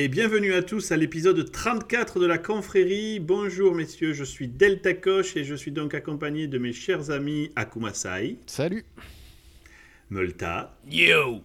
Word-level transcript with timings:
Et 0.00 0.06
bienvenue 0.06 0.54
à 0.54 0.62
tous 0.62 0.92
à 0.92 0.96
l'épisode 0.96 1.50
34 1.50 2.20
de 2.20 2.26
la 2.26 2.38
confrérie. 2.38 3.18
Bonjour 3.18 3.74
messieurs, 3.74 4.12
je 4.12 4.22
suis 4.22 4.46
Delta 4.46 4.94
Koch 4.94 5.36
et 5.36 5.42
je 5.42 5.56
suis 5.56 5.72
donc 5.72 5.92
accompagné 5.92 6.46
de 6.46 6.56
mes 6.56 6.72
chers 6.72 7.10
amis 7.10 7.50
Akumasai, 7.56 8.36
Salut. 8.46 8.84
Multa 10.08 10.78
Yo 10.88 11.42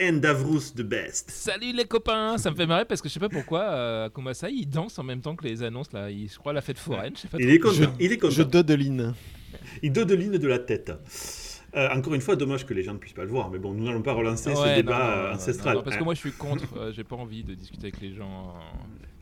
Davrous 0.00 0.72
the 0.74 0.82
Best. 0.82 1.30
Salut 1.30 1.72
les 1.72 1.84
copains 1.84 2.36
Ça 2.36 2.50
me 2.50 2.56
fait 2.56 2.66
marrer 2.66 2.84
parce 2.84 3.00
que 3.00 3.08
je 3.08 3.14
sais 3.14 3.20
pas 3.20 3.28
pourquoi 3.28 3.60
euh, 3.62 4.10
Kumasai 4.10 4.50
il 4.52 4.66
danse 4.68 4.98
en 4.98 5.04
même 5.04 5.20
temps 5.20 5.36
que 5.36 5.44
les 5.44 5.62
annonces 5.62 5.92
là. 5.92 6.10
Il, 6.10 6.28
je 6.28 6.36
crois 6.38 6.52
la 6.52 6.62
fête 6.62 6.80
foraine. 6.80 7.12
Je 7.14 7.20
sais 7.20 7.28
pas 7.28 7.38
Il 7.38 7.46
trop. 7.46 7.54
est 7.54 7.58
content, 7.76 7.94
il 8.00 8.12
est 8.12 8.28
Je 8.28 8.42
content. 8.42 8.50
dodeline. 8.50 9.14
Il 9.84 9.92
dodeline 9.92 10.36
de 10.36 10.48
la 10.48 10.58
tête. 10.58 10.90
Euh, 11.76 11.90
encore 11.90 12.14
une 12.14 12.20
fois, 12.22 12.36
dommage 12.36 12.64
que 12.64 12.72
les 12.72 12.82
gens 12.82 12.94
ne 12.94 12.98
puissent 12.98 13.12
pas 13.12 13.24
le 13.24 13.28
voir, 13.30 13.50
mais 13.50 13.58
bon, 13.58 13.74
nous 13.74 13.84
n'allons 13.84 14.00
pas 14.02 14.14
relancer 14.14 14.54
ce 14.54 14.58
non, 14.58 14.74
débat 14.74 14.98
non, 14.98 15.04
euh, 15.04 15.28
non, 15.28 15.34
ancestral. 15.34 15.82
parce 15.84 15.96
que 15.96 16.04
moi 16.04 16.14
je 16.14 16.20
suis 16.20 16.32
contre. 16.32 16.64
euh, 16.78 16.92
J'ai 16.92 17.04
pas 17.04 17.16
envie 17.16 17.44
de 17.44 17.54
discuter 17.54 17.88
avec 17.88 18.00
les 18.00 18.14
gens. 18.14 18.54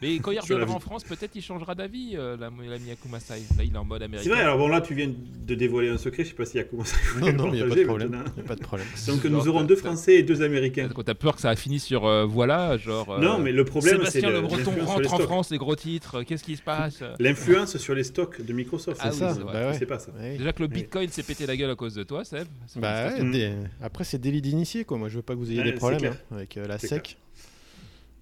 Mais 0.04 0.18
quand 0.18 0.30
il 0.30 0.38
reviendra 0.40 0.74
en. 0.74 0.78
France, 0.80 1.04
peut-être 1.04 1.34
il 1.34 1.42
changera 1.42 1.74
d'avis, 1.74 2.12
euh, 2.14 2.36
l'ami 2.36 2.68
l'ami 2.68 2.90
Akumasai. 2.90 3.40
Là 3.56 3.64
il 3.64 3.72
est 3.74 3.76
en 3.78 3.84
mode 3.84 4.00
C'est 4.00 4.04
américain. 4.04 4.30
vrai, 4.30 4.40
alors 4.42 4.58
bon 4.58 4.68
là 4.68 4.80
tu 4.80 4.94
viens 4.94 5.08
de 5.10 5.54
dévoiler 5.54 5.88
un 5.88 5.98
secret, 5.98 6.24
je 6.24 6.28
sais 6.30 6.34
pas 6.34 6.44
s'il 6.44 6.56
y 6.58 6.60
a 6.60 6.64
commencé 6.64 6.94
Non, 7.20 7.32
non, 7.32 7.46
il 7.52 7.54
n'y 7.56 7.62
a 7.62 7.66
pas 7.66 7.74
de 7.74 7.84
problème. 7.84 8.22
Y 8.36 8.40
a 8.40 8.42
pas 8.44 8.54
de 8.56 8.60
problème. 8.60 8.86
Donc 9.06 9.22
Genre, 9.22 9.32
nous 9.32 9.48
aurons 9.48 9.62
deux 9.64 9.76
Français 9.76 10.14
et 10.16 10.22
deux 10.22 10.42
Américains. 10.42 10.88
Quand 10.94 11.02
t'as 11.02 11.14
peur 11.14 11.34
que 11.36 11.40
ça 11.40 11.50
a 11.50 11.56
fini 11.56 11.78
sur 11.80 12.06
euh, 12.06 12.24
voilà, 12.24 12.76
genre. 12.76 13.10
euh, 13.14 13.18
Non, 13.20 13.38
mais 13.38 13.52
le 13.52 13.64
problème 13.64 14.00
c'est 14.04 14.20
Sébastien 14.20 14.30
le- 14.30 14.34
Le 14.36 14.40
Breton 14.42 14.72
rentre 14.84 15.12
en 15.12 15.16
stocks. 15.16 15.22
France, 15.26 15.50
les 15.50 15.58
gros 15.58 15.76
titres. 15.76 16.22
Qu'est-ce 16.22 16.44
qui 16.44 16.56
se 16.56 16.62
passe? 16.62 17.02
L'influence 17.18 17.76
sur 17.78 17.94
les 17.94 18.04
stocks 18.04 18.40
de 18.44 18.52
Microsoft. 18.52 19.00
Ah 19.02 19.10
c'est 19.10 19.24
oui, 19.24 19.30
ça, 19.30 19.34
c'est 19.34 19.40
vrai. 19.42 19.52
Bah 19.52 19.72
c'est 19.78 19.86
pas 19.86 19.98
ça. 19.98 20.12
Déjà 20.36 20.52
que 20.52 20.62
le 20.62 20.68
Bitcoin 20.68 21.08
s'est 21.08 21.22
pété 21.22 21.46
la 21.46 21.56
gueule 21.56 21.70
à 21.70 21.76
cause 21.76 21.94
de 21.94 22.02
toi, 22.02 22.24
Seb. 22.24 22.46
C'est 22.66 22.80
Bah 22.80 23.10
Mm. 23.20 23.68
après 23.82 24.04
c'est 24.04 24.18
délit 24.20 24.42
d'initié 24.42 24.84
quoi. 24.84 24.98
Moi 24.98 25.08
je 25.08 25.16
veux 25.16 25.22
pas 25.22 25.34
que 25.34 25.38
vous 25.38 25.50
ayez 25.50 25.62
des 25.62 25.70
c'est 25.70 25.74
problèmes 25.76 26.12
hein, 26.12 26.34
avec 26.36 26.56
euh, 26.56 26.66
la 26.66 26.78
C'est 26.78 26.88
sec. 26.88 27.16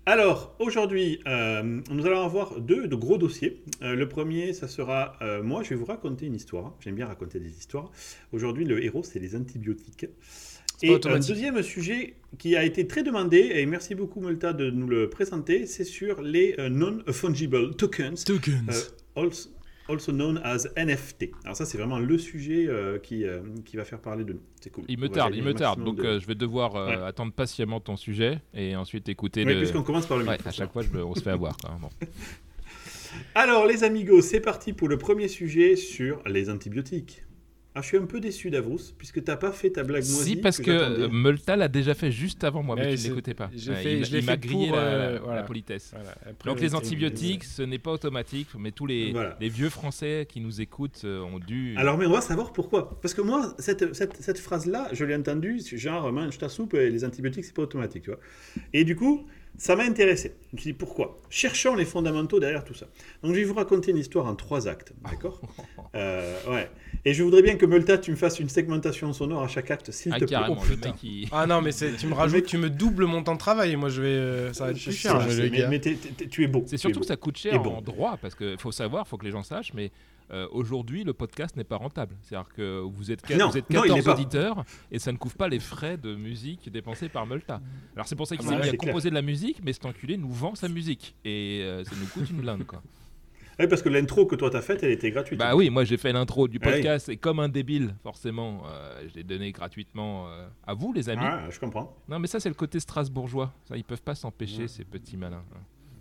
Alors, 0.04 0.56
aujourd'hui, 0.58 1.20
euh, 1.28 1.80
nous 1.88 2.06
allons 2.06 2.24
avoir 2.24 2.60
deux 2.60 2.88
de 2.88 2.96
gros 2.96 3.18
dossiers. 3.18 3.62
Euh, 3.82 3.94
le 3.94 4.08
premier, 4.08 4.52
ça 4.52 4.66
sera, 4.66 5.16
euh, 5.22 5.44
moi, 5.44 5.62
je 5.62 5.70
vais 5.70 5.76
vous 5.76 5.84
raconter 5.84 6.26
une 6.26 6.34
histoire. 6.34 6.74
J'aime 6.80 6.96
bien 6.96 7.06
raconter 7.06 7.38
des 7.38 7.50
histoires. 7.50 7.92
Aujourd'hui, 8.32 8.64
le 8.64 8.84
héros, 8.84 9.04
c'est 9.04 9.20
les 9.20 9.36
antibiotiques. 9.36 10.06
Et 10.82 10.92
un 10.92 11.20
deuxième 11.20 11.62
sujet 11.62 12.16
qui 12.38 12.56
a 12.56 12.64
été 12.64 12.88
très 12.88 13.04
demandé, 13.04 13.52
et 13.54 13.66
merci 13.66 13.94
beaucoup 13.94 14.20
Multa 14.20 14.52
de 14.52 14.70
nous 14.70 14.88
le 14.88 15.08
présenter, 15.08 15.66
c'est 15.66 15.84
sur 15.84 16.20
les 16.20 16.56
non-fungible 16.58 17.76
tokens, 17.76 18.24
Tokens. 18.24 18.92
also, 19.14 19.50
also 19.88 20.12
known 20.12 20.40
as 20.44 20.66
NFT. 20.76 21.30
Alors 21.44 21.56
ça, 21.56 21.64
c'est 21.66 21.78
vraiment 21.78 21.98
le 21.98 22.18
sujet 22.18 22.66
euh, 22.68 22.98
qui, 22.98 23.24
euh, 23.24 23.40
qui 23.64 23.76
va 23.76 23.84
faire 23.84 24.00
parler 24.00 24.24
de 24.24 24.34
nous. 24.34 24.40
C'est 24.60 24.70
cool. 24.70 24.84
Il 24.88 24.98
me 24.98 25.08
tarde, 25.08 25.34
il 25.34 25.42
me 25.42 25.54
tarde. 25.54 25.82
Donc 25.84 25.96
de- 25.96 26.04
euh, 26.04 26.20
je 26.20 26.26
vais 26.26 26.34
devoir 26.34 26.76
euh, 26.76 26.86
Ouais. 26.88 27.02
attendre 27.06 27.32
patiemment 27.32 27.80
ton 27.80 27.96
sujet 27.96 28.40
et 28.54 28.76
ensuite 28.76 29.08
écouter 29.08 29.44
Ouais, 29.44 29.54
le. 29.54 29.60
puisqu'on 29.60 29.82
commence 29.82 30.06
par 30.06 30.18
le 30.18 30.24
Ouais, 30.24 30.32
micro. 30.32 30.48
à 30.48 30.52
chaque 30.52 30.72
fois, 30.72 30.82
je 30.82 30.88
me- 30.90 31.04
on 31.04 31.14
se 31.14 31.22
fait 31.22 31.30
avoir. 31.30 31.56
Quoi. 31.56 31.76
Bon. 31.80 31.88
Alors, 33.34 33.66
les 33.66 33.84
amigos, 33.84 34.22
c'est 34.22 34.40
parti 34.40 34.72
pour 34.72 34.88
le 34.88 34.96
premier 34.98 35.28
sujet 35.28 35.76
sur 35.76 36.22
les 36.26 36.48
antibiotiques. 36.50 37.22
Ah, 37.74 37.80
je 37.80 37.86
suis 37.86 37.96
un 37.96 38.04
peu 38.04 38.20
déçu 38.20 38.50
d'Avrous, 38.50 38.80
puisque 38.98 39.24
t'as 39.24 39.36
pas 39.36 39.50
fait 39.50 39.70
ta 39.70 39.82
blague 39.82 40.02
moisie. 40.04 40.30
Si, 40.32 40.36
parce 40.36 40.58
que, 40.58 40.78
j'attendais. 40.78 41.02
euh, 41.04 41.08
Multa 41.08 41.56
l'a 41.56 41.68
déjà 41.68 41.94
fait 41.94 42.10
juste 42.12 42.44
avant 42.44 42.62
moi, 42.62 42.76
mais 42.76 42.82
Ouais, 42.88 42.96
tu 42.96 43.04
ne 43.04 43.08
l'écoutais 43.08 43.32
pas. 43.32 43.50
j'ai 43.54 43.70
Ouais, 43.70 43.76
fait- 43.78 43.98
il 43.98 44.04
je 44.04 44.12
l'ai 44.12 44.18
il 44.18 44.24
m'a 44.26 44.36
grillé 44.36 44.66
pour, 44.68 44.76
la, 44.76 44.82
euh, 44.82 45.12
la- 45.14 45.18
voilà. 45.20 45.36
la 45.40 45.42
politesse. 45.46 45.90
Voilà, 45.94 46.10
après, 46.10 46.50
Donc 46.50 46.60
les 46.60 46.68
c'était- 46.68 46.74
antibiotiques, 46.76 47.44
ce 47.44 47.62
n'est 47.62 47.78
pas 47.78 47.90
automatique, 47.92 48.48
mais 48.58 48.72
tous 48.72 48.84
les, 48.84 49.12
Voilà. 49.12 49.38
les 49.40 49.48
vieux 49.48 49.70
Français 49.70 50.26
qui 50.28 50.40
nous 50.40 50.60
écoutent 50.60 51.00
euh, 51.04 51.22
ont 51.22 51.38
dû... 51.38 51.74
Alors, 51.78 51.96
mais 51.96 52.04
on 52.04 52.12
va 52.12 52.20
savoir 52.20 52.52
pourquoi. 52.52 52.98
Parce 53.00 53.14
que 53.14 53.22
moi, 53.22 53.54
cette, 53.58 53.94
cette, 53.94 54.20
cette 54.22 54.38
phrase-là, 54.38 54.88
je 54.92 55.04
l'ai 55.06 55.14
entendue, 55.14 55.58
genre, 55.74 56.12
mange 56.12 56.36
ta 56.36 56.50
soupe 56.50 56.74
et 56.74 56.90
les 56.90 57.04
antibiotiques, 57.06 57.46
c'est 57.46 57.54
pas 57.54 57.62
automatique, 57.62 58.02
tu 58.02 58.10
vois. 58.10 58.20
Et 58.74 58.84
du 58.84 58.96
coup, 58.96 59.26
ça 59.58 59.76
m'a 59.76 59.84
intéressé. 59.84 60.34
Je 60.50 60.56
me 60.56 60.60
suis 60.60 60.70
dit, 60.72 60.76
pourquoi? 60.78 61.20
Cherchons 61.30 61.74
les 61.76 61.84
fondamentaux 61.84 62.40
derrière 62.40 62.64
tout 62.64 62.74
ça. 62.74 62.86
Donc, 63.22 63.32
je 63.34 63.38
vais 63.40 63.44
vous 63.44 63.54
raconter 63.54 63.90
une 63.92 63.96
histoire 63.98 64.26
en 64.26 64.34
trois 64.34 64.68
actes, 64.68 64.92
d'accord? 65.10 65.40
Euh, 65.94 66.34
Ouais. 66.48 66.70
Et 67.04 67.12
je 67.12 67.22
voudrais 67.22 67.42
bien 67.42 67.56
que 67.56 67.66
Multa, 67.66 67.98
tu 67.98 68.10
me 68.12 68.16
fasses 68.16 68.40
une 68.40 68.48
segmentation 68.48 69.12
sonore 69.12 69.42
à 69.42 69.48
chaque 69.48 69.70
acte, 69.70 69.90
s'il 69.90 70.10
Ah, 70.12 70.18
te 70.18 70.24
plaît. 70.24 70.30
carrément, 70.36 70.56
Oh, 70.58 70.64
le 70.66 70.74
putain. 70.76 70.88
mec 70.88 70.96
qui... 70.98 71.28
Ah 71.32 71.46
non, 71.46 71.60
mais 71.60 71.70
c'est- 71.72 71.96
tu 71.96 72.06
me 72.06 72.14
rajoutes, 72.14 72.46
tu 72.46 72.56
me 72.56 72.70
doubles 72.70 73.04
mon 73.04 73.22
temps 73.22 73.34
de 73.34 73.38
travail. 73.38 73.76
Moi, 73.76 73.90
je 73.90 74.00
vais, 74.00 74.08
euh, 74.08 74.52
ça 74.54 74.64
va 74.64 74.70
être 74.70 74.78
Je 74.78 74.84
plus 74.84 74.92
cher. 74.96 75.18
mais, 75.28 75.66
mais 75.68 75.80
t'es- 75.80 75.98
tu 76.30 76.44
es 76.44 76.46
beau. 76.46 76.62
C'est 76.66 76.78
surtout 76.78 77.00
que 77.00 77.06
ça 77.06 77.16
coûte 77.16 77.36
Et 77.44 77.50
cher 77.50 77.60
bon. 77.62 77.76
en 77.76 77.82
droit, 77.82 78.16
parce 78.22 78.34
qu'il 78.34 78.56
faut 78.58 78.72
savoir, 78.72 79.04
il 79.06 79.08
faut 79.10 79.18
que 79.18 79.26
les 79.26 79.32
gens 79.32 79.42
sachent, 79.42 79.74
mais 79.74 79.90
euh, 80.32 80.48
aujourd'hui, 80.52 81.04
le 81.04 81.12
podcast 81.12 81.56
n'est 81.56 81.64
pas 81.64 81.76
rentable. 81.76 82.16
C'est-à-dire 82.22 82.48
que 82.54 82.80
vous 82.80 83.10
êtes, 83.10 83.22
qua- 83.26 83.36
Non, 83.36 83.48
vous 83.50 83.58
êtes 83.58 83.68
non, 83.70 83.84
il 83.84 83.88
14 83.90 83.96
l'est 83.98 84.04
pas. 84.04 84.14
auditeurs 84.14 84.64
et 84.90 84.98
ça 84.98 85.12
ne 85.12 85.16
couvre 85.18 85.36
pas 85.36 85.48
les 85.48 85.60
frais 85.60 85.96
de 85.96 86.14
musique 86.14 86.70
dépensés 86.72 87.08
par 87.08 87.26
Multa. 87.26 87.60
Alors 87.94 88.06
c'est 88.06 88.16
pour 88.16 88.26
ça 88.26 88.36
qu'il 88.36 88.46
Ah, 88.48 88.50
s'est 88.62 88.62
mis 88.62 88.68
à 88.68 88.76
composer 88.76 89.10
de 89.10 89.14
la 89.14 89.22
musique, 89.22 89.58
mais 89.64 89.72
cet 89.72 89.84
enculé 89.86 90.16
nous 90.16 90.32
vend 90.32 90.54
sa 90.54 90.68
musique. 90.68 91.14
Et 91.24 91.60
euh, 91.62 91.84
ça 91.84 91.92
nous 92.00 92.06
coûte 92.06 92.30
une 92.30 92.38
blinde, 92.40 92.64
quoi. 92.64 92.82
Ouais, 93.58 93.68
parce 93.68 93.82
que 93.82 93.90
l'intro 93.90 94.24
que 94.24 94.34
toi 94.34 94.48
t'as 94.48 94.62
faite, 94.62 94.82
elle 94.82 94.92
était 94.92 95.10
gratuite. 95.10 95.38
Bah 95.38 95.54
oui, 95.54 95.68
moi 95.68 95.84
j'ai 95.84 95.98
fait 95.98 96.10
l'intro 96.10 96.48
du 96.48 96.58
Ah 96.62 96.66
oui. 96.68 96.72
podcast 96.72 97.10
et 97.10 97.18
comme 97.18 97.38
un 97.38 97.50
débile, 97.50 97.94
forcément, 98.02 98.62
euh, 98.66 99.06
je 99.06 99.14
l'ai 99.14 99.24
donné 99.24 99.52
gratuitement 99.52 100.26
euh, 100.28 100.48
à 100.66 100.72
vous, 100.72 100.94
les 100.94 101.10
amis. 101.10 101.20
Ah, 101.22 101.44
je 101.50 101.60
comprends. 101.60 101.94
Non, 102.08 102.18
mais 102.18 102.28
ça, 102.28 102.40
c'est 102.40 102.48
le 102.48 102.54
côté 102.54 102.80
strasbourgeois. 102.80 103.52
Ça, 103.68 103.76
ils 103.76 103.84
peuvent 103.84 104.02
pas 104.02 104.14
s'empêcher, 104.14 104.68
ces 104.68 104.84
petits 104.84 105.18
malins. 105.18 105.44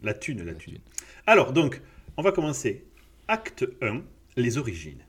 La 0.02 0.14
thune, 0.14 0.40
la 0.40 0.46
La 0.46 0.54
thune. 0.54 0.76
thune. 0.76 0.82
Alors, 1.28 1.52
donc, 1.52 1.82
on 2.16 2.22
va 2.22 2.32
commencer. 2.32 2.86
Acte 3.28 3.66
1, 3.82 4.02
les 4.36 4.58
origines. 4.58 5.04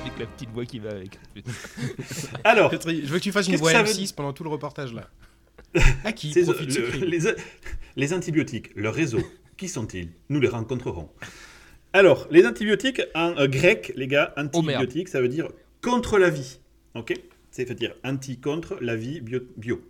Avec 0.00 0.18
la 0.18 0.26
petite 0.26 0.50
voix 0.50 0.64
qui 0.64 0.78
va 0.78 0.90
avec. 0.90 1.18
Alors, 2.44 2.70
Je 2.72 3.06
veux 3.06 3.18
que 3.18 3.22
tu 3.22 3.32
fasses 3.32 3.48
une 3.48 3.56
voix 3.56 3.70
que 3.72 3.76
ça 3.76 3.82
veut 3.82 3.92
M6 3.92 4.14
pendant 4.14 4.32
tout 4.32 4.44
le 4.44 4.50
reportage 4.50 4.92
là. 4.94 5.08
À 6.04 6.12
qui 6.12 6.32
profite 6.42 6.76
le- 6.76 7.04
les, 7.06 7.18
les 7.96 8.12
antibiotiques, 8.14 8.70
leur 8.76 8.94
réseau, 8.94 9.20
qui 9.56 9.68
sont-ils? 9.68 10.10
Nous 10.28 10.40
les 10.40 10.48
rencontrerons. 10.48 11.10
Alors, 11.92 12.28
les 12.30 12.46
antibiotiques, 12.46 13.02
en 13.14 13.36
euh, 13.36 13.48
grec, 13.48 13.92
les 13.96 14.06
gars, 14.06 14.32
antibiotiques, 14.36 15.08
ça 15.08 15.20
veut 15.20 15.28
dire 15.28 15.48
contre 15.82 16.18
la 16.18 16.30
vie. 16.30 16.60
Ok 16.94 17.12
C'est-à-dire 17.50 17.94
anti 18.04 18.38
contre 18.38 18.78
la 18.80 18.94
vie 18.94 19.20
bio. 19.20 19.82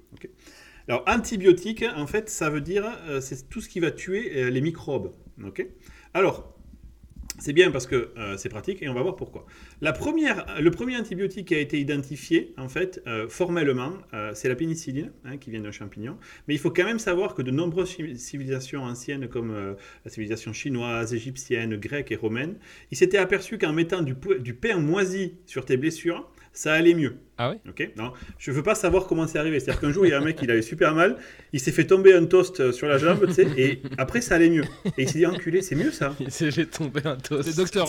Alors, 0.88 1.04
antibiotique, 1.06 1.84
en 1.94 2.06
fait, 2.06 2.30
ça 2.30 2.48
veut 2.48 2.62
dire 2.62 2.84
euh, 3.06 3.20
c'est 3.20 3.48
tout 3.50 3.60
ce 3.60 3.68
qui 3.68 3.80
va 3.80 3.90
tuer 3.90 4.32
euh, 4.34 4.50
les 4.50 4.62
microbes. 4.62 5.12
Ok 5.44 5.66
Alors, 6.14 6.54
c'est 7.40 7.52
bien 7.52 7.70
parce 7.70 7.86
que 7.86 8.10
euh, 8.16 8.36
c'est 8.36 8.48
pratique 8.48 8.82
et 8.82 8.88
on 8.88 8.94
va 8.94 9.02
voir 9.02 9.16
pourquoi. 9.16 9.46
Première, 9.98 10.46
le 10.60 10.70
premier 10.70 10.96
antibiotique 10.96 11.48
qui 11.48 11.54
a 11.54 11.58
été 11.58 11.80
identifié, 11.80 12.54
en 12.56 12.68
fait, 12.68 13.02
euh, 13.06 13.28
formellement, 13.28 13.92
euh, 14.14 14.30
c'est 14.34 14.48
la 14.48 14.54
pénicilline, 14.54 15.10
hein, 15.24 15.36
qui 15.38 15.50
vient 15.50 15.60
d'un 15.60 15.72
champignon. 15.72 16.16
Mais 16.46 16.54
il 16.54 16.58
faut 16.58 16.70
quand 16.70 16.84
même 16.84 16.98
savoir 16.98 17.34
que 17.34 17.42
de 17.42 17.50
nombreuses 17.50 17.88
ci- 17.90 18.18
civilisations 18.18 18.82
anciennes, 18.82 19.28
comme 19.28 19.50
euh, 19.50 19.74
la 20.04 20.10
civilisation 20.10 20.52
chinoise, 20.52 21.12
égyptienne, 21.12 21.76
grecque 21.76 22.12
et 22.12 22.16
romaine, 22.16 22.56
ils 22.90 22.96
s'étaient 22.96 23.18
aperçus 23.18 23.58
qu'en 23.58 23.72
mettant 23.72 24.02
du, 24.02 24.14
du 24.38 24.54
pain 24.54 24.78
moisi 24.78 25.34
sur 25.46 25.64
tes 25.64 25.76
blessures, 25.76 26.30
ça 26.52 26.72
allait 26.74 26.94
mieux. 26.94 27.16
Ah 27.38 27.50
ouais 27.50 27.60
Ok 27.68 27.90
Non, 27.96 28.12
je 28.38 28.50
veux 28.50 28.62
pas 28.62 28.74
savoir 28.74 29.06
comment 29.06 29.26
c'est 29.26 29.38
arrivé. 29.38 29.60
C'est-à-dire 29.60 29.80
qu'un 29.80 29.92
jour, 29.92 30.04
il 30.04 30.10
y 30.10 30.12
a 30.12 30.18
un 30.18 30.24
mec, 30.24 30.38
il 30.42 30.50
avait 30.50 30.62
super 30.62 30.94
mal, 30.94 31.16
il 31.52 31.60
s'est 31.60 31.72
fait 31.72 31.86
tomber 31.86 32.12
un 32.12 32.26
toast 32.26 32.60
euh, 32.60 32.72
sur 32.72 32.86
la 32.86 32.98
jambe, 32.98 33.26
tu 33.26 33.32
sais, 33.32 33.46
et 33.56 33.80
après, 33.96 34.20
ça 34.20 34.34
allait 34.34 34.50
mieux. 34.50 34.64
Et 34.98 35.02
il 35.02 35.08
s'est 35.08 35.18
dit, 35.18 35.26
enculé, 35.26 35.62
c'est 35.62 35.74
mieux 35.74 35.90
ça. 35.90 36.14
J'ai 36.28 36.66
tombé 36.66 37.00
un 37.04 37.16
toast. 37.16 37.48
C'est 37.48 37.56
Docteur 37.56 37.88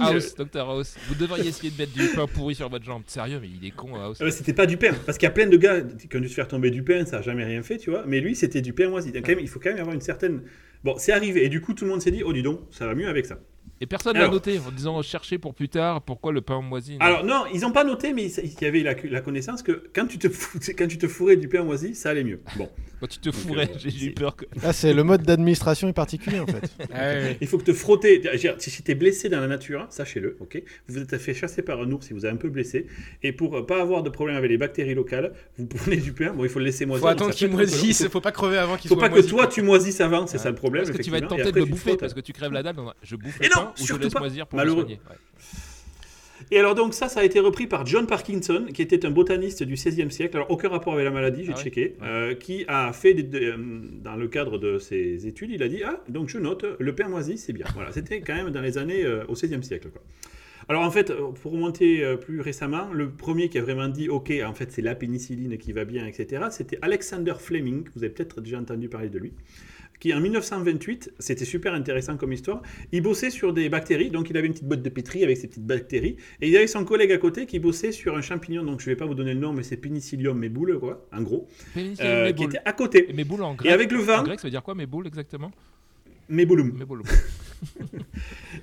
House, 0.00 0.34
Docteur 0.34 0.70
House. 0.70 0.96
Vous 1.08 1.14
devriez 1.14 1.48
essayer 1.48 1.70
de 1.70 1.76
mettre 1.76 1.92
du 1.92 2.06
pain 2.08 2.26
pourri 2.26 2.54
sur 2.54 2.68
votre 2.68 2.84
jambe. 2.84 3.02
Sérieux, 3.06 3.38
mais 3.40 3.48
il 3.48 3.66
est 3.66 3.72
con, 3.72 3.94
House. 3.96 4.18
Ah 4.20 4.24
ouais, 4.24 4.30
c'était 4.30 4.54
pas 4.54 4.66
du 4.66 4.76
pain. 4.76 4.94
Parce 5.04 5.18
qu'il 5.18 5.26
y 5.26 5.30
a 5.30 5.34
plein 5.34 5.46
de 5.46 5.56
gars 5.56 5.82
qui 5.82 6.16
ont 6.16 6.20
dû 6.20 6.28
se 6.28 6.34
faire 6.34 6.48
tomber 6.48 6.70
du 6.70 6.82
pain, 6.82 7.04
ça 7.04 7.16
n'a 7.16 7.22
jamais 7.22 7.44
rien 7.44 7.62
fait, 7.62 7.76
tu 7.76 7.90
vois. 7.90 8.04
Mais 8.06 8.20
lui, 8.20 8.34
c'était 8.34 8.62
du 8.62 8.72
pain 8.72 8.88
moisi. 8.88 9.12
Donc, 9.12 9.26
quand 9.26 9.32
même, 9.32 9.40
il 9.40 9.48
faut 9.48 9.60
quand 9.60 9.70
même 9.70 9.80
avoir 9.80 9.94
une 9.94 10.00
certaine. 10.00 10.42
Bon, 10.84 10.94
c'est 10.96 11.12
arrivé. 11.12 11.44
Et 11.44 11.48
du 11.48 11.60
coup, 11.60 11.74
tout 11.74 11.84
le 11.84 11.90
monde 11.90 12.00
s'est 12.00 12.12
dit, 12.12 12.22
oh, 12.24 12.32
dis 12.32 12.42
donc, 12.42 12.60
ça 12.70 12.86
va 12.86 12.94
mieux 12.94 13.08
avec 13.08 13.26
ça. 13.26 13.38
Et 13.80 13.86
personne 13.86 14.14
l'a 14.14 14.20
Alors- 14.20 14.32
noté 14.32 14.58
en 14.66 14.70
disant 14.70 15.02
chercher 15.02 15.36
pour 15.38 15.54
plus 15.54 15.68
tard 15.68 16.00
pourquoi 16.02 16.32
le 16.32 16.40
pain 16.40 16.60
moisi. 16.62 16.92
non. 16.94 16.98
Alors, 17.00 17.24
non, 17.24 17.44
ils 17.52 17.60
n'ont 17.60 17.72
pas 17.72 17.84
noté, 17.84 18.14
mais 18.14 18.26
il 18.30 18.52
y 18.62 18.64
avait 18.64 18.82
la, 18.82 18.94
la 19.10 19.20
connaissance 19.20 19.62
que 19.62 19.84
quand 19.94 20.06
tu, 20.06 20.18
te 20.18 20.28
quand 20.72 20.86
tu 20.88 20.96
te 20.96 21.06
fourrais 21.06 21.36
du 21.36 21.48
pain 21.48 21.62
moisi, 21.62 21.94
ça 21.94 22.10
allait 22.10 22.24
mieux. 22.24 22.40
Bon, 22.56 22.70
Quand 23.00 23.06
tu 23.10 23.18
te 23.18 23.30
fourrais, 23.30 23.68
euh, 23.70 23.78
j'ai 23.78 24.06
eu 24.06 24.12
peur 24.12 24.34
que. 24.36 24.46
Là 24.62 24.72
c'est 24.72 24.94
le 24.94 25.02
mode 25.04 25.22
d'administration 25.22 25.88
est 25.88 25.92
particulier 25.92 26.40
en 26.40 26.46
fait. 26.46 26.70
Ah 26.94 27.12
il 27.40 27.46
faut 27.46 27.58
que 27.58 27.64
te 27.64 27.72
frotter. 27.74 28.22
Si 28.58 28.82
tu 28.82 28.90
es 28.90 28.94
blessé 28.94 29.28
dans 29.28 29.40
la 29.40 29.46
nature, 29.46 29.82
hein, 29.82 29.86
sachez-le, 29.90 30.36
ok 30.40 30.62
Vous 30.88 30.94
vous 30.94 31.00
êtes 31.02 31.16
fait 31.18 31.34
chasser 31.34 31.60
par 31.60 31.80
un 31.80 31.90
ours 31.92 32.06
si 32.06 32.14
vous 32.14 32.24
êtes 32.24 32.32
un 32.32 32.36
peu 32.36 32.48
blessé. 32.48 32.86
Et 33.22 33.32
pour 33.32 33.56
euh, 33.56 33.66
pas 33.66 33.80
avoir 33.82 34.02
de 34.02 34.08
problème 34.08 34.36
avec 34.36 34.50
les 34.50 34.56
bactéries 34.56 34.94
locales, 34.94 35.32
vous 35.58 35.66
prenez 35.66 35.96
du 35.98 36.12
pain. 36.12 36.32
Bon, 36.32 36.44
il 36.44 36.48
faut 36.50 36.58
le 36.60 36.64
laisser 36.64 36.86
moisir. 36.86 37.02
Faut 37.02 37.08
attendre 37.12 37.34
qu'il 37.34 37.50
moisisse, 37.50 38.08
faut 38.08 38.20
pas 38.22 38.32
crever 38.32 38.56
avant 38.56 38.76
qu'il 38.78 38.88
Faut 38.88 38.94
soit 38.98 39.08
pas 39.10 39.14
que 39.14 39.20
toi 39.20 39.46
tu 39.46 39.60
moisisses 39.60 40.00
avant, 40.00 40.26
c'est 40.26 40.38
ça 40.38 40.48
le 40.48 40.54
problème. 40.54 40.84
Parce 40.84 40.96
que 40.96 41.02
tu 41.02 41.10
vas 41.10 41.18
être 41.18 41.28
tenté 41.28 41.52
de 41.52 41.58
le 41.58 41.66
bouffer 41.66 41.96
parce 41.98 42.14
que 42.14 42.20
tu 42.20 42.32
crèves 42.32 42.52
la 42.52 42.62
dalle. 42.62 42.76
Je 43.02 43.16
bouffe 43.16 43.38
Non, 43.66 43.72
pain 43.72 43.82
ou 43.82 43.86
je 43.86 43.94
laisse 43.94 44.12
pas. 44.12 44.20
moisir 44.20 44.46
pour 44.46 44.56
Malheureux. 44.56 44.76
me 44.76 44.80
soigner. 44.82 45.00
Ouais. 45.08 45.16
Et 46.50 46.58
alors 46.58 46.74
donc 46.74 46.94
ça, 46.94 47.08
ça 47.08 47.20
a 47.20 47.24
été 47.24 47.40
repris 47.40 47.66
par 47.66 47.84
John 47.86 48.06
Parkinson, 48.06 48.66
qui 48.72 48.82
était 48.82 49.04
un 49.04 49.10
botaniste 49.10 49.62
du 49.64 49.74
XVIe 49.74 50.10
siècle, 50.10 50.36
alors 50.36 50.50
aucun 50.50 50.68
rapport 50.68 50.92
avec 50.92 51.04
la 51.04 51.10
maladie, 51.10 51.44
j'ai 51.44 51.52
ah 51.54 51.60
checké, 51.60 51.96
euh, 52.02 52.34
qui 52.34 52.64
a 52.68 52.92
fait, 52.92 53.16
euh, 53.34 53.56
dans 54.02 54.14
le 54.14 54.28
cadre 54.28 54.58
de 54.58 54.78
ses 54.78 55.26
études, 55.26 55.50
il 55.50 55.62
a 55.62 55.68
dit, 55.68 55.82
ah, 55.84 56.00
donc 56.08 56.28
je 56.28 56.38
note, 56.38 56.64
le 56.78 56.94
père 56.94 57.08
moisi, 57.08 57.36
c'est 57.36 57.52
bien. 57.52 57.66
Voilà, 57.74 57.90
c'était 57.90 58.20
quand 58.20 58.34
même 58.34 58.50
dans 58.50 58.60
les 58.60 58.78
années 58.78 59.04
euh, 59.04 59.24
au 59.26 59.32
XVIe 59.32 59.62
siècle. 59.62 59.88
Quoi. 59.88 60.02
Alors 60.68 60.82
en 60.82 60.90
fait, 60.90 61.12
pour 61.42 61.52
remonter 61.52 62.16
plus 62.20 62.40
récemment, 62.40 62.92
le 62.92 63.10
premier 63.10 63.48
qui 63.48 63.58
a 63.58 63.62
vraiment 63.62 63.88
dit, 63.88 64.08
ok, 64.08 64.32
en 64.44 64.52
fait 64.52 64.72
c'est 64.72 64.82
la 64.82 64.94
pénicilline 64.94 65.58
qui 65.58 65.72
va 65.72 65.84
bien, 65.84 66.06
etc., 66.06 66.44
c'était 66.50 66.78
Alexander 66.82 67.34
Fleming, 67.38 67.84
vous 67.94 68.02
avez 68.02 68.12
peut-être 68.12 68.40
déjà 68.40 68.58
entendu 68.58 68.88
parler 68.88 69.08
de 69.08 69.18
lui 69.18 69.32
qui 70.00 70.12
en 70.14 70.20
1928, 70.20 71.14
c'était 71.18 71.44
super 71.44 71.74
intéressant 71.74 72.16
comme 72.16 72.32
histoire, 72.32 72.62
il 72.92 73.02
bossait 73.02 73.30
sur 73.30 73.52
des 73.52 73.68
bactéries, 73.68 74.10
donc 74.10 74.30
il 74.30 74.36
avait 74.36 74.46
une 74.46 74.52
petite 74.52 74.68
boîte 74.68 74.82
de 74.82 74.88
pétri 74.88 75.24
avec 75.24 75.36
ses 75.36 75.48
petites 75.48 75.66
bactéries, 75.66 76.16
et 76.40 76.48
il 76.48 76.56
avait 76.56 76.66
son 76.66 76.84
collègue 76.84 77.12
à 77.12 77.18
côté 77.18 77.46
qui 77.46 77.58
bossait 77.58 77.92
sur 77.92 78.16
un 78.16 78.22
champignon, 78.22 78.64
donc 78.64 78.80
je 78.80 78.88
ne 78.88 78.94
vais 78.94 78.98
pas 78.98 79.06
vous 79.06 79.14
donner 79.14 79.34
le 79.34 79.40
nom, 79.40 79.52
mais 79.52 79.62
c'est 79.62 79.76
Penicillium 79.76 80.38
meboules, 80.38 80.78
quoi, 80.78 81.06
en 81.12 81.22
gros, 81.22 81.48
euh, 81.76 82.32
qui 82.32 82.44
était 82.44 82.60
à 82.64 82.72
côté. 82.72 83.08
Et 83.08 83.32
en 83.40 83.54
grec, 83.54 83.70
et 83.70 83.72
avec 83.72 83.92
le 83.92 83.98
vent... 83.98 84.20
En 84.20 84.24
grec, 84.24 84.40
ça 84.40 84.46
veut 84.46 84.50
dire 84.50 84.62
quoi, 84.62 84.74
meboule 84.74 85.06
exactement? 85.06 85.50
Meboulum. 86.28 86.76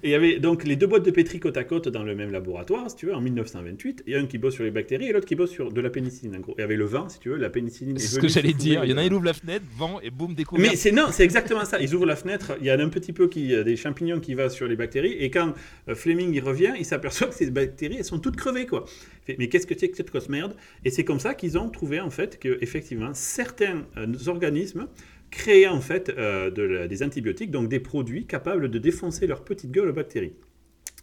et 0.04 0.07
il 0.07 0.10
y 0.10 0.16
avait 0.16 0.40
donc 0.40 0.63
les 0.63 0.75
deux 0.75 0.88
boîtes 0.88 1.06
de 1.06 1.12
pétri 1.12 1.40
côte 1.40 1.57
à 1.57 1.63
côte 1.63 1.88
dans 1.88 2.04
le 2.04 2.16
même 2.16 2.31
laboratoire, 2.31 2.90
si 2.90 2.95
tu 2.95 3.06
veux, 3.07 3.16
en 3.16 3.22
1928. 3.22 4.04
Il 4.07 4.13
y 4.13 4.16
a 4.16 4.19
un 4.19 4.25
qui 4.25 4.38
bosse 4.38 4.56
sur 4.56 4.63
les 4.63 4.72
bactéries 4.72 5.07
et 5.07 5.13
l'autre 5.13 5.25
qui 5.25 5.36
bosse 5.36 5.51
sur 5.51 5.72
de 5.72 5.81
la 5.81 5.90
pénicilline, 5.90 6.36
en 6.36 6.40
gros. 6.40 6.56
Et 6.57 6.63
avec 6.63 6.78
le 6.78 6.86
vent, 6.86 7.10
si 7.10 7.19
tu 7.19 7.30
veux, 7.30 7.38
la 7.38 7.50
pénicilline. 7.50 7.98
C'est 7.98 8.07
ce 8.07 8.19
que 8.19 8.28
j'allais 8.28 8.54
dire. 8.54 8.84
Il 8.84 8.92
y 8.92 8.94
en 8.94 8.98
a, 8.98 9.04
il 9.04 9.13
ouvre 9.13 9.25
la 9.25 9.34
fenêtre, 9.34 9.66
vent 9.78 10.00
et 10.01 10.10
boum, 10.10 10.34
découvert. 10.34 10.69
Mais 10.69 10.75
c'est 10.75 10.92
non, 10.92 11.07
c'est 11.12 11.24
exactement 11.24 11.66
ça. 11.66 11.80
Ils 11.80 11.94
ouvrent 11.94 12.06
la 12.06 12.16
fenêtre, 12.16 12.54
il 12.60 12.66
y 12.66 12.69
a 12.69 12.80
un 12.80 12.90
petit 12.90 13.13
peu 13.13 13.28
qui, 13.28 13.48
des 13.63 13.75
champignons 13.75 14.19
qui 14.19 14.34
va 14.34 14.50
sur 14.50 14.68
les 14.68 14.75
bactéries. 14.75 15.13
Et 15.13 15.30
quand 15.30 15.54
euh, 15.88 15.96
Fleming 15.96 16.34
il 16.34 16.42
revient, 16.42 16.74
il 16.78 16.86
s'aperçoit 16.86 17.28
que 17.28 17.36
ces 17.36 17.50
bactéries, 17.50 17.98
elles 17.98 18.06
sont 18.06 18.19
toutes 18.19 18.36
crevées, 18.36 18.66
quoi. 18.66 18.86
Mais 19.28 19.48
qu'est-ce 19.48 19.68
que 19.68 19.78
c'est 19.78 19.89
que 19.89 19.98
cette 19.98 20.10
grosse 20.10 20.30
merde? 20.30 20.56
Et 20.84 20.89
c'est 20.89 21.06
comme 21.06 21.19
ça 21.19 21.34
qu'ils 21.34 21.57
ont 21.57 21.69
trouvé, 21.69 22.00
en 22.00 22.10
fait, 22.10 22.39
que 22.39 22.57
effectivement, 22.62 23.12
certains 23.13 23.86
euh, 23.98 24.07
organismes 24.28 24.88
créer 25.34 25.68
en 25.68 25.82
fait 25.82 26.14
euh, 26.18 26.88
des 26.88 27.04
antibiotiques, 27.04 27.52
donc 27.52 27.68
des 27.68 27.80
produits 27.80 28.26
capables 28.26 28.70
de 28.70 28.80
défoncer 28.80 29.28
leur 29.28 29.44
petite 29.44 29.72
gueule 29.72 29.90
aux 29.90 29.94
bactéries. 29.94 30.34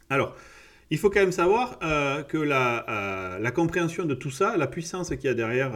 Alors, 0.09 0.37
il 0.91 0.99
faut 0.99 1.11
quand 1.11 1.21
même 1.21 1.33
savoir 1.33 1.79
euh, 1.83 2.23
que 2.23 2.39
euh, 2.39 3.39
la, 3.39 3.51
compréhension 3.51 4.07
de 4.07 4.15
tout 4.15 4.31
ça, 4.31 4.57
la 4.57 4.67
puissance 4.67 5.11
qu'il 5.11 5.25
y 5.25 5.29
a 5.29 5.35
derrière 5.35 5.73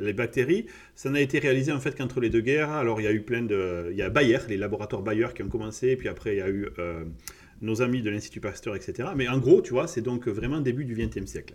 les 0.00 0.12
bactéries, 0.12 0.66
ça 0.94 1.10
n'a 1.10 1.20
été 1.20 1.38
réalisé 1.38 1.72
en 1.72 1.80
fait 1.80 1.96
qu'entre 1.96 2.20
les 2.20 2.30
deux 2.30 2.40
guerres. 2.40 2.70
Alors 2.70 3.00
il 3.00 3.04
y 3.04 3.08
a 3.08 3.12
eu 3.12 3.22
plein 3.22 3.42
de, 3.42 3.88
il 3.90 3.96
y 3.96 4.02
a 4.02 4.08
Bayer, 4.08 4.38
les 4.48 4.56
laboratoires 4.56 5.02
Bayer 5.02 5.28
qui 5.34 5.42
ont 5.42 5.48
commencé, 5.48 5.96
puis 5.96 6.08
après 6.08 6.34
il 6.34 6.38
y 6.38 6.42
a 6.42 6.48
eu 6.48 6.68
nos 7.60 7.82
amis 7.82 8.02
de 8.02 8.10
l'Institut 8.10 8.40
Pasteur, 8.40 8.74
etc. 8.74 9.10
Mais 9.16 9.28
en 9.28 9.38
gros, 9.38 9.60
tu 9.60 9.72
vois, 9.72 9.86
c'est 9.86 10.00
donc 10.00 10.28
vraiment 10.28 10.60
début 10.60 10.84
du 10.84 10.94
XXe 10.94 11.26
siècle. 11.26 11.54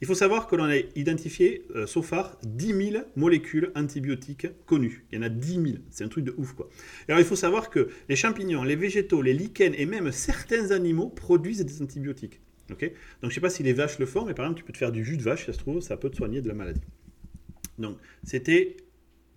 Il 0.00 0.06
faut 0.06 0.14
savoir 0.14 0.46
que 0.46 0.56
l'on 0.56 0.64
a 0.64 0.76
identifié, 0.94 1.64
euh, 1.74 1.86
so 1.86 2.02
far, 2.02 2.38
10 2.44 2.90
000 2.92 3.04
molécules 3.16 3.72
antibiotiques 3.74 4.46
connues. 4.66 5.06
Il 5.10 5.16
y 5.16 5.18
en 5.18 5.22
a 5.22 5.28
10 5.28 5.52
000. 5.52 5.66
C'est 5.90 6.04
un 6.04 6.08
truc 6.08 6.24
de 6.24 6.34
ouf, 6.36 6.52
quoi. 6.52 6.68
Alors, 7.08 7.20
il 7.20 7.26
faut 7.26 7.36
savoir 7.36 7.70
que 7.70 7.88
les 8.08 8.16
champignons, 8.16 8.62
les 8.62 8.76
végétaux, 8.76 9.22
les 9.22 9.32
lichens 9.32 9.74
et 9.76 9.86
même 9.86 10.12
certains 10.12 10.70
animaux 10.70 11.08
produisent 11.08 11.64
des 11.64 11.82
antibiotiques. 11.82 12.40
Donc, 12.68 12.80
je 12.80 13.26
ne 13.26 13.30
sais 13.30 13.40
pas 13.40 13.50
si 13.50 13.62
les 13.62 13.72
vaches 13.72 13.98
le 13.98 14.06
font, 14.06 14.24
mais 14.24 14.34
par 14.34 14.44
exemple, 14.44 14.58
tu 14.58 14.64
peux 14.64 14.72
te 14.72 14.78
faire 14.78 14.92
du 14.92 15.04
jus 15.04 15.16
de 15.16 15.22
vache, 15.22 15.46
ça 15.46 15.52
se 15.52 15.58
trouve, 15.58 15.80
ça 15.80 15.96
peut 15.96 16.10
te 16.10 16.16
soigner 16.16 16.40
de 16.40 16.48
la 16.48 16.54
maladie. 16.54 16.80
Donc, 17.78 17.98
c'était 18.24 18.76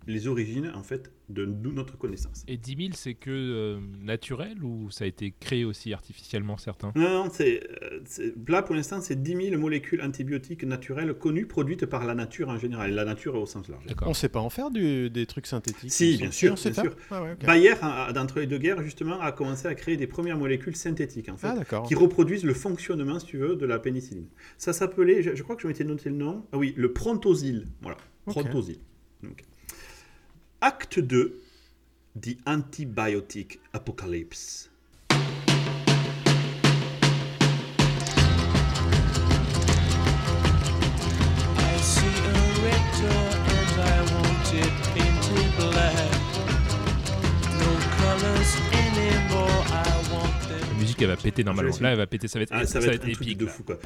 les 0.06 0.26
origines, 0.26 0.72
en 0.74 0.82
fait, 0.82 1.12
de 1.30 1.44
notre 1.44 1.96
connaissance. 1.96 2.44
Et 2.48 2.56
10 2.56 2.76
000, 2.76 2.88
c'est 2.94 3.14
que 3.14 3.30
euh, 3.30 3.80
naturel 4.02 4.62
ou 4.62 4.90
ça 4.90 5.04
a 5.04 5.06
été 5.06 5.32
créé 5.38 5.64
aussi 5.64 5.92
artificiellement 5.92 6.56
certains? 6.56 6.92
Non, 6.96 7.24
non, 7.24 7.30
c'est, 7.32 7.62
euh, 7.82 8.32
là 8.48 8.62
pour 8.62 8.74
l'instant, 8.74 9.00
c'est 9.00 9.22
10 9.22 9.50
000 9.50 9.60
molécules 9.60 10.02
antibiotiques 10.02 10.64
naturelles 10.64 11.14
connues, 11.14 11.46
produites 11.46 11.86
par 11.86 12.04
la 12.04 12.14
nature 12.14 12.48
en 12.48 12.58
général, 12.58 12.92
la 12.92 13.04
nature 13.04 13.34
au 13.36 13.46
sens 13.46 13.68
large. 13.68 13.84
On 14.02 14.08
ne 14.08 14.14
sait 14.14 14.28
pas 14.28 14.40
en 14.40 14.50
faire 14.50 14.70
des 14.70 15.26
trucs 15.26 15.46
synthétiques 15.46 15.92
Si, 15.92 16.16
bien 16.16 16.30
sûr, 16.30 16.54
bien 16.54 16.72
sûr. 16.72 16.96
Ah 17.10 17.22
Bayer, 17.46 17.74
d'entre 18.14 18.40
les 18.40 18.46
deux 18.46 18.58
guerres, 18.58 18.82
justement, 18.82 19.20
a 19.20 19.32
commencé 19.32 19.68
à 19.68 19.74
créer 19.74 19.96
des 19.96 20.06
premières 20.06 20.38
molécules 20.38 20.76
synthétiques, 20.76 21.28
en 21.28 21.36
fait, 21.36 21.48
ah, 21.48 21.82
qui 21.86 21.94
reproduisent 21.94 22.44
le 22.44 22.54
fonctionnement, 22.54 23.18
si 23.20 23.26
tu 23.26 23.38
veux, 23.38 23.56
de 23.56 23.66
la 23.66 23.78
pénicilline. 23.78 24.26
Ça 24.58 24.72
s'appelait, 24.72 25.22
je, 25.22 25.42
crois 25.42 25.56
que 25.56 25.62
je 25.62 25.68
m'étais 25.68 25.84
noté 25.84 26.10
le 26.10 26.16
nom, 26.16 26.44
ah 26.52 26.58
oui, 26.58 26.74
le 26.76 26.92
prontosil. 26.92 27.66
Voilà, 27.82 27.98
prontosil. 28.26 28.78
Acte 30.62 31.00
2 31.00 31.40
The 32.20 32.36
Antibiotic 32.44 33.60
Apocalypse. 33.72 34.68
La 50.52 50.76
musique 50.78 51.00
elle 51.00 51.08
va 51.08 51.16
péter 51.16 51.42
normalement. 51.42 51.72
Là 51.80 51.92
elle 51.92 51.96
va 51.96 52.06
péter, 52.06 52.28
ça 52.28 52.38
va 52.38 52.42
être, 52.42 52.52
ah, 52.52 52.66
ça 52.66 52.80
va 52.80 52.88
être, 52.88 53.08
épique. 53.08 53.38
de 53.38 53.46
fou 53.46 53.62
quoi. 53.62 53.78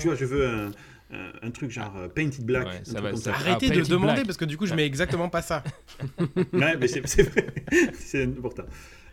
tu 0.00 0.06
vois, 0.06 0.16
je 0.16 0.24
veux 0.24 0.48
un, 0.48 0.70
euh, 1.12 1.30
un 1.42 1.50
truc 1.52 1.70
genre 1.70 1.96
euh, 1.96 2.08
Painted 2.08 2.44
Black. 2.44 2.82
Arrêtez 3.26 3.70
de 3.70 3.82
demander 3.82 4.24
parce 4.24 4.36
que 4.36 4.44
du 4.44 4.56
coup 4.56 4.66
je 4.66 4.74
mets 4.74 4.86
exactement 4.86 5.28
pas 5.28 5.42
ça. 5.42 5.62
ouais, 6.52 6.76
mais 6.76 6.88
c'est 6.88 7.22
vrai, 7.22 7.46
c'est 7.94 8.24
important. 8.24 8.64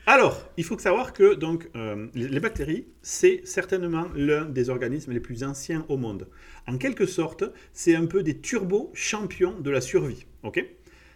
Alors, 0.06 0.50
il 0.58 0.66
faut 0.66 0.78
savoir 0.78 1.14
que 1.14 1.34
donc, 1.34 1.70
euh, 1.76 2.08
les 2.14 2.42
bactéries, 2.42 2.88
c'est 3.02 3.42
certainement 3.46 4.08
l'un 4.16 4.44
des 4.46 4.70
organismes 4.70 5.14
les 5.14 5.22
plus 5.22 5.46
anciens 5.46 5.86
au 5.88 5.96
monde. 5.96 6.28
En 6.68 6.78
quelque 6.78 7.06
sorte, 7.06 7.46
c'est 7.72 7.96
un 7.96 8.06
peu 8.06 8.22
des 8.22 8.40
turbos 8.40 8.92
champions 8.94 9.58
de 9.58 9.70
la 9.70 9.80
survie. 9.80 10.26
ok? 10.44 10.66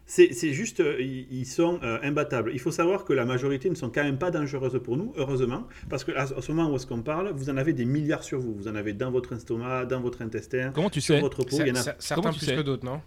C'est 0.08 0.54
juste, 0.54 0.80
euh, 0.80 1.00
ils 1.02 1.46
sont 1.46 1.80
euh, 1.84 2.00
imbattables. 2.02 2.52
Il 2.54 2.60
faut 2.60 2.72
savoir 2.72 3.04
que 3.04 3.12
la 3.12 3.26
majorité 3.26 3.70
ne 3.70 3.76
sont 3.76 3.90
quand 3.90 4.04
même 4.04 4.18
pas 4.18 4.32
dangereuses 4.32 4.80
pour 4.82 4.96
nous, 4.96 5.14
heureusement, 5.18 5.68
parce 5.90 6.06
que 6.06 6.14
à 6.14 6.26
ce 6.26 6.52
moment 6.52 6.72
où 6.72 6.76
est-ce 6.78 6.88
qu'on 6.88 7.02
parle, 7.02 7.32
vous 7.36 7.50
en 7.50 7.58
avez 7.58 7.74
des 7.74 7.86
milliards 7.86 8.24
sur 8.24 8.40
vous. 8.40 8.56
Vous 8.56 8.68
en 8.70 8.76
avez 8.76 8.94
dans 8.94 9.12
votre 9.12 9.34
estomac, 9.34 9.86
dans 9.86 10.00
votre 10.00 10.22
intestin, 10.22 10.72
Comment 10.74 10.90
tu 10.90 11.02
sur 11.02 11.16
sais? 11.16 11.22
votre 11.22 11.44
peau. 11.44 11.58
Il 11.60 11.68
y 11.68 11.72
en 11.72 11.76
a... 11.76 11.96
Certains 12.00 12.32
plus 12.32 12.48
que 12.48 12.62
d'autres, 12.62 12.86
non? 12.86 13.02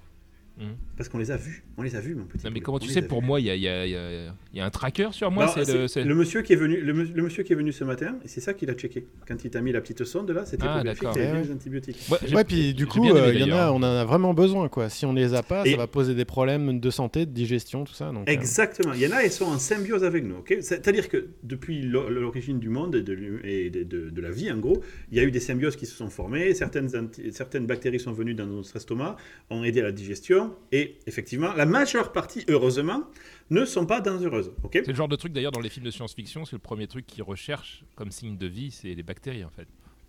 Mmh. 0.60 0.64
Parce 0.98 1.08
qu'on 1.08 1.16
les 1.16 1.30
a 1.30 1.38
vus, 1.38 1.64
on 1.78 1.82
les 1.82 1.96
a 1.96 2.00
vus, 2.00 2.14
mon 2.14 2.24
petit. 2.24 2.44
Non, 2.44 2.50
mais 2.52 2.60
comment 2.60 2.78
tu 2.78 2.88
sais 2.88 3.00
Pour 3.00 3.22
moi, 3.22 3.40
il 3.40 3.46
y 3.46 3.50
a, 3.50 3.56
y, 3.56 3.66
a, 3.66 3.86
y 3.86 4.60
a, 4.60 4.64
un 4.64 4.70
tracker 4.70 5.08
sur 5.12 5.30
moi. 5.30 5.48
c'est 5.48 5.64
le, 5.72 6.08
le, 6.08 6.14
monsieur 6.14 6.42
qui 6.42 6.52
est 6.52 6.56
venu, 6.56 6.78
le, 6.82 6.92
monsieur 7.22 7.42
qui 7.42 7.54
est 7.54 7.56
venu 7.56 7.72
ce 7.72 7.82
matin, 7.82 8.16
et 8.22 8.28
c'est 8.28 8.42
ça 8.42 8.52
qu'il 8.52 8.68
a 8.68 8.74
checké. 8.74 9.06
Quand 9.26 9.42
il 9.42 9.50
t'a 9.50 9.62
mis 9.62 9.72
la 9.72 9.80
petite 9.80 10.04
sonde 10.04 10.30
là, 10.30 10.44
c'était 10.44 10.64
ah, 10.66 10.82
pour 10.98 11.16
y 11.16 11.20
avait 11.22 11.42
des 11.42 11.52
antibiotiques. 11.52 11.96
Ouais, 12.34 12.44
puis 12.44 12.74
du 12.74 12.86
coup, 12.86 13.08
euh, 13.08 13.32
il 13.34 13.40
y 13.40 13.50
en 13.50 13.56
a, 13.56 13.70
on 13.70 13.76
en 13.76 13.82
a 13.82 14.04
vraiment 14.04 14.34
besoin, 14.34 14.68
quoi. 14.68 14.90
Si 14.90 15.06
on 15.06 15.14
les 15.14 15.32
a 15.32 15.42
pas, 15.42 15.64
ça 15.64 15.76
va 15.76 15.86
poser 15.86 16.14
des 16.14 16.26
problèmes 16.26 16.78
de 16.78 16.90
santé, 16.90 17.24
de 17.24 17.32
digestion, 17.32 17.84
tout 17.84 17.94
ça. 17.94 18.12
Donc, 18.12 18.28
euh. 18.28 18.32
Exactement. 18.32 18.92
Il 18.92 19.00
y 19.00 19.06
en 19.06 19.12
a, 19.12 19.24
ils 19.24 19.30
sont 19.30 19.46
en 19.46 19.58
symbiose 19.58 20.04
avec 20.04 20.24
nous. 20.24 20.36
ok? 20.36 20.58
C'est-à-dire 20.60 21.08
que 21.08 21.28
depuis 21.42 21.80
l'origine 21.80 22.58
du 22.58 22.68
monde 22.68 22.96
et, 22.96 23.02
de, 23.02 23.40
et 23.44 23.70
de, 23.70 24.10
de, 24.10 24.20
la 24.20 24.30
vie, 24.30 24.52
en 24.52 24.58
gros, 24.58 24.82
il 25.10 25.16
y 25.16 25.20
a 25.20 25.24
eu 25.24 25.30
des 25.30 25.40
symbioses 25.40 25.76
qui 25.76 25.86
se 25.86 25.96
sont 25.96 26.10
formées. 26.10 26.52
Certaines, 26.52 26.90
certaines 27.32 27.66
bactéries 27.66 28.00
sont 28.00 28.12
venues 28.12 28.34
dans 28.34 28.46
notre 28.46 28.76
estomac, 28.76 29.16
ont 29.48 29.64
aidé 29.64 29.80
à 29.80 29.84
la 29.84 29.92
digestion, 29.92 30.49
et 30.72 30.98
effectivement 31.06 31.52
la 31.54 31.66
majeure 31.66 32.12
partie, 32.12 32.44
heureusement, 32.48 33.04
ne 33.50 33.64
sont 33.64 33.86
pas 33.86 34.00
dangereuses. 34.00 34.52
c'est 34.72 34.86
le 34.86 34.94
genre 34.94 35.08
de 35.08 35.16
truc 35.16 35.32
d'ailleurs 35.32 35.52
dans 35.52 35.60
les 35.60 35.68
films 35.68 35.86
de 35.86 35.90
science-fiction, 35.90 36.44
c'est 36.44 36.56
le 36.56 36.60
premier 36.60 36.86
truc 36.86 37.06
qu'ils 37.06 37.22
recherchent 37.22 37.84
comme 37.96 38.10
signe 38.10 38.36
de 38.36 38.46
vie, 38.46 38.70
c'est 38.70 38.94
les 38.94 39.02
bactéries 39.02 39.44
en 39.44 39.50
fait. 39.50 39.66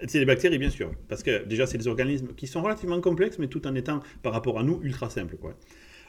C'est 0.07 0.19
les 0.19 0.25
bactéries, 0.25 0.57
bien 0.57 0.69
sûr. 0.69 0.91
Parce 1.07 1.21
que 1.21 1.45
déjà, 1.45 1.67
c'est 1.67 1.77
des 1.77 1.87
organismes 1.87 2.29
qui 2.35 2.47
sont 2.47 2.61
relativement 2.61 2.99
complexes, 3.01 3.37
mais 3.37 3.47
tout 3.47 3.67
en 3.67 3.75
étant, 3.75 4.01
par 4.23 4.33
rapport 4.33 4.59
à 4.59 4.63
nous, 4.63 4.79
ultra 4.81 5.09
simples. 5.09 5.37
Quoi. 5.37 5.55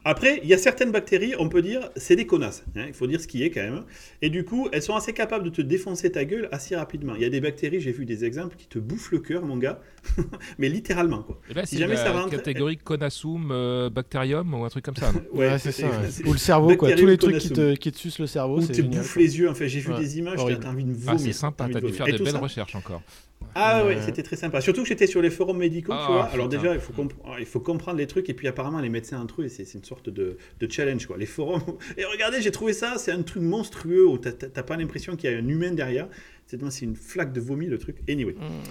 Après, 0.05 0.41
il 0.43 0.49
y 0.49 0.55
a 0.55 0.59
certaines 0.59 0.91
bactéries, 0.91 1.35
on 1.39 1.49
peut 1.49 1.63
dire, 1.63 1.91
c'est 1.97 2.17
des 2.17 2.27
connasses. 2.27 2.65
Hein, 2.75 2.87
il 2.89 2.95
faut 2.95 3.07
dire 3.07 3.21
ce 3.21 3.29
qui 3.29 3.45
est 3.45 3.51
quand 3.51 3.63
même. 3.63 3.85
Et 4.21 4.31
du 4.31 4.45
coup, 4.45 4.69
elles 4.73 4.83
sont 4.83 4.97
assez 4.97 5.13
capables 5.13 5.45
de 5.45 5.51
te 5.51 5.63
défoncer 5.63 6.11
ta 6.11 6.25
gueule 6.25 6.49
assez 6.51 6.75
rapidement. 6.75 7.15
Il 7.15 7.23
y 7.23 7.25
a 7.25 7.29
des 7.29 7.41
bactéries, 7.41 7.81
j'ai 7.81 7.93
vu 7.93 8.05
des 8.05 8.25
exemples, 8.25 8.57
qui 8.57 8.67
te 8.67 8.81
bouffent 8.81 9.13
le 9.13 9.21
cœur, 9.21 9.45
mon 9.45 9.57
gars. 9.57 9.81
Mais 10.59 10.69
littéralement, 10.69 11.23
quoi. 11.23 11.41
Et 11.55 11.67
si 11.67 11.79
jamais 11.79 11.97
ça 11.97 12.13
rentre. 12.13 12.31
catégorie 12.31 12.79
Conassum 12.79 13.51
euh, 13.53 13.91
Bacterium 13.91 14.53
ou 14.55 14.65
un 14.65 14.69
truc 14.69 14.85
comme 14.85 14.97
ça. 14.97 15.13
ouais, 15.33 15.59
c'est 15.59 15.73
ça. 15.73 15.87
Ou 16.27 16.33
le 16.33 16.39
cerveau, 16.39 16.77
quoi. 16.77 16.93
Tous 16.93 17.07
les 17.07 17.19
trucs 17.19 17.39
qui 17.39 17.51
te, 17.51 17.75
qui 17.75 17.93
te 17.93 17.99
sucent 17.99 18.19
le 18.19 18.27
cerveau. 18.27 18.61
Ou 18.61 18.67
te 18.67 18.83
bouffent 18.83 19.17
les 19.17 19.39
yeux. 19.39 19.49
En 19.49 19.55
fait, 19.55 19.69
j'ai 19.69 19.81
vu 19.81 19.95
des 19.95 20.19
images, 20.19 20.39
t'as 20.39 20.69
envie 20.69 20.85
de 20.85 20.95
ah, 21.07 21.13
vomir. 21.13 21.21
c'est 21.21 21.33
sympa, 21.33 21.69
t'as 21.73 21.81
dû 21.81 21.93
faire 21.93 22.07
de 22.07 22.23
belles 22.23 22.37
recherches 22.37 22.75
encore. 22.75 23.03
Ah 23.55 23.85
ouais, 23.85 24.01
c'était 24.01 24.23
très 24.23 24.37
sympa. 24.37 24.61
Surtout 24.61 24.83
que 24.83 24.89
j'étais 24.89 25.07
sur 25.07 25.21
les 25.21 25.31
forums 25.31 25.59
médicaux, 25.59 25.93
tu 25.93 25.99
ah, 26.01 26.07
vois. 26.07 26.25
Alors 26.27 26.49
déjà, 26.49 26.75
il 26.75 26.81
faut, 26.81 26.93
il 27.39 27.47
faut 27.47 27.61
comprendre 27.61 27.99
les 27.99 28.07
trucs 28.07 28.29
et 28.31 28.35
puis 28.35 28.49
apparemment 28.49 28.81
les 28.81 28.89
médecins 28.89 29.21
entre 29.21 29.43
eux, 29.43 29.49
c'est 29.49 29.75
une 29.75 29.85
sorte 29.93 30.11
de, 30.11 30.37
de, 30.61 30.71
challenge 30.71 31.07
quoi. 31.07 31.17
Les 31.17 31.27
forums. 31.27 31.63
Et 31.97 32.05
regardez, 32.05 32.43
j'ai 32.43 32.51
trouvé 32.51 32.73
ça, 32.73 32.99
c'est 32.99 33.13
un 33.13 33.23
truc 33.23 33.43
monstrueux 33.43 34.07
où 34.07 34.19
t'as 34.19 34.63
pas 34.63 34.77
l'impression 34.77 35.17
qu'il 35.17 35.31
y 35.31 35.35
a 35.35 35.37
un 35.37 35.49
humain 35.49 35.73
derrière. 35.73 36.09
C'est 36.47 36.83
une 36.83 36.97
flaque 36.97 37.33
de 37.33 37.41
vomi 37.41 37.67
le 37.67 37.79
truc. 37.79 37.97
Anyway. 38.09 38.35
Hmm. 38.35 38.63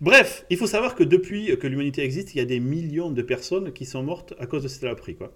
Bref, 0.00 0.44
il 0.50 0.56
faut 0.56 0.66
savoir 0.66 0.94
que 0.94 1.04
depuis 1.04 1.56
que 1.58 1.66
l'humanité 1.66 2.02
existe, 2.02 2.34
il 2.34 2.38
y 2.38 2.40
a 2.40 2.44
des 2.44 2.58
millions 2.58 3.10
de 3.10 3.22
personnes 3.22 3.72
qui 3.72 3.84
sont 3.86 4.02
mortes 4.02 4.34
à 4.38 4.46
cause 4.46 4.64
de 4.64 4.68
cette 4.68 4.80
saloperie 4.80 5.14
quoi. 5.14 5.32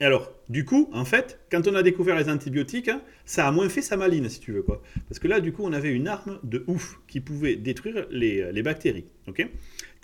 Alors, 0.00 0.32
du 0.48 0.64
coup, 0.64 0.90
en 0.92 1.04
fait, 1.04 1.38
quand 1.50 1.68
on 1.68 1.74
a 1.74 1.82
découvert 1.82 2.16
les 2.16 2.28
antibiotiques, 2.28 2.88
hein, 2.88 3.00
ça 3.24 3.46
a 3.46 3.52
moins 3.52 3.68
fait 3.68 3.82
sa 3.82 3.96
maline, 3.96 4.28
si 4.28 4.40
tu 4.40 4.52
veux, 4.52 4.62
quoi. 4.62 4.82
Parce 5.08 5.20
que 5.20 5.28
là, 5.28 5.40
du 5.40 5.52
coup, 5.52 5.62
on 5.64 5.72
avait 5.72 5.92
une 5.92 6.08
arme 6.08 6.40
de 6.42 6.64
ouf 6.66 6.98
qui 7.06 7.20
pouvait 7.20 7.54
détruire 7.56 8.06
les, 8.10 8.52
les 8.52 8.62
bactéries, 8.62 9.06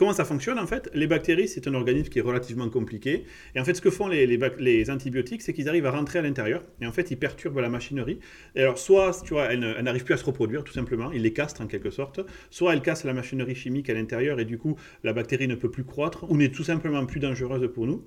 Comment 0.01 0.15
ça 0.15 0.25
fonctionne 0.25 0.59
en 0.59 0.67
fait? 0.67 0.89
Les 0.95 1.07
bactéries, 1.07 1.47
c'est 1.47 1.69
un 1.69 1.75
organisme 1.75 2.09
qui 2.09 2.21
est 2.21 2.23
relativement 2.23 2.71
compliqué. 2.71 3.25
Et 3.55 3.61
en 3.61 3.67
fait, 3.67 3.75
ce 3.75 3.83
que 3.83 3.91
font 3.91 4.09
les, 4.09 4.27
les, 4.27 4.91
antibiotiques, 4.91 5.43
c'est 5.43 5.53
qu'ils 5.53 5.69
arrivent 5.69 5.85
à 5.85 5.91
rentrer 5.91 6.21
à 6.21 6.23
l'intérieur. 6.23 6.65
Et 6.81 6.87
en 6.87 6.93
fait, 6.93 7.11
ils 7.11 7.19
perturbent 7.19 7.59
la 7.59 7.69
machinerie. 7.69 8.19
Et 8.55 8.63
alors, 8.63 8.79
soit, 8.79 9.23
tu 9.23 9.35
vois, 9.35 9.53
elles, 9.53 9.61
n'arrivent 9.61 10.05
plus 10.05 10.15
à 10.15 10.17
se 10.17 10.25
reproduire, 10.25 10.65
tout 10.65 10.73
simplement. 10.73 11.13
Ils 11.13 11.21
les 11.21 11.35
castrent 11.35 11.61
en 11.61 11.67
quelque 11.67 11.91
sorte. 11.91 12.21
Soit 12.49 12.73
elles 12.73 12.81
cassent 12.81 13.05
la 13.05 13.13
machinerie 13.13 13.55
chimique 13.55 13.91
à 13.91 13.95
l'intérieur 13.95 14.41
et 14.41 14.47
du 14.47 14.57
coup, 14.57 14.77
la 15.05 15.13
bactérie 15.13 15.49
ne 15.49 15.55
peut 15.55 15.71
plus 15.71 15.85
croître 15.85 16.25
ou 16.31 16.37
n'est 16.39 16.49
tout 16.49 16.65
simplement 16.65 17.05
plus 17.05 17.21
dangereuse 17.21 17.71
pour 17.71 17.87
nous. 17.87 18.03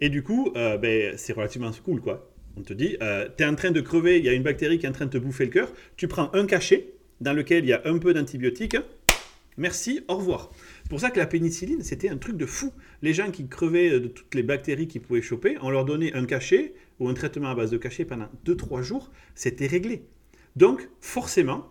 Et 0.00 0.08
du 0.08 0.22
coup, 0.22 0.52
euh, 0.56 0.76
ben, 0.76 1.16
c'est 1.16 1.32
relativement 1.32 1.70
cool, 1.84 2.00
quoi. 2.00 2.30
On 2.56 2.62
te 2.62 2.72
dit, 2.72 2.96
euh, 3.02 3.28
tu 3.36 3.44
es 3.44 3.46
en 3.46 3.54
train 3.54 3.70
de 3.70 3.80
crever, 3.80 4.18
il 4.18 4.24
y 4.24 4.28
a 4.28 4.32
une 4.32 4.42
bactérie 4.42 4.78
qui 4.78 4.86
est 4.86 4.88
en 4.88 4.92
train 4.92 5.06
de 5.06 5.10
te 5.10 5.18
bouffer 5.18 5.44
le 5.44 5.50
cœur. 5.50 5.72
Tu 5.96 6.08
prends 6.08 6.30
un 6.34 6.46
cachet 6.46 6.94
dans 7.20 7.32
lequel 7.32 7.64
il 7.64 7.68
y 7.68 7.72
a 7.72 7.82
un 7.84 7.98
peu 7.98 8.14
d'antibiotiques. 8.14 8.76
Merci, 9.56 10.02
au 10.08 10.16
revoir. 10.16 10.50
C'est 10.82 10.88
pour 10.88 11.00
ça 11.00 11.10
que 11.10 11.18
la 11.18 11.26
pénicilline, 11.26 11.82
c'était 11.82 12.08
un 12.08 12.16
truc 12.16 12.36
de 12.36 12.46
fou. 12.46 12.72
Les 13.02 13.12
gens 13.12 13.30
qui 13.30 13.48
crevaient 13.48 13.98
de 13.98 14.06
toutes 14.06 14.34
les 14.34 14.44
bactéries 14.44 14.86
qu'ils 14.86 15.00
pouvaient 15.00 15.22
choper, 15.22 15.56
on 15.62 15.70
leur 15.70 15.84
donnait 15.84 16.12
un 16.14 16.24
cachet 16.26 16.74
ou 17.00 17.08
un 17.08 17.14
traitement 17.14 17.48
à 17.50 17.54
base 17.54 17.70
de 17.70 17.76
cachet 17.76 18.04
pendant 18.04 18.28
2-3 18.46 18.82
jours, 18.82 19.10
c'était 19.34 19.66
réglé. 19.66 20.04
Donc, 20.56 20.88
forcément, 21.00 21.70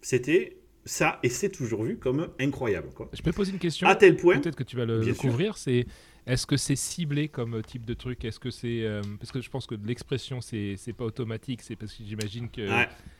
c'était 0.00 0.56
ça, 0.86 1.18
et 1.22 1.28
c'est 1.28 1.48
toujours 1.50 1.82
vu 1.82 1.96
comme 1.96 2.28
incroyable. 2.38 2.88
Quoi. 2.94 3.10
Je 3.12 3.20
peux 3.20 3.32
poser 3.32 3.52
une 3.52 3.58
question 3.58 3.86
À 3.86 3.96
tel 3.96 4.16
point. 4.16 4.38
Peut-être 4.38 4.56
que 4.56 4.64
tu 4.64 4.76
vas 4.76 4.84
le 4.84 5.14
couvrir. 5.14 5.58
C'est 5.58 5.86
est-ce 6.26 6.46
que 6.46 6.56
c'est 6.56 6.76
ciblé 6.76 7.28
comme 7.28 7.62
type 7.62 7.84
de 7.84 7.94
truc? 7.94 8.24
Est-ce 8.24 8.40
que 8.40 8.50
c'est 8.50 8.82
euh, 8.82 9.02
parce 9.18 9.32
que 9.32 9.40
je 9.40 9.48
pense 9.50 9.66
que 9.66 9.74
l'expression 9.84 10.40
c'est 10.40 10.74
c'est 10.76 10.92
pas 10.92 11.04
automatique, 11.04 11.62
c'est 11.62 11.76
parce 11.76 11.92
que 11.94 12.02
j'imagine 12.04 12.50
que 12.50 12.68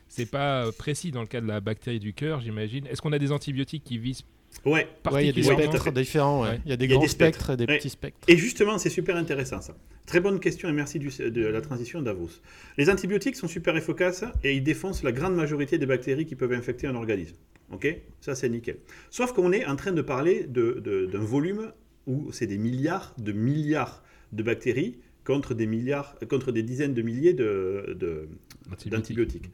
c'est 0.09 0.31
pas 0.31 0.71
précis 0.73 1.11
dans 1.13 1.21
le 1.21 1.27
cas 1.27 1.41
de 1.41 1.47
la 1.47 1.61
bactérie 1.61 2.01
du 2.01 2.13
cœur, 2.13 2.41
j'imagine. 2.41 2.87
Est-ce 2.87 3.03
qu'on 3.03 3.13
a 3.13 3.19
des 3.19 3.33
antibiotiques 3.33 3.85
qui 3.85 3.99
visent 3.99 4.25
Ouais. 4.65 4.89
il 5.13 5.27
y 5.27 5.29
a 5.29 5.33
des 5.33 5.43
spectres 5.43 5.93
différents. 5.93 6.47
Il 6.65 6.71
y 6.71 6.73
a 6.73 6.77
des 6.77 6.89
grands 6.89 7.07
spectres. 7.07 7.51
et 7.51 7.57
des 7.57 7.67
petits 7.67 7.91
spectres. 7.91 8.19
Et 8.29 8.37
justement, 8.37 8.79
c'est 8.79 8.91
super 8.91 9.17
intéressant 9.17 9.61
ça. 9.61 9.77
Très 10.07 10.21
bonne 10.21 10.41
question 10.41 10.69
et 10.69 10.73
merci 10.73 10.99
de 10.99 11.47
la 11.47 11.61
transition 11.61 12.01
Davos. 12.01 12.31
Les 12.79 12.89
antibiotiques 12.89 13.37
sont 13.37 13.49
super 13.49 13.77
efficaces 13.77 14.25
et 14.45 14.55
ils 14.55 14.63
défoncent 14.63 15.03
la 15.03 15.13
grande 15.13 15.35
majorité 15.35 15.79
des 15.79 15.87
bactéries 15.87 16.27
qui 16.27 16.37
peuvent 16.37 16.53
infecter 16.53 16.87
un 16.87 16.95
organisme. 16.95 17.37
Ok? 17.73 17.89
Ça, 18.21 18.35
c'est 18.35 18.49
nickel. 18.49 18.79
Sauf 19.11 19.33
qu'on 19.33 19.53
est 19.53 19.67
en 19.67 19.77
train 19.77 19.93
de 19.93 20.03
parler 20.03 20.47
d'un 20.47 21.19
volume 21.19 21.73
où 22.07 22.31
c'est 22.33 22.47
des 22.47 22.59
milliards 22.59 23.15
de 23.19 23.33
milliards 23.33 24.03
de 24.33 24.43
bactéries 24.43 24.99
contre 25.25 25.55
des 25.55 25.67
milliards, 25.67 26.17
contre 26.29 26.53
des 26.53 26.63
dizaines 26.63 26.95
de 26.95 27.03
milliers 27.03 27.35
d'antibiotiques. 27.35 29.43
De, 29.43 29.49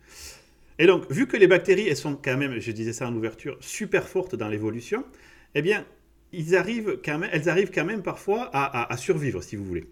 et 0.79 0.87
donc, 0.87 1.11
vu 1.11 1.27
que 1.27 1.37
les 1.37 1.47
bactéries, 1.47 1.89
elles 1.89 1.97
sont 1.97 2.17
quand 2.17 2.37
même, 2.37 2.59
je 2.59 2.73
disais 2.73 2.93
ça 2.93 3.09
en 3.09 3.15
ouverture, 3.15 3.57
super 3.61 4.09
fortes 4.09 4.35
dans 4.35 4.49
l'évolution, 4.49 5.05
eh 5.55 5.63
bien, 5.63 5.87
ils 6.33 6.57
arrivent 6.57 6.99
quand 7.05 7.19
même, 7.19 7.31
elles 7.33 7.49
arrivent 7.49 7.71
quand 7.71 7.85
même 7.85 8.03
parfois 8.03 8.51
à, 8.53 8.97
survivre, 8.97 9.43
si 9.43 9.57
vous 9.57 9.65
voulez. 9.65 9.85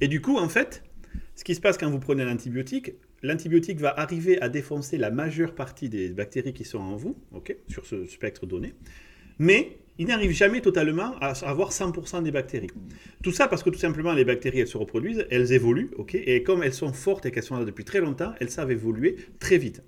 Et 0.00 0.08
du 0.08 0.20
coup, 0.20 0.38
en 0.38 0.48
fait, 0.48 0.84
ce 1.34 1.44
qui 1.44 1.54
se 1.54 1.60
passe 1.60 1.78
quand 1.78 1.90
vous 1.90 1.98
prenez 1.98 2.24
l'antibiotique, 2.24 2.92
l'antibiotique 3.22 3.80
va 3.80 3.98
arriver 3.98 4.40
à 4.40 4.48
défoncer 4.48 4.98
la 4.98 5.10
majeure 5.10 5.54
partie 5.54 5.88
des 5.88 6.10
bactéries 6.10 6.54
qui 6.54 6.64
sont 6.64 6.78
en 6.78 6.96
vous, 6.96 7.16
ok, 7.32 7.56
sur 7.68 7.86
ce 7.86 8.06
spectre 8.06 8.46
donné, 8.46 8.74
mais 9.38 9.78
il 9.98 10.06
n'arrive 10.06 10.32
jamais 10.32 10.60
totalement 10.60 11.14
à 11.20 11.32
avoir 11.46 11.70
100% 11.70 12.22
des 12.22 12.30
bactéries. 12.30 12.70
Tout 13.22 13.32
ça 13.32 13.48
parce 13.48 13.62
que 13.62 13.70
tout 13.70 13.78
simplement 13.78 14.12
les 14.12 14.24
bactéries, 14.24 14.60
elles 14.60 14.68
se 14.68 14.78
reproduisent, 14.78 15.26
elles 15.30 15.52
évoluent, 15.52 15.90
ok 15.96 16.14
et 16.14 16.42
comme 16.42 16.62
elles 16.62 16.74
sont 16.74 16.92
fortes 16.92 17.26
et 17.26 17.30
qu'elles 17.30 17.42
sont 17.42 17.56
là 17.56 17.64
depuis 17.64 17.84
très 17.84 18.00
longtemps, 18.00 18.32
elles 18.40 18.50
savent 18.50 18.70
évoluer 18.70 19.16
très 19.38 19.58
vite. 19.58 19.82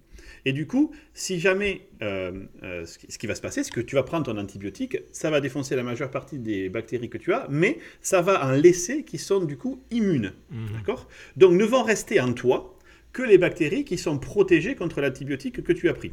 Et 0.47 0.53
du 0.53 0.67
coup, 0.67 0.93
si 1.15 1.41
jamais 1.41 1.89
euh, 2.03 2.45
euh, 2.63 2.85
ce 2.87 3.19
qui 3.19 3.27
va 3.27 3.35
se 3.35 3.41
passer, 3.41 3.65
c'est 3.65 3.73
que 3.73 3.81
tu 3.81 3.95
vas 3.95 4.03
prendre 4.03 4.27
ton 4.27 4.39
antibiotique, 4.39 4.99
ça 5.11 5.31
va 5.31 5.41
défoncer 5.41 5.75
la 5.75 5.83
majeure 5.83 6.11
partie 6.11 6.39
des 6.39 6.69
bactéries 6.69 7.09
que 7.09 7.19
tu 7.19 7.33
as, 7.33 7.47
mais 7.49 7.79
ça 8.03 8.21
va 8.21 8.47
en 8.47 8.53
laisser 8.53 9.05
qui 9.05 9.19
sont 9.19 9.45
du 9.45 9.57
coup 9.57 9.83
immunes. 9.91 10.33
Mmh. 10.51 10.67
D'accord? 10.75 11.09
Donc 11.37 11.53
ne 11.53 11.65
vont 11.65 11.83
rester 11.83 12.21
en 12.21 12.33
toi 12.33 12.74
que 13.15 13.23
les 13.23 13.39
bactéries 13.39 13.85
qui 13.85 13.97
sont 13.97 14.19
protégées 14.19 14.75
contre 14.75 15.01
l'antibiotique 15.01 15.63
que 15.63 15.73
tu 15.73 15.89
as 15.89 15.95
pris. 15.95 16.13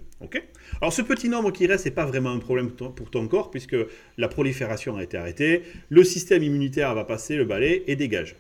Alors 0.80 0.94
ce 0.94 1.02
petit 1.02 1.28
nombre 1.28 1.52
qui 1.52 1.66
reste 1.66 1.86
n'est 1.86 1.92
pas 1.92 2.06
vraiment 2.06 2.30
un 2.30 2.38
problème 2.38 2.70
pour 2.72 3.10
ton 3.10 3.28
corps 3.28 3.50
puisque 3.50 3.76
la 4.18 4.28
prolifération 4.28 4.96
a 4.96 5.04
été 5.04 5.18
arrêtée, 5.18 5.64
le 5.90 6.04
système 6.04 6.44
immunitaire 6.44 6.94
va 6.94 7.04
passer 7.04 7.36
le 7.36 7.44
balai 7.44 7.84
et 7.88 7.96
dégage. 7.96 8.36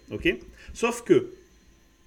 Sauf 0.73 1.03
que 1.03 1.33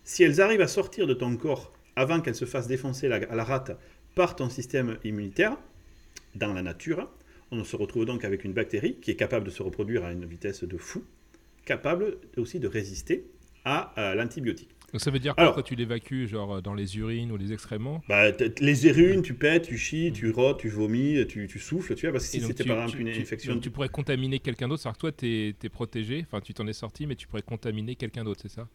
si 0.05 0.23
elles 0.23 0.41
arrivent 0.41 0.61
à 0.61 0.69
sortir 0.69 1.09
de 1.09 1.15
ton 1.15 1.37
corps 1.37 1.73
avant 1.97 2.21
qu'elles 2.21 2.37
se 2.37 2.45
fassent 2.45 2.69
défoncer 2.69 3.09
à 3.09 3.35
la 3.35 3.45
rate 3.45 3.77
par 4.15 4.37
ton 4.37 4.49
système 4.49 4.97
immunitaire, 5.03 5.57
dans 6.37 6.53
la 6.53 6.63
nature, 6.63 7.11
on 7.51 7.65
se 7.65 7.75
retrouve 7.75 8.05
donc 8.05 8.25
avec 8.25 8.45
une 8.45 8.53
bactérie 8.53 8.97
qui 9.03 9.11
est 9.11 9.17
capable 9.17 9.45
de 9.45 9.51
se 9.51 9.63
reproduire 9.63 10.05
à 10.05 10.13
une 10.13 10.25
vitesse 10.25 10.63
de 10.63 10.77
fou, 10.77 11.03
capable 11.65 12.17
aussi 12.37 12.61
de 12.61 12.69
résister 12.69 13.25
à 13.65 14.15
l'antibiotique. 14.17 14.71
Donc 14.95 15.01
ça 15.01 15.11
veut 15.11 15.19
dire 15.19 15.35
que 15.35 15.61
tu 15.61 15.75
l'évacues 15.75 16.29
genre 16.29 16.63
dans 16.63 16.73
les 16.73 16.99
urines 16.99 17.33
ou 17.33 17.37
les 17.37 17.53
excréments? 17.53 18.01
bah, 18.09 18.31
Les 18.61 18.87
urines, 18.87 19.23
tu 19.23 19.35
pètes, 19.35 19.65
tu 19.65 19.77
chies, 19.77 20.13
tu 20.15 20.31
rotes, 20.31 20.61
tu 20.61 20.69
vomis, 20.69 21.27
tu, 21.27 21.49
souffles, 21.59 21.97
tu 21.97 22.07
vois, 22.07 22.13
parce 22.13 22.27
que 22.27 22.31
si 22.31 22.41
c'était 22.41 22.63
par 22.63 22.85
exemple 22.85 23.01
une 23.01 23.09
infection... 23.09 23.55
Donc 23.55 23.63
tu 23.63 23.71
pourrais 23.71 23.89
contaminer 23.89 24.39
quelqu'un 24.39 24.69
d'autre, 24.69 24.83
c'est-à-dire 24.83 24.97
que 24.97 25.01
toi 25.01 25.13
tu 25.13 25.57
es, 25.61 25.69
protégé, 25.69 26.25
enfin 26.25 26.41
tu 26.41 26.55
t'en 26.55 26.69
es 26.69 26.73
sorti, 26.73 27.09
mais 27.09 27.17
tu 27.17 27.27
pourrais 27.27 27.43
contaminer 27.43 27.97
quelqu'un 27.97 28.23
d'autre, 28.23 28.43
c'est 28.43 28.53
ça? 28.53 28.69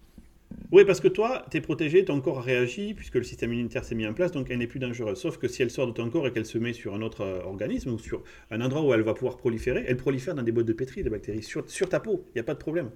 Oui, 0.74 0.84
parce 0.84 1.00
que 1.00 1.08
toi, 1.08 1.46
tu 1.50 1.58
es 1.58 1.62
protégé, 1.62 2.04
ton 2.04 2.20
corps 2.20 2.42
réagit, 2.42 2.94
puisque 2.96 3.16
le 3.16 3.24
système 3.24 3.54
immunitaire 3.54 3.86
s'est 3.86 3.96
mis 3.96 4.06
en 4.06 4.14
place, 4.14 4.34
donc 4.34 4.48
elle 4.50 4.58
n'est 4.58 4.68
plus 4.68 4.80
dangereuse. 4.80 5.18
Sauf 5.18 5.38
que 5.38 5.48
si 5.48 5.62
elle 5.62 5.72
sort 5.72 5.88
de 5.88 5.94
ton 5.94 6.10
corps 6.10 6.28
et 6.28 6.34
qu'elle 6.34 6.46
se 6.46 6.58
met 6.58 6.74
sur 6.74 6.96
un 6.96 7.02
autre 7.02 7.22
euh, 7.22 7.44
organisme, 7.44 7.92
ou 7.92 8.00
sur 8.00 8.24
un 8.52 8.60
endroit 8.60 8.82
où 8.82 8.94
elle 8.94 9.04
va 9.04 9.14
pouvoir 9.14 9.38
proliférer, 9.38 9.86
elle 9.88 9.98
prolifère 9.98 10.36
dans 10.36 10.44
des 10.44 10.52
boîtes 10.52 10.66
de 10.66 10.74
pétri, 10.74 11.04
des 11.04 11.10
bactéries, 11.10 11.44
sur, 11.44 11.70
sur 11.70 11.88
ta 11.88 12.00
peau, 12.00 12.26
il 12.30 12.32
n'y 12.38 12.42
a 12.42 12.44
pas 12.44 12.56
de 12.56 12.60
problème. 12.60 12.90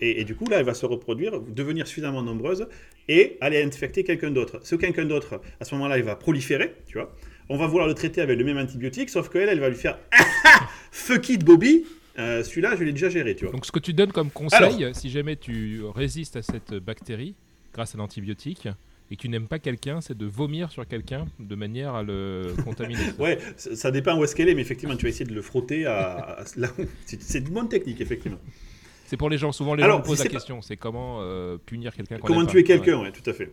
Et, 0.00 0.24
du 0.24 0.34
coup, 0.34 0.48
là, 0.48 0.58
elle 0.58 0.64
va 0.64 0.74
se 0.74 0.86
reproduire, 0.86 1.40
devenir 1.40 1.86
suffisamment 1.86 2.22
nombreuse 2.22 2.66
et 3.08 3.36
aller 3.40 3.62
infecter 3.62 4.04
quelqu'un 4.04 4.30
d'autre. 4.30 4.60
Ce 4.62 4.74
quelqu'un 4.74 5.04
d'autre, 5.04 5.40
à 5.60 5.64
ce 5.64 5.74
moment-là, 5.74 5.98
il 5.98 6.04
va 6.04 6.16
proliférer, 6.16 6.74
tu 6.86 6.98
vois. 6.98 7.14
On 7.48 7.56
va 7.56 7.66
vouloir 7.66 7.86
le 7.86 7.94
traiter 7.94 8.20
avec 8.20 8.38
le 8.38 8.44
même 8.44 8.58
antibiotique, 8.58 9.10
sauf 9.10 9.28
qu'elle, 9.28 9.48
elle 9.48 9.60
va 9.60 9.68
lui 9.68 9.76
faire 9.76 9.98
fuck 10.90 11.28
it, 11.28 11.44
Bobby. 11.44 11.84
Euh, 12.18 12.42
celui-là, 12.42 12.74
je 12.76 12.84
l'ai 12.84 12.92
déjà 12.92 13.10
géré, 13.10 13.36
tu 13.36 13.44
vois. 13.44 13.52
Donc, 13.52 13.66
ce 13.66 13.72
que 13.72 13.78
tu 13.78 13.92
donnes 13.92 14.12
comme 14.12 14.30
conseil, 14.30 14.88
si 14.94 15.10
jamais 15.10 15.36
tu 15.36 15.82
résistes 15.94 16.36
à 16.36 16.42
cette 16.42 16.74
bactérie 16.74 17.34
grâce 17.72 17.94
à 17.94 17.98
l'antibiotique, 17.98 18.68
et 19.10 19.16
que 19.16 19.22
tu 19.22 19.28
n'aimes 19.28 19.48
pas 19.48 19.58
quelqu'un, 19.58 20.00
c'est 20.00 20.16
de 20.16 20.26
vomir 20.26 20.70
sur 20.70 20.86
quelqu'un 20.86 21.26
de 21.38 21.54
manière 21.54 21.94
à 21.94 22.02
le 22.02 22.54
contaminer. 22.64 23.00
ouais, 23.18 23.38
ça 23.56 23.90
dépend 23.90 24.18
où 24.18 24.24
est-ce 24.24 24.34
qu'elle 24.34 24.48
est, 24.48 24.54
mais 24.54 24.62
effectivement, 24.62 24.96
tu 24.96 25.04
vas 25.04 25.10
essayer 25.10 25.26
de 25.26 25.34
le 25.34 25.42
frotter 25.42 25.86
à, 25.86 26.44
c'est 27.06 27.38
une 27.38 27.50
bonne 27.50 27.68
technique, 27.68 28.00
effectivement. 28.00 28.40
C'est 29.06 29.16
pour 29.16 29.30
les 29.30 29.38
gens. 29.38 29.52
Souvent, 29.52 29.74
les 29.74 29.82
gens 29.84 30.00
posent 30.00 30.22
la 30.22 30.30
question. 30.30 30.62
C'est 30.62 30.76
comment 30.76 31.18
euh, 31.20 31.58
punir 31.58 31.94
quelqu'un 31.94 32.18
Comment 32.18 32.46
tuer 32.46 32.64
quelqu'un, 32.64 33.00
ouais. 33.00 33.12
tout 33.12 33.28
à 33.28 33.32
fait. 33.32 33.52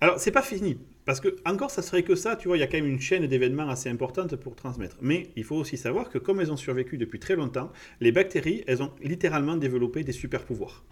Alors, 0.00 0.18
c'est 0.18 0.32
pas 0.32 0.42
fini. 0.42 0.78
Parce 1.04 1.20
que, 1.20 1.36
encore, 1.46 1.70
ça 1.70 1.82
serait 1.82 2.02
que 2.02 2.14
ça, 2.14 2.36
tu 2.36 2.48
vois, 2.48 2.56
il 2.56 2.60
y 2.60 2.62
a 2.62 2.66
quand 2.66 2.76
même 2.76 2.86
une 2.86 3.00
chaîne 3.00 3.26
d'événements 3.26 3.68
assez 3.68 3.88
importante 3.88 4.36
pour 4.36 4.56
transmettre. 4.56 4.96
Mais 5.00 5.28
il 5.36 5.44
faut 5.44 5.56
aussi 5.56 5.76
savoir 5.76 6.10
que, 6.10 6.18
comme 6.18 6.40
elles 6.40 6.50
ont 6.52 6.56
survécu 6.56 6.98
depuis 6.98 7.18
très 7.18 7.36
longtemps, 7.36 7.70
les 8.00 8.10
bactéries, 8.10 8.64
elles 8.66 8.82
ont 8.82 8.90
littéralement 9.02 9.56
développé 9.56 10.02
des 10.02 10.12
super 10.12 10.44
pouvoirs. 10.44 10.84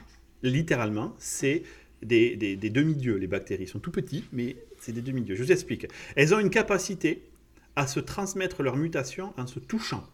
Littéralement, 0.42 1.14
c'est 1.18 1.62
des, 2.02 2.36
des, 2.36 2.56
des 2.56 2.70
demi-dieux, 2.70 3.16
les 3.16 3.26
bactéries. 3.26 3.64
Ils 3.64 3.68
sont 3.68 3.80
tout 3.80 3.90
petits, 3.90 4.24
mais 4.32 4.56
c'est 4.78 4.92
des 4.92 5.02
demi-dieux. 5.02 5.34
Je 5.34 5.42
vous 5.42 5.52
explique. 5.52 5.86
Elles 6.16 6.34
ont 6.34 6.38
une 6.38 6.50
capacité 6.50 7.22
à 7.76 7.86
se 7.86 8.00
transmettre 8.00 8.62
leur 8.62 8.76
mutation 8.76 9.32
en 9.36 9.46
se 9.46 9.58
touchant. 9.58 10.04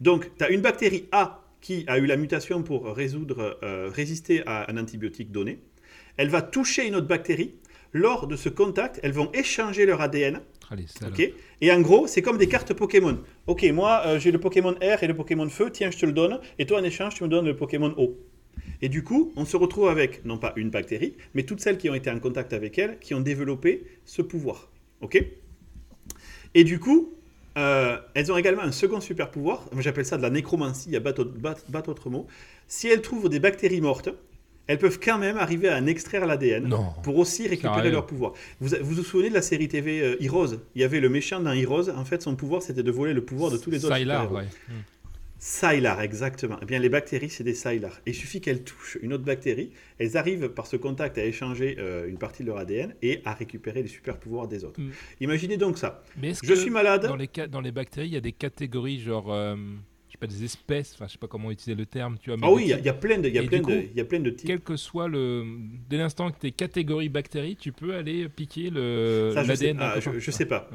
Donc, 0.00 0.30
tu 0.36 0.44
as 0.44 0.50
une 0.50 0.60
bactérie 0.60 1.08
A 1.12 1.41
qui 1.62 1.84
a 1.86 1.96
eu 1.96 2.04
la 2.04 2.18
mutation 2.18 2.62
pour 2.62 2.94
résoudre, 2.94 3.58
euh, 3.62 3.88
résister 3.88 4.42
à 4.46 4.70
un 4.70 4.76
antibiotique 4.76 5.30
donné. 5.30 5.60
Elle 6.18 6.28
va 6.28 6.42
toucher 6.42 6.86
une 6.86 6.96
autre 6.96 7.06
bactérie. 7.06 7.54
Lors 7.94 8.26
de 8.26 8.36
ce 8.36 8.48
contact, 8.48 9.00
elles 9.02 9.12
vont 9.12 9.30
échanger 9.32 9.86
leur 9.86 10.00
ADN. 10.00 10.40
et 11.60 11.70
en 11.70 11.80
gros, 11.80 12.06
c'est 12.06 12.22
comme 12.22 12.38
des 12.38 12.48
cartes 12.48 12.72
Pokémon. 12.72 13.18
Ok, 13.46 13.64
moi 13.64 14.02
euh, 14.06 14.18
j'ai 14.18 14.30
le 14.30 14.38
Pokémon 14.38 14.72
R 14.72 15.02
et 15.02 15.06
le 15.06 15.14
Pokémon 15.14 15.48
Feu, 15.48 15.70
tiens, 15.70 15.90
je 15.90 15.98
te 15.98 16.06
le 16.06 16.12
donne. 16.12 16.40
Et 16.58 16.66
toi, 16.66 16.80
en 16.80 16.84
échange, 16.84 17.14
tu 17.14 17.22
me 17.24 17.28
donnes 17.28 17.46
le 17.46 17.56
Pokémon 17.56 17.94
eau. 17.96 18.18
Et 18.80 18.88
du 18.88 19.04
coup, 19.04 19.32
on 19.36 19.44
se 19.44 19.56
retrouve 19.56 19.88
avec, 19.88 20.24
non 20.24 20.38
pas 20.38 20.52
une 20.56 20.70
bactérie, 20.70 21.14
mais 21.34 21.44
toutes 21.44 21.60
celles 21.60 21.78
qui 21.78 21.88
ont 21.90 21.94
été 21.94 22.10
en 22.10 22.18
contact 22.18 22.52
avec 22.52 22.78
elle, 22.78 22.98
qui 22.98 23.14
ont 23.14 23.20
développé 23.20 23.84
ce 24.04 24.22
pouvoir. 24.22 24.70
Ok? 25.00 25.22
Et 26.54 26.64
du 26.64 26.78
coup, 26.78 27.14
euh, 27.58 27.98
elles 28.14 28.32
ont 28.32 28.36
également 28.36 28.62
un 28.62 28.72
second 28.72 29.00
super 29.00 29.30
pouvoir, 29.30 29.68
j'appelle 29.78 30.06
ça 30.06 30.16
de 30.16 30.22
la 30.22 30.30
nécromancie, 30.30 30.94
à 30.96 31.00
battre, 31.00 31.88
autre 31.88 32.10
mot. 32.10 32.26
Si 32.66 32.88
elles 32.88 33.02
trouvent 33.02 33.28
des 33.28 33.40
bactéries 33.40 33.80
mortes, 33.80 34.08
elles 34.68 34.78
peuvent 34.78 35.00
quand 35.02 35.18
même 35.18 35.36
arriver 35.36 35.68
à 35.68 35.76
en 35.76 35.86
extraire 35.86 36.24
l'ADN 36.24 36.74
pour 37.02 37.18
aussi 37.18 37.48
récupérer 37.48 37.90
leur 37.90 38.06
pouvoir. 38.06 38.32
Vous, 38.60 38.74
vous, 38.80 39.02
souvenez 39.02 39.28
de 39.28 39.34
la 39.34 39.42
série 39.42 39.68
TV 39.68 40.00
euh, 40.00 40.22
Heroes? 40.22 40.56
Il 40.74 40.80
y 40.80 40.84
avait 40.84 41.00
le 41.00 41.08
méchant 41.08 41.40
dans 41.40 41.52
Heroes, 41.52 41.90
en 41.90 42.04
fait 42.04 42.22
son 42.22 42.36
pouvoir 42.36 42.62
c'était 42.62 42.82
de 42.82 42.90
voler 42.90 43.12
le 43.12 43.24
pouvoir 43.24 43.50
de 43.50 43.58
tous 43.58 43.70
les 43.70 43.84
autres. 43.84 43.96
Sylar, 43.96 44.32
ouais. 44.32 44.44
Sylar, 45.44 46.00
exactement. 46.02 46.56
Eh 46.62 46.66
bien, 46.66 46.78
les 46.78 46.88
bactéries, 46.88 47.28
c'est 47.28 47.42
des 47.42 47.54
Sylar. 47.54 48.00
Il 48.06 48.14
suffit 48.14 48.40
qu'elles 48.40 48.62
touchent 48.62 48.96
une 49.02 49.12
autre 49.12 49.24
bactérie, 49.24 49.72
elles 49.98 50.16
arrivent 50.16 50.50
par 50.50 50.68
ce 50.68 50.76
contact 50.76 51.18
à 51.18 51.24
échanger 51.24 51.78
euh, 51.80 52.08
une 52.08 52.16
partie 52.16 52.44
de 52.44 52.48
leur 52.48 52.58
ADN 52.58 52.94
et 53.02 53.22
à 53.24 53.34
récupérer 53.34 53.82
les 53.82 53.88
super 53.88 54.18
pouvoirs 54.18 54.46
des 54.46 54.62
autres. 54.62 54.80
Mm. 54.80 54.90
Imaginez 55.20 55.56
donc 55.56 55.78
ça. 55.78 56.04
Mais 56.16 56.32
je 56.40 56.54
suis 56.54 56.70
malade. 56.70 57.08
Dans 57.08 57.16
les, 57.16 57.28
dans 57.50 57.60
les 57.60 57.72
bactéries, 57.72 58.06
il 58.06 58.14
y 58.14 58.16
a 58.16 58.20
des 58.20 58.30
catégories 58.30 59.00
genre. 59.00 59.32
Euh, 59.32 59.56
je 60.06 60.12
sais 60.12 60.18
pas, 60.18 60.26
des 60.28 60.44
espèces, 60.44 60.92
enfin 60.94 61.06
je 61.08 61.12
sais 61.12 61.18
pas 61.18 61.26
comment 61.26 61.50
utiliser 61.50 61.74
le 61.74 61.86
terme, 61.86 62.18
tu 62.20 62.30
vois. 62.30 62.38
ah 62.42 62.52
oui, 62.52 62.64
il 62.78 62.84
y, 62.84 62.88
a 62.88 62.92
plein 62.92 63.18
de, 63.18 63.28
il 63.28 63.34
y 63.34 63.38
a 63.38 63.42
plein 63.42 63.62
de, 63.62 63.72
il 63.72 63.96
y 63.96 64.00
a 64.00 64.04
plein 64.04 64.20
de 64.20 64.30
types. 64.30 64.46
Quel 64.46 64.60
que 64.60 64.76
soit 64.76 65.08
le, 65.08 65.44
dès 65.88 65.96
l'instant 65.96 66.30
que 66.30 66.38
tu 66.38 66.48
es 66.48 66.50
catégorie 66.52 67.08
bactéries, 67.08 67.56
tu 67.56 67.72
peux 67.72 67.94
aller 67.94 68.28
piquer 68.28 68.70
le 68.70 69.32
l'ADN. 69.34 69.78
Ah, 69.80 69.98
je, 69.98 70.20
je, 70.20 70.30
sais 70.30 70.46
pas. 70.46 70.70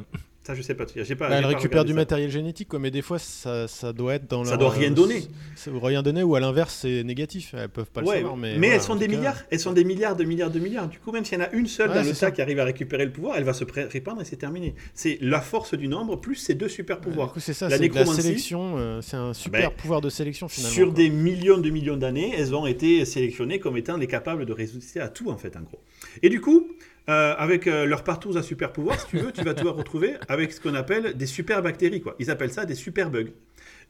Ça, 0.48 0.56
je 0.56 0.62
sais 0.62 0.76
pas. 0.76 0.86
J'ai 0.96 1.16
pas. 1.18 1.28
Bah, 1.28 1.36
elle 1.40 1.46
récupère 1.46 1.84
du 1.84 1.94
matériel 1.94 2.32
génétique, 2.32 2.70
quoi, 2.70 2.80
mais 2.80 2.90
des 2.90 3.02
fois, 3.02 3.20
ça, 3.20 3.68
ça 3.68 3.92
doit 3.92 4.14
être 4.16 4.30
dans. 4.30 4.46
Ça 4.46 4.56
doit 4.56 4.70
rien 4.70 4.92
donner. 4.92 5.24
Ça 5.58 5.72
doit 5.72 5.86
rien 5.86 6.02
donner, 6.02 6.24
ou 6.24 6.36
à 6.36 6.40
l'inverse, 6.40 6.74
c'est 6.84 7.04
négatif. 7.04 7.54
Elles 7.54 7.68
peuvent 7.68 7.92
pas 7.92 8.00
le 8.00 8.08
savoir. 8.08 8.38
Mais, 8.38 8.58
mais 8.58 8.70
elles 8.70 8.82
sont 8.82 8.96
des 8.96 9.10
milliards. 9.10 9.36
Elles 9.52 9.60
sont 9.60 9.74
des 9.74 9.84
milliards, 9.84 10.16
de 10.16 10.24
milliards, 10.24 10.50
de 10.50 10.60
milliards. 10.60 10.88
Du 10.88 11.00
coup, 11.00 11.12
même 11.12 11.26
s'il 11.26 11.38
y 11.38 11.42
en 11.42 11.44
a 11.44 11.52
une 11.52 11.68
seule 11.68 11.90
dans 11.90 12.02
le 12.02 12.14
tas 12.14 12.32
qui 12.32 12.42
arrive 12.42 12.62
à 12.62 12.64
récupérer 12.64 13.04
le 13.04 13.12
pouvoir, 13.12 13.36
elle 13.36 13.44
va 13.44 13.52
se 13.52 13.66
répandre 13.66 14.22
et 14.22 14.24
c'est 14.24 14.38
terminé. 14.38 14.74
C'est 14.94 15.18
la 15.20 15.42
force 15.42 15.74
du 15.74 15.90
nombre 15.90 16.16
plus 16.16 16.36
ces 16.36 16.54
deux 16.54 16.70
super 16.70 17.02
pouvoirs. 17.02 17.34
c'est 17.40 17.52
ça. 17.52 17.68
La, 17.68 17.78
la 17.78 18.06
sélection. 18.06 18.76
Euh, 18.78 19.02
c'est 19.02 19.18
un 19.18 19.34
super 19.34 19.72
ben, 19.72 19.76
pouvoir 19.76 20.00
de 20.00 20.10
sélection 20.10 20.48
finalement. 20.48 20.74
Sur 20.74 20.94
des 20.94 21.10
millions 21.10 21.58
de 21.58 21.70
millions 21.70 21.98
d'années, 21.98 22.34
elles 22.38 22.56
ont 22.56 22.68
été 22.68 23.04
sélectionnées 23.04 23.60
comme 23.60 23.76
étant 23.76 23.98
les 23.98 24.08
capables 24.08 24.46
de 24.46 24.54
résister 24.54 25.02
à 25.02 25.10
tout 25.10 25.30
en 25.30 25.36
fait, 25.36 25.58
en 25.58 25.62
gros. 25.64 25.82
Et 26.24 26.30
du 26.30 26.40
coup, 26.40 26.70
euh, 27.10 27.34
avec 27.38 27.68
euh, 27.68 27.86
leur 27.86 28.04
partout 28.04 28.38
à 28.38 28.44
super 28.44 28.74
pouvoir, 28.74 29.00
si 29.00 29.08
tu 29.08 29.18
veux, 29.18 29.32
tu 29.32 29.42
vas 29.42 29.54
te 29.54 29.66
retrouver 29.66 30.16
avec 30.28 30.52
ce 30.52 30.60
qu'on 30.60 30.74
appelle 30.74 31.16
des 31.16 31.26
super 31.26 31.62
bactéries. 31.62 32.02
Quoi. 32.02 32.18
Ils 32.20 32.30
appellent 32.30 32.52
ça 32.52 32.66
des 32.66 32.76
super 32.76 33.10
bugs. 33.10 33.32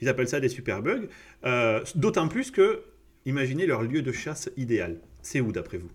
Ils 0.01 0.07
appellent 0.07 0.27
ça 0.27 0.39
des 0.39 0.50
super 0.50 0.83
bugs. 0.83 1.07
Euh, 1.43 1.81
d'autant 1.95 2.27
plus 2.27 2.51
que, 2.51 2.83
imaginez 3.25 3.65
leur 3.65 3.81
lieu 3.81 4.03
de 4.03 4.12
chasse 4.12 4.51
idéal. 4.55 5.00
C'est 5.24 5.41
où 5.41 5.51
d'après 5.51 5.79
vous? 5.79 5.89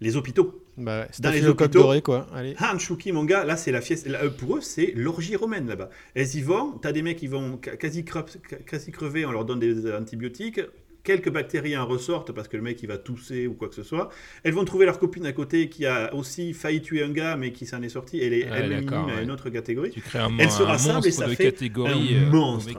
Les 0.00 0.16
hôpitaux. 0.16 0.64
Bah, 0.76 1.08
dans 1.18 1.30
les 1.30 1.44
hôpitaux, 1.44 1.80
doré, 1.80 2.02
quoi. 2.02 2.28
Allez. 2.32 2.54
Hanchuki, 2.60 3.10
mon 3.10 3.24
gars, 3.24 3.44
là, 3.44 3.56
c'est 3.56 3.72
la 3.72 3.80
fiesta. 3.80 4.10
pour 4.38 4.58
eux, 4.58 4.60
c'est 4.60 4.92
l'orgie 4.94 5.34
romaine 5.34 5.66
là-bas. 5.66 5.90
Elles 6.14 6.36
y 6.36 6.42
vont. 6.42 6.72
T'as 6.78 6.92
des 6.92 7.02
mecs 7.02 7.18
qui 7.18 7.26
vont 7.26 7.56
quasi, 7.56 8.04
quasi 8.04 8.92
crever, 8.92 9.26
on 9.26 9.32
leur 9.32 9.44
donne 9.44 9.58
des 9.58 9.92
antibiotiques 9.92 10.60
quelques 11.04 11.30
bactéries 11.30 11.76
en 11.76 11.86
ressortent 11.86 12.32
parce 12.32 12.48
que 12.48 12.56
le 12.56 12.62
mec 12.62 12.82
il 12.82 12.86
va 12.88 12.98
tousser 12.98 13.46
ou 13.46 13.54
quoi 13.54 13.68
que 13.68 13.74
ce 13.74 13.82
soit. 13.82 14.08
Elles 14.42 14.54
vont 14.54 14.64
trouver 14.64 14.86
leur 14.86 14.98
copine 14.98 15.26
à 15.26 15.32
côté 15.32 15.68
qui 15.68 15.86
a 15.86 16.12
aussi 16.14 16.54
failli 16.54 16.80
tuer 16.80 17.04
un 17.04 17.10
gars 17.10 17.36
mais 17.36 17.52
qui 17.52 17.66
s'en 17.66 17.82
est 17.82 17.90
sorti. 17.90 18.20
Elle 18.20 18.32
est 18.32 18.48
elle 18.50 18.72
à 18.72 19.22
une 19.22 19.30
autre 19.30 19.50
catégorie. 19.50 19.90
Tu 19.90 20.00
crées 20.00 20.18
un, 20.18 20.36
Elles 20.38 20.50
se 20.50 20.62
rassemblent 20.62 21.06
et 21.06 21.12
ça 21.12 21.28
fait 21.28 21.44
catégorie, 21.50 22.16
un 22.16 22.22
euh, 22.24 22.30
monstre. 22.30 22.72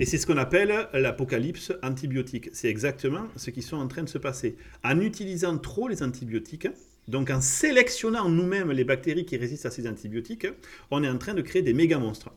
Et 0.00 0.06
c'est 0.06 0.18
ce 0.18 0.26
qu'on 0.26 0.38
appelle 0.38 0.88
l'apocalypse 0.94 1.72
antibiotique. 1.82 2.48
C'est 2.52 2.68
exactement 2.68 3.26
ce 3.36 3.50
qui 3.50 3.62
sont 3.62 3.76
en 3.76 3.86
train 3.86 4.02
de 4.02 4.08
se 4.08 4.18
passer. 4.18 4.56
En 4.82 4.98
utilisant 5.00 5.58
trop 5.58 5.88
les 5.88 6.02
antibiotiques, 6.02 6.68
donc 7.08 7.28
en 7.30 7.40
sélectionnant 7.40 8.28
nous-mêmes 8.28 8.70
les 8.70 8.84
bactéries 8.84 9.26
qui 9.26 9.36
résistent 9.36 9.66
à 9.66 9.70
ces 9.70 9.86
antibiotiques, 9.86 10.46
on 10.90 11.04
est 11.04 11.08
en 11.08 11.18
train 11.18 11.34
de 11.34 11.42
créer 11.42 11.62
des 11.62 11.74
méga 11.74 11.98
monstres. 11.98 12.30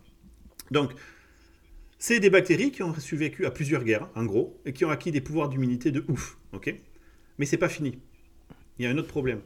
Donc 0.71 0.91
c'est 2.05 2.19
des 2.19 2.29
bactéries 2.29 2.71
qui 2.71 2.83
ont 2.83 2.93
survécu 2.95 3.45
à 3.45 3.51
plusieurs 3.51 3.85
guerres, 3.85 4.09
en 4.13 4.25
gros, 4.25 4.59
et 4.65 4.73
qui 4.73 4.83
ont 4.83 4.89
acquis 4.89 5.09
des 5.09 5.21
pouvoirs 5.21 5.47
d'immunité 5.47 5.89
de 5.89 6.03
ouf. 6.09 6.37
ok? 6.51 6.75
Mais 7.37 7.45
c'est 7.45 7.55
pas 7.55 7.69
fini. 7.69 7.97
Il 8.77 8.83
y 8.83 8.85
a 8.89 8.91
un 8.91 8.97
autre 8.97 9.07
problème. 9.07 9.39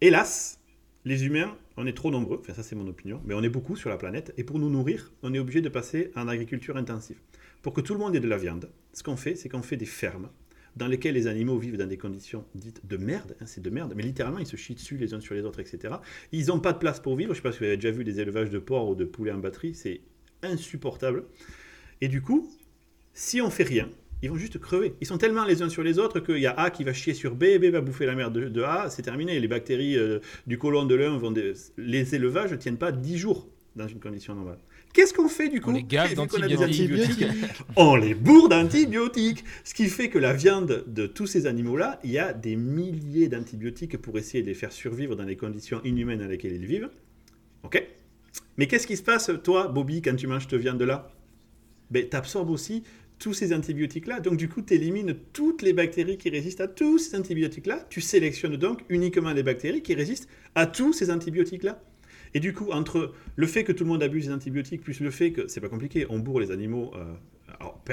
Hélas, 0.00 0.58
les 1.04 1.24
humains, 1.24 1.56
on 1.76 1.86
est 1.86 1.96
trop 1.96 2.10
nombreux, 2.10 2.38
enfin 2.40 2.54
ça 2.54 2.64
c'est 2.64 2.74
mon 2.74 2.88
opinion, 2.88 3.22
mais 3.24 3.34
on 3.34 3.42
est 3.44 3.48
beaucoup 3.48 3.76
sur 3.76 3.88
la 3.88 3.96
planète, 3.96 4.34
et 4.36 4.42
pour 4.42 4.58
nous 4.58 4.68
nourrir, 4.68 5.12
on 5.22 5.32
est 5.32 5.38
obligé 5.38 5.60
de 5.60 5.68
passer 5.68 6.10
en 6.16 6.26
agriculture 6.26 6.76
intensive. 6.76 7.20
Pour 7.62 7.72
que 7.72 7.80
tout 7.80 7.92
le 7.92 8.00
monde 8.00 8.16
ait 8.16 8.20
de 8.20 8.26
la 8.26 8.36
viande, 8.36 8.68
ce 8.92 9.04
qu'on 9.04 9.16
fait, 9.16 9.36
c'est 9.36 9.48
qu'on 9.48 9.62
fait 9.62 9.76
des 9.76 9.86
fermes 9.86 10.28
dans 10.74 10.88
lesquelles 10.88 11.14
les 11.14 11.28
animaux 11.28 11.56
vivent 11.56 11.78
dans 11.78 11.86
des 11.86 11.98
conditions 11.98 12.44
dites 12.56 12.84
de 12.84 12.96
merde, 12.96 13.36
hein, 13.40 13.46
c'est 13.46 13.62
de 13.62 13.70
merde, 13.70 13.94
mais 13.94 14.02
littéralement 14.02 14.40
ils 14.40 14.46
se 14.46 14.56
chient 14.56 14.74
dessus 14.74 14.96
les 14.96 15.14
uns 15.14 15.20
sur 15.20 15.36
les 15.36 15.42
autres, 15.42 15.60
etc. 15.60 15.94
Ils 16.32 16.46
n'ont 16.46 16.58
pas 16.58 16.72
de 16.72 16.78
place 16.78 16.98
pour 16.98 17.14
vivre, 17.14 17.32
je 17.32 17.38
ne 17.38 17.42
sais 17.44 17.48
pas 17.48 17.52
si 17.52 17.60
vous 17.60 17.66
avez 17.66 17.76
déjà 17.76 17.92
vu 17.92 18.02
des 18.02 18.18
élevages 18.18 18.50
de 18.50 18.58
porcs 18.58 18.88
ou 18.88 18.96
de 18.96 19.04
poulets 19.04 19.30
en 19.30 19.38
batterie, 19.38 19.72
c'est 19.72 20.00
insupportable. 20.42 21.24
Et 22.00 22.08
du 22.08 22.22
coup, 22.22 22.50
si 23.14 23.40
on 23.40 23.50
fait 23.50 23.64
rien, 23.64 23.88
ils 24.22 24.30
vont 24.30 24.36
juste 24.36 24.58
crever. 24.58 24.94
Ils 25.00 25.06
sont 25.06 25.18
tellement 25.18 25.44
les 25.44 25.62
uns 25.62 25.68
sur 25.68 25.82
les 25.82 25.98
autres 25.98 26.20
qu'il 26.20 26.38
y 26.38 26.46
a 26.46 26.58
A 26.58 26.70
qui 26.70 26.84
va 26.84 26.92
chier 26.92 27.14
sur 27.14 27.34
B, 27.34 27.58
B 27.60 27.66
va 27.66 27.80
bouffer 27.80 28.06
la 28.06 28.14
merde 28.14 28.38
de, 28.38 28.62
A, 28.62 28.88
c'est 28.90 29.02
terminé. 29.02 29.38
Les 29.38 29.48
bactéries 29.48 29.96
euh, 29.96 30.20
du 30.46 30.58
côlon 30.58 30.84
de 30.84 30.94
l'un 30.94 31.16
vont... 31.18 31.34
Les 31.76 32.14
élevages 32.14 32.52
ne 32.52 32.56
tiennent 32.56 32.78
pas 32.78 32.92
10 32.92 33.18
jours 33.18 33.48
dans 33.74 33.86
une 33.86 34.00
condition 34.00 34.34
normale. 34.34 34.58
Qu'est-ce 34.94 35.12
qu'on 35.12 35.28
fait 35.28 35.50
du 35.50 35.60
coup 35.60 35.70
On 35.70 35.74
les 35.74 35.82
gave 35.82 36.14
d'antibiotiques. 36.14 37.26
On 37.76 37.96
les 37.96 38.14
bourre 38.14 38.48
d'antibiotiques. 38.48 39.44
Ce 39.62 39.74
qui 39.74 39.88
fait 39.88 40.08
que 40.08 40.18
la 40.18 40.32
viande 40.32 40.84
de 40.86 41.06
tous 41.06 41.26
ces 41.26 41.46
animaux-là, 41.46 42.00
il 42.02 42.10
y 42.12 42.18
a 42.18 42.32
des 42.32 42.56
milliers 42.56 43.28
d'antibiotiques 43.28 43.98
pour 43.98 44.16
essayer 44.16 44.42
de 44.42 44.48
les 44.48 44.54
faire 44.54 44.72
survivre 44.72 45.14
dans 45.14 45.24
les 45.24 45.36
conditions 45.36 45.82
inhumaines 45.84 46.20
dans 46.20 46.26
lesquelles 46.26 46.54
ils 46.54 46.64
vivent. 46.64 46.88
Ok? 47.62 47.86
Mais 48.58 48.66
qu'est-ce 48.66 48.86
qui 48.86 48.96
se 48.96 49.02
passe, 49.02 49.30
toi, 49.44 49.68
Bobby, 49.68 50.02
quand 50.02 50.16
tu 50.16 50.26
manges 50.26 50.46
cette 50.48 50.60
viande-là 50.60 51.10
ben, 51.90 52.08
Tu 52.08 52.16
absorbes 52.16 52.50
aussi 52.50 52.82
tous 53.18 53.32
ces 53.32 53.54
antibiotiques-là. 53.54 54.20
Donc, 54.20 54.36
du 54.36 54.48
coup, 54.48 54.62
tu 54.62 54.74
élimines 54.74 55.16
toutes 55.32 55.62
les 55.62 55.72
bactéries 55.72 56.18
qui 56.18 56.28
résistent 56.30 56.60
à 56.60 56.68
tous 56.68 56.98
ces 56.98 57.16
antibiotiques-là. 57.16 57.86
Tu 57.88 58.00
sélectionnes 58.00 58.56
donc 58.56 58.84
uniquement 58.88 59.32
les 59.32 59.42
bactéries 59.42 59.82
qui 59.82 59.94
résistent 59.94 60.28
à 60.54 60.66
tous 60.66 60.92
ces 60.92 61.10
antibiotiques-là. 61.10 61.80
Et 62.34 62.40
du 62.40 62.52
coup, 62.52 62.70
entre 62.72 63.14
le 63.36 63.46
fait 63.46 63.64
que 63.64 63.72
tout 63.72 63.84
le 63.84 63.88
monde 63.88 64.02
abuse 64.02 64.26
des 64.26 64.32
antibiotiques, 64.32 64.82
plus 64.82 65.00
le 65.00 65.10
fait 65.10 65.32
que, 65.32 65.48
c'est 65.48 65.60
pas 65.60 65.68
compliqué, 65.68 66.06
on 66.10 66.18
bourre 66.18 66.40
les 66.40 66.50
animaux. 66.50 66.92
Euh, 66.94 67.14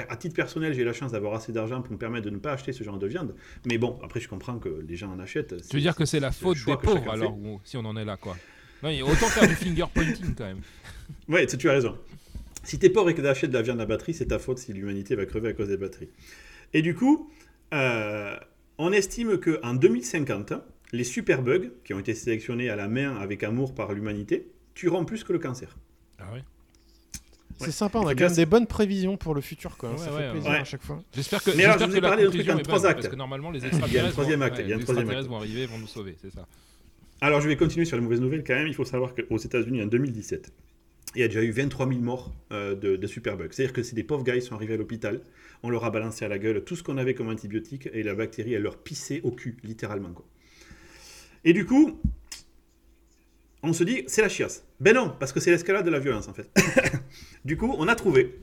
à 0.08 0.16
titre 0.16 0.34
personnel, 0.34 0.74
j'ai 0.74 0.84
la 0.84 0.92
chance 0.92 1.12
d'avoir 1.12 1.34
assez 1.34 1.52
d'argent 1.52 1.80
pour 1.80 1.92
me 1.92 1.98
permettre 1.98 2.26
de 2.26 2.30
ne 2.30 2.36
pas 2.36 2.52
acheter 2.52 2.72
ce 2.72 2.84
genre 2.84 2.98
de 2.98 3.06
viande. 3.06 3.34
Mais 3.64 3.78
bon, 3.78 3.98
après, 4.02 4.20
je 4.20 4.28
comprends 4.28 4.58
que 4.58 4.84
les 4.86 4.96
gens 4.96 5.10
en 5.10 5.18
achètent. 5.18 5.66
Tu 5.68 5.76
veux 5.76 5.82
dire 5.82 5.96
que 5.96 6.04
c'est 6.04 6.20
la 6.20 6.32
faute 6.32 6.58
des 6.66 6.76
pauvres, 6.76 7.10
alors, 7.10 7.38
si 7.64 7.76
on 7.78 7.84
en 7.84 7.96
est 7.96 8.04
là, 8.04 8.18
quoi? 8.18 8.36
Autant 9.02 9.26
faire 9.26 9.48
du 9.48 9.54
finger 9.54 9.84
pointing 9.92 10.34
quand 10.36 10.44
même. 10.44 10.60
Ouais, 11.28 11.46
tu 11.46 11.68
as 11.68 11.72
raison. 11.72 11.98
Si 12.62 12.78
t'es 12.78 12.88
pauvre 12.88 13.10
et 13.10 13.14
que 13.14 13.20
t'achètes 13.20 13.50
de 13.50 13.56
la 13.56 13.62
viande 13.62 13.80
à 13.80 13.86
batterie, 13.86 14.14
c'est 14.14 14.26
ta 14.26 14.38
faute 14.38 14.58
si 14.58 14.72
l'humanité 14.72 15.16
va 15.16 15.26
crever 15.26 15.50
à 15.50 15.52
cause 15.52 15.68
des 15.68 15.76
batteries. 15.76 16.08
Et 16.72 16.80
du 16.80 16.94
coup, 16.94 17.30
euh, 17.74 18.36
on 18.78 18.90
estime 18.92 19.38
qu'en 19.38 19.74
2050, 19.74 20.54
les 20.92 21.04
super 21.04 21.42
bugs 21.42 21.70
qui 21.84 21.92
ont 21.92 21.98
été 21.98 22.14
sélectionnés 22.14 22.70
à 22.70 22.76
la 22.76 22.88
main 22.88 23.16
avec 23.16 23.42
amour 23.42 23.74
par 23.74 23.92
l'humanité 23.92 24.50
tueront 24.74 25.04
plus 25.04 25.24
que 25.24 25.32
le 25.32 25.38
cancer. 25.38 25.76
Ah 26.18 26.32
ouais 26.32 26.42
c'est 27.58 27.70
sympa, 27.70 27.98
on 27.98 28.06
a 28.06 28.14
quand 28.14 28.24
même 28.24 28.34
des 28.34 28.46
bonnes 28.46 28.66
prévisions 28.66 29.16
pour 29.16 29.34
le 29.34 29.40
futur, 29.40 29.76
quoi. 29.76 29.96
ça 29.96 30.10
fait 30.10 30.30
plaisir 30.30 30.50
à 30.50 30.64
chaque 30.64 30.82
fois. 30.82 31.00
J'espère 31.14 31.42
que. 31.42 31.50
Mais 31.52 31.64
alors, 31.64 31.78
je 31.78 31.84
vous 31.84 31.96
ai 31.96 32.00
parlé 32.00 32.24
d'un 32.24 32.30
truc 32.30 32.48
en 32.48 32.58
trois 32.58 32.86
actes. 32.86 33.00
Parce 33.00 33.08
que 33.08 33.16
normalement, 33.16 33.50
les 33.50 33.64
extraterrestres 33.64 35.28
vont 35.28 35.36
arriver, 35.36 35.66
vont 35.66 35.78
nous 35.78 35.86
sauver, 35.86 36.16
c'est 36.20 36.32
ça. 36.32 36.46
Alors, 37.20 37.40
je 37.40 37.48
vais 37.48 37.56
continuer 37.56 37.84
sur 37.84 37.96
les 37.96 38.02
mauvaises 38.02 38.20
nouvelles 38.20 38.44
quand 38.44 38.54
même. 38.54 38.66
Il 38.66 38.74
faut 38.74 38.84
savoir 38.84 39.14
qu'aux 39.14 39.38
États-Unis, 39.38 39.82
en 39.82 39.86
2017, 39.86 40.52
il 41.14 41.20
y 41.20 41.24
a 41.24 41.28
déjà 41.28 41.42
eu 41.42 41.50
23 41.50 41.88
000 41.88 42.00
morts 42.00 42.34
euh, 42.52 42.74
de, 42.74 42.96
de 42.96 43.06
superbugs. 43.06 43.52
C'est-à-dire 43.52 43.72
que 43.72 43.82
c'est 43.82 43.94
des 43.94 44.02
pauvres 44.02 44.24
gars, 44.24 44.34
ils 44.34 44.42
sont 44.42 44.54
arrivés 44.54 44.74
à 44.74 44.76
l'hôpital, 44.76 45.20
on 45.62 45.70
leur 45.70 45.84
a 45.84 45.90
balancé 45.90 46.24
à 46.24 46.28
la 46.28 46.38
gueule 46.38 46.64
tout 46.64 46.76
ce 46.76 46.82
qu'on 46.82 46.98
avait 46.98 47.14
comme 47.14 47.28
antibiotique 47.28 47.88
et 47.92 48.02
la 48.02 48.14
bactérie, 48.14 48.54
elle 48.54 48.62
leur 48.62 48.78
pissait 48.78 49.20
au 49.22 49.30
cul, 49.30 49.56
littéralement. 49.62 50.10
Quoi. 50.10 50.26
Et 51.44 51.52
du 51.52 51.64
coup, 51.66 52.00
on 53.62 53.72
se 53.72 53.84
dit, 53.84 54.04
c'est 54.06 54.22
la 54.22 54.28
chiasse. 54.28 54.64
Ben 54.80 54.94
non, 54.94 55.14
parce 55.18 55.32
que 55.32 55.40
c'est 55.40 55.50
l'escalade 55.50 55.84
de 55.84 55.90
la 55.90 56.00
violence 56.00 56.28
en 56.28 56.34
fait. 56.34 56.50
du 57.44 57.56
coup, 57.56 57.74
on 57.78 57.88
a 57.88 57.94
trouvé 57.94 58.38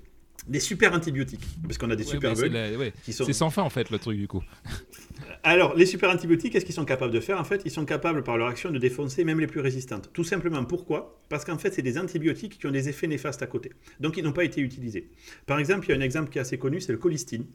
des 0.48 0.60
super 0.60 0.94
antibiotiques, 0.94 1.46
parce 1.64 1.78
qu'on 1.78 1.92
a 1.92 1.96
des 1.96 2.04
super 2.04 2.34
bugs. 2.34 2.92
C'est 3.08 3.34
sans 3.34 3.50
fin 3.50 3.62
en 3.62 3.70
fait 3.70 3.90
le 3.92 4.00
truc 4.00 4.18
du 4.18 4.28
coup. 4.28 4.44
Alors, 5.44 5.76
les 5.76 5.88
super 5.88 6.12
antibiotiques, 6.12 6.54
qu'est-ce 6.54 6.66
qu'ils 6.66 6.76
sont 6.76 6.86
capables 6.86 7.14
de 7.14 7.20
faire 7.20 7.40
En 7.40 7.44
fait, 7.44 7.64
ils 7.66 7.72
sont 7.72 7.86
capables 7.86 8.24
par 8.24 8.38
leur 8.38 8.48
action 8.48 8.70
de 8.70 8.78
défoncer 8.78 9.24
même 9.24 9.40
les 9.40 9.48
plus 9.48 9.60
résistantes. 9.60 10.12
Tout 10.14 10.24
simplement 10.24 10.64
pourquoi? 10.66 11.20
Parce 11.30 11.46
qu'en 11.46 11.58
fait, 11.58 11.74
c'est 11.74 11.82
des 11.82 11.98
antibiotiques 11.98 12.60
qui 12.60 12.68
ont 12.68 12.72
des 12.72 12.90
effets 12.90 13.08
néfastes 13.08 13.42
à 13.42 13.48
côté. 13.48 13.72
Donc, 14.00 14.18
ils 14.18 14.24
n'ont 14.24 14.34
pas 14.34 14.44
été 14.44 14.62
utilisés. 14.62 15.10
Par 15.48 15.58
exemple, 15.58 15.88
il 15.88 15.90
y 15.90 15.94
a 15.94 15.98
un 15.98 16.02
exemple 16.02 16.30
qui 16.30 16.38
est 16.38 16.42
assez 16.42 16.60
connu, 16.60 16.80
c'est 16.80 16.92
le 16.92 17.00
colistine. 17.00 17.46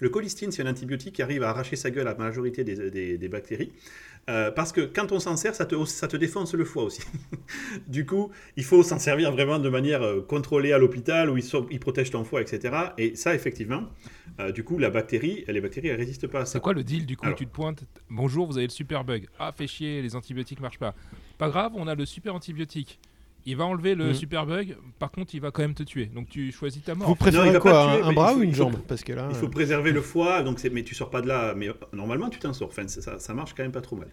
Le 0.00 0.08
colistine, 0.08 0.50
c'est 0.50 0.64
un 0.64 0.70
antibiotique 0.70 1.14
qui 1.14 1.22
arrive 1.22 1.44
à 1.44 1.50
arracher 1.50 1.76
sa 1.76 1.90
gueule 1.92 2.08
à 2.08 2.12
la 2.12 2.16
majorité 2.16 2.64
des, 2.64 3.28
bactéries. 3.28 3.70
Euh, 4.28 4.50
parce 4.50 4.72
que 4.72 4.80
quand 4.80 5.12
on 5.12 5.20
s'en 5.20 5.36
sert, 5.36 5.54
ça 5.54 5.66
te, 5.66 6.16
défonce 6.16 6.54
le 6.54 6.64
foie 6.64 6.82
aussi. 6.82 7.02
du 7.86 8.04
coup, 8.04 8.32
il 8.56 8.64
faut 8.64 8.82
s'en 8.82 8.98
servir 8.98 9.30
vraiment 9.30 9.60
de 9.60 9.68
manière 9.68 10.02
euh, 10.02 10.20
contrôlée 10.20 10.72
à 10.72 10.78
l'hôpital 10.78 11.30
où 11.30 11.36
il, 11.36 11.44
il, 11.70 11.78
protège 11.78 12.10
ton 12.10 12.24
foie, 12.24 12.40
etc. 12.40 12.74
Et 12.98 13.14
ça, 13.14 13.34
effectivement, 13.34 13.84
euh, 14.40 14.52
du 14.52 14.64
coup, 14.64 14.78
la 14.78 14.90
bactérie, 14.90 15.44
les 15.46 15.60
bactéries, 15.60 15.88
elles 15.88 15.98
résistent 15.98 16.26
pas 16.26 16.40
à 16.40 16.44
ça. 16.46 16.54
C'est 16.54 16.60
quoi 16.60 16.72
le 16.72 16.84
deal 16.84 17.06
Du 17.06 17.16
coup, 17.16 17.26
tu 17.36 17.46
te 17.46 17.52
pointes, 17.52 17.84
bonjour, 18.10 18.46
vous 18.46 18.56
avez 18.56 18.66
le 18.66 18.72
super 18.72 19.04
bug. 19.04 19.28
Ah, 19.38 19.52
fait 19.52 19.66
chier, 19.66 20.02
les 20.02 20.16
antibiotiques 20.16 20.60
marchent 20.60 20.78
pas. 20.78 20.94
Pas 21.38 21.48
grave, 21.48 21.72
on 21.74 21.86
a 21.86 21.94
le 21.94 22.04
super 22.04 22.34
antibiotique. 22.34 22.98
Il 23.46 23.56
va 23.56 23.66
enlever 23.66 23.94
le 23.94 24.10
mm. 24.10 24.14
super 24.14 24.46
bug, 24.46 24.74
par 24.98 25.10
contre, 25.10 25.34
il 25.34 25.40
va 25.40 25.50
quand 25.50 25.60
même 25.60 25.74
te 25.74 25.82
tuer. 25.82 26.06
Donc 26.06 26.30
tu 26.30 26.50
choisis 26.50 26.82
ta 26.82 26.94
mort. 26.94 27.08
Vous 27.08 27.14
préférez 27.14 27.58
quoi 27.58 28.02
Un, 28.02 28.12
bras 28.14 28.34
ou 28.34 28.42
une 28.42 28.54
jambe 28.54 28.76
Parce 28.88 29.04
que 29.04 29.12
là, 29.12 29.28
il 29.30 29.36
faut 29.36 29.46
euh, 29.46 29.50
préserver 29.50 29.92
le 29.92 30.00
foie, 30.00 30.42
donc 30.42 30.64
mais 30.72 30.82
tu 30.82 30.94
sors 30.94 31.10
pas 31.10 31.20
de 31.20 31.28
là. 31.28 31.54
Mais 31.54 31.68
normalement, 31.92 32.30
tu 32.30 32.38
t'en 32.38 32.54
sors. 32.54 32.68
Enfin, 32.68 32.88
ça, 32.88 33.18
ça, 33.18 33.34
marche 33.34 33.52
quand 33.54 33.62
même 33.62 33.72
pas 33.72 33.82
trop 33.82 33.96
mal. 33.96 34.08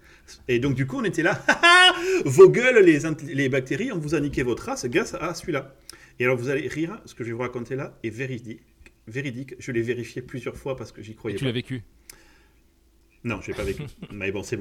Et 0.49 0.59
donc, 0.59 0.75
du 0.75 0.85
coup, 0.85 0.99
on 0.99 1.05
était 1.05 1.23
là. 1.23 1.41
Vos 2.25 2.49
gueules, 2.49 2.83
les, 2.83 2.99
les 3.33 3.47
bactéries, 3.47 3.93
on 3.93 3.99
vous 3.99 4.15
a 4.15 4.19
niqué 4.19 4.43
votre 4.43 4.65
race 4.65 4.85
grâce 4.87 5.13
à 5.13 5.33
celui-là. 5.33 5.73
Et 6.19 6.25
alors 6.25 6.37
vous 6.37 6.49
allez 6.49 6.67
rire, 6.67 6.99
ce 7.05 7.15
que 7.15 7.23
je 7.23 7.29
vais 7.29 7.35
vous 7.35 7.41
raconter 7.41 7.75
là 7.75 7.97
est 8.03 8.09
véridique. 8.11 8.61
Véridique, 9.07 9.55
je 9.59 9.71
l'ai 9.71 9.81
vérifié 9.81 10.21
plusieurs 10.21 10.55
fois 10.55 10.75
parce 10.75 10.91
que 10.91 11.01
j'y 11.01 11.15
croyais 11.15 11.35
et 11.35 11.39
tu 11.39 11.45
l'as 11.45 11.51
vécu? 11.51 11.83
Non, 13.23 13.39
je 13.41 13.47
l'ai 13.47 13.53
pas 13.53 13.63
vécu. 13.63 13.83
Mais 14.11 14.31
bon, 14.31 14.43
c'est 14.43 14.57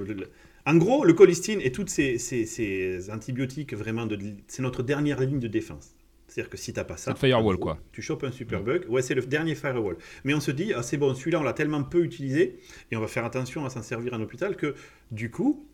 en 0.66 0.76
gros, 0.76 1.05
le 1.05 1.14
colistine 1.14 1.61
et 1.62 1.72
toutes 1.72 1.88
ces, 1.88 3.11
antibiotiques, 3.11 3.74
vraiment, 3.74 4.07
c'est 4.46 4.62
notre 4.62 4.83
dernière 4.83 5.20
ligne 5.20 5.40
de 5.40 5.48
défense. 5.48 5.94
C'est-à-dire 6.29 6.50
que 6.50 6.57
si 6.57 6.72
tu 6.72 6.79
n'as 6.79 6.85
pas 6.85 6.96
ça, 6.96 7.14
firewall, 7.14 7.59
quoi. 7.59 7.81
tu 7.90 8.03
chopes 8.03 8.22
un 8.22 8.31
super 8.31 8.62
bug. 8.62 8.87
Ouais, 8.88 9.03
c'est 9.03 9.14
le 9.14 9.22
dernier 9.22 9.57
firewall. 9.57 9.96
Mais 10.22 10.33
on 10.33 10.40
se 10.40 10.53
dit, 10.53 10.72
ah, 10.74 10.83
c'est 10.83 10.96
bon, 10.96 11.12
celui-là, 11.14 11.40
on 11.40 11.42
l'a 11.42 11.55
tellement 11.55 11.83
peu 11.83 12.05
utilisé, 12.05 12.61
et 12.90 12.96
on 12.96 13.00
va 13.00 13.09
faire 13.09 13.24
attention 13.24 13.64
à 13.64 13.70
s'en 13.70 13.83
servir 13.83 14.14
en 14.14 14.20
hôpital, 14.20 14.57
que 14.57 14.74
du 15.11 15.31
coup, 15.31 15.66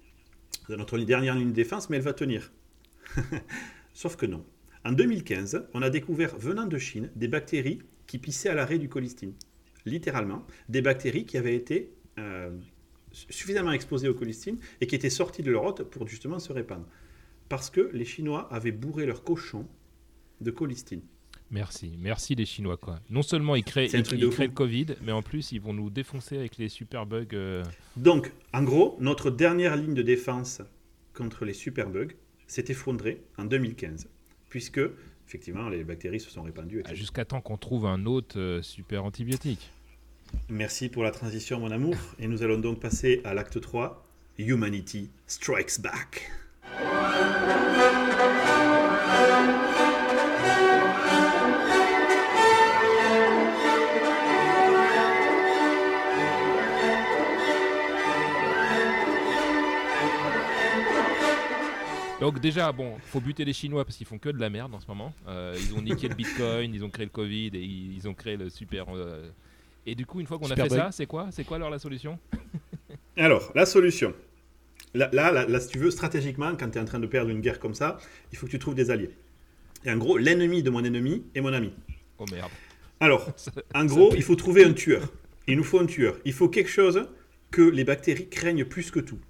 c'est 0.66 0.76
notre 0.76 0.96
dernière 0.98 1.35
ligne 1.35 1.50
de 1.50 1.55
défense, 1.55 1.90
mais 1.90 1.98
elle 1.98 2.05
va 2.05 2.14
tenir. 2.14 2.52
Sauf 3.92 4.16
que 4.16 4.24
non. 4.24 4.46
En 4.85 4.92
2015, 4.92 5.68
on 5.74 5.83
a 5.83 5.90
découvert, 5.90 6.38
venant 6.38 6.66
de 6.66 6.79
Chine, 6.79 7.11
des 7.16 7.29
bactéries 7.29 7.81
qui 8.06 8.18
pissaient 8.18 8.48
à 8.48 8.54
l'arrêt 8.54 8.78
du 8.78 8.88
colistine. 8.88 9.32
Littéralement, 9.84 10.44
des 10.68 10.82
bactéries 10.82 11.24
qui 11.24 11.36
avaient 11.36 11.54
été 11.54 11.92
euh, 12.18 12.50
suffisamment 13.12 13.72
exposés 13.72 14.08
au 14.08 14.14
colistine 14.14 14.58
et 14.80 14.86
qui 14.86 14.94
étaient 14.94 15.10
sortis 15.10 15.42
de 15.42 15.50
leur 15.50 15.64
hôte 15.64 15.82
pour 15.84 16.06
justement 16.08 16.38
se 16.38 16.52
répandre. 16.52 16.86
Parce 17.48 17.70
que 17.70 17.90
les 17.92 18.04
Chinois 18.04 18.52
avaient 18.52 18.72
bourré 18.72 19.06
leur 19.06 19.22
cochon 19.22 19.66
de 20.40 20.50
colistine. 20.50 21.02
Merci, 21.50 21.94
merci 22.00 22.34
les 22.34 22.44
Chinois 22.44 22.76
quoi. 22.76 22.98
Non 23.08 23.22
seulement 23.22 23.54
ils 23.54 23.62
créent, 23.62 23.86
le 23.86 24.48
Covid, 24.48 24.96
mais 25.02 25.12
en 25.12 25.22
plus 25.22 25.52
ils 25.52 25.60
vont 25.60 25.72
nous 25.72 25.90
défoncer 25.90 26.36
avec 26.36 26.58
les 26.58 26.68
super 26.68 27.06
bugs. 27.06 27.26
Euh. 27.34 27.62
Donc, 27.96 28.32
en 28.52 28.64
gros, 28.64 28.96
notre 29.00 29.30
dernière 29.30 29.76
ligne 29.76 29.94
de 29.94 30.02
défense 30.02 30.60
contre 31.14 31.44
les 31.44 31.52
super 31.52 31.88
bugs 31.88 32.14
s'est 32.48 32.64
effondrée 32.68 33.22
en 33.38 33.44
2015, 33.44 34.08
puisque 34.48 34.80
effectivement 35.26 35.68
les 35.68 35.84
bactéries 35.84 36.20
se 36.20 36.30
sont 36.30 36.42
répandues. 36.42 36.82
Ah, 36.86 36.94
jusqu'à 36.94 37.24
temps 37.24 37.40
qu'on 37.40 37.56
trouve 37.56 37.86
un 37.86 38.06
autre 38.06 38.38
euh, 38.38 38.62
super 38.62 39.04
antibiotique. 39.04 39.70
Merci 40.48 40.88
pour 40.88 41.02
la 41.02 41.10
transition, 41.10 41.60
mon 41.60 41.70
amour. 41.70 41.96
Et 42.18 42.26
nous 42.28 42.42
allons 42.42 42.58
donc 42.58 42.80
passer 42.80 43.20
à 43.24 43.34
l'acte 43.34 43.60
3, 43.60 44.04
Humanity 44.38 45.10
Strikes 45.26 45.80
Back. 45.80 46.30
Donc 62.26 62.40
déjà, 62.40 62.72
bon, 62.72 62.96
faut 63.04 63.20
buter 63.20 63.44
les 63.44 63.52
Chinois 63.52 63.84
parce 63.84 63.96
qu'ils 63.96 64.06
font 64.06 64.18
que 64.18 64.28
de 64.28 64.40
la 64.40 64.50
merde 64.50 64.74
en 64.74 64.80
ce 64.80 64.88
moment. 64.88 65.14
Euh, 65.28 65.56
ils 65.56 65.72
ont 65.76 65.80
niqué 65.80 66.08
le 66.08 66.16
Bitcoin, 66.16 66.74
ils 66.74 66.82
ont 66.82 66.90
créé 66.90 67.04
le 67.04 67.12
Covid 67.12 67.52
et 67.54 67.62
ils, 67.62 68.08
ont 68.08 68.14
créé 68.14 68.36
le 68.36 68.50
super 68.50 68.86
euh, 68.92 69.30
et 69.86 69.94
du 69.94 70.06
coup, 70.06 70.18
une 70.18 70.26
fois 70.26 70.36
qu'on 70.36 70.50
a 70.50 70.56
fait 70.56 70.68
ça, 70.68 70.90
c'est 70.90 71.06
quoi 71.06 71.28
C'est 71.30 71.44
quoi 71.44 71.58
alors 71.58 71.70
la 71.70 71.78
solution? 71.78 72.18
Alors, 73.16 73.52
la 73.54 73.64
solution. 73.64 74.12
Là, 74.92 75.08
là, 75.12 75.60
si 75.60 75.68
tu 75.68 75.78
veux, 75.78 75.92
stratégiquement, 75.92 76.56
quand 76.56 76.68
tu 76.68 76.78
es 76.78 76.80
en 76.80 76.84
train 76.84 76.98
de 76.98 77.06
perdre 77.06 77.30
une 77.30 77.40
guerre 77.40 77.60
comme 77.60 77.74
ça, 77.74 77.98
il 78.32 78.38
faut 78.38 78.46
que 78.46 78.50
tu 78.50 78.58
trouves 78.58 78.74
des 78.74 78.90
alliés. 78.90 79.10
Et 79.84 79.90
en 79.92 79.96
gros, 79.96 80.18
l'ennemi 80.18 80.64
de 80.64 80.70
mon 80.70 80.82
ennemi 80.82 81.22
est 81.36 81.40
mon 81.40 81.52
ami. 81.52 81.72
Oh 82.18 82.24
merde. 82.32 82.50
Alors, 82.98 83.30
en 83.74 83.84
gros, 83.84 84.12
il 84.16 84.24
faut 84.24 84.34
trouver 84.34 84.64
un 84.64 84.72
tueur. 84.72 85.12
Il 85.46 85.56
nous 85.56 85.64
faut 85.64 85.78
un 85.78 85.86
tueur. 85.86 86.18
Il 86.24 86.32
faut 86.32 86.48
quelque 86.48 86.70
chose 86.70 87.08
que 87.52 87.62
les 87.62 87.84
bactéries 87.84 88.28
craignent 88.28 88.64
plus 88.64 88.90
que 88.90 88.98
tout. 88.98 89.20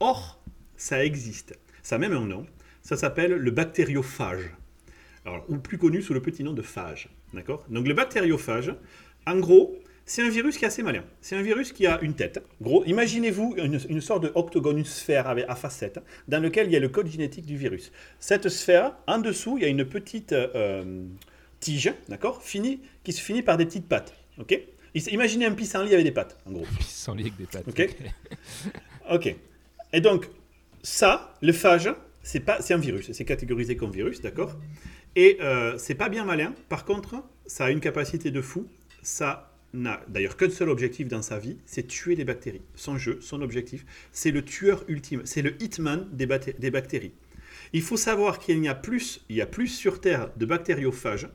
Or, 0.00 0.42
ça 0.76 1.04
existe. 1.04 1.56
Ça 1.82 1.96
a 1.96 1.98
même 1.98 2.12
un 2.12 2.26
nom. 2.26 2.46
Ça 2.82 2.96
s'appelle 2.96 3.32
le 3.32 3.50
bactériophage. 3.50 4.50
Alors, 5.24 5.44
ou 5.48 5.58
plus 5.58 5.78
connu 5.78 6.02
sous 6.02 6.14
le 6.14 6.22
petit 6.22 6.42
nom 6.42 6.52
de 6.52 6.62
phage. 6.62 7.08
D'accord? 7.34 7.64
Donc, 7.68 7.86
le 7.86 7.94
bactériophage, 7.94 8.74
en 9.26 9.38
gros, 9.38 9.76
c'est 10.06 10.22
un 10.22 10.28
virus 10.28 10.58
qui 10.58 10.64
est 10.64 10.68
assez 10.68 10.82
malin. 10.82 11.04
C'est 11.20 11.36
un 11.36 11.42
virus 11.42 11.72
qui 11.72 11.86
a 11.86 12.00
une 12.00 12.14
tête. 12.14 12.42
Gros, 12.60 12.84
imaginez-vous 12.84 13.54
une, 13.56 14.00
sorte 14.00 14.24
de 14.24 14.32
octogone, 14.34 14.78
une 14.78 14.84
sphère 14.84 15.28
avec, 15.28 15.44
à 15.48 15.54
facettes, 15.54 16.00
dans 16.26 16.42
lequel 16.42 16.66
il 16.66 16.72
y 16.72 16.76
a 16.76 16.80
le 16.80 16.88
code 16.88 17.06
génétique 17.06 17.46
du 17.46 17.56
virus. 17.56 17.92
Cette 18.18 18.48
sphère, 18.48 18.96
en 19.06 19.18
dessous, 19.18 19.56
il 19.58 19.62
y 19.62 19.66
a 19.66 19.68
une 19.68 19.84
petite 19.84 20.32
euh, 20.32 21.04
tige, 21.60 21.92
d'accord, 22.08 22.42
fini, 22.42 22.80
qui 23.04 23.12
se 23.12 23.20
finit 23.20 23.42
par 23.42 23.56
des 23.56 23.66
petites 23.66 23.86
pattes. 23.86 24.14
Ok? 24.38 24.58
Imaginez 24.94 25.46
un 25.46 25.52
pissenlit 25.52 25.92
avec 25.92 26.04
des 26.04 26.10
pattes, 26.10 26.36
en 26.46 26.52
gros. 26.52 26.66
Pissenlit 26.78 27.22
avec 27.22 27.36
des 27.36 27.46
pattes. 27.46 27.68
Ok. 27.68 27.96
ok. 29.12 29.36
Et 29.92 30.00
donc, 30.00 30.28
ça, 30.82 31.34
le 31.42 31.52
phage, 31.52 31.92
c'est 32.22 32.40
pas, 32.40 32.60
c'est 32.60 32.74
un 32.74 32.78
virus. 32.78 33.10
C'est 33.12 33.24
catégorisé 33.24 33.76
comme 33.76 33.90
virus, 33.90 34.20
d'accord? 34.20 34.56
Et 35.16 35.38
euh, 35.40 35.76
c'est 35.78 35.94
pas 35.94 36.08
bien 36.08 36.24
malin. 36.24 36.54
Par 36.68 36.84
contre, 36.84 37.22
ça 37.46 37.66
a 37.66 37.70
une 37.70 37.80
capacité 37.80 38.30
de 38.30 38.40
fou. 38.40 38.66
Ça 39.02 39.52
n'a 39.72 40.00
d'ailleurs 40.08 40.36
qu'un 40.36 40.50
seul 40.50 40.68
objectif 40.68 41.08
dans 41.08 41.22
sa 41.22 41.38
vie, 41.38 41.56
c'est 41.64 41.86
tuer 41.86 42.16
les 42.16 42.24
bactéries. 42.24 42.62
Son 42.74 42.98
jeu, 42.98 43.18
son 43.20 43.40
objectif, 43.40 43.84
c'est 44.12 44.30
le 44.30 44.42
tueur 44.42 44.84
ultime, 44.88 45.22
c'est 45.24 45.42
le 45.42 45.60
hitman 45.62 46.08
des, 46.12 46.28
des 46.58 46.70
bactéries. 46.70 47.12
Il 47.72 47.82
faut 47.82 47.96
savoir 47.96 48.38
qu'il 48.40 48.62
y 48.62 48.68
a 48.68 48.74
plus, 48.74 49.24
il 49.28 49.36
y 49.36 49.40
a 49.40 49.46
plus 49.46 49.68
sur 49.68 50.00
Terre 50.00 50.30
de 50.36 50.44
bactériophages 50.44 51.28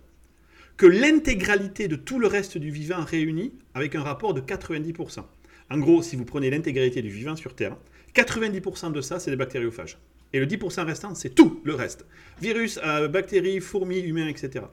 que 0.76 0.86
l'intégralité 0.86 1.88
de 1.88 1.96
tout 1.96 2.20
le 2.20 2.28
reste 2.28 2.58
du 2.58 2.70
vivant 2.70 3.04
réuni 3.06 3.54
avec 3.74 3.96
un 3.96 4.04
rapport 4.04 4.34
de 4.34 4.42
90%. 4.42 5.24
En 5.70 5.78
gros, 5.78 6.04
si 6.04 6.18
vous 6.18 6.26
prenez 6.26 6.50
l'intégralité 6.50 7.02
du 7.02 7.10
vivant 7.10 7.38
sur 7.38 7.56
Terre, 7.56 7.78
90% 8.16 8.92
de 8.92 9.02
ça, 9.02 9.20
c'est 9.20 9.32
des 9.32 9.38
bactériophages. 9.38 9.98
Et 10.34 10.40
le 10.40 10.46
10% 10.46 10.86
restant, 10.86 11.16
c'est 11.16 11.30
tout 11.30 11.62
le 11.64 11.76
reste. 11.76 12.06
Virus, 12.42 12.80
euh, 12.84 13.08
bactéries, 13.08 13.60
fourmis, 13.60 14.00
humains, 14.00 14.28
etc. 14.28 14.66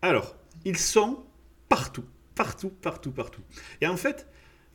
Alors, 0.00 0.36
ils 0.64 0.78
sont 0.78 1.24
partout. 1.68 2.04
Partout, 2.34 2.70
partout, 2.70 3.12
partout. 3.12 3.42
Et 3.80 3.86
en 3.86 3.96
fait, 3.96 4.26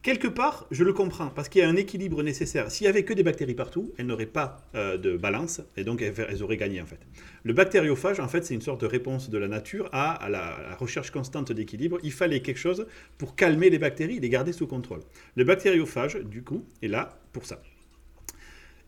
quelque 0.04 0.28
part, 0.28 0.67
je 0.71 0.84
le 0.84 0.93
comprends, 0.93 1.28
parce 1.28 1.50
qu'il 1.50 1.62
y 1.62 1.65
a 1.65 1.67
un 1.67 1.76
équilibre 1.76 2.23
nécessaire. 2.23 2.71
S'il 2.71 2.86
n'y 2.86 2.89
avait 2.89 3.04
que 3.04 3.13
des 3.13 3.23
bactéries 3.23 3.56
partout, 3.56 3.93
elles 3.97 4.06
n'auraient 4.06 4.26
pas 4.26 4.58
euh, 4.76 4.97
de 4.97 5.17
balance, 5.17 5.62
et 5.76 5.84
donc 5.84 6.02
elles, 6.02 6.43
auraient 6.43 6.58
gagné 6.58 6.82
en 6.82 6.86
fait. 6.86 7.00
Le 7.43 7.54
bactériophage, 7.54 8.19
en 8.19 8.28
fait, 8.28 8.45
c'est 8.45 8.54
une 8.54 8.62
sorte 8.62 8.82
de 8.82 8.86
réponse 8.86 9.30
de 9.30 9.38
la 9.38 9.47
nature 9.47 9.89
à, 9.91 10.30
la, 10.30 10.76
recherche 10.80 11.12
constante 11.12 11.52
d'équilibre. 11.52 11.97
Il 12.04 12.13
fallait 12.13 12.41
quelque 12.41 12.60
chose 12.60 12.86
pour 13.17 13.36
calmer 13.36 13.69
les 13.69 13.80
bactéries 13.80 14.19
les 14.19 14.30
garder 14.30 14.54
sous 14.54 14.67
contrôle. 14.67 15.02
Le 15.36 15.43
bactériophage, 15.43 16.15
du 16.15 16.43
coup, 16.43 16.63
est 16.82 16.88
là 16.88 17.19
pour 17.34 17.45
ça. 17.45 17.62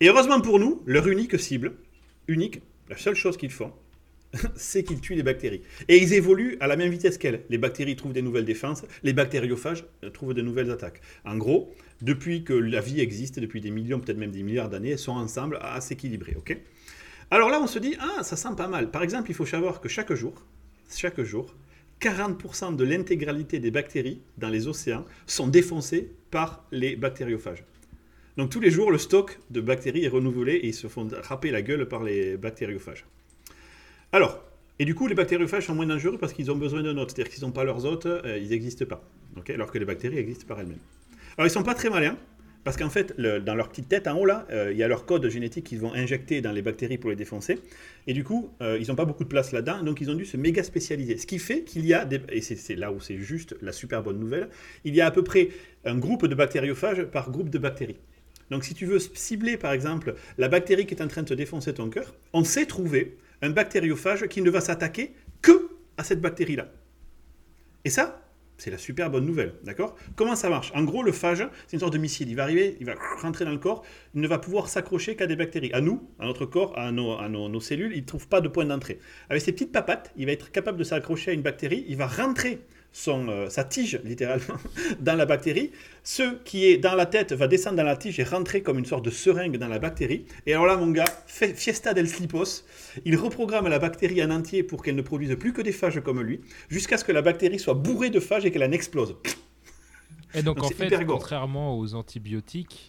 Et 0.02 0.08
heureusement 0.08 0.40
pour 0.40 0.60
nous, 0.60 0.82
leur 0.86 1.08
unique 1.08 1.38
cible, 1.40 1.74
unique, 2.28 2.62
la 2.90 2.98
seule 2.98 3.16
chose 3.16 3.36
qu'ils 3.36 3.52
font, 3.52 3.74
c'est 4.56 4.84
qu'ils 4.84 5.02
tuent 5.02 5.16
les 5.16 5.24
bactéries. 5.24 5.62
Et 5.88 5.98
ils 5.98 6.14
évoluent 6.14 6.58
à 6.62 6.68
la 6.68 6.78
même 6.78 6.90
vitesse 6.90 7.18
qu'elles. 7.18 7.44
Les 7.50 7.58
bactéries 7.58 7.96
trouvent 7.96 8.14
des 8.14 8.22
nouvelles 8.22 8.46
défenses, 8.46 8.86
les 9.04 9.14
bactériophages 9.14 9.86
euh, 10.04 10.10
trouvent 10.10 10.34
de 10.34 10.42
nouvelles 10.42 10.72
attaques. 10.72 11.02
En 11.26 11.38
gros, 11.38 11.74
depuis 12.02 12.44
que 12.44 12.54
la 12.54 12.80
vie 12.80 13.02
existe, 13.02 13.40
depuis 13.40 13.60
des 13.60 13.72
millions, 13.72 14.00
peut-être 14.00 14.18
même 14.18 14.32
des 14.32 14.44
milliards 14.44 14.70
d'années, 14.70 14.92
elles 14.92 15.00
sont 15.00 15.12
ensemble 15.12 15.60
à 15.62 15.82
s'équilibrer. 15.82 16.36
ok? 16.38 16.58
Alors 17.32 17.50
là, 17.50 17.60
on 17.62 17.68
se 17.68 17.78
dit, 17.78 17.96
ah, 18.00 18.24
ça 18.24 18.36
sent 18.36 18.56
pas 18.56 18.68
mal. 18.68 18.92
Par 18.92 19.04
exemple, 19.04 19.30
il 19.30 19.36
faut 19.36 19.46
savoir 19.46 19.82
que 19.82 19.90
chaque 19.90 20.14
jour, 20.14 20.46
chaque 20.90 21.22
jour, 21.22 21.54
40% 22.02 22.76
de 22.76 22.84
l'intégralité 22.84 23.60
des 23.60 23.72
bactéries 23.72 24.22
dans 24.38 24.50
les 24.50 24.68
océans 24.68 25.06
sont 25.28 25.48
défoncées 25.48 26.12
par 26.32 26.66
les 26.72 26.96
bactériophages. 26.96 27.66
Donc 28.40 28.52
tous 28.52 28.62
les 28.62 28.72
jours, 28.72 28.90
le 28.90 28.98
stock 28.98 29.38
de 29.50 29.60
bactéries 29.60 30.06
est 30.06 30.08
renouvelé 30.08 30.54
et 30.54 30.68
ils 30.68 30.74
se 30.74 30.88
font 30.88 31.06
râper 31.24 31.52
la 31.52 31.62
gueule 31.62 31.90
par 31.90 32.06
les 32.06 32.38
bactériophages. 32.38 33.06
Alors, 34.14 34.42
et 34.80 34.86
du 34.86 34.96
coup, 34.96 35.08
les 35.08 35.14
bactériophages 35.14 35.66
sont 35.66 35.76
moins 35.76 35.86
dangereux 35.86 36.18
parce 36.18 36.32
qu'ils 36.32 36.50
ont 36.50 36.56
besoin 36.56 36.82
d'un 36.82 36.98
hôte. 36.98 37.12
C'est-à-dire 37.12 37.34
qu'ils 37.34 37.44
n'ont 37.44 37.52
pas 37.52 37.66
leurs 37.66 37.84
hôtes, 37.84 38.06
euh, 38.06 38.40
ils 38.42 38.52
n'existent 38.52 38.86
pas. 38.86 39.04
alors 39.54 39.70
que 39.70 39.78
les 39.78 39.84
bactéries 39.84 40.20
existent 40.20 40.46
par 40.48 40.58
elles-mêmes. 40.62 40.80
Alors, 41.38 41.48
ils 41.48 41.50
ne 41.50 41.54
sont 41.54 41.64
pas 41.64 41.74
très 41.74 41.90
malins. 41.90 42.16
Parce 42.64 42.78
qu'en 42.78 42.90
fait, 42.90 43.20
dans 43.20 43.56
leur 43.56 43.70
petite 43.70 43.90
tête 43.90 44.08
en 44.08 44.18
haut, 44.18 44.26
là, 44.26 44.46
euh, 44.52 44.72
il 44.72 44.78
y 44.78 44.84
a 44.84 44.88
leur 44.88 45.06
code 45.06 45.28
génétique 45.28 45.66
qu'ils 45.66 45.80
vont 45.80 45.94
injecter 45.94 46.40
dans 46.40 46.52
les 46.54 46.62
bactéries 46.62 46.98
pour 46.98 47.10
les 47.10 47.16
défoncer. 47.18 47.60
Et 48.08 48.14
du 48.14 48.24
coup, 48.24 48.52
euh, 48.62 48.78
ils 48.80 48.88
n'ont 48.88 48.96
pas 48.96 49.06
beaucoup 49.06 49.24
de 49.24 49.30
place 49.30 49.52
là-dedans, 49.52 49.84
donc 49.84 50.02
ils 50.02 50.10
ont 50.12 50.14
dû 50.14 50.26
se 50.26 50.38
méga 50.38 50.64
spécialiser. 50.64 51.18
Ce 51.18 51.26
qui 51.26 51.40
fait 51.40 51.64
qu'il 51.64 51.86
y 51.86 51.94
a, 51.94 52.06
des, 52.06 52.22
et 52.30 52.42
c'est 52.42 52.76
là 52.76 52.92
où 52.92 53.00
c'est 53.00 53.18
juste 53.18 53.56
la 53.62 53.72
super 53.72 54.04
bonne 54.04 54.20
nouvelle, 54.20 54.50
il 54.84 54.94
y 54.94 55.02
a 55.02 55.06
à 55.06 55.12
peu 55.12 55.24
près 55.24 55.50
un 55.86 55.98
groupe 55.98 56.28
de 56.28 56.36
bactériophages 56.36 57.04
par 57.04 57.32
groupe 57.32 57.50
de 57.50 57.58
bactéries. 57.58 57.98
Donc 58.50 58.64
si 58.64 58.74
tu 58.74 58.86
veux 58.86 59.00
cibler, 59.00 59.58
par 59.58 59.72
exemple, 59.72 60.16
la 60.38 60.48
bactérie 60.48 60.86
qui 60.86 60.94
est 60.94 61.02
en 61.02 61.08
train 61.08 61.24
de 61.24 61.28
te 61.28 61.34
défoncer 61.34 61.74
ton 61.74 61.90
cœur, 61.90 62.16
on 62.34 62.44
sait 62.44 62.66
trouver 62.66 63.18
un 63.42 63.50
bactériophage 63.52 64.28
qui 64.28 64.42
ne 64.42 64.50
va 64.50 64.62
s'attaquer 64.62 65.14
que 65.42 65.70
à 65.98 66.04
cette 66.04 66.22
bactérie-là. 66.22 66.72
Et 67.86 67.90
ça, 67.90 68.30
c'est 68.60 68.72
la 68.72 68.78
super 68.78 69.10
bonne 69.10 69.26
nouvelle, 69.26 69.54
d'accord? 69.64 69.96
Comment 70.16 70.36
ça 70.36 70.50
marche? 70.50 70.72
En 70.76 70.84
gros, 70.84 71.02
le 71.02 71.14
phage, 71.14 71.48
c'est 71.66 71.78
une 71.78 71.80
sorte 71.80 71.94
de 71.94 71.98
missile. 71.98 72.30
Il 72.30 72.36
va 72.36 72.44
arriver, 72.44 72.76
il 72.80 72.86
va 72.86 72.96
rentrer 73.22 73.46
dans 73.46 73.52
le 73.52 73.58
corps, 73.58 73.86
il 74.14 74.22
ne 74.22 74.28
va 74.28 74.38
pouvoir 74.38 74.68
s'accrocher 74.68 75.16
qu'à 75.16 75.28
des 75.28 75.38
bactéries. 75.38 75.72
À 75.72 75.80
nous, 75.80 76.10
à 76.20 76.26
notre 76.26 76.46
corps, 76.46 76.78
à 76.78 76.92
nos, 76.92 77.60
cellules, 77.62 77.94
il 77.94 78.02
ne 78.02 78.06
trouve 78.06 78.28
pas 78.28 78.42
de 78.42 78.50
point 78.50 78.66
d'entrée. 78.66 79.00
Avec 79.30 79.42
ses 79.42 79.54
petites 79.54 79.72
papates, 79.72 80.12
il 80.18 80.26
va 80.26 80.34
être 80.34 80.52
capable 80.52 80.78
de 80.78 80.84
s'accrocher 80.84 81.32
à 81.32 81.34
une 81.34 81.42
bactérie, 81.42 81.86
il 81.88 81.96
va 81.96 82.08
rentrer 82.08 82.60
son, 82.92 83.30
euh, 83.30 83.50
sa 83.50 83.64
tige, 83.64 84.00
littéralement, 84.04 84.56
dans 85.00 85.16
la 85.16 85.26
bactérie. 85.26 85.72
Ce 86.04 86.36
qui 86.44 86.66
est 86.66 86.78
dans 86.78 86.96
la 86.96 87.06
tête 87.06 87.34
va 87.34 87.48
descendre 87.48 87.78
dans 87.78 87.84
la 87.84 87.96
tige 87.96 88.20
et 88.20 88.24
rentrer 88.24 88.62
comme 88.62 88.80
une 88.80 88.86
sorte 88.86 89.06
de 89.06 89.10
seringue 89.10 89.58
dans 89.58 89.68
la 89.68 89.80
bactérie. 89.80 90.26
Et 90.46 90.54
alors 90.54 90.66
là, 90.66 90.76
mon 90.76 90.92
gars, 90.92 91.06
fiesta 91.28 91.94
del 91.94 92.08
slipos, 92.08 92.66
il 93.06 93.16
reprogramme 93.16 93.68
la 93.68 93.80
bactérie 93.80 94.24
en 94.24 94.32
entier 94.32 94.64
pour 94.64 94.84
qu'elle 94.84 94.96
ne 94.96 95.02
produise 95.02 95.36
plus 95.36 95.54
que 95.54 95.62
des 95.62 95.72
phages 95.72 96.02
comme 96.02 96.22
lui, 96.22 96.42
jusqu'à 96.70 96.98
ce 96.98 97.06
que 97.06 97.12
la 97.12 97.22
bactérie 97.22 97.60
soit 97.60 97.76
bourrée 97.76 98.10
de 98.10 98.20
phages 98.20 98.46
et 98.46 98.52
qu'elle 98.52 98.64
en 98.64 98.72
explose. 98.72 99.16
Et 100.34 100.44
donc, 100.44 100.64
en 100.64 100.70
fait, 100.70 101.06
contrairement 101.06 101.78
aux 101.78 101.96
antibiotiques, 101.96 102.89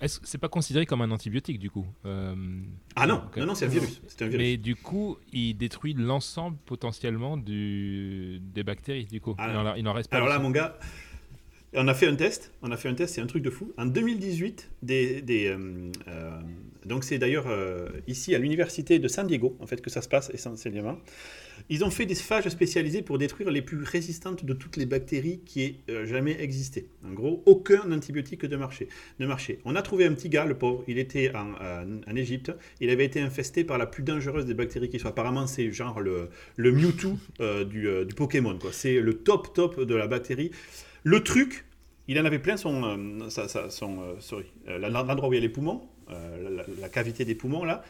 est-ce 0.00 0.20
c'est 0.22 0.38
pas 0.38 0.48
considéré 0.48 0.86
comme 0.86 1.02
un 1.02 1.10
antibiotique 1.10 1.58
du 1.58 1.70
coup 1.70 1.86
euh, 2.06 2.34
Ah 2.96 3.06
non, 3.06 3.22
non, 3.36 3.46
non, 3.46 3.54
c'est 3.54 3.66
un, 3.66 3.68
virus. 3.68 4.00
Mais 4.32 4.56
du 4.56 4.76
coup, 4.76 5.18
il 5.32 5.54
détruit 5.54 5.94
l'ensemble 5.94 6.56
potentiellement 6.64 7.36
du... 7.36 8.40
des 8.40 8.62
bactéries 8.62 9.06
du 9.06 9.20
coup. 9.20 9.34
Alors, 9.38 9.76
il, 9.76 9.86
en, 9.86 9.92
reste 9.92 10.10
pas. 10.10 10.16
Alors 10.16 10.28
là, 10.28 10.38
mon 10.38 10.50
gars, 10.50 10.78
on 11.74 11.88
a 11.88 11.94
fait 11.94 12.06
un 12.06 12.16
test. 12.16 12.52
On 12.62 12.70
a 12.70 12.76
fait 12.76 12.88
un 12.88 12.94
test, 12.94 13.14
c'est 13.14 13.20
un 13.20 13.26
truc 13.26 13.42
de 13.42 13.50
fou. 13.50 13.72
En 13.78 13.86
2018, 13.86 14.70
des, 14.82 15.22
euh, 15.48 15.90
euh, 16.08 16.30
donc 16.84 17.04
c'est 17.04 17.18
d'ailleurs 17.18 17.46
ici 18.06 18.34
à 18.34 18.38
l'université 18.38 18.98
de 18.98 19.08
San 19.08 19.26
Diego 19.26 19.56
en 19.60 19.66
fait 19.66 19.80
que 19.80 19.90
ça 19.90 20.02
se 20.02 20.08
passe 20.08 20.30
essentiellement. 20.32 20.98
Ils 21.68 21.84
ont 21.84 21.90
fait 21.90 22.06
des 22.06 22.14
phages 22.14 22.48
spécialisés 22.48 23.02
pour 23.02 23.18
détruire 23.18 23.50
les 23.50 23.62
plus 23.62 23.82
résistantes 23.82 24.44
de 24.44 24.52
toutes 24.54 24.76
les 24.76 24.86
bactéries 24.86 25.40
qui 25.44 25.62
aient 25.62 25.76
euh, 25.90 26.06
jamais 26.06 26.40
existé. 26.40 26.86
En 27.04 27.12
gros, 27.12 27.42
aucun 27.46 27.92
antibiotique 27.92 28.46
de 28.46 28.56
marché. 28.56 28.88
On 29.64 29.76
a 29.76 29.82
trouvé 29.82 30.06
un 30.06 30.12
petit 30.14 30.28
gars, 30.28 30.44
le 30.44 30.56
pauvre, 30.56 30.84
il 30.88 30.98
était 30.98 31.32
en, 31.34 32.16
Égypte, 32.16 32.52
il 32.80 32.90
avait 32.90 33.04
été 33.04 33.20
infesté 33.20 33.64
par 33.64 33.78
la 33.78 33.86
plus 33.86 34.02
dangereuse 34.02 34.46
des 34.46 34.54
bactéries 34.54 34.88
qui 34.88 34.98
soit. 34.98 35.10
Apparemment, 35.10 35.46
c'est 35.46 35.70
genre 35.72 36.00
le, 36.00 36.28
le 36.56 36.72
Mewtwo 36.72 37.16
euh, 37.40 37.64
du, 37.64 37.88
euh, 37.88 38.04
du, 38.04 38.14
Pokémon. 38.14 38.58
C'est 38.72 39.00
le 39.00 39.14
top 39.14 39.54
top 39.54 39.80
de 39.80 39.94
la 39.94 40.06
bactérie. 40.06 40.50
Le 41.04 41.22
truc, 41.22 41.64
il 42.08 42.18
en 42.20 42.24
avait 42.24 42.38
plein 42.38 42.56
son, 42.56 43.28
son 43.30 44.16
sorry, 44.20 44.46
l'endroit 44.66 45.28
où 45.28 45.32
il 45.32 45.36
y 45.36 45.38
a 45.38 45.42
les 45.42 45.48
poumons, 45.48 45.88
la, 46.08 46.64
la, 46.80 46.88
cavité 46.88 47.24
des 47.24 47.34
poumons 47.34 47.64
là. 47.64 47.82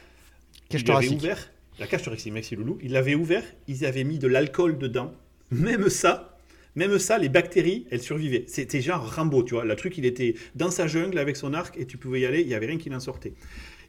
Il 0.70 0.90
avait 0.90 1.08
ouvert 1.08 1.50
la 1.80 1.86
cage 1.86 2.02
thoracique, 2.02 2.32
merci 2.32 2.56
Loulou, 2.56 2.78
ils 2.82 2.92
l'avaient 2.92 3.14
ouvert, 3.14 3.42
ils 3.66 3.86
avaient 3.86 4.04
mis 4.04 4.18
de 4.18 4.26
l'alcool 4.26 4.76
dedans. 4.76 5.14
Même 5.50 5.88
ça, 5.88 6.36
même 6.76 6.98
ça, 6.98 7.16
les 7.16 7.30
bactéries, 7.30 7.86
elles 7.90 8.02
survivaient. 8.02 8.44
C'était 8.48 8.82
genre 8.82 9.14
Rambo, 9.14 9.42
tu 9.42 9.54
vois. 9.54 9.64
Le 9.64 9.74
truc, 9.76 9.96
il 9.96 10.04
était 10.04 10.34
dans 10.54 10.70
sa 10.70 10.86
jungle 10.86 11.18
avec 11.18 11.36
son 11.36 11.54
arc 11.54 11.78
et 11.78 11.86
tu 11.86 11.96
pouvais 11.96 12.20
y 12.20 12.26
aller, 12.26 12.42
il 12.42 12.46
n'y 12.46 12.54
avait 12.54 12.66
rien 12.66 12.76
qui 12.76 12.94
en 12.94 13.00
sortait. 13.00 13.32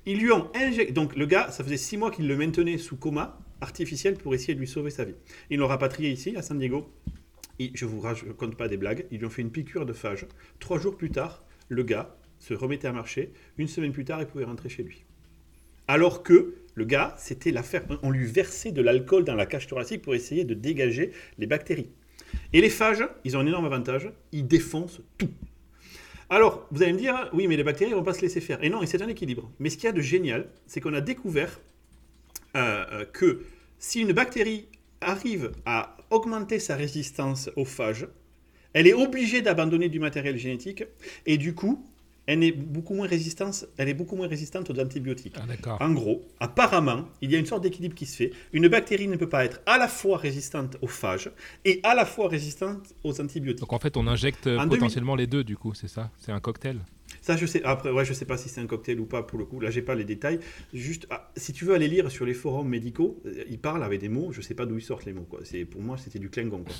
Ils 0.06 0.20
lui 0.20 0.32
ont 0.32 0.50
injecté. 0.56 0.94
Donc 0.94 1.18
le 1.18 1.26
gars, 1.26 1.52
ça 1.52 1.64
faisait 1.66 1.78
six 1.78 1.98
mois 1.98 2.12
qu'il 2.12 2.28
le 2.28 2.38
maintenait 2.38 2.78
sous 2.78 2.96
coma 2.96 3.38
artificiel 3.60 4.16
pour 4.16 4.34
essayer 4.34 4.56
de 4.56 4.60
lui 4.60 4.68
sauver 4.68 4.90
sa 4.90 5.04
vie. 5.04 5.16
Ils 5.50 5.60
l'ont 5.60 5.68
rapatrié 5.68 6.10
ici, 6.10 6.34
à 6.38 6.42
San 6.42 6.58
Diego. 6.58 6.90
Et 7.62 7.70
je 7.76 7.86
vous 7.86 8.00
raconte 8.00 8.58
pas 8.58 8.68
des 8.68 8.78
blagues. 8.78 9.06
Ils 9.12 9.20
lui 9.20 9.28
ont 9.28 9.30
fait 9.30 9.44
une 9.44 9.52
piqûre 9.52 9.86
de 9.86 9.94
phage. 9.94 10.26
Trois 10.60 10.80
jours 10.80 10.98
plus 10.98 11.12
tard, 11.12 11.46
le 11.70 11.84
gars 11.84 12.18
se 12.40 12.56
remettait 12.56 12.88
à 12.88 12.92
marcher. 12.92 13.34
Une 13.60 13.68
semaine 13.68 13.92
plus 13.92 14.04
tard, 14.04 14.20
il 14.20 14.26
pouvait 14.26 14.46
rentrer 14.46 14.68
chez 14.68 14.82
lui. 14.82 15.06
Alors 15.88 16.24
que 16.24 16.56
le 16.74 16.86
gars, 16.86 17.14
c'était 17.20 17.52
l'affaire. 17.52 17.84
On 18.02 18.10
lui 18.10 18.26
versait 18.26 18.72
de 18.72 18.82
l'alcool 18.82 19.26
dans 19.26 19.36
la 19.36 19.46
cage 19.46 19.68
thoracique 19.68 20.02
pour 20.02 20.16
essayer 20.16 20.44
de 20.44 20.56
dégager 20.56 21.12
les 21.38 21.46
bactéries. 21.46 21.92
Et 22.52 22.62
les 22.62 22.70
phages, 22.72 23.08
ils 23.26 23.38
ont 23.38 23.42
un 23.42 23.46
énorme 23.46 23.66
avantage, 23.66 24.10
ils 24.32 24.48
défoncent 24.48 25.02
tout. 25.20 25.30
Alors, 26.32 26.68
vous 26.72 26.82
allez 26.82 26.94
me 26.94 26.98
dire, 26.98 27.30
oui, 27.32 27.46
mais 27.46 27.58
les 27.58 27.64
bactéries 27.64 27.92
ne 27.92 27.96
vont 27.96 28.04
pas 28.04 28.16
se 28.16 28.22
laisser 28.22 28.42
faire. 28.42 28.64
Et 28.64 28.72
non, 28.72 28.84
c'est 28.88 29.04
un 29.04 29.08
équilibre. 29.08 29.52
Mais 29.60 29.70
ce 29.70 29.76
qu'il 29.76 29.86
y 29.86 29.90
a 29.90 29.92
de 29.92 30.02
génial, 30.02 30.50
c'est 30.66 30.82
qu'on 30.82 30.96
a 30.96 31.02
découvert 31.02 31.60
euh, 32.56 32.86
euh, 32.92 33.06
que 33.06 33.44
si 33.78 34.02
une 34.02 34.14
bactérie 34.14 34.68
arrive 35.02 35.52
à 35.66 35.98
augmenter 36.10 36.60
sa 36.60 36.76
résistance 36.76 37.50
aux 37.56 37.66
phages, 37.66 38.08
elle 38.74 38.88
est 38.88 38.94
obligée 38.94 39.42
d'abandonner 39.42 39.90
du 39.90 40.00
matériel 40.00 40.38
génétique, 40.38 40.86
et 41.26 41.38
du 41.38 41.54
coup, 41.54 41.86
elle 42.28 42.44
est 42.44 42.52
beaucoup 42.52 42.94
moins 42.94 43.08
résistante, 43.08 43.66
elle 43.78 43.90
est 43.90 43.94
beaucoup 43.94 44.16
moins 44.16 44.28
résistante 44.28 44.70
aux 44.70 44.80
antibiotiques. 44.80 45.36
Ah, 45.66 45.84
en 45.84 45.92
gros, 45.92 46.22
apparemment, 46.40 47.06
il 47.22 47.32
y 47.32 47.36
a 47.36 47.40
une 47.40 47.46
sorte 47.48 47.64
d'équilibre 47.64 47.96
qui 47.96 48.06
se 48.06 48.16
fait. 48.16 48.32
Une 48.54 48.68
bactérie 48.68 49.08
ne 49.08 49.18
peut 49.18 49.28
pas 49.28 49.44
être 49.44 49.60
à 49.66 49.78
la 49.78 49.88
fois 49.88 50.18
résistante 50.18 50.78
aux 50.82 50.88
phages 50.88 51.32
et 51.66 51.80
à 51.84 51.96
la 51.96 52.06
fois 52.06 52.30
résistante 52.30 52.94
aux 53.04 53.20
antibiotiques. 53.20 53.62
Donc 53.62 53.74
en 53.74 53.80
fait, 53.80 53.98
on 53.98 54.08
injecte 54.08 54.48
potentiellement 54.70 55.16
les 55.16 55.28
deux, 55.28 55.44
du 55.44 55.58
coup, 55.58 55.74
c'est 55.74 55.90
ça? 55.90 56.12
C'est 56.20 56.32
un 56.32 56.40
cocktail? 56.40 56.78
Ça, 57.22 57.38
je 57.38 57.46
sais. 57.46 57.62
Après, 57.64 57.92
ouais, 57.92 58.04
je 58.04 58.14
sais 58.14 58.26
pas 58.26 58.36
si 58.36 58.50
c'est 58.50 58.62
un 58.62 58.66
cocktail 58.66 59.00
ou 59.00 59.06
pas 59.06 59.22
pour 59.22 59.38
le 59.38 59.46
coup. 59.46 59.60
Là, 59.60 59.70
j'ai 59.70 59.84
pas 59.84 59.94
les 59.94 60.04
détails. 60.04 60.40
Juste, 60.74 61.06
ah, 61.12 61.32
si 61.38 61.54
tu 61.54 61.66
veux 61.66 61.76
aller 61.76 61.88
lire 61.88 62.10
sur 62.10 62.26
les 62.26 62.34
forums 62.34 62.68
médicaux, 62.68 63.22
euh, 63.28 63.44
ils 63.48 63.60
parlent 63.60 63.84
avec 63.84 64.02
des 64.02 64.10
mots. 64.10 64.32
Je 64.32 64.42
sais 64.42 64.56
pas 64.56 64.66
d'où 64.66 64.78
ils 64.78 64.82
sortent 64.82 65.06
les 65.06 65.14
mots. 65.14 65.28
Quoi. 65.30 65.42
C'est 65.44 65.64
pour 65.66 65.82
moi, 65.82 65.98
c'était 65.98 66.18
du 66.18 66.32
Klingon. 66.32 66.64
Quoi. 66.64 66.74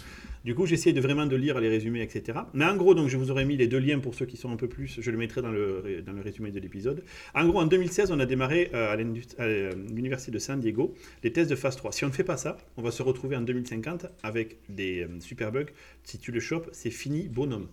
Du 0.44 0.56
coup, 0.56 0.66
j'essaie 0.66 0.94
de 0.94 1.02
vraiment 1.02 1.28
de 1.28 1.36
lire 1.36 1.60
les 1.60 1.70
résumés, 1.70 2.02
etc. 2.02 2.40
Mais 2.56 2.66
en 2.66 2.76
gros, 2.76 2.96
donc, 2.96 3.08
je 3.08 3.18
vous 3.18 3.30
aurais 3.30 3.46
mis 3.46 3.56
les 3.56 3.68
deux 3.68 3.78
liens 3.78 4.00
pour 4.00 4.16
ceux 4.16 4.26
qui 4.26 4.36
sont 4.36 4.52
un 4.52 4.56
peu 4.56 4.68
plus. 4.68 5.00
Je 5.00 5.12
le 5.12 5.18
mettrai 5.18 5.44
dans 5.44 5.52
le 5.52 6.02
dans 6.04 6.14
le 6.14 6.22
résumé 6.22 6.50
de 6.50 6.60
l'épisode. 6.60 7.04
En 7.36 7.48
gros, 7.48 7.60
en 7.60 7.68
2016, 7.68 8.12
on 8.12 8.20
a 8.20 8.26
démarré 8.26 8.72
euh, 8.74 8.92
à 8.92 8.98
euh, 9.44 9.72
l'université 9.94 10.32
de 10.32 10.40
San 10.40 10.60
Diego 10.60 10.96
les 11.24 11.32
tests 11.32 11.52
de 11.52 11.56
phase 11.56 11.76
3. 11.76 11.92
Si 11.92 12.04
on 12.04 12.08
ne 12.08 12.14
fait 12.14 12.24
pas 12.24 12.38
ça, 12.38 12.58
on 12.78 12.82
va 12.82 12.90
se 12.90 13.04
retrouver 13.04 13.36
en 13.36 13.42
2050 13.42 14.08
avec 14.24 14.58
des 14.70 15.06
super 15.20 15.52
bugs. 15.52 15.66
Si 16.04 16.18
tu 16.18 16.32
le 16.32 16.40
chopes, 16.40 16.70
c'est 16.72 16.90
fini, 16.90 17.30
bonhomme. 17.30 17.68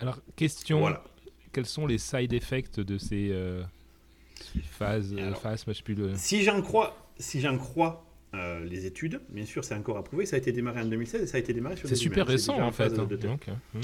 Alors, 0.00 0.20
question. 0.34 0.80
Voilà 0.80 1.04
quels 1.52 1.66
sont 1.66 1.86
les 1.86 1.98
side 1.98 2.32
effects 2.32 2.80
de 2.80 2.98
ces 2.98 3.30
euh, 3.30 3.62
phases, 4.70 5.14
phases 5.42 5.64
je 5.66 5.82
plus 5.82 5.94
le... 5.94 6.14
Si 6.16 6.42
j'en 6.42 6.62
crois, 6.62 6.96
si 7.18 7.40
j'en 7.40 7.58
crois 7.58 8.04
euh, 8.34 8.64
les 8.64 8.86
études, 8.86 9.20
bien 9.28 9.44
sûr, 9.44 9.64
c'est 9.64 9.74
encore 9.74 9.96
approuvé. 9.96 10.26
Ça 10.26 10.36
a 10.36 10.38
été 10.38 10.52
démarré 10.52 10.80
en 10.80 10.86
2016 10.86 11.22
et 11.22 11.26
ça 11.26 11.36
a 11.36 11.40
été 11.40 11.52
démarré 11.52 11.76
sur. 11.76 11.88
C'est 11.88 11.96
super 11.96 12.26
récent 12.26 12.60
en 12.60 12.70
fait. 12.70 12.96
Hein. 12.98 13.08
Hmm. 13.74 13.80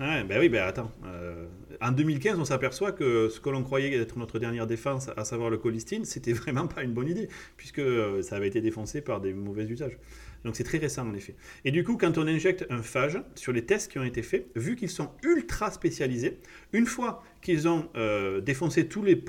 Ouais, 0.00 0.24
ben 0.24 0.40
oui, 0.40 0.48
ben 0.48 0.62
attends. 0.62 0.90
Euh, 1.04 1.46
en 1.82 1.92
2015, 1.92 2.38
on 2.38 2.46
s'aperçoit 2.46 2.92
que 2.92 3.28
ce 3.28 3.38
que 3.40 3.50
l'on 3.50 3.62
croyait 3.62 3.94
être 3.94 4.18
notre 4.18 4.38
dernière 4.38 4.66
défense, 4.66 5.10
à 5.14 5.24
savoir 5.26 5.50
le 5.50 5.58
colistine, 5.58 6.06
c'était 6.06 6.32
vraiment 6.32 6.66
pas 6.66 6.82
une 6.82 6.92
bonne 6.92 7.08
idée, 7.08 7.28
puisque 7.58 7.82
ça 8.22 8.36
avait 8.36 8.48
été 8.48 8.62
défoncé 8.62 9.02
par 9.02 9.20
des 9.20 9.34
mauvais 9.34 9.64
usages. 9.64 9.98
Donc 10.44 10.56
c'est 10.56 10.64
très 10.64 10.78
récent 10.78 11.06
en 11.06 11.14
effet. 11.14 11.34
Et 11.64 11.70
du 11.70 11.84
coup, 11.84 11.96
quand 11.96 12.18
on 12.18 12.26
injecte 12.26 12.66
un 12.70 12.82
phage, 12.82 13.18
sur 13.34 13.52
les 13.52 13.64
tests 13.64 13.90
qui 13.90 13.98
ont 13.98 14.04
été 14.04 14.22
faits, 14.22 14.48
vu 14.56 14.76
qu'ils 14.76 14.90
sont 14.90 15.10
ultra 15.22 15.70
spécialisés, 15.70 16.38
une 16.72 16.86
fois 16.86 17.22
qu'ils 17.40 17.68
ont 17.68 17.88
euh, 17.96 18.40
défoncé 18.40 18.86
tous 18.88 19.02
les, 19.02 19.22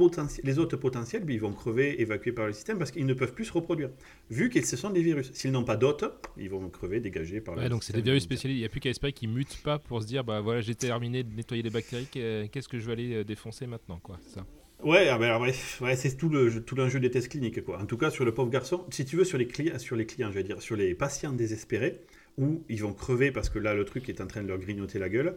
les 0.43 0.59
autres 0.59 0.77
potentiels, 0.77 1.23
ben, 1.23 1.33
ils 1.33 1.39
vont 1.41 1.53
crever, 1.53 2.01
évacués 2.01 2.31
par 2.31 2.47
le 2.47 2.53
système, 2.53 2.77
parce 2.77 2.91
qu'ils 2.91 3.05
ne 3.05 3.13
peuvent 3.13 3.33
plus 3.33 3.45
se 3.45 3.53
reproduire. 3.53 3.89
Vu 4.29 4.49
qu'ils 4.49 4.65
ce 4.65 4.77
sont 4.77 4.89
des 4.89 5.01
virus. 5.01 5.31
S'ils 5.33 5.51
n'ont 5.51 5.63
pas 5.63 5.75
d'hôtes, 5.75 6.05
ils 6.37 6.49
vont 6.49 6.69
crever, 6.69 6.99
dégagés 6.99 7.41
par 7.41 7.57
ouais, 7.57 7.69
donc 7.69 7.83
c'est 7.83 7.93
des 7.93 8.01
virus 8.01 8.23
spécialisés. 8.23 8.57
Il 8.57 8.61
n'y 8.61 8.65
a 8.65 8.69
plus 8.69 8.79
qu'à 8.79 8.89
espérer 8.89 9.13
qu'ils 9.13 9.29
mutent 9.29 9.61
pas 9.63 9.79
pour 9.79 10.01
se 10.01 10.07
dire, 10.07 10.23
bah 10.23 10.41
voilà, 10.41 10.61
j'ai 10.61 10.75
terminé 10.75 11.23
de 11.23 11.33
nettoyer 11.33 11.63
les 11.63 11.69
bactéries, 11.69 12.07
qu'est-ce 12.07 12.67
que 12.67 12.79
je 12.79 12.85
vais 12.85 12.93
aller 12.93 13.13
euh, 13.13 13.23
défoncer 13.23 13.67
maintenant, 13.67 13.99
quoi. 14.01 14.17
Ça. 14.33 14.45
Ouais, 14.83 15.07
ah 15.07 15.17
ben, 15.17 15.39
ouais, 15.39 15.95
c'est 15.95 16.17
tout 16.17 16.27
le 16.27 16.61
tout 16.63 16.75
l'enjeu 16.75 16.99
des 16.99 17.09
tests 17.09 17.29
cliniques 17.29 17.63
quoi. 17.63 17.79
En 17.79 17.85
tout 17.85 17.97
cas 17.97 18.09
sur 18.09 18.25
le 18.25 18.33
pauvre 18.33 18.49
garçon, 18.49 18.85
si 18.91 19.05
tu 19.05 19.15
veux 19.15 19.23
sur 19.23 19.37
les 19.37 19.47
clients, 19.47 19.79
sur 19.79 19.95
les 19.95 20.05
clients, 20.05 20.29
je 20.29 20.35
vais 20.35 20.43
dire, 20.43 20.61
sur 20.61 20.75
les 20.75 20.93
patients 20.93 21.31
désespérés 21.31 22.01
où 22.37 22.63
ils 22.67 22.81
vont 22.81 22.93
crever 22.93 23.31
parce 23.31 23.49
que 23.49 23.59
là 23.59 23.73
le 23.73 23.85
truc 23.85 24.09
est 24.09 24.19
en 24.19 24.27
train 24.27 24.43
de 24.43 24.47
leur 24.49 24.57
grignoter 24.57 24.99
la 24.99 25.07
gueule. 25.07 25.35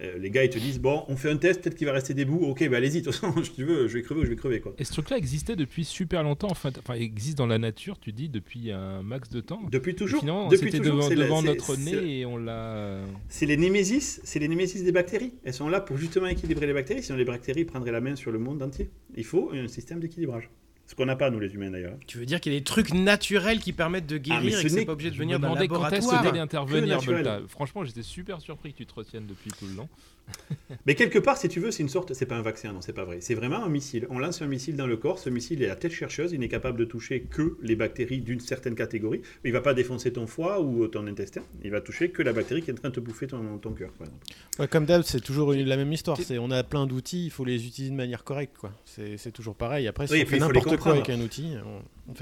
Euh, 0.00 0.18
les 0.18 0.30
gars, 0.30 0.44
ils 0.44 0.50
te 0.50 0.58
disent 0.58 0.80
bon, 0.80 1.04
on 1.08 1.16
fait 1.16 1.30
un 1.30 1.36
test, 1.36 1.62
peut-être 1.62 1.74
qu'il 1.74 1.86
va 1.86 1.92
rester 1.92 2.14
debout. 2.14 2.38
Ok, 2.44 2.68
bah 2.68 2.76
allez-y, 2.76 3.00
de 3.00 3.06
toute 3.06 3.14
façon, 3.14 3.42
si 3.44 3.52
tu 3.52 3.64
veux, 3.64 3.88
je 3.88 3.94
vais 3.94 4.02
crever 4.02 4.20
ou 4.20 4.24
je 4.24 4.30
vais 4.30 4.36
crever 4.36 4.60
quoi. 4.60 4.74
Et 4.78 4.84
ce 4.84 4.92
truc-là 4.92 5.16
existait 5.16 5.56
depuis 5.56 5.84
super 5.84 6.22
longtemps. 6.22 6.48
Enfin, 6.50 6.70
enfin, 6.78 6.94
il 6.96 7.02
existe 7.02 7.38
dans 7.38 7.46
la 7.46 7.58
nature, 7.58 7.98
tu 7.98 8.12
dis, 8.12 8.28
depuis 8.28 8.70
un 8.70 9.02
max 9.02 9.28
de 9.28 9.40
temps. 9.40 9.60
Depuis 9.70 9.94
toujours. 9.94 10.20
Finalement, 10.20 10.50
c'était 10.50 10.78
devant, 10.78 11.08
devant 11.08 11.42
notre 11.42 11.76
nez 11.76 12.20
et 12.20 12.26
on 12.26 12.36
l'a. 12.36 13.00
C'est 13.28 13.46
les 13.46 13.56
némésis, 13.56 14.20
c'est 14.24 14.38
les 14.38 14.48
némésis 14.48 14.82
des 14.84 14.92
bactéries. 14.92 15.34
Elles 15.44 15.54
sont 15.54 15.68
là 15.68 15.80
pour 15.80 15.96
justement 15.96 16.26
équilibrer 16.26 16.66
les 16.66 16.74
bactéries. 16.74 17.02
Sinon, 17.02 17.18
les 17.18 17.24
bactéries 17.24 17.64
prendraient 17.64 17.92
la 17.92 18.00
main 18.00 18.16
sur 18.16 18.30
le 18.30 18.38
monde 18.38 18.62
entier. 18.62 18.90
Il 19.16 19.24
faut 19.24 19.50
un 19.52 19.68
système 19.68 20.00
d'équilibrage. 20.00 20.50
Ce 20.88 20.94
qu'on 20.94 21.04
n'a 21.04 21.16
pas, 21.16 21.28
nous, 21.30 21.38
les 21.38 21.54
humains, 21.54 21.70
d'ailleurs. 21.70 21.98
Tu 22.06 22.16
veux 22.16 22.24
dire 22.24 22.40
qu'il 22.40 22.50
y 22.50 22.56
a 22.56 22.58
des 22.58 22.64
trucs 22.64 22.94
naturels 22.94 23.60
qui 23.60 23.74
permettent 23.74 24.06
de 24.06 24.16
ah, 24.16 24.18
guérir 24.18 24.58
et 24.58 24.62
que 24.62 24.68
c'est 24.70 24.86
pas 24.86 24.92
obligé 24.92 25.10
de 25.10 25.16
venir 25.16 25.38
d'un 25.38 25.54
laboratoire 25.54 26.22
quand 26.22 26.34
intervenir, 26.34 27.00
Franchement, 27.48 27.84
j'étais 27.84 28.02
super 28.02 28.40
surpris 28.40 28.72
que 28.72 28.78
tu 28.78 28.86
te 28.86 28.94
retiennes 28.94 29.26
depuis 29.26 29.50
tout 29.50 29.66
le 29.66 29.74
long. 29.74 29.88
Mais 30.86 30.94
quelque 30.94 31.18
part, 31.18 31.36
si 31.36 31.48
tu 31.48 31.60
veux, 31.60 31.70
c'est 31.70 31.82
une 31.82 31.88
sorte. 31.88 32.14
C'est 32.14 32.26
pas 32.26 32.36
un 32.36 32.42
vaccin, 32.42 32.72
non, 32.72 32.80
c'est 32.80 32.92
pas 32.92 33.04
vrai. 33.04 33.18
C'est 33.20 33.34
vraiment 33.34 33.64
un 33.64 33.68
missile. 33.68 34.06
On 34.10 34.18
lance 34.18 34.42
un 34.42 34.46
missile 34.46 34.76
dans 34.76 34.86
le 34.86 34.96
corps. 34.96 35.18
Ce 35.18 35.30
missile 35.30 35.62
est 35.62 35.66
la 35.66 35.76
tête 35.76 35.92
chercheuse. 35.92 36.32
Il 36.32 36.40
n'est 36.40 36.48
capable 36.48 36.78
de 36.78 36.84
toucher 36.84 37.20
que 37.22 37.56
les 37.62 37.76
bactéries 37.76 38.20
d'une 38.20 38.40
certaine 38.40 38.74
catégorie. 38.74 39.22
Il 39.44 39.52
va 39.52 39.60
pas 39.60 39.74
défoncer 39.74 40.12
ton 40.12 40.26
foie 40.26 40.60
ou 40.60 40.86
ton 40.88 41.06
intestin. 41.06 41.42
Il 41.64 41.70
va 41.70 41.80
toucher 41.80 42.10
que 42.10 42.22
la 42.22 42.32
bactérie 42.32 42.62
qui 42.62 42.70
est 42.70 42.74
en 42.74 42.76
train 42.76 42.88
de 42.90 42.94
te 42.94 43.00
bouffer 43.00 43.26
ton, 43.26 43.58
ton 43.58 43.72
cœur. 43.72 43.90
comme 44.70 44.86
d'hab, 44.86 45.02
c'est 45.02 45.20
toujours 45.20 45.52
la 45.52 45.76
même 45.76 45.92
histoire. 45.92 46.18
C'est 46.18 46.38
on 46.38 46.50
a 46.50 46.62
plein 46.62 46.86
d'outils. 46.86 47.26
Il 47.26 47.30
faut 47.30 47.44
les 47.44 47.66
utiliser 47.66 47.90
de 47.90 47.96
manière 47.96 48.24
correcte. 48.24 48.56
quoi. 48.56 48.72
C'est 48.84 49.32
toujours 49.32 49.54
pareil. 49.54 49.86
Après, 49.88 50.06
si 50.06 50.22
on 50.22 50.26
fait 50.26 50.38
n'importe 50.38 50.77
comprendre. 50.78 50.96
avec 50.96 51.10
un 51.10 51.20
outil. 51.20 51.54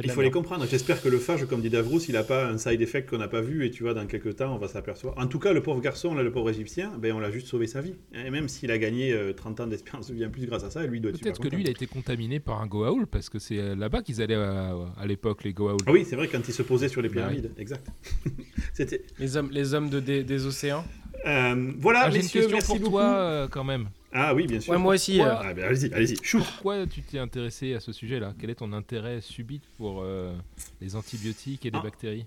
il 0.02 0.10
faut 0.10 0.22
les 0.22 0.30
comprendre. 0.30 0.66
J'espère 0.68 1.02
que 1.02 1.08
le 1.08 1.18
phage, 1.18 1.44
comme 1.46 1.60
dit 1.60 1.70
Davrous, 1.70 2.00
il 2.08 2.14
n'a 2.14 2.24
pas 2.24 2.46
un 2.46 2.58
side 2.58 2.80
effect 2.80 3.10
qu'on 3.10 3.18
n'a 3.18 3.28
pas 3.28 3.40
vu 3.40 3.64
et 3.64 3.70
tu 3.70 3.82
vois, 3.82 3.94
dans 3.94 4.06
quelques 4.06 4.36
temps, 4.36 4.54
on 4.54 4.58
va 4.58 4.68
s'apercevoir. 4.68 5.16
En 5.18 5.26
tout 5.26 5.38
cas, 5.38 5.52
le 5.52 5.62
pauvre 5.62 5.80
garçon, 5.80 6.14
là, 6.14 6.22
le 6.22 6.32
pauvre 6.32 6.50
égyptien, 6.50 6.92
ben, 6.98 7.12
on 7.12 7.20
l'a 7.20 7.30
juste 7.30 7.46
sauvé 7.48 7.66
sa 7.66 7.80
vie. 7.80 7.94
Et 8.14 8.30
même 8.30 8.48
s'il 8.48 8.70
a 8.70 8.78
gagné 8.78 9.16
30 9.36 9.60
euh, 9.60 9.64
ans 9.64 9.66
d'espérance 9.66 10.08
de 10.08 10.14
vie 10.14 10.26
en 10.26 10.30
plus 10.30 10.46
grâce 10.46 10.64
à 10.64 10.70
ça, 10.70 10.84
lui 10.86 11.00
doit 11.00 11.10
être 11.10 11.20
Peut-être 11.20 11.40
que 11.40 11.48
lui, 11.48 11.62
il 11.62 11.68
a 11.68 11.70
été 11.70 11.86
contaminé 11.86 12.40
par 12.40 12.60
un 12.60 12.66
Goa'uld 12.66 13.06
parce 13.06 13.28
que 13.28 13.38
c'est 13.38 13.58
euh, 13.58 13.74
là-bas 13.74 14.02
qu'ils 14.02 14.22
allaient 14.22 14.34
à, 14.34 15.06
l'époque, 15.06 15.44
les 15.44 15.52
Goa'uld. 15.52 15.82
Ah 15.86 15.92
oui, 15.92 16.04
c'est 16.08 16.16
vrai, 16.16 16.28
quand 16.28 16.46
ils 16.46 16.54
se 16.54 16.62
posaient 16.62 16.88
sur 16.88 17.02
les 17.02 17.08
bah 17.08 17.14
pyramides. 17.14 17.52
Exact. 17.58 17.86
C'était... 18.72 19.02
Les 19.18 19.36
hommes, 19.36 19.50
les 19.50 19.74
hommes 19.74 19.90
de, 19.90 20.00
des, 20.00 20.46
océans 20.46 20.84
euh, 21.26 21.72
voilà, 21.78 22.04
ah, 22.04 22.10
j'ai 22.10 22.22
une 22.22 22.28
question 22.28 22.78
pour 22.78 22.90
toi 22.90 23.48
quand 23.50 23.64
même. 23.64 23.88
Ah 24.18 24.34
oui, 24.34 24.46
bien 24.46 24.60
sûr. 24.60 24.78
moi 24.78 24.94
aussi. 24.94 25.20
Euh. 25.20 25.26
Ah, 25.28 25.52
ben, 25.52 25.64
allez-y, 25.64 25.92
allez-y. 25.92 26.16
Pourquoi 26.16 26.86
tu 26.86 27.02
t'es 27.02 27.18
intéressé 27.18 27.74
à 27.74 27.80
ce 27.80 27.92
sujet-là? 27.92 28.34
Quel 28.40 28.48
est 28.48 28.56
ton 28.56 28.72
intérêt 28.72 29.20
subit 29.20 29.60
pour 29.76 30.02
euh, 30.02 30.34
les 30.80 30.96
antibiotiques 30.96 31.66
et 31.66 31.70
les 31.70 31.78
ah. 31.78 31.82
bactéries? 31.82 32.24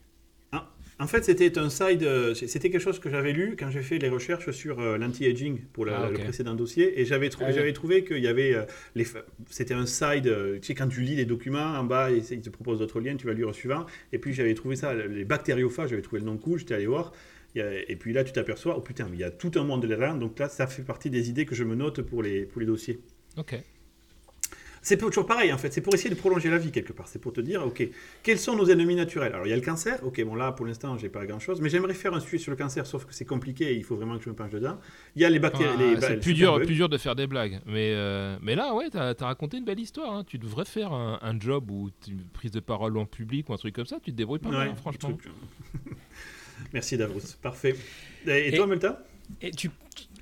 Ah, 0.51 0.69
En 0.99 1.07
fait, 1.07 1.25
c'était 1.25 1.57
un 1.57 1.69
side, 1.69 2.03
euh, 2.03 2.35
c'était 2.35 2.69
quelque 2.69 2.81
chose 2.81 2.99
que 2.99 3.09
j'avais 3.09 3.33
lu 3.33 3.55
quand 3.57 3.71
j'ai 3.71 3.81
fait 3.81 3.97
les 3.97 4.09
recherches 4.09 4.51
sur 4.51 4.79
l'anti-aging 4.79 5.61
pour 5.73 5.85
le 5.85 6.13
précédent 6.13 6.53
dossier, 6.53 6.99
et 6.99 7.05
j'avais 7.05 7.29
trouvé, 7.29 7.53
j'avais 7.53 7.73
trouvé 7.73 8.03
qu'il 8.03 8.21
y 8.21 8.27
avait 8.27 8.67
les, 8.93 9.07
c'était 9.49 9.73
un 9.73 9.87
side. 9.87 10.23
tu 10.23 10.59
sais, 10.61 10.75
quand 10.75 10.89
tu 10.89 11.01
lis 11.01 11.15
les 11.15 11.25
documents 11.25 11.73
en 11.77 11.83
bas, 11.83 12.11
ils 12.11 12.23
te 12.23 12.49
proposent 12.49 12.79
d'autres 12.79 12.99
liens, 12.99 13.15
tu 13.15 13.25
vas 13.25 13.33
lire 13.33 13.47
au 13.47 13.53
suivant. 13.53 13.87
Et 14.11 14.19
puis 14.19 14.33
j'avais 14.33 14.53
trouvé 14.53 14.75
ça, 14.75 14.93
les 14.93 15.25
bactériophages, 15.25 15.89
j'avais 15.89 16.03
trouvé 16.03 16.19
le 16.19 16.25
nom 16.27 16.37
cool, 16.37 16.59
j'étais 16.59 16.75
allé 16.75 16.85
voir 16.87 17.13
et 17.55 17.95
puis 17.95 18.13
là, 18.13 18.23
tu 18.23 18.31
t'aperçois, 18.31 18.77
oh 18.77 18.81
putain, 18.81 19.07
il 19.11 19.19
y 19.19 19.23
a 19.23 19.31
tout 19.31 19.51
un 19.55 19.63
monde 19.63 19.85
là 19.85 20.13
Donc 20.13 20.39
là, 20.39 20.49
ça 20.49 20.67
fait 20.67 20.83
partie 20.83 21.09
des 21.09 21.29
idées 21.29 21.45
que 21.45 21.55
je 21.55 21.63
me 21.63 21.75
note 21.75 22.01
pour 22.01 22.23
les, 22.23 22.45
pour 22.45 22.61
les 22.61 22.67
dossiers. 22.67 22.99
Ok. 23.37 23.55
C'est 24.81 24.97
toujours 24.97 25.25
pareil 25.25 25.51
en 25.51 25.57
fait, 25.57 25.73
c'est 25.73 25.81
pour 25.81 25.93
essayer 25.93 26.09
de 26.09 26.15
prolonger 26.15 26.49
la 26.49 26.57
vie 26.57 26.71
quelque 26.71 26.93
part. 26.93 27.07
C'est 27.07 27.19
pour 27.19 27.33
te 27.33 27.41
dire, 27.41 27.65
ok, 27.65 27.87
quels 28.23 28.39
sont 28.39 28.55
nos 28.55 28.69
ennemis 28.69 28.95
naturels? 28.95 29.33
Alors 29.33 29.45
il 29.45 29.49
y 29.49 29.53
a 29.53 29.55
le 29.55 29.61
cancer, 29.61 29.99
ok, 30.03 30.23
bon 30.23 30.35
là 30.35 30.51
pour 30.51 30.65
l'instant 30.65 30.97
j'ai 30.97 31.09
pas 31.09 31.25
grand 31.25 31.39
chose, 31.39 31.61
mais 31.61 31.69
j'aimerais 31.69 31.93
faire 31.93 32.13
un 32.13 32.19
sujet 32.19 32.37
sur 32.37 32.51
le 32.51 32.57
cancer, 32.57 32.85
sauf 32.85 33.05
que 33.05 33.13
c'est 33.13 33.25
compliqué 33.25 33.71
et 33.71 33.75
il 33.75 33.83
faut 33.83 33.95
vraiment 33.95 34.17
que 34.17 34.23
je 34.23 34.29
me 34.29 34.35
penche 34.35 34.51
dedans. 34.51 34.79
Il 35.15 35.21
y 35.21 35.25
a 35.25 35.29
les 35.29 35.39
bactéries. 35.39 35.95
Ah, 35.97 36.01
c'est 36.01 36.19
plus 36.19 36.33
dur, 36.33 36.59
plus 36.61 36.75
dur 36.75 36.89
de 36.89 36.97
faire 36.97 37.15
des 37.15 37.27
blagues, 37.27 37.59
mais, 37.65 37.93
euh, 37.93 38.37
mais 38.41 38.55
là 38.55 38.73
ouais, 38.73 38.89
t'as 38.89 39.13
as 39.19 39.25
raconté 39.25 39.57
une 39.57 39.65
belle 39.65 39.79
histoire. 39.79 40.13
Hein. 40.13 40.23
Tu 40.25 40.37
devrais 40.37 40.65
faire 40.65 40.93
un, 40.93 41.39
job 41.39 41.71
ou 41.71 41.89
une 42.07 42.23
prise 42.33 42.51
de 42.51 42.59
parole 42.59 42.97
en 42.97 43.05
public 43.05 43.49
ou 43.49 43.53
un 43.53 43.57
truc 43.57 43.75
comme 43.75 43.85
ça, 43.85 43.97
tu 44.01 44.11
te 44.11 44.15
débrouilles 44.15 44.39
pas 44.39 44.49
mal, 44.49 44.69
hein, 44.69 44.75
franchement. 44.75 45.17
Merci 46.73 46.97
Davrous, 46.97 47.21
parfait. 47.41 47.75
Et, 48.27 48.51
toi, 48.55 48.67
Multa 48.67 49.03
et 49.41 49.51
tu, 49.51 49.69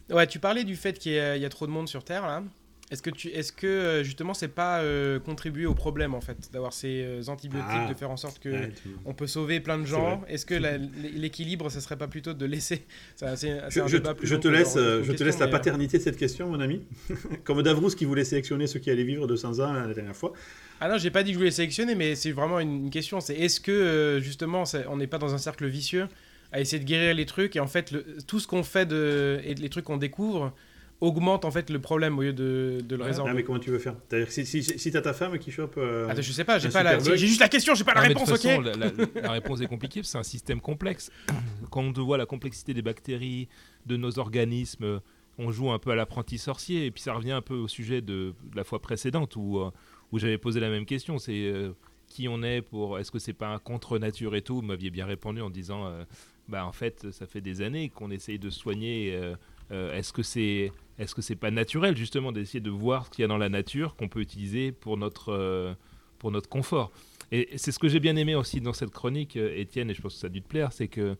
ouais, 0.10 0.28
tu 0.28 0.40
parlais 0.40 0.64
du 0.64 0.76
fait 0.76 1.00
qu'il 1.00 1.14
y, 1.14 1.46
a 1.46 1.50
trop 1.50 1.66
de 1.68 1.72
monde 1.72 1.88
sur 1.88 2.04
Terre 2.04 2.28
là. 2.28 2.44
Est-ce 2.90 3.02
que, 3.02 3.10
tu, 3.10 3.28
est-ce 3.28 3.52
que 3.52 3.68
euh, 3.68 4.04
justement 4.04 4.34
c'est 4.34 4.48
pas 4.48 4.80
euh, 4.80 5.20
contribuer 5.20 5.66
au 5.66 5.74
problème 5.74 6.14
en 6.14 6.22
fait 6.22 6.38
d'avoir 6.54 6.72
ces 6.72 7.04
euh, 7.04 7.22
antibiotiques, 7.28 7.68
ah. 7.70 7.90
de 7.90 7.94
faire 7.94 8.10
en 8.10 8.16
sorte 8.16 8.40
que 8.40 8.70
on 9.04 9.14
peut 9.14 9.28
sauver 9.28 9.60
plein 9.60 9.78
de 9.78 9.86
gens? 9.86 10.24
Est-ce 10.30 10.46
que 10.46 10.56
l'équilibre, 10.56 11.70
ce 11.70 11.82
serait 11.82 11.98
pas 11.98 12.08
plutôt 12.08 12.34
de 12.34 12.46
laisser 12.46 12.86
ça, 13.18 13.36
je, 13.36 13.98
te 14.38 14.48
laisse, 14.48 14.76
je 14.76 15.12
te 15.12 15.24
laisse 15.26 15.38
la 15.40 15.50
paternité 15.50 15.98
de 15.98 16.04
cette 16.04 16.16
question, 16.16 16.50
mon 16.50 16.62
ami. 16.62 16.82
Comme 17.44 17.62
Davrous 17.62 17.90
qui 17.90 18.06
voulait 18.06 18.24
sélectionner 18.24 18.68
ceux 18.68 18.80
qui 18.80 18.90
allaient 18.90 19.04
vivre 19.04 19.28
200 19.28 19.60
ans 19.60 19.74
la 19.74 19.94
dernière 19.94 20.16
fois. 20.16 20.32
Ah 20.80 20.88
non, 20.88 20.98
j'ai 20.98 21.12
pas 21.12 21.24
dit 21.24 21.32
que 21.32 21.34
je 21.34 21.40
voulais 21.40 21.52
sélectionner, 21.52 21.94
mais 21.94 22.16
c'est 22.16 22.32
vraiment 22.32 22.62
une 22.62 22.90
question. 22.90 23.20
C'est 23.20 23.36
est-ce 23.36 23.60
que 23.60 24.20
justement 24.24 24.64
on 24.88 24.96
n'est 24.96 25.08
pas 25.08 25.18
dans 25.18 25.34
un 25.34 25.40
cercle 25.40 25.68
vicieux 25.68 26.08
à 26.52 26.60
essayer 26.60 26.80
de 26.82 26.88
guérir 26.88 27.14
les 27.16 27.26
trucs 27.26 27.56
et 27.56 27.60
en 27.60 27.68
fait 27.68 27.94
tout 28.26 28.40
ce 28.40 28.48
qu'on 28.48 28.64
fait 28.64 28.86
de, 28.86 29.40
et 29.44 29.54
les 29.56 29.70
trucs 29.70 29.86
qu'on 29.86 29.98
découvre 29.98 30.54
augmente 31.02 31.46
en 31.46 31.52
fait 31.52 31.70
le 31.70 31.80
problème 31.80 32.18
au 32.18 32.24
lieu 32.24 32.34
de, 32.34 32.82
de 32.84 32.96
le 32.96 33.04
résoudre. 33.04 33.28
Ah, 33.30 33.34
mais 33.34 33.44
comment 33.44 33.60
tu 33.60 33.70
veux 33.70 33.80
faire? 33.80 33.96
Si, 34.30 34.46
si, 34.46 34.64
si 34.64 34.92
t'as 34.92 35.02
ta 35.02 35.14
femme 35.14 35.38
qui 35.38 35.52
chope. 35.52 35.76
Euh, 35.78 36.10
Attends, 36.10 36.22
je 36.22 36.32
sais 36.32 36.44
pas, 36.44 36.58
j'ai 36.58 36.70
pas 36.70 36.84
la... 36.84 37.00
j'ai 37.00 37.18
juste 37.18 37.40
la 37.40 37.50
question, 37.50 37.76
j'ai 37.76 37.84
pas 37.84 37.94
la 37.94 38.02
réponse, 38.02 38.32
ok 38.32 38.44
la, 39.16 39.32
réponse 39.32 39.62
est 39.62 39.68
compliquée, 39.68 40.02
c'est 40.04 40.18
un 40.18 40.24
système 40.24 40.60
complexe. 40.60 41.12
Quand 41.70 41.82
on 41.82 42.04
voit 42.04 42.18
la 42.18 42.26
complexité 42.26 42.74
des 42.74 42.82
bactéries, 42.82 43.48
de 43.86 43.96
nos 43.96 44.20
organismes, 44.20 45.00
on 45.38 45.52
joue 45.52 45.72
un 45.72 45.80
peu 45.80 45.92
à 45.92 45.96
l'apprenti 45.96 46.38
sorcier, 46.38 46.88
et 46.88 46.92
puis 46.92 47.04
ça 47.04 47.14
revient 47.14 47.32
un 47.32 47.42
peu 47.42 47.56
au 47.56 47.68
sujet 47.68 48.02
de, 48.02 48.34
la 48.56 48.64
fois 48.64 48.82
précédente 48.82 49.36
où, 49.36 49.60
euh, 49.60 49.70
où 50.12 50.20
j'avais 50.20 50.38
posé 50.38 50.60
la 50.60 50.70
même 50.70 50.86
question. 50.86 51.20
C'est 51.20 51.46
euh, 51.46 51.74
qui 52.08 52.28
on 52.28 52.42
est 52.42 52.62
pour. 52.62 52.98
Est-ce 52.98 53.12
que 53.12 53.20
c'est 53.20 53.34
pas 53.34 53.50
un 53.50 53.60
contre 53.60 54.00
nature 54.00 54.36
et 54.36 54.42
tout? 54.42 54.56
Vous 54.56 54.62
m'aviez 54.62 54.90
bien 54.90 55.06
répondu 55.06 55.42
en 55.42 55.50
disant 55.50 55.92
bah, 56.48 56.66
en 56.66 56.72
fait, 56.72 57.12
ça 57.12 57.26
fait 57.26 57.42
des 57.42 57.62
années 57.62 57.90
qu'on 57.90 58.12
essaye 58.12 58.40
de 58.40 58.50
soigner. 58.50 59.14
Euh, 59.14 59.36
euh, 59.72 59.98
est-ce 59.98 60.14
que 60.14 60.24
c'est 60.24 60.72
est-ce 60.98 61.14
que 61.14 61.22
c'est 61.22 61.36
pas 61.36 61.52
naturel 61.52 61.96
justement 61.96 62.32
d'essayer 62.32 62.62
de 62.62 62.70
voir 62.70 63.06
ce 63.06 63.12
qu'il 63.12 63.22
y 63.22 63.26
a 63.26 63.28
dans 63.28 63.38
la 63.38 63.50
nature 63.50 63.96
qu'on 63.96 64.08
peut 64.08 64.22
utiliser 64.22 64.72
pour 64.72 64.98
notre 64.98 65.34
euh, 65.34 65.74
pour 66.20 66.32
notre 66.32 66.48
confort 66.48 66.92
Et 67.32 67.50
c'est 67.58 67.72
ce 67.72 67.80
que 67.80 67.90
j'ai 67.90 68.00
bien 68.00 68.16
aimé 68.16 68.34
aussi 68.34 68.62
dans 68.62 68.74
cette 68.74 68.92
chronique, 68.92 69.36
Étienne, 69.36 69.90
et 69.90 69.94
je 69.94 70.02
pense 70.02 70.14
que 70.14 70.20
ça 70.20 70.28
a 70.28 70.30
dû 70.30 70.42
te 70.42 70.48
plaire, 70.48 70.72
c'est 70.72 70.88
que 70.88 71.18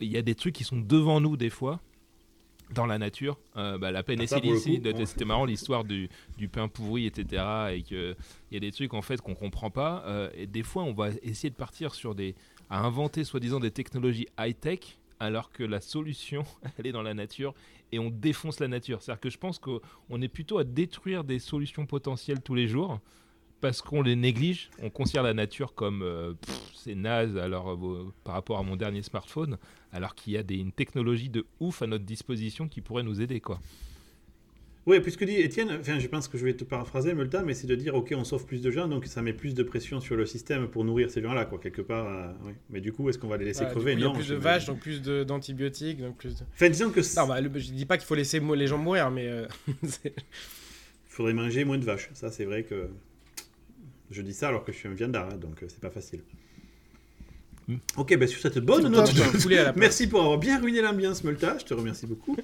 il 0.00 0.10
y 0.10 0.16
a 0.16 0.22
des 0.22 0.34
trucs 0.34 0.54
qui 0.54 0.64
sont 0.64 0.78
devant 0.80 1.20
nous 1.20 1.36
des 1.36 1.50
fois 1.50 1.80
dans 2.70 2.86
la 2.86 2.96
nature. 2.96 3.38
bah, 3.54 3.92
la 3.92 4.02
pénicilline 4.02 4.54
ici, 4.54 4.82
c'était 5.04 5.26
marrant 5.26 5.44
l'histoire 5.44 5.84
du, 5.84 6.08
du, 6.38 6.48
pain 6.48 6.68
pourri, 6.68 7.04
etc. 7.06 7.44
Et 7.74 7.82
qu'il 7.82 8.16
y 8.50 8.56
a 8.56 8.60
des 8.60 8.72
trucs 8.72 8.94
en 8.94 9.02
fait 9.02 9.20
qu'on 9.20 9.34
comprend 9.34 9.70
pas. 9.70 10.30
et 10.34 10.46
des 10.46 10.62
fois, 10.62 10.82
on 10.82 10.94
va 10.94 11.10
essayer 11.22 11.50
de 11.50 11.54
partir 11.54 11.94
sur 11.94 12.14
des, 12.14 12.34
à 12.72 12.80
inventer 12.80 13.22
soi-disant 13.22 13.60
des 13.60 13.70
technologies 13.70 14.26
high-tech 14.38 14.98
alors 15.20 15.52
que 15.52 15.62
la 15.62 15.82
solution, 15.82 16.42
elle 16.78 16.86
est 16.86 16.92
dans 16.92 17.02
la 17.02 17.12
nature 17.12 17.54
et 17.92 17.98
on 17.98 18.08
défonce 18.08 18.60
la 18.60 18.68
nature. 18.68 19.02
C'est-à-dire 19.02 19.20
que 19.20 19.28
je 19.28 19.36
pense 19.36 19.58
qu'on 19.58 20.22
est 20.22 20.28
plutôt 20.28 20.56
à 20.56 20.64
détruire 20.64 21.22
des 21.22 21.38
solutions 21.38 21.84
potentielles 21.84 22.40
tous 22.40 22.54
les 22.54 22.66
jours 22.66 22.98
parce 23.60 23.82
qu'on 23.82 24.00
les 24.00 24.16
néglige. 24.16 24.70
On 24.82 24.88
considère 24.88 25.22
la 25.22 25.34
nature 25.34 25.74
comme 25.74 26.02
euh, 26.02 26.32
c'est 26.74 26.94
naze 26.94 27.36
alors, 27.36 27.72
euh, 27.72 28.10
par 28.24 28.34
rapport 28.34 28.58
à 28.58 28.62
mon 28.62 28.74
dernier 28.74 29.02
smartphone, 29.02 29.58
alors 29.92 30.14
qu'il 30.14 30.32
y 30.32 30.38
a 30.38 30.42
des, 30.42 30.56
une 30.56 30.72
technologie 30.72 31.28
de 31.28 31.44
ouf 31.60 31.82
à 31.82 31.86
notre 31.86 32.04
disposition 32.04 32.68
qui 32.68 32.80
pourrait 32.80 33.04
nous 33.04 33.20
aider. 33.20 33.40
quoi. 33.40 33.60
Oui, 34.84 34.98
puisque 34.98 35.24
dit 35.24 35.36
Étienne, 35.36 35.70
enfin, 35.80 36.00
je 36.00 36.08
pense 36.08 36.26
que 36.26 36.36
je 36.36 36.44
vais 36.44 36.54
te 36.54 36.64
paraphraser, 36.64 37.14
Multa, 37.14 37.42
mais 37.42 37.54
c'est 37.54 37.68
de 37.68 37.74
dire, 37.76 37.94
ok, 37.94 38.14
on 38.16 38.24
sauve 38.24 38.46
plus 38.46 38.62
de 38.62 38.70
gens, 38.70 38.88
donc 38.88 39.06
ça 39.06 39.22
met 39.22 39.32
plus 39.32 39.54
de 39.54 39.62
pression 39.62 40.00
sur 40.00 40.16
le 40.16 40.26
système 40.26 40.66
pour 40.68 40.84
nourrir 40.84 41.08
ces 41.08 41.22
gens-là, 41.22 41.44
quoi, 41.44 41.60
quelque 41.60 41.82
part. 41.82 42.06
Euh, 42.06 42.32
oui. 42.46 42.52
Mais 42.68 42.80
du 42.80 42.92
coup, 42.92 43.08
est-ce 43.08 43.18
qu'on 43.18 43.28
va 43.28 43.36
les 43.36 43.44
laisser 43.44 43.64
crever? 43.66 43.94
Non. 43.94 44.00
Il 44.00 44.02
y 44.02 44.06
a 44.06 44.10
plus 44.10 44.28
de 44.28 44.34
vaches, 44.34 44.66
donc 44.66 44.80
plus 44.80 45.00
d'antibiotiques, 45.00 46.00
donc 46.00 46.16
plus 46.16 46.34
de... 46.34 46.44
Enfin, 46.52 46.68
disons 46.68 46.90
que... 46.90 47.00
Non, 47.16 47.28
bah, 47.28 47.40
je 47.40 47.70
dis 47.70 47.86
pas 47.86 47.96
qu'il 47.96 48.06
faut 48.06 48.16
laisser 48.16 48.40
les 48.40 48.66
gens 48.66 48.78
mourir, 48.78 49.10
mais... 49.12 49.28
Euh, 49.28 49.46
il 49.84 50.12
faudrait 51.06 51.34
manger 51.34 51.64
moins 51.64 51.78
de 51.78 51.84
vaches. 51.84 52.10
Ça, 52.14 52.32
c'est 52.32 52.44
vrai 52.44 52.64
que... 52.64 52.88
Je 54.10 54.20
dis 54.20 54.34
ça 54.34 54.48
alors 54.48 54.64
que 54.64 54.72
je 54.72 54.78
suis 54.78 54.88
un 54.88 54.94
viandard, 54.94 55.28
hein, 55.32 55.36
donc 55.36 55.62
euh, 55.62 55.66
c'est 55.68 55.80
pas 55.80 55.90
facile. 55.90 56.20
Hmm. 57.68 57.76
Ok, 57.96 58.16
bah 58.16 58.26
sur 58.26 58.40
cette 58.40 58.58
bonne 58.58 58.88
note, 58.88 59.12
merci 59.76 60.06
pour 60.06 60.20
avoir 60.20 60.38
bien 60.38 60.60
ruiné 60.60 60.82
l'ambiance, 60.82 61.22
Multa. 61.24 61.56
Je 61.58 61.64
te 61.64 61.74
remercie 61.74 62.06
beaucoup. 62.06 62.36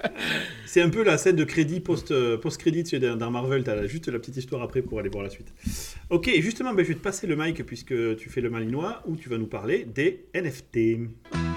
c'est 0.66 0.82
un 0.82 0.90
peu 0.90 1.02
la 1.02 1.18
scène 1.18 1.36
de 1.36 1.44
crédit 1.44 1.80
post, 1.80 2.12
post-crédit 2.36 2.98
dans 2.98 3.30
Marvel. 3.30 3.64
Tu 3.64 3.70
as 3.70 3.86
juste 3.86 4.08
la 4.08 4.18
petite 4.18 4.36
histoire 4.36 4.62
après 4.62 4.82
pour 4.82 4.98
aller 4.98 5.08
voir 5.08 5.24
la 5.24 5.30
suite. 5.30 5.52
Ok, 6.10 6.28
et 6.28 6.42
justement, 6.42 6.74
bah, 6.74 6.82
je 6.82 6.88
vais 6.88 6.94
te 6.94 7.02
passer 7.02 7.26
le 7.26 7.36
mic 7.36 7.64
puisque 7.64 8.16
tu 8.16 8.28
fais 8.28 8.40
le 8.40 8.50
malinois 8.50 9.02
où 9.06 9.16
tu 9.16 9.28
vas 9.28 9.38
nous 9.38 9.46
parler 9.46 9.84
des 9.84 10.26
NFT. 10.34 11.49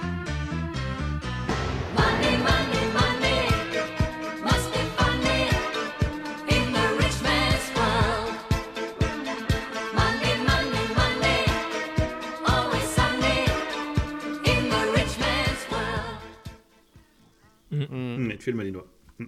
Le 18.51 18.57
malinois. 18.57 18.87
Mm. 19.19 19.25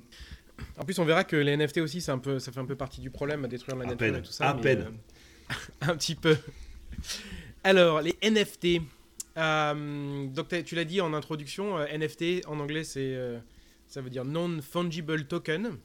En 0.78 0.86
plus, 0.86 1.00
on 1.00 1.06
verra 1.06 1.24
que 1.24 1.36
les 1.36 1.58
NFT 1.58 1.80
aussi, 1.80 2.04
un 2.10 2.18
peu, 2.18 2.40
ça 2.40 2.52
fait 2.52 2.60
un 2.60 2.66
peu 2.66 2.76
partie 2.76 3.02
du 3.02 3.10
problème 3.10 3.44
à 3.46 3.48
détruire 3.48 3.78
la 3.78 3.86
nature 3.86 4.16
et 4.16 4.22
tout 4.22 4.32
ça. 4.32 4.50
À 4.50 4.54
peine. 4.54 4.86
Euh, 5.52 5.54
un 5.82 5.96
petit 5.96 6.16
peu. 6.16 6.38
Alors, 7.64 8.02
les 8.02 8.16
NFT. 8.24 8.82
Euh, 9.38 10.28
donc, 10.28 10.48
tu 10.64 10.76
l'as 10.76 10.86
dit 10.86 11.02
en 11.02 11.14
introduction, 11.14 11.78
euh, 11.78 11.86
NFT 11.98 12.46
en 12.48 12.60
anglais, 12.60 12.84
c'est, 12.84 13.18
ça 13.88 14.02
veut 14.02 14.10
dire 14.10 14.26
non-fungible 14.26 15.26
token. 15.26 15.78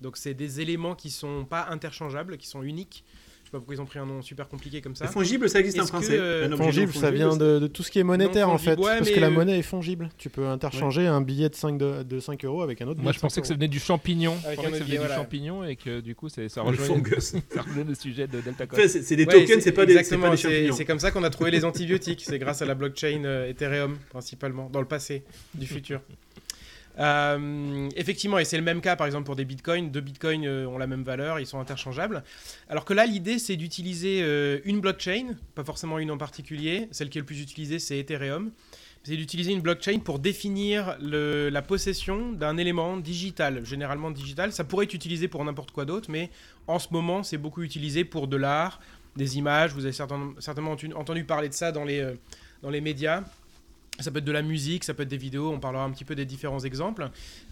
Donc, 0.00 0.16
c'est 0.16 0.34
des 0.34 0.60
éléments 0.60 0.96
qui 0.96 1.10
sont 1.10 1.44
pas 1.44 1.68
interchangeables, 1.68 2.38
qui 2.38 2.48
sont 2.48 2.62
uniques 2.62 3.04
pas 3.52 3.58
pourquoi 3.58 3.74
ils 3.74 3.80
ont 3.82 3.86
pris 3.86 3.98
un 3.98 4.06
nom 4.06 4.22
super 4.22 4.48
compliqué 4.48 4.80
comme 4.80 4.96
ça. 4.96 5.06
Fongible, 5.06 5.48
ça 5.50 5.60
existe 5.60 5.78
en 5.78 5.86
français. 5.86 6.18
Euh, 6.18 6.56
fongible, 6.56 6.92
ça 6.94 7.10
vient 7.10 7.36
de, 7.36 7.66
tout 7.66 7.82
ce 7.82 7.90
qui 7.90 7.98
est 7.98 8.02
monétaire 8.02 8.48
en 8.48 8.58
fait. 8.58 8.76
parce 8.76 9.10
que 9.10 9.20
la 9.20 9.30
monnaie 9.30 9.58
est 9.58 9.62
fongible. 9.62 10.08
Tu 10.16 10.30
peux 10.30 10.46
interchanger 10.46 11.06
un 11.06 11.20
billet 11.20 11.50
de 11.50 11.54
5, 11.54 11.78
de, 11.78 12.20
5 12.20 12.44
euros 12.44 12.62
avec 12.62 12.80
un 12.80 12.88
autre. 12.88 13.00
Moi 13.02 13.12
je 13.12 13.20
pensais 13.20 13.40
que 13.40 13.46
ça 13.46 13.54
venait 13.54 13.68
du 13.68 13.78
champignon. 13.78 14.36
Avec 14.46 14.58
un 14.58 14.72
autre, 14.72 14.84
du 14.84 14.96
champignon 15.14 15.64
et 15.64 15.76
que 15.76 16.00
du 16.00 16.14
coup 16.14 16.28
ça 16.28 16.62
rejoint 16.62 17.02
le 17.86 17.94
sujet 17.94 18.26
de 18.26 18.40
Delta 18.40 18.66
Code. 18.66 18.86
c'est 18.88 19.16
des 19.16 19.26
tokens, 19.26 19.62
c'est 19.62 19.72
pas, 19.72 19.86
des 19.86 20.02
champignons. 20.02 20.72
C'est 20.72 20.84
comme 20.84 20.98
ça 20.98 21.10
qu'on 21.10 21.24
a 21.24 21.30
trouvé 21.30 21.50
les 21.50 21.64
antibiotiques. 21.66 22.22
C'est 22.26 22.38
grâce 22.38 22.62
à 22.62 22.64
la 22.64 22.74
blockchain 22.74 23.24
euh, 23.24 23.48
Ethereum 23.48 23.98
principalement, 24.08 24.70
dans 24.72 24.80
le 24.80 24.86
passé, 24.86 25.24
du 25.54 25.66
futur. 25.66 26.00
Euh, 26.98 27.88
effectivement, 27.96 28.38
et 28.38 28.44
c'est 28.44 28.58
le 28.58 28.62
même 28.62 28.80
cas 28.80 28.96
par 28.96 29.06
exemple 29.06 29.24
pour 29.24 29.36
des 29.36 29.44
bitcoins. 29.44 29.90
Deux 29.90 30.00
bitcoins 30.00 30.44
euh, 30.44 30.66
ont 30.66 30.78
la 30.78 30.86
même 30.86 31.02
valeur, 31.02 31.40
ils 31.40 31.46
sont 31.46 31.60
interchangeables. 31.60 32.22
Alors 32.68 32.84
que 32.84 32.92
là, 32.92 33.06
l'idée 33.06 33.38
c'est 33.38 33.56
d'utiliser 33.56 34.20
euh, 34.22 34.60
une 34.64 34.80
blockchain, 34.80 35.34
pas 35.54 35.64
forcément 35.64 35.98
une 35.98 36.10
en 36.10 36.18
particulier. 36.18 36.88
Celle 36.90 37.08
qui 37.08 37.18
est 37.18 37.22
le 37.22 37.26
plus 37.26 37.40
utilisée, 37.40 37.78
c'est 37.78 37.98
Ethereum. 37.98 38.50
C'est 39.04 39.16
d'utiliser 39.16 39.50
une 39.50 39.62
blockchain 39.62 39.98
pour 39.98 40.20
définir 40.20 40.96
la 41.00 41.62
possession 41.62 42.30
d'un 42.30 42.56
élément 42.56 42.96
digital, 42.96 43.66
généralement 43.66 44.12
digital. 44.12 44.52
Ça 44.52 44.62
pourrait 44.62 44.84
être 44.84 44.94
utilisé 44.94 45.26
pour 45.26 45.44
n'importe 45.44 45.72
quoi 45.72 45.84
d'autre, 45.84 46.08
mais 46.08 46.30
en 46.68 46.78
ce 46.78 46.86
moment, 46.92 47.24
c'est 47.24 47.36
beaucoup 47.36 47.62
utilisé 47.62 48.04
pour 48.04 48.28
de 48.28 48.36
l'art, 48.36 48.78
des 49.16 49.38
images. 49.38 49.72
Vous 49.72 49.86
avez 49.86 49.92
certainement 49.92 50.76
entendu 50.94 51.24
parler 51.24 51.48
de 51.48 51.54
ça 51.54 51.72
dans 51.72 51.84
les, 51.84 52.14
dans 52.62 52.70
les 52.70 52.80
médias. 52.80 53.24
Ça 54.00 54.10
peut 54.10 54.18
être 54.18 54.24
de 54.24 54.32
la 54.32 54.42
musique, 54.42 54.84
ça 54.84 54.94
peut 54.94 55.02
être 55.02 55.08
des 55.08 55.16
vidéos, 55.16 55.52
on 55.52 55.60
parlera 55.60 55.84
un 55.84 55.90
petit 55.90 56.04
peu 56.04 56.14
des 56.14 56.24
différents 56.24 56.60
exemples. 56.60 57.10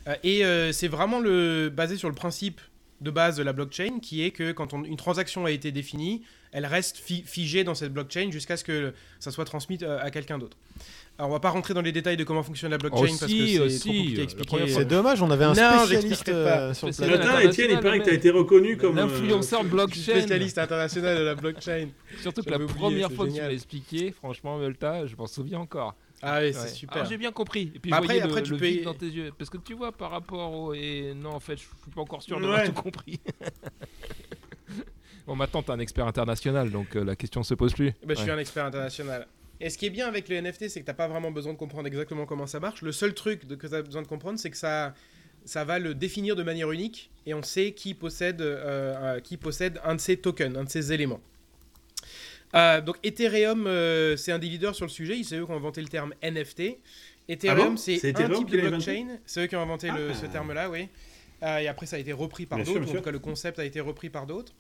Euh, 0.09 0.14
et 0.22 0.45
euh, 0.45 0.72
c'est 0.72 0.88
vraiment 0.88 1.20
le, 1.20 1.68
basé 1.68 1.97
sur 1.97 2.09
le 2.09 2.14
principe 2.14 2.61
de 3.01 3.11
base 3.11 3.36
de 3.36 3.43
la 3.43 3.53
blockchain, 3.53 3.99
qui 4.01 4.22
est 4.24 4.30
que 4.30 4.53
quand 4.53 4.72
une 4.72 4.97
transaction 4.97 5.45
a 5.45 5.51
été 5.51 5.72
définie, 5.72 6.22
elle 6.53 6.66
reste 6.66 6.99
figée 6.99 7.64
dans 7.64 7.74
cette 7.74 7.93
blockchain 7.93 8.30
jusqu'à 8.30 8.57
ce 8.57 8.64
que 8.64 8.93
ça 9.18 9.30
soit 9.30 9.45
transmis 9.45 9.78
euh, 9.82 9.99
à 10.01 10.11
quelqu'un 10.11 10.38
d'autre. 10.38 10.57
Alors, 11.18 11.30
on 11.30 11.32
va 11.32 11.41
pas 11.41 11.51
rentrer 11.51 11.74
dans 11.74 11.82
les 11.82 11.93
détails 11.93 12.16
de 12.16 12.24
comment 12.24 12.43
fonctionne 12.43 12.70
la 12.70 12.78
blockchain 12.78 13.07
parce 13.07 13.20
que 13.20 13.68
c'est 13.68 13.78
trop 13.78 13.93
compliqué 13.93 14.20
à 14.20 14.24
expliquer. 14.24 14.68
C'est 14.68 14.84
dommage, 14.86 15.22
on 15.22 15.30
avait 15.30 15.45
un 15.45 15.55
spécialiste 15.55 16.28
euh, 16.28 16.74
sur 16.74 16.88
le 16.88 16.93
plateau. 16.95 17.49
Etienne, 17.49 17.70
il 17.72 17.80
paraît 17.80 17.99
que 17.99 18.05
tu 18.05 18.11
as 18.11 18.14
été 18.14 18.30
reconnu 18.30 18.76
comme 18.76 18.99
influenceur 18.99 19.64
blockchain. 19.64 20.01
Spécialiste 20.01 20.59
international 20.59 21.18
de 21.18 21.22
la 21.22 21.34
blockchain. 21.34 21.88
Surtout 22.22 22.43
que 22.43 22.51
la 22.51 22.59
première 22.59 23.12
fois 23.12 23.26
que 23.26 23.32
tu 23.32 23.38
l'as 23.38 23.53
expliqué, 23.53 24.12
franchement, 24.12 24.59
Volta, 24.59 25.07
je 25.07 25.14
m'en 25.16 25.26
souviens 25.26 25.61
encore. 25.61 25.95
Ah 26.23 26.41
oui, 26.41 26.53
c'est 26.53 26.68
super. 26.68 27.05
J'ai 27.07 27.16
bien 27.16 27.33
compris. 27.33 27.73
Et 27.75 27.79
puis 27.79 27.93
après, 27.93 28.18
je 28.18 28.25
après, 28.25 28.41
le, 28.41 28.47
tu 28.47 28.57
peux... 28.57 28.85
dans 28.85 28.95
tes 28.95 29.07
yeux. 29.07 29.33
Parce 29.37 29.51
que 29.51 29.57
tu 29.59 29.75
vois, 29.75 29.93
par 29.93 30.11
rapport 30.11 30.53
au. 30.53 30.75
Et 30.75 31.14
non, 31.14 31.31
en 31.31 31.41
fait, 31.41 31.57
je 31.57 31.62
suis 31.62 31.91
pas 31.95 32.03
encore 32.03 32.23
sûr 32.23 32.41
d'avoir 32.41 32.64
tout 32.64 32.73
compris. 32.73 33.21
bon, 35.27 35.37
maintenant, 35.37 35.62
tu 35.62 35.71
es 35.71 35.75
un 35.75 35.79
expert 35.79 36.07
international, 36.07 36.71
donc 36.71 36.97
euh, 36.97 37.05
la 37.05 37.16
question 37.16 37.43
se 37.43 37.55
pose 37.55 37.73
plus. 37.73 37.93
Bah, 38.05 38.14
je 38.14 38.21
suis 38.21 38.31
un 38.31 38.39
expert 38.39 38.64
international. 38.64 39.27
Et 39.61 39.68
ce 39.68 39.77
qui 39.77 39.87
est 39.87 39.91
bien 39.91 40.09
avec 40.09 40.29
le 40.29 40.41
NFT, 40.41 40.68
c'est 40.68 40.81
que 40.81 40.87
tu 40.87 40.91
n'as 40.91 40.95
pas 40.95 41.09
vraiment 41.09 41.31
besoin 41.31 41.53
de 41.53 41.59
comprendre 41.59 41.87
exactement 41.87 42.25
comment 42.25 42.47
ça 42.47 42.61
marche. 42.61 42.81
Le 42.81 42.93
seul 42.93 43.12
truc 43.12 43.47
que 43.47 43.66
tu 43.66 43.75
as 43.75 43.83
besoin 43.83 44.01
de 44.01 44.07
comprendre, 44.07 44.39
c'est 44.39 44.51
que 44.51 44.57
ça, 44.57 44.95
ça 45.45 45.64
va 45.64 45.79
le 45.79 45.95
définir 45.95 46.35
de 46.35 46.43
manière 46.43 46.71
unique 46.71 47.11
et 47.27 47.35
on 47.35 47.43
sait 47.43 47.73
qui 47.73 47.93
possède, 47.93 48.41
euh, 48.41 49.16
euh, 49.16 49.21
qui 49.21 49.37
possède 49.37 49.79
un 49.85 49.95
de 49.95 50.01
ces 50.01 50.16
tokens, 50.16 50.57
un 50.57 50.64
de 50.64 50.71
ces 50.71 50.93
éléments. 50.95 51.21
Euh, 52.55 52.80
donc 52.80 52.96
Ethereum, 53.03 53.66
euh, 53.66 54.16
c'est 54.16 54.32
un 54.32 54.38
des 54.38 54.48
leaders 54.48 54.74
sur 54.74 54.86
le 54.86 54.90
sujet. 54.90 55.22
C'est 55.22 55.36
eux 55.36 55.44
qui 55.44 55.53
ont 55.53 55.57
inventé 55.57 55.80
le 55.80 55.88
terme 55.88 56.14
NFT. 56.22 56.78
Ethereum, 57.28 57.74
ah 57.74 57.76
c'est 57.76 58.20
un 58.20 58.28
type 58.30 58.51
de 58.51 58.61
blockchain. 58.61 59.18
C'est 59.24 59.44
eux 59.44 59.46
qui 59.46 59.57
ont 59.57 59.62
inventé 59.62 59.88
ce 59.88 60.24
ah. 60.24 60.28
terme-là, 60.28 60.68
oui. 60.70 60.88
Euh, 61.42 61.59
et 61.59 61.68
après, 61.68 61.86
ça 61.86 61.96
a 61.96 61.98
été 61.98 62.12
repris 62.12 62.46
par 62.46 62.59
d'autres. 62.59 62.82
En 62.82 62.92
tout 62.92 63.03
cas, 63.03 63.11
le 63.11 63.18
concept 63.18 63.59
a 63.59 63.64
été 63.64 63.80
repris 63.80 64.11
par 64.11 64.26
d'autres. 64.26 64.53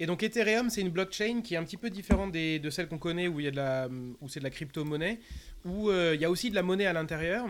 Et 0.00 0.06
donc 0.06 0.22
Ethereum, 0.22 0.70
c'est 0.70 0.80
une 0.80 0.88
blockchain 0.88 1.42
qui 1.42 1.54
est 1.54 1.56
un 1.56 1.64
petit 1.64 1.76
peu 1.76 1.90
différente 1.90 2.32
des, 2.32 2.58
de 2.58 2.70
celle 2.70 2.88
qu'on 2.88 2.98
connaît 2.98 3.28
où 3.28 3.40
il 3.40 3.44
y 3.44 3.48
a 3.48 3.50
de 3.50 3.56
la, 3.56 3.88
où 4.20 4.28
c'est 4.28 4.40
de 4.40 4.44
la 4.44 4.50
crypto-monnaie, 4.50 5.20
où 5.64 5.92
il 5.92 6.20
y 6.20 6.24
a 6.24 6.30
aussi 6.30 6.48
de 6.48 6.54
la 6.54 6.62
monnaie 6.62 6.86
à 6.86 6.92
l'intérieur. 6.92 7.46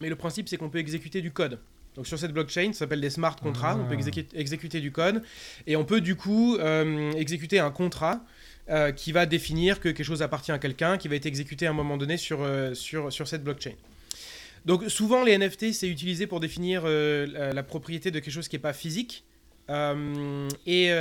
Mais 0.00 0.08
le 0.08 0.16
principe, 0.16 0.48
c'est 0.48 0.56
qu'on 0.56 0.68
peut 0.68 0.78
exécuter 0.78 1.20
du 1.20 1.30
code. 1.30 1.60
Donc 1.94 2.06
sur 2.06 2.18
cette 2.18 2.32
blockchain, 2.32 2.72
ça 2.72 2.80
s'appelle 2.80 3.00
des 3.00 3.10
smart 3.10 3.36
contracts. 3.36 3.78
On 3.80 3.86
peut 3.86 3.96
ah. 3.96 4.38
exécuter, 4.38 4.80
du 4.80 4.90
code 4.90 5.22
et 5.66 5.76
on 5.76 5.84
peut 5.84 6.00
du 6.00 6.16
coup 6.16 6.58
exécuter 7.16 7.60
un 7.60 7.70
contrat 7.70 8.24
euh, 8.70 8.92
qui 8.92 9.10
va 9.10 9.26
définir 9.26 9.80
que 9.80 9.88
quelque 9.88 10.04
chose 10.04 10.22
appartient 10.22 10.52
à 10.52 10.58
quelqu'un, 10.60 10.96
qui 10.96 11.08
va 11.08 11.16
être 11.16 11.26
exécuté 11.26 11.66
à 11.66 11.70
un 11.70 11.72
moment 11.72 11.96
donné 11.96 12.16
sur, 12.16 12.42
euh, 12.42 12.72
sur, 12.72 13.12
sur 13.12 13.26
cette 13.26 13.42
blockchain. 13.42 13.72
Donc 14.64 14.88
souvent 14.88 15.24
les 15.24 15.36
NFT 15.36 15.72
c'est 15.72 15.88
utilisé 15.88 16.28
pour 16.28 16.38
définir 16.38 16.82
euh, 16.84 17.52
la, 17.52 17.62
propriété 17.64 18.12
de 18.12 18.20
quelque 18.20 18.32
chose 18.32 18.46
qui 18.46 18.54
n'est 18.54 18.60
pas 18.60 18.72
physique. 18.72 19.24
et 19.68 20.92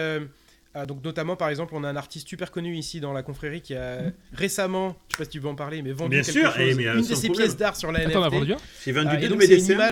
donc 0.87 1.03
notamment 1.03 1.35
par 1.35 1.49
exemple 1.49 1.75
on 1.75 1.83
a 1.83 1.89
un 1.89 1.95
artiste 1.95 2.27
super 2.27 2.51
connu 2.51 2.75
ici 2.75 3.01
dans 3.01 3.13
la 3.13 3.21
confrérie 3.21 3.61
qui 3.61 3.75
a 3.75 3.99
récemment, 4.33 4.95
je 5.09 5.15
sais 5.15 5.17
pas 5.19 5.25
si 5.25 5.29
tu 5.29 5.39
veux 5.39 5.49
en 5.49 5.55
parler, 5.55 5.83
mais 5.83 5.91
vendu 5.91 6.21
quelque 6.21 6.41
chose, 6.41 6.53
eh, 6.57 6.71
une 6.71 7.05
de 7.05 7.15
ses 7.15 7.29
pièces 7.29 7.55
d'art 7.55 7.75
sur 7.75 7.91
la 7.91 8.07
NFT. 8.07 8.57
J'ai 8.83 8.93
vendu 8.93 9.17
deux 9.17 9.29
de 9.29 9.35
mes 9.35 9.47
dessins. 9.47 9.91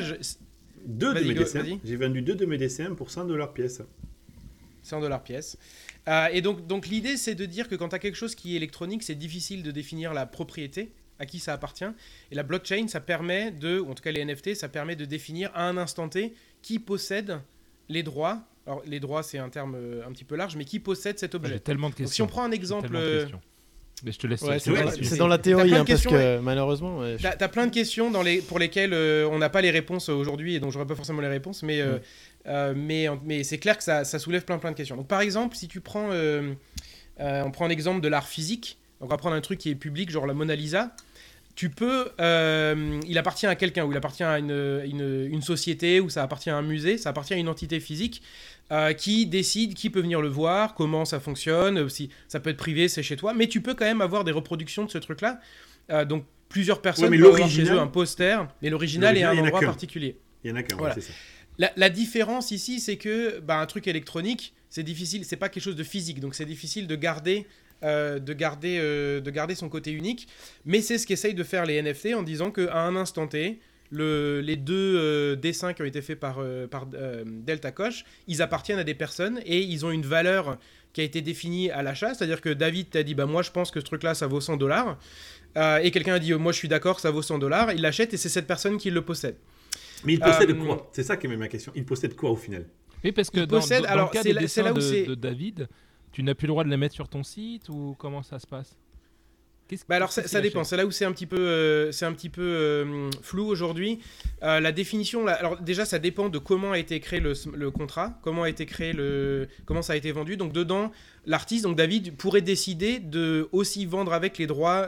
Deux 0.83 1.13
de 1.13 1.19
mes 1.19 1.33
dessins. 1.35 1.63
J'ai 1.85 1.95
vendu 1.95 2.23
deux 2.23 2.35
de 2.35 2.45
mes 2.47 2.57
dessins 2.57 2.95
pour 2.95 3.11
100 3.11 3.25
dollars 3.25 3.53
pièce. 3.53 3.83
100 4.81 5.01
dollars 5.01 5.21
pièce. 5.21 5.57
Euh, 6.07 6.27
et 6.31 6.41
donc, 6.41 6.67
donc 6.67 6.87
l'idée, 6.87 7.17
c'est 7.17 7.35
de 7.35 7.45
dire 7.45 7.67
que 7.67 7.75
quand 7.75 7.89
tu 7.89 7.95
as 7.95 7.99
quelque 7.99 8.15
chose 8.15 8.35
qui 8.35 8.53
est 8.53 8.57
électronique, 8.57 9.03
c'est 9.03 9.15
difficile 9.15 9.63
de 9.63 9.71
définir 9.71 10.13
la 10.13 10.25
propriété, 10.25 10.91
à 11.19 11.25
qui 11.25 11.39
ça 11.39 11.53
appartient. 11.53 11.85
Et 12.31 12.35
la 12.35 12.43
blockchain, 12.43 12.87
ça 12.87 12.99
permet 12.99 13.51
de, 13.51 13.79
ou 13.79 13.91
en 13.91 13.93
tout 13.93 14.03
cas 14.03 14.11
les 14.11 14.23
NFT, 14.23 14.55
ça 14.55 14.69
permet 14.69 14.95
de 14.95 15.05
définir 15.05 15.51
à 15.53 15.67
un 15.67 15.77
instant 15.77 16.07
T 16.07 16.33
qui 16.61 16.79
possède 16.79 17.39
les 17.89 18.03
droits. 18.03 18.43
Alors, 18.65 18.81
les 18.85 18.99
droits, 18.99 19.23
c'est 19.23 19.37
un 19.37 19.49
terme 19.49 19.75
euh, 19.75 20.07
un 20.07 20.11
petit 20.11 20.25
peu 20.25 20.35
large, 20.35 20.55
mais 20.55 20.65
qui 20.65 20.79
possède 20.79 21.19
cet 21.19 21.35
objet. 21.35 21.53
J'ai 21.53 21.59
tellement 21.59 21.89
de 21.89 21.95
questions. 21.95 22.13
si 22.13 22.21
on 22.21 22.27
prend 22.27 22.43
un 22.43 22.51
exemple. 22.51 22.89
Mais 24.03 24.11
je 24.11 24.19
te 24.19 24.27
laisse. 24.27 24.43
c'est 25.01 25.17
dans 25.17 25.27
la 25.27 25.39
théorie, 25.39 25.73
hein, 25.73 25.83
parce 25.85 26.05
que 26.05 26.39
malheureusement. 26.39 27.01
tu 27.17 27.25
as, 27.25 27.49
plein 27.49 27.65
de 27.65 27.71
questions 27.71 28.11
dans 28.11 28.21
les, 28.21 28.41
pour 28.41 28.59
lesquelles 28.59 28.93
euh, 28.93 29.27
on 29.31 29.39
n'a 29.39 29.49
pas 29.49 29.61
les 29.61 29.71
réponses 29.71 30.09
aujourd'hui 30.09 30.55
et 30.55 30.59
donc 30.59 30.71
j'aurais 30.71 30.85
pas 30.85 30.95
forcément 30.95 31.21
les 31.21 31.27
réponses, 31.27 31.63
mais 31.63 31.81
mm. 31.83 31.99
Euh, 32.47 32.73
mais, 32.75 33.07
mais 33.23 33.43
c'est 33.43 33.57
clair 33.57 33.77
que 33.77 33.83
ça, 33.83 34.03
soulève 34.05 34.45
plein 34.45 34.57
plein 34.57 34.71
de 34.71 34.77
questions. 34.77 34.95
Donc 34.95 35.07
par 35.07 35.21
exemple, 35.21 35.55
si 35.55 35.67
tu 35.67 35.81
prends, 35.81 36.09
euh, 36.11 36.53
euh, 37.19 37.43
on 37.43 37.51
prend 37.51 37.67
l'exemple 37.67 38.01
de 38.01 38.07
l'art 38.07 38.27
physique, 38.27 38.77
donc 38.99 39.09
on 39.09 39.11
va 39.11 39.17
prendre 39.17 39.35
un 39.35 39.41
truc 39.41 39.59
qui 39.59 39.69
est 39.69 39.75
public, 39.75 40.09
genre 40.09 40.25
la 40.25 40.33
Mona 40.33 40.55
Lisa, 40.55 40.95
tu 41.55 41.69
peux, 41.69 42.11
il 42.19 43.17
appartient 43.17 43.47
à 43.47 43.55
quelqu'un, 43.55 43.83
ou 43.85 43.91
il 43.91 43.97
appartient 43.97 44.23
à 44.23 44.37
une, 44.37 44.83
une, 44.85 45.41
société, 45.41 45.99
ou 45.99 46.09
ça 46.09 46.21
appartient 46.21 46.51
à 46.51 46.55
un 46.55 46.61
musée, 46.61 46.99
ça 46.99 47.09
appartient 47.09 47.33
à 47.33 47.37
une 47.37 47.49
entité 47.49 47.79
physique 47.79 48.21
qui 48.97 49.25
décide 49.25 49.73
qui 49.73 49.89
peut 49.89 50.01
venir 50.01 50.21
le 50.21 50.27
voir, 50.27 50.75
comment 50.75 51.03
ça 51.03 51.19
fonctionne, 51.19 51.89
si 51.89 52.09
ça 52.27 52.39
peut 52.39 52.51
être 52.51 52.57
privé, 52.57 52.87
c'est 52.87 53.01
chez 53.01 53.15
toi, 53.15 53.33
mais 53.33 53.47
tu 53.47 53.61
peux 53.61 53.73
quand 53.73 53.85
même 53.85 54.01
avoir 54.01 54.23
des 54.23 54.31
reproductions 54.31 54.85
de 54.85 54.91
ce 54.91 54.99
truc-là. 54.99 55.39
donc 56.05 56.25
plusieurs 56.47 56.79
personnes 56.79 57.09
peuvent 57.09 57.33
avoir 57.33 57.49
chez 57.49 57.63
eux 57.63 57.79
un 57.79 57.87
poster, 57.87 58.47
mais 58.61 58.69
l'original 58.69 59.17
est 59.17 59.23
à 59.23 59.31
un 59.31 59.37
endroit 59.39 59.61
particulier. 59.61 60.15
Il 60.43 60.51
y 60.51 60.53
en 60.53 60.55
a 60.57 60.63
qu'un, 60.63 60.77
c'est 60.93 61.01
ça. 61.01 61.13
La, 61.59 61.89
différence 61.89 62.51
ici, 62.51 62.79
c'est 62.79 62.97
que 62.97 63.39
bah, 63.39 63.59
un 63.59 63.65
truc 63.65 63.87
électronique, 63.87 64.53
c'est 64.69 64.83
difficile, 64.83 65.25
c'est 65.25 65.37
pas 65.37 65.49
quelque 65.49 65.63
chose 65.63 65.75
de 65.75 65.83
physique, 65.83 66.19
donc 66.19 66.35
c'est 66.35 66.45
difficile 66.45 66.85
de 66.85 66.95
garder, 66.95 67.47
euh, 67.83 68.19
de, 68.19 68.33
garder, 68.33 68.77
euh, 68.79 69.21
de 69.21 69.31
garder 69.31 69.55
son 69.55 69.67
côté 69.67 69.91
unique. 69.91 70.27
Mais 70.65 70.81
c'est 70.81 70.99
ce 70.99 71.07
qu'essayent 71.07 71.33
de 71.33 71.43
faire 71.43 71.65
les 71.65 71.81
NFT 71.81 72.13
en 72.13 72.21
disant 72.21 72.51
qu'à 72.51 72.77
un 72.77 72.95
instant 72.95 73.27
T, 73.27 73.59
le, 73.89 74.41
les 74.41 74.55
deux 74.55 74.97
euh, 74.97 75.35
dessins 75.35 75.73
qui 75.73 75.81
ont 75.81 75.85
été 75.85 76.01
faits 76.01 76.19
par, 76.19 76.43
par 76.69 76.85
Delta 77.25 77.71
Koch, 77.71 78.05
ils 78.27 78.41
appartiennent 78.43 78.79
à 78.79 78.83
des 78.83 78.95
personnes 78.95 79.39
et 79.45 79.59
ils 79.59 79.83
ont 79.83 79.91
une 79.91 80.05
valeur 80.05 80.59
qui 80.93 81.01
a 81.01 81.03
été 81.03 81.21
définie 81.21 81.71
à 81.71 81.81
l'achat. 81.81 82.13
C'est-à-dire 82.13 82.41
que 82.41 82.49
David 82.49 82.91
t'a 82.91 83.01
dit 83.01 83.15
bah, 83.15 83.25
Moi, 83.25 83.41
je 83.41 83.49
pense 83.49 83.71
que 83.71 83.79
ce 83.79 83.85
truc-là, 83.85 84.13
ça 84.13 84.27
vaut 84.27 84.41
100 84.41 84.57
dollars. 84.57 84.99
et 85.55 85.89
quelqu'un 85.89 86.15
a 86.15 86.19
dit 86.19 86.33
Moi, 86.33 86.51
je 86.51 86.57
suis 86.57 86.67
d'accord, 86.67 86.99
ça 86.99 87.09
vaut 87.09 87.23
100 87.23 87.39
dollars. 87.39 87.71
Il 87.71 87.81
l'achète 87.81 88.13
et 88.13 88.17
c'est 88.17 88.29
cette 88.29 88.47
personne 88.47 88.77
qui 88.77 88.91
le 88.91 89.01
possède. 89.01 89.37
Mais 90.03 90.13
il 90.13 90.19
possède 90.19 90.51
euh, 90.51 90.65
quoi? 90.65 90.89
C'est 90.91 91.03
ça 91.03 91.17
qui 91.17 91.27
est 91.27 91.37
ma 91.37 91.47
question. 91.47 91.71
Il 91.75 91.85
possède 91.85 92.15
quoi 92.15 92.31
au 92.31 92.35
final? 92.35 92.65
Oui, 93.03 93.11
parce 93.11 93.29
que 93.29 93.41
dans, 93.41 93.59
possède, 93.59 93.85
alors, 93.85 94.07
le 94.07 94.13
cas 94.13 94.23
des 94.23 94.33
dessins 94.33 94.73
de, 94.73 95.15
David, 95.15 95.67
tu 96.11 96.23
n'as 96.23 96.35
plus 96.35 96.47
le 96.47 96.51
droit 96.51 96.63
de 96.63 96.69
les 96.69 96.77
mettre 96.77 96.95
sur 96.95 97.07
ton 97.07 97.23
site 97.23 97.69
ou 97.69 97.95
comment 97.97 98.23
ça 98.23 98.39
se 98.39 98.47
passe? 98.47 98.75
Bah 99.89 99.97
alors 99.97 100.13
ça, 100.13 100.39
dépend, 100.39 100.63
c'est 100.63 100.77
là 100.77 100.85
où 100.85 100.91
c'est 100.91 101.03
un 101.03 101.11
petit 101.11 101.25
peu, 101.25 101.37
euh, 101.37 101.91
c'est 101.91 102.05
un 102.05 102.13
petit 102.13 102.29
peu 102.29 102.41
euh, 102.41 103.09
flou 103.21 103.45
aujourd'hui. 103.47 103.99
la 104.41 104.71
définition, 104.71 105.27
alors 105.27 105.59
déjà 105.59 105.83
ça 105.83 105.99
dépend 105.99 106.29
de 106.29 106.37
comment 106.37 106.71
a 106.71 106.79
été 106.79 107.01
créé 107.01 107.19
le, 107.19 107.33
le, 107.53 107.69
contrat, 107.69 108.17
comment 108.21 108.43
a 108.43 108.49
été 108.49 108.65
créé 108.65 108.93
le, 108.93 109.49
comment 109.65 109.81
ça 109.81 109.91
a 109.91 109.95
été 109.97 110.13
vendu. 110.13 110.37
Donc 110.37 110.53
dedans, 110.53 110.89
l'artiste, 111.25 111.65
donc 111.65 111.75
David, 111.75 112.15
pourrait 112.15 112.41
décider 112.41 112.99
de 112.99 113.49
aussi 113.51 113.85
vendre 113.85 114.13
avec 114.13 114.37
les 114.37 114.47
droits 114.47 114.87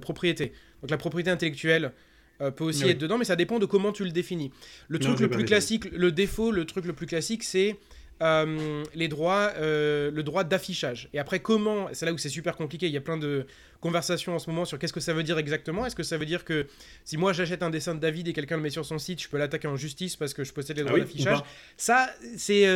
propriété. 0.00 0.52
Donc 0.80 0.92
la 0.92 0.96
propriété 0.96 1.32
intellectuelle, 1.32 1.92
euh, 2.40 2.50
peut 2.50 2.64
aussi 2.64 2.88
être 2.88 2.98
dedans, 2.98 3.18
mais 3.18 3.24
ça 3.24 3.36
dépend 3.36 3.58
de 3.58 3.66
comment 3.66 3.92
tu 3.92 4.04
le 4.04 4.10
définis. 4.10 4.50
Le 4.88 4.98
truc 4.98 5.18
le 5.20 5.28
plus 5.28 5.44
classique, 5.44 5.90
le 5.92 6.12
défaut, 6.12 6.52
le 6.52 6.64
truc 6.64 6.84
le 6.84 6.92
plus 6.92 7.06
classique, 7.06 7.42
c'est 7.42 7.76
euh, 8.22 8.84
les 8.94 9.08
droits, 9.08 9.52
euh, 9.56 10.10
le 10.12 10.22
droit 10.22 10.44
d'affichage. 10.44 11.08
Et 11.12 11.18
après, 11.18 11.40
comment, 11.40 11.88
c'est 11.92 12.06
là 12.06 12.12
où 12.12 12.18
c'est 12.18 12.28
super 12.28 12.56
compliqué, 12.56 12.86
il 12.86 12.92
y 12.92 12.96
a 12.96 13.00
plein 13.00 13.16
de 13.16 13.46
conversations 13.80 14.34
en 14.34 14.38
ce 14.38 14.50
moment 14.50 14.64
sur 14.64 14.78
qu'est-ce 14.78 14.92
que 14.92 15.00
ça 15.00 15.12
veut 15.12 15.22
dire 15.22 15.38
exactement. 15.38 15.86
Est-ce 15.86 15.96
que 15.96 16.02
ça 16.02 16.16
veut 16.16 16.26
dire 16.26 16.44
que 16.44 16.66
si 17.04 17.16
moi 17.16 17.32
j'achète 17.32 17.62
un 17.62 17.70
dessin 17.70 17.94
de 17.94 18.00
David 18.00 18.26
et 18.28 18.32
quelqu'un 18.32 18.56
le 18.56 18.62
met 18.62 18.70
sur 18.70 18.84
son 18.84 18.98
site, 18.98 19.22
je 19.22 19.28
peux 19.28 19.38
l'attaquer 19.38 19.68
en 19.68 19.76
justice 19.76 20.16
parce 20.16 20.34
que 20.34 20.42
je 20.42 20.52
possède 20.52 20.76
les 20.76 20.82
ah 20.82 20.86
droits 20.86 20.98
d'affichage 20.98 21.38
Ça, 21.76 22.10
c'est 22.36 22.66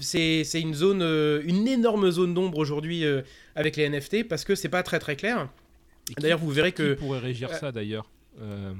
c'est 0.00 0.60
une 0.60 0.74
zone, 0.74 1.02
une 1.44 1.66
énorme 1.66 2.10
zone 2.10 2.34
d'ombre 2.34 2.58
aujourd'hui 2.58 3.04
avec 3.56 3.76
les 3.76 3.88
NFT 3.88 4.28
parce 4.28 4.44
que 4.44 4.54
c'est 4.54 4.68
pas 4.68 4.84
très 4.84 5.00
très 5.00 5.16
clair. 5.16 5.48
D'ailleurs, 6.18 6.38
vous 6.38 6.50
verrez 6.50 6.72
que. 6.72 6.94
Qui 6.94 7.00
pourrait 7.00 7.18
régir 7.18 7.54
ça 7.54 7.72
d'ailleurs? 7.72 8.08
Euh, 8.40 8.72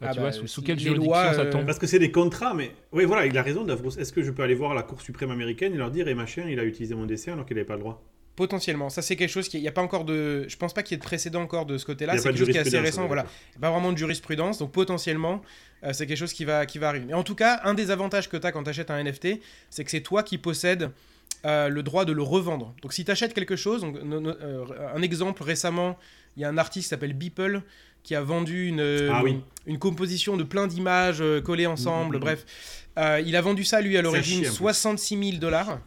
bah, 0.00 0.08
ah 0.10 0.14
tu 0.14 0.20
bah, 0.20 0.30
vois, 0.30 0.48
sous, 0.48 0.62
quelle 0.62 0.80
juridiction 0.80 1.32
ça 1.32 1.46
tombe 1.46 1.64
Parce 1.64 1.78
que 1.78 1.86
c'est 1.86 2.00
des 2.00 2.10
contrats, 2.10 2.54
mais 2.54 2.72
oui, 2.90 3.04
voilà, 3.04 3.26
il 3.26 3.38
a 3.38 3.42
raison, 3.42 3.64
Davros. 3.64 3.90
Est-ce 3.90 4.12
que 4.12 4.22
je 4.22 4.32
peux 4.32 4.42
aller 4.42 4.54
voir 4.54 4.74
la 4.74 4.82
Cour 4.82 5.00
suprême 5.00 5.30
américaine 5.30 5.72
et 5.74 5.76
leur 5.76 5.92
dire, 5.92 6.08
et 6.08 6.14
machin, 6.14 6.44
il 6.48 6.58
a 6.58 6.64
utilisé 6.64 6.94
mon 6.94 7.06
dessin 7.06 7.34
alors 7.34 7.46
qu'il 7.46 7.56
n'avait 7.56 7.66
pas 7.66 7.74
le 7.74 7.80
droit? 7.80 8.02
Potentiellement, 8.34 8.88
ça 8.88 9.02
c'est 9.02 9.14
quelque 9.14 9.28
chose 9.28 9.46
qui, 9.46 9.58
il 9.58 9.60
n'y 9.60 9.68
a 9.68 9.72
pas 9.72 9.82
encore 9.82 10.06
de, 10.06 10.46
je 10.48 10.56
pense 10.56 10.72
pas 10.72 10.82
qu'il 10.82 10.94
y 10.94 10.96
ait 10.96 10.98
de 10.98 11.04
précédent 11.04 11.42
encore 11.42 11.66
de 11.66 11.76
ce 11.76 11.84
côté-là. 11.84 12.16
C'est 12.16 12.30
quelque 12.30 12.38
chose 12.38 12.48
qui 12.48 12.56
est 12.56 12.60
assez 12.60 12.78
récent, 12.78 13.06
voilà. 13.06 13.26
Pas 13.60 13.70
vraiment 13.70 13.92
de 13.92 13.98
jurisprudence, 13.98 14.58
donc 14.58 14.72
potentiellement, 14.72 15.42
euh, 15.84 15.92
c'est 15.92 16.06
quelque 16.06 16.16
chose 16.16 16.32
qui 16.32 16.46
va, 16.46 16.64
qui 16.64 16.78
va 16.78 16.88
arriver. 16.88 17.04
Mais 17.06 17.14
en 17.14 17.24
tout 17.24 17.34
cas, 17.34 17.60
un 17.64 17.74
des 17.74 17.90
avantages 17.90 18.30
que 18.30 18.38
tu 18.38 18.46
as 18.46 18.50
quand 18.50 18.64
tu 18.64 18.70
achètes 18.70 18.90
un 18.90 19.04
NFT, 19.04 19.38
c'est 19.68 19.84
que 19.84 19.90
c'est 19.90 20.00
toi 20.00 20.22
qui 20.22 20.38
possèdes 20.38 20.90
euh, 21.44 21.68
le 21.68 21.82
droit 21.82 22.06
de 22.06 22.12
le 22.12 22.22
revendre. 22.22 22.74
Donc 22.80 22.94
si 22.94 23.04
tu 23.04 23.10
achètes 23.10 23.34
quelque 23.34 23.56
chose, 23.56 23.82
donc, 23.82 23.96
euh, 23.96 24.64
un 24.94 25.02
exemple 25.02 25.42
récemment, 25.42 25.98
il 26.36 26.42
y 26.42 26.44
a 26.44 26.48
un 26.48 26.56
artiste 26.56 26.84
qui 26.84 26.88
s'appelle 26.88 27.12
Beeple 27.12 27.62
qui 28.02 28.14
a 28.14 28.22
vendu 28.22 28.66
une, 28.66 29.10
ah 29.12 29.22
une, 29.66 29.78
composition 29.78 30.36
de 30.36 30.42
plein 30.42 30.66
d'images 30.66 31.22
collées 31.44 31.66
ensemble, 31.66 32.16
mm, 32.16 32.18
mm, 32.18 32.22
mm, 32.22 32.24
bref. 32.24 33.22
il 33.24 33.36
a 33.36 33.40
vendu 33.40 33.64
ça 33.64 33.80
lui 33.80 33.96
à 33.96 34.02
l'origine 34.02 34.44
66 34.44 35.18
000 35.30 35.38
dollars. 35.38 35.78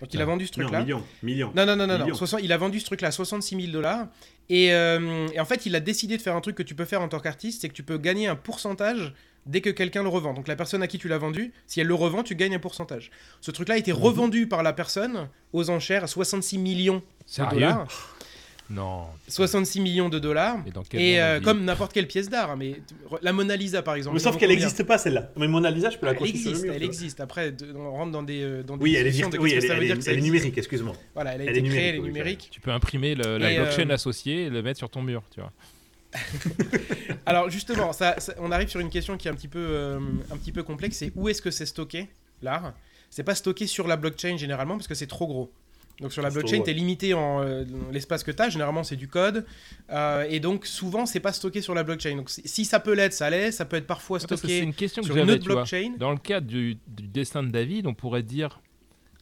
Donc 0.00 0.12
il 0.12 0.20
a 0.20 0.24
vendu 0.24 0.46
ce 0.46 0.52
truc-là. 0.52 0.80
Millions, 0.80 1.02
millions. 1.22 1.52
Non, 1.54 1.64
non, 1.64 1.76
non, 1.76 1.86
non, 1.86 1.98
non. 1.98 2.38
il 2.42 2.52
a 2.52 2.56
vendu 2.56 2.80
ce 2.80 2.84
truc-là 2.84 3.10
66 3.10 3.56
000 3.56 3.72
dollars. 3.72 4.08
Euh, 4.50 5.28
et, 5.32 5.40
en 5.40 5.44
fait, 5.44 5.66
il 5.66 5.74
a 5.74 5.80
décidé 5.80 6.16
de 6.16 6.22
faire 6.22 6.36
un 6.36 6.40
truc 6.40 6.56
que 6.56 6.62
tu 6.62 6.74
peux 6.74 6.84
faire 6.84 7.00
en 7.00 7.08
tant 7.08 7.20
qu'artiste, 7.20 7.62
c'est 7.62 7.68
que 7.68 7.74
tu 7.74 7.82
peux 7.82 7.98
gagner 7.98 8.26
un 8.26 8.36
pourcentage 8.36 9.14
dès 9.46 9.60
que 9.60 9.70
quelqu'un 9.70 10.02
le 10.02 10.08
revend. 10.08 10.34
Donc 10.34 10.48
la 10.48 10.56
personne 10.56 10.82
à 10.82 10.86
qui 10.86 10.98
tu 10.98 11.08
l'as 11.08 11.18
vendu, 11.18 11.52
si 11.66 11.80
elle 11.80 11.86
le 11.86 11.94
revend, 11.94 12.22
tu 12.22 12.34
gagnes 12.34 12.54
un 12.54 12.60
pourcentage. 12.60 13.10
Ce 13.40 13.50
truc-là 13.50 13.74
a 13.74 13.78
été 13.78 13.92
mhm. 13.92 13.98
revendu 13.98 14.46
par 14.46 14.62
la 14.62 14.72
personne 14.72 15.28
aux 15.52 15.70
enchères 15.70 16.04
à 16.04 16.06
66 16.06 16.58
millions 16.58 17.02
de 17.38 17.50
dollars? 17.50 18.13
Non. 18.70 19.06
66 19.28 19.80
millions 19.80 20.08
de 20.08 20.18
dollars. 20.18 20.58
Et, 20.92 21.20
euh, 21.20 21.40
comme 21.40 21.64
n'importe 21.64 21.92
quelle 21.92 22.06
pièce 22.06 22.30
d'art. 22.30 22.52
Hein, 22.52 22.56
mais 22.58 22.80
la 23.20 23.32
Mona 23.32 23.56
Lisa, 23.56 23.82
par 23.82 23.94
exemple. 23.94 24.14
Mais 24.14 24.20
sauf 24.20 24.36
qu'elle 24.38 24.48
n'existe 24.48 24.84
pas, 24.84 24.96
celle-là. 24.96 25.30
Mais 25.36 25.48
Mona 25.48 25.70
Lisa, 25.70 25.90
je 25.90 25.98
peux 25.98 26.06
la 26.06 26.12
Elle 26.12 26.26
existe, 26.26 26.64
elle 26.64 26.82
existe. 26.82 27.20
Après, 27.20 27.54
on 27.74 27.90
rentre 27.90 28.12
dans 28.12 28.22
des. 28.22 28.42
Euh, 28.42 28.62
dans 28.62 28.78
oui, 28.78 28.94
elle 28.94 29.06
est, 29.06 29.38
oui, 29.38 29.52
elle, 29.52 30.18
est, 30.18 30.20
numérique, 30.20 30.56
excuse-moi. 30.56 30.94
Voilà, 31.14 31.34
elle 31.34 31.42
a 31.42 31.50
été 31.50 31.62
créée, 31.62 31.88
elle 31.88 31.96
est 31.96 32.00
numérique. 32.00 32.48
Tu 32.50 32.60
peux 32.60 32.70
imprimer 32.70 33.14
la 33.14 33.38
blockchain 33.38 33.90
euh, 33.90 33.94
associée 33.94 34.44
et 34.44 34.50
le 34.50 34.62
mettre 34.62 34.78
sur 34.78 34.88
ton 34.88 35.02
mur, 35.02 35.22
tu 35.32 35.40
vois. 35.40 35.52
Alors 37.26 37.50
justement, 37.50 37.92
ça, 37.92 38.16
on 38.38 38.52
arrive 38.52 38.68
sur 38.68 38.78
une 38.78 38.88
question 38.88 39.16
qui 39.16 39.26
est 39.26 39.30
un 39.30 39.34
petit 39.34 39.48
peu, 39.48 39.98
un 40.30 40.36
petit 40.36 40.52
peu 40.52 40.62
complexe. 40.62 40.98
C'est 40.98 41.12
où 41.16 41.28
est-ce 41.28 41.42
que 41.42 41.50
c'est 41.50 41.66
stocké 41.66 42.08
l'art? 42.40 42.72
C'est 43.10 43.24
pas 43.24 43.34
stocké 43.34 43.66
sur 43.66 43.86
la 43.86 43.96
blockchain 43.96 44.36
généralement 44.36 44.76
parce 44.76 44.88
que 44.88 44.94
c'est 44.94 45.06
trop 45.06 45.26
gros. 45.26 45.52
Donc 46.00 46.12
sur 46.12 46.22
la 46.22 46.30
blockchain, 46.30 46.62
tu 46.62 46.70
es 46.70 46.72
limité 46.72 47.14
en 47.14 47.42
euh, 47.42 47.64
l'espace 47.92 48.24
que 48.24 48.30
tu 48.30 48.42
as. 48.42 48.48
Généralement, 48.48 48.82
c'est 48.82 48.96
du 48.96 49.08
code. 49.08 49.46
Euh, 49.90 50.26
et 50.28 50.40
donc, 50.40 50.66
souvent, 50.66 51.06
c'est 51.06 51.20
pas 51.20 51.32
stocké 51.32 51.60
sur 51.60 51.74
la 51.74 51.84
blockchain. 51.84 52.16
Donc, 52.16 52.30
si 52.30 52.64
ça 52.64 52.80
peut 52.80 52.94
l'être, 52.94 53.12
ça 53.12 53.30
l'est. 53.30 53.52
Ça 53.52 53.64
peut 53.64 53.76
être 53.76 53.86
parfois 53.86 54.18
stocké 54.18 54.58
une 54.58 54.74
question 54.74 55.02
sur 55.02 55.16
une 55.16 55.30
autre 55.30 55.44
blockchain. 55.44 55.94
Dans 55.98 56.10
le 56.10 56.18
cadre 56.18 56.46
du, 56.46 56.78
destin 56.86 57.42
de 57.42 57.50
David, 57.50 57.86
on 57.86 57.94
pourrait 57.94 58.22
dire 58.22 58.60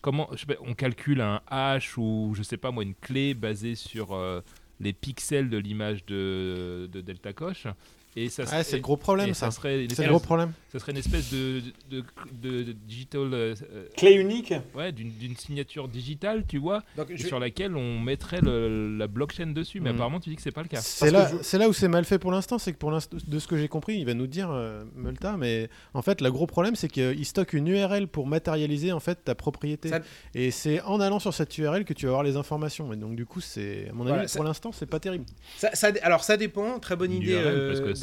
comment 0.01 0.31
on 0.67 0.75
calcule 0.75 1.21
un 1.21 1.43
hash 1.47 1.97
ou, 1.99 2.33
je 2.35 2.43
sais 2.43 2.57
pas 2.57 2.71
moi, 2.71 2.83
une 2.83 2.95
clé 2.95 3.35
basée 3.35 3.75
sur 3.75 4.15
euh, 4.15 4.41
les 4.81 4.93
pixels 4.93 5.51
de 5.51 5.59
l'image 5.59 6.05
de, 6.07 6.89
de 6.91 7.01
Delta 7.01 7.33
Coche. 7.33 7.67
Et 8.15 8.29
ça 8.29 8.45
ah, 8.53 8.63
c'est 8.63 8.77
le 8.77 8.83
gros 8.83 8.99
problème, 8.99 9.33
ça. 9.33 9.51
serait 9.51 9.87
c'est 9.91 10.03
le 10.03 10.11
gros 10.11 10.21
problème. 10.21 10.53
Ça 10.71 10.79
serait 10.79 10.93
une 10.93 10.99
espèce 10.99 11.31
de, 11.31 11.63
de, 11.91 12.03
de, 12.33 12.73
digital. 12.73 13.31
Euh, 13.33 13.55
Clé 13.97 14.13
unique 14.13 14.53
Ouais, 14.75 14.93
d'une 14.93 15.37
signature 15.37 15.89
digitale, 15.89 16.45
tu 16.47 16.59
vois, 16.59 16.83
sur 17.17 17.39
laquelle 17.39 17.77
on 17.77 17.99
mettrait 17.99 18.41
le, 18.41 18.97
la 18.97 19.07
blockchain 19.07 19.49
dessus. 19.49 19.81
Mais 19.81 19.91
hmm. 19.91 19.95
apparemment, 19.95 20.21
tu 20.21 20.31
dis 20.31 20.37
que 20.37 20.43
c'est 20.43 20.51
pas 20.51 20.63
le 20.63 20.69
cas. 20.69 20.81
C'est 20.81 21.11
là, 21.11 21.31
c'est 21.43 21.59
là 21.59 21.69
où 21.69 21.73
c'est 21.73 21.89
mal 21.89 22.05
fait 22.05 22.19
pour 22.19 22.33
l'instant. 22.33 22.59
C'est 22.59 22.73
que 22.73 22.79
pour 22.79 22.91
l'instant, 22.91 23.17
de 23.27 23.39
ce 23.39 23.47
que 23.47 23.57
j'ai 23.57 23.69
compris, 23.69 23.97
il 23.97 24.05
va 24.05 24.15
nous 24.15 24.27
dire, 24.27 24.51
euh, 24.51 24.85
Multa, 24.95 25.37
mais 25.39 25.71
en 25.95 26.03
fait, 26.03 26.21
le 26.21 26.31
gros 26.31 26.47
problème, 26.47 26.75
c'est 26.75 26.89
qu'il 26.89 27.25
stocke 27.25 27.55
une 27.55 27.69
URL 27.69 28.09
pour 28.09 28.27
matérialiser 28.27 28.93
en 28.93 29.01
fait 29.01 29.25
ta 29.25 29.35
propriété. 29.35 29.91
Et 30.35 30.51
c'est 30.51 30.83
en 30.83 31.01
allant 31.01 31.19
sur 31.19 31.33
cette 31.33 31.57
URL 31.57 31.85
que 31.85 31.95
tu 31.95 32.07
vas 32.07 32.11
avoir 32.11 32.25
les 32.25 32.37
informations. 32.37 32.93
Et 32.93 32.97
donc, 32.97 33.17
du 33.17 33.25
coup, 33.25 33.41
c'est, 33.41 33.89
à 33.89 33.93
mon 33.93 34.07
avis, 34.07 34.31
pour 34.35 34.45
l'instant, 34.45 34.71
c'est 34.73 34.87
pas 34.87 35.01
terrible. 35.01 35.25
Ça, 35.57 35.89
alors, 36.03 36.25
ça 36.25 36.37
dépend. 36.37 36.79
Très 36.79 36.97
bonne 36.97 37.13
idée. 37.13 37.35
Euh, 37.35 37.95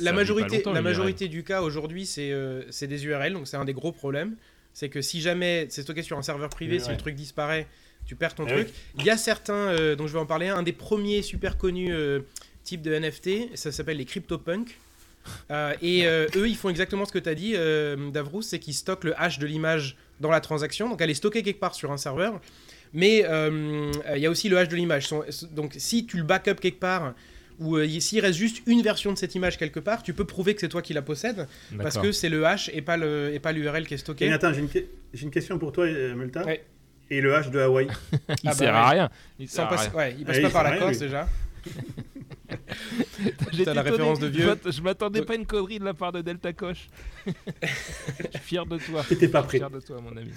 la 0.00 0.12
majorité, 0.12 0.62
la 0.64 0.82
majorité 0.82 1.28
du 1.28 1.42
cas 1.44 1.62
aujourd'hui, 1.62 2.08
euh, 2.18 2.62
c'est 2.70 2.86
des 2.86 3.04
URL, 3.04 3.32
donc 3.32 3.46
c'est 3.46 3.56
un 3.56 3.64
des 3.64 3.72
gros 3.72 3.92
problèmes. 3.92 4.36
C'est 4.74 4.88
que 4.88 5.02
si 5.02 5.20
jamais 5.20 5.66
c'est 5.70 5.82
stocké 5.82 6.02
sur 6.02 6.16
un 6.16 6.22
serveur 6.22 6.48
privé, 6.48 6.78
si 6.78 6.90
le 6.90 6.96
truc 6.96 7.14
disparaît, 7.14 7.66
tu 8.06 8.16
perds 8.16 8.34
ton 8.34 8.46
eh 8.46 8.52
truc. 8.52 8.68
Il 8.98 9.04
y 9.04 9.10
a 9.10 9.16
certains, 9.16 9.54
euh, 9.54 9.96
dont 9.96 10.06
je 10.06 10.14
vais 10.14 10.18
en 10.18 10.26
parler, 10.26 10.48
un 10.48 10.62
des 10.62 10.72
premiers 10.72 11.22
super 11.22 11.58
connus 11.58 11.92
types 12.64 12.82
de 12.82 12.98
NFT, 12.98 13.56
ça 13.56 13.70
s'appelle 13.72 13.98
les 13.98 14.04
CryptoPunk. 14.04 14.78
et 15.82 16.06
eux, 16.06 16.48
ils 16.48 16.56
font 16.56 16.70
exactement 16.70 17.04
ce 17.04 17.12
que 17.12 17.18
tu 17.18 17.28
as 17.28 17.34
dit, 17.34 17.54
Davrous, 18.12 18.42
c'est 18.42 18.58
qu'ils 18.58 18.74
stockent 18.74 19.04
le 19.04 19.20
hash 19.20 19.38
de 19.38 19.46
l'image 19.46 19.96
dans 20.20 20.30
la 20.30 20.40
transaction. 20.40 20.88
Donc 20.88 21.00
elle 21.00 21.10
est 21.10 21.14
stockée 21.14 21.42
quelque 21.42 21.60
part 21.60 21.74
sur 21.74 21.92
un 21.92 21.98
serveur. 21.98 22.40
Mais 22.94 23.26
il 24.14 24.20
y 24.20 24.26
a 24.26 24.30
aussi 24.30 24.48
le 24.48 24.56
hash 24.56 24.68
de 24.68 24.76
l'image. 24.76 25.10
Donc 25.50 25.74
si 25.76 26.06
tu 26.06 26.16
le 26.16 26.24
backup 26.24 26.54
quelque 26.54 26.80
part 26.80 27.14
ou 27.58 27.76
euh, 27.76 27.88
s'il 28.00 28.20
reste 28.20 28.38
juste 28.38 28.62
une 28.66 28.82
version 28.82 29.12
de 29.12 29.18
cette 29.18 29.34
image 29.34 29.58
quelque 29.58 29.80
part, 29.80 30.02
tu 30.02 30.12
peux 30.12 30.24
prouver 30.24 30.54
que 30.54 30.60
c'est 30.60 30.68
toi 30.68 30.82
qui 30.82 30.92
la 30.92 31.02
possèdes 31.02 31.46
parce 31.78 31.98
que 31.98 32.12
c'est 32.12 32.28
le 32.28 32.44
hash 32.46 32.70
et 32.72 32.82
pas 32.82 32.96
le 32.96 33.32
et 33.34 33.38
pas 33.38 33.52
l'URL 33.52 33.86
qui 33.86 33.94
est 33.94 33.98
stocké. 33.98 34.26
Mais 34.26 34.34
attends, 34.34 34.52
j'ai 34.52 35.22
une, 35.22 35.30
question 35.30 35.58
pour 35.58 35.72
toi, 35.72 35.86
euh, 35.86 36.14
Multa. 36.14 36.44
Et 37.10 37.20
le 37.20 37.34
hash 37.34 37.50
de 37.50 37.60
Hawaï 37.60 37.88
Il 38.42 38.48
ah 38.48 38.52
sert 38.52 38.74
à 38.74 38.88
rien. 38.88 39.10
Il, 39.38 39.46
passe, 39.46 39.90
Ouais, 39.94 40.16
il 40.18 40.24
passe 40.24 40.40
pas 40.40 40.50
par 40.50 40.64
la 40.64 40.78
Corse 40.78 40.98
déjà. 40.98 41.28
J'ai 43.52 43.64
la 43.64 43.82
référence 43.82 44.18
de 44.18 44.26
vieux. 44.26 44.54
Je 44.66 44.80
m'attendais 44.80 45.22
pas 45.22 45.34
à 45.34 45.36
une 45.36 45.46
connerie 45.46 45.78
de 45.78 45.84
la 45.84 45.94
part 45.94 46.12
de 46.12 46.20
Delta 46.20 46.52
Coche. 46.52 46.88
je 47.26 47.32
suis 47.32 48.40
fier 48.40 48.66
de 48.66 48.78
toi. 48.78 49.04
T'étais 49.08 49.28
pas 49.28 49.42
prêt. 49.42 49.58
Fier 49.58 49.70
de 49.70 49.80
toi, 49.80 50.00
mon 50.00 50.16
ami. 50.16 50.30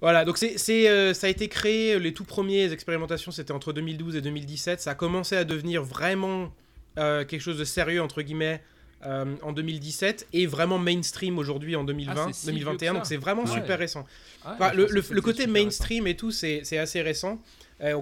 Voilà, 0.00 0.24
donc 0.24 0.36
c'est, 0.36 0.88
euh, 0.88 1.14
ça 1.14 1.28
a 1.28 1.30
été 1.30 1.48
créé, 1.48 1.98
les 1.98 2.12
tout 2.12 2.24
premiers 2.24 2.72
expérimentations, 2.72 3.30
c'était 3.30 3.52
entre 3.52 3.72
2012 3.72 4.16
et 4.16 4.20
2017. 4.20 4.80
Ça 4.80 4.90
a 4.90 4.94
commencé 4.94 5.34
à 5.36 5.44
devenir 5.44 5.82
vraiment 5.82 6.52
euh, 6.98 7.24
quelque 7.24 7.40
chose 7.40 7.58
de 7.58 7.64
sérieux, 7.64 8.02
entre 8.02 8.20
guillemets, 8.20 8.62
euh, 9.06 9.36
en 9.42 9.52
2017 9.52 10.28
et 10.32 10.46
vraiment 10.46 10.78
mainstream 10.78 11.38
aujourd'hui 11.38 11.76
en 11.76 11.84
2020, 11.84 12.46
2021. 12.46 12.90
Ah, 12.90 12.94
donc 12.94 13.06
c'est 13.06 13.16
vraiment 13.16 13.46
super 13.46 13.78
récent. 13.78 14.04
Ah, 14.44 14.72
le, 14.74 15.20
côté 15.20 15.46
mainstream 15.46 16.06
et 16.06 16.16
tout, 16.16 16.30
c'est 16.30 16.76
assez 16.76 17.00
récent. 17.00 17.40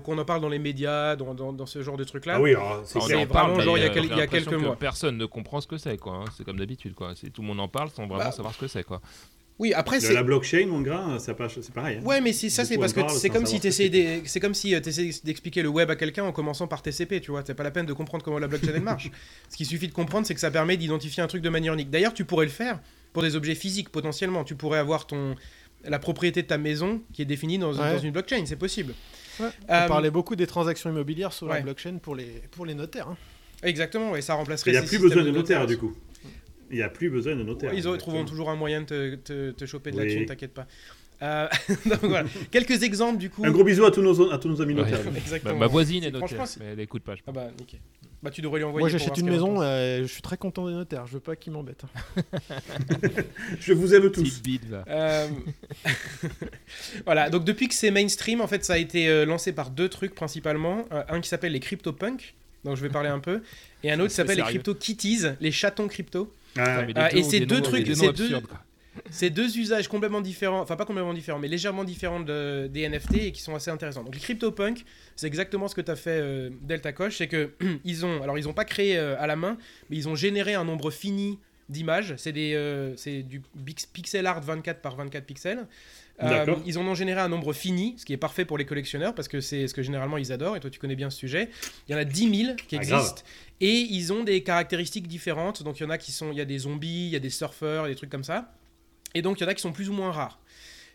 Qu'on 0.04 0.18
en 0.18 0.24
parle 0.24 0.40
dans 0.40 0.48
les 0.48 0.58
médias, 0.58 1.16
dans, 1.16 1.34
dans, 1.34 1.66
ce 1.66 1.82
genre 1.82 1.96
de 1.96 2.04
trucs-là. 2.04 2.34
Ah 2.36 2.40
oui, 2.40 2.54
c'est 2.84 2.98
vraiment 2.98 3.60
genre 3.60 3.78
il 3.78 3.84
y 3.84 3.86
a, 3.86 3.96
il 3.96 4.16
y 4.16 4.20
a 4.20 4.26
quelques 4.26 4.52
mois. 4.52 4.76
Personne 4.76 5.16
ne 5.16 5.26
comprend 5.26 5.60
ce 5.60 5.66
que 5.66 5.78
c'est, 5.78 5.98
quoi. 5.98 6.14
Hein. 6.14 6.24
C'est 6.36 6.44
comme 6.44 6.58
d'habitude, 6.58 6.94
quoi. 6.94 7.14
Tout 7.32 7.42
le 7.42 7.48
monde 7.48 7.60
en 7.60 7.68
parle 7.68 7.90
sans 7.90 8.06
vraiment 8.06 8.24
bah, 8.24 8.32
savoir 8.32 8.54
ce 8.54 8.60
que 8.60 8.68
c'est, 8.68 8.84
quoi. 8.84 9.00
Oui, 9.58 9.72
après 9.74 10.00
c'est 10.00 10.14
la 10.14 10.22
blockchain, 10.22 10.66
mon 10.66 10.80
gars, 10.80 11.18
c'est 11.18 11.34
pareil. 11.34 11.98
Hein. 11.98 12.04
Ouais, 12.04 12.20
mais 12.20 12.32
ça 12.32 12.64
c'est 12.64 12.78
parce 12.78 12.92
que 12.92 13.00
c'est 13.08 13.30
comme, 13.30 13.46
si 13.46 13.60
c'est 13.60 14.40
comme 14.40 14.54
si 14.54 14.80
tu 14.80 14.88
essayais 14.88 15.10
d'expliquer 15.24 15.62
le 15.62 15.68
web 15.68 15.90
à 15.90 15.96
quelqu'un 15.96 16.24
en 16.24 16.32
commençant 16.32 16.66
par 16.66 16.82
TCP, 16.82 17.20
tu 17.20 17.30
vois. 17.30 17.42
C'est 17.46 17.54
pas 17.54 17.62
la 17.62 17.70
peine 17.70 17.86
de 17.86 17.92
comprendre 17.92 18.24
comment 18.24 18.38
la 18.38 18.48
blockchain 18.48 18.80
marche. 18.80 19.10
Ce 19.50 19.56
qu'il 19.56 19.66
suffit 19.66 19.88
de 19.88 19.92
comprendre, 19.92 20.26
c'est 20.26 20.34
que 20.34 20.40
ça 20.40 20.50
permet 20.50 20.76
d'identifier 20.76 21.22
un 21.22 21.28
truc 21.28 21.42
de 21.42 21.48
manière 21.48 21.74
unique. 21.74 21.90
D'ailleurs, 21.90 22.14
tu 22.14 22.24
pourrais 22.24 22.46
le 22.46 22.50
faire 22.50 22.80
pour 23.12 23.22
des 23.22 23.36
objets 23.36 23.54
physiques 23.54 23.90
potentiellement. 23.90 24.42
Tu 24.42 24.56
pourrais 24.56 24.78
avoir 24.78 25.06
ton 25.06 25.36
la 25.84 25.98
propriété 25.98 26.42
de 26.42 26.46
ta 26.46 26.58
maison 26.58 27.02
qui 27.12 27.22
est 27.22 27.26
définie 27.26 27.58
dans, 27.58 27.72
une 27.98 28.10
blockchain, 28.10 28.44
c'est 28.46 28.56
possible. 28.56 28.94
On 29.68 29.72
euh, 29.72 29.88
parlait 29.88 30.10
beaucoup 30.10 30.36
des 30.36 30.46
transactions 30.46 30.90
immobilières 30.90 31.32
sur 31.32 31.48
la 31.48 31.60
blockchain 31.60 31.98
pour 32.02 32.14
les 32.14 32.42
pour 32.50 32.66
les 32.66 32.74
notaires. 32.74 33.08
Hein. 33.08 33.16
Exactement, 33.62 34.16
et 34.16 34.22
ça 34.22 34.34
remplacerait. 34.34 34.72
Il 34.72 34.74
n'y 34.74 34.80
a 34.80 34.82
plus 34.82 34.98
besoin 34.98 35.22
de 35.22 35.30
notaires 35.30 35.66
du 35.66 35.78
coup. 35.78 35.94
Il 36.70 36.76
n'y 36.76 36.82
a 36.82 36.88
plus 36.88 37.10
besoin 37.10 37.36
de 37.36 37.42
notaire. 37.42 37.74
ils 37.74 37.82
trouveront 37.98 38.24
toujours 38.24 38.50
un 38.50 38.56
moyen 38.56 38.80
de 38.80 39.18
te, 39.22 39.50
te, 39.50 39.66
choper 39.66 39.90
de 39.90 39.98
la 39.98 40.06
thune, 40.06 40.26
t'inquiète 40.26 40.54
pas. 40.54 40.66
Euh, 41.22 41.48
donc 41.86 42.04
voilà. 42.04 42.28
Quelques 42.50 42.82
exemples 42.82 43.18
du 43.18 43.30
coup. 43.30 43.44
Un 43.44 43.50
gros 43.50 43.64
bisou 43.64 43.84
à 43.84 43.90
tous 43.90 44.02
nos, 44.02 44.32
à 44.32 44.38
tous 44.38 44.48
nos 44.48 44.60
amis 44.60 44.74
notaires. 44.74 45.00
Exactement. 45.16 45.56
ma 45.56 45.66
voisine 45.66 46.04
est 46.04 46.10
notaire, 46.10 46.44
mais 46.58 46.66
elle 46.72 46.80
écoute 46.80 47.02
pas. 47.02 47.14
Je 47.14 47.22
ah 47.26 47.32
bah 47.32 47.48
nickel. 47.58 47.80
Bah 48.22 48.30
tu 48.30 48.40
devrais 48.40 48.58
lui 48.58 48.64
envoyer. 48.64 48.82
Moi 48.82 48.88
j'achète 48.88 49.18
une 49.18 49.30
maison, 49.30 49.60
euh, 49.60 50.02
je 50.02 50.06
suis 50.06 50.22
très 50.22 50.36
content 50.36 50.66
des 50.66 50.74
notaires. 50.74 51.06
Je 51.06 51.14
veux 51.14 51.20
pas 51.20 51.34
qu'ils 51.34 51.52
m'embêtent. 51.52 51.84
je 53.60 53.72
vous 53.72 53.94
aime 53.94 54.10
tous. 54.10 54.42
Euh... 54.88 55.28
voilà. 57.04 57.30
Donc 57.30 57.44
depuis 57.44 57.66
que 57.68 57.74
c'est 57.74 57.90
mainstream, 57.90 58.40
en 58.40 58.46
fait, 58.46 58.64
ça 58.64 58.74
a 58.74 58.78
été 58.78 59.24
lancé 59.24 59.52
par 59.52 59.70
deux 59.70 59.88
trucs 59.88 60.14
principalement. 60.14 60.84
un 61.08 61.20
qui 61.20 61.28
s'appelle 61.28 61.52
les 61.52 61.60
CryptoPunk, 61.60 62.34
dont 62.64 62.76
je 62.76 62.82
vais 62.82 62.90
parler 62.90 63.08
un 63.08 63.18
peu, 63.18 63.42
et 63.82 63.90
un 63.90 63.98
autre 63.98 64.10
qui 64.10 64.14
s'appelle 64.14 64.38
les 64.38 64.44
Crypto 64.44 64.74
Kitties, 64.74 65.24
les 65.40 65.50
chatons 65.50 65.88
crypto. 65.88 66.32
Ah, 66.56 67.12
et 67.12 67.22
c'est 67.22 67.40
deux 67.40 67.60
trucs, 67.60 67.88
c'est 69.10 69.30
deux, 69.30 69.58
usages 69.58 69.88
complètement 69.88 70.20
différents, 70.20 70.60
enfin 70.60 70.76
pas 70.76 70.84
complètement 70.84 71.14
différents, 71.14 71.38
mais 71.38 71.48
légèrement 71.48 71.84
différents 71.84 72.20
de, 72.20 72.68
des 72.72 72.88
NFT 72.88 73.14
et 73.16 73.32
qui 73.32 73.42
sont 73.42 73.54
assez 73.54 73.70
intéressants. 73.70 74.04
Donc 74.04 74.14
les 74.14 74.20
CryptoPunk, 74.20 74.84
c'est 75.16 75.26
exactement 75.26 75.68
ce 75.68 75.74
que 75.74 75.80
tu 75.80 75.90
as 75.90 75.96
fait 75.96 76.20
euh, 76.20 76.50
Delta 76.62 76.92
Coche, 76.92 77.18
c'est 77.18 77.28
que 77.28 77.52
ils 77.84 78.06
ont, 78.06 78.22
alors 78.22 78.38
ils 78.38 78.44
n'ont 78.44 78.52
pas 78.52 78.64
créé 78.64 78.96
euh, 78.96 79.20
à 79.20 79.26
la 79.26 79.36
main, 79.36 79.58
mais 79.90 79.96
ils 79.96 80.08
ont 80.08 80.14
généré 80.14 80.54
un 80.54 80.64
nombre 80.64 80.90
fini 80.90 81.38
d'images. 81.68 82.14
C'est 82.16 82.32
euh, 82.36 82.94
du 83.22 83.42
pixel 83.92 84.26
art 84.26 84.40
24 84.40 84.80
par 84.80 84.96
24 84.96 85.24
pixels. 85.24 85.66
ils 86.66 86.78
en 86.78 86.82
ont 86.82 86.94
généré 86.94 87.20
un 87.20 87.28
nombre 87.28 87.52
fini, 87.52 87.94
ce 87.98 88.04
qui 88.04 88.12
est 88.12 88.18
parfait 88.18 88.44
pour 88.44 88.58
les 88.58 88.64
collectionneurs 88.64 89.14
parce 89.14 89.28
que 89.28 89.40
c'est 89.40 89.66
ce 89.66 89.74
que 89.74 89.82
généralement 89.82 90.18
ils 90.18 90.32
adorent. 90.32 90.56
Et 90.56 90.60
toi, 90.60 90.70
tu 90.70 90.78
connais 90.78 90.96
bien 90.96 91.10
ce 91.10 91.18
sujet. 91.18 91.50
Il 91.88 91.92
y 91.92 91.94
en 91.94 91.98
a 91.98 92.04
10 92.04 92.44
000 92.44 92.56
qui 92.68 92.76
ah, 92.76 92.82
existent. 92.82 93.22
Et 93.60 93.72
ils 93.72 94.12
ont 94.12 94.22
des 94.22 94.42
caractéristiques 94.42 95.08
différentes. 95.08 95.62
Donc 95.62 95.80
il 95.80 95.84
y 95.84 95.86
en 95.86 95.90
a 95.90 95.98
qui 95.98 96.12
sont, 96.12 96.30
il 96.30 96.38
y 96.38 96.40
a 96.40 96.44
des 96.44 96.58
zombies, 96.58 97.06
il 97.06 97.12
y 97.12 97.16
a 97.16 97.20
des 97.20 97.30
surfeurs, 97.30 97.86
des 97.86 97.94
trucs 97.94 98.10
comme 98.10 98.24
ça. 98.24 98.52
Et 99.14 99.22
donc 99.22 99.40
il 99.40 99.44
y 99.44 99.46
en 99.46 99.48
a 99.48 99.54
qui 99.54 99.62
sont 99.62 99.72
plus 99.72 99.88
ou 99.88 99.92
moins 99.92 100.12
rares. 100.12 100.40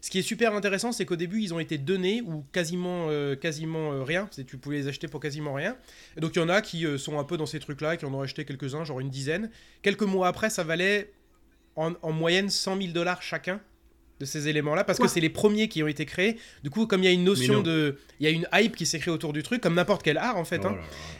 Ce 0.02 0.10
qui 0.10 0.20
est 0.20 0.24
super 0.24 0.54
intéressant, 0.54 0.92
c'est 0.92 1.06
qu'au 1.06 1.16
début, 1.16 1.42
ils 1.42 1.54
ont 1.54 1.60
été 1.60 1.78
donnés 1.78 2.22
ou 2.22 2.46
quasiment, 2.52 3.08
euh, 3.10 3.36
quasiment 3.36 3.94
euh, 3.94 4.04
rien. 4.04 4.30
Tu 4.48 4.58
pouvais 4.58 4.78
les 4.78 4.88
acheter 4.88 5.08
pour 5.08 5.20
quasiment 5.20 5.54
rien. 5.54 5.76
Et 6.16 6.22
donc, 6.22 6.36
il 6.36 6.40
y 6.40 6.42
en 6.42 6.50
a 6.50 6.62
qui 6.62 6.86
euh, 6.86 6.98
sont 6.98 7.20
un 7.20 7.24
peu 7.24 7.36
dans 7.36 7.48
ces 7.48 7.60
trucs-là, 7.60 7.98
qui 7.98 8.06
en 8.06 8.14
ont 8.14 8.22
acheté 8.22 8.46
quelques-uns, 8.46 8.84
genre 8.84 9.00
une 9.00 9.10
dizaine. 9.10 9.50
Quelques 9.82 10.04
mois 10.04 10.28
après, 10.28 10.50
ça 10.50 10.64
valait 10.64 11.12
en, 11.76 11.94
en 12.02 12.12
moyenne 12.12 12.50
100 12.50 12.78
000 12.78 12.94
dollars 12.94 13.22
chacun 13.24 13.60
de 14.20 14.26
ces 14.26 14.48
éléments-là 14.48 14.84
parce 14.84 14.98
que 14.98 15.08
c'est 15.08 15.20
les 15.20 15.30
premiers 15.30 15.68
qui 15.68 15.84
ont 15.84 15.88
été 15.88 16.06
créés. 16.06 16.38
Du 16.64 16.70
coup, 16.70 16.88
comme 16.88 17.02
il 17.02 17.06
y 17.06 17.10
a 17.10 17.12
une 17.12 17.24
notion 17.24 17.62
de, 17.62 17.98
il 18.20 18.24
y 18.24 18.28
a 18.28 18.32
une 18.32 18.48
hype 18.52 18.76
qui 18.76 18.86
s'est 18.86 19.00
créée 19.00 19.14
autour 19.14 19.32
du 19.32 19.44
truc, 19.44 19.62
comme 19.62 19.76
n'importe 19.76 20.02
quel 20.02 20.18
art 20.18 20.38
en 20.38 20.46
fait. 20.46 20.62
Oh 20.64 20.70
hein. 20.70 20.78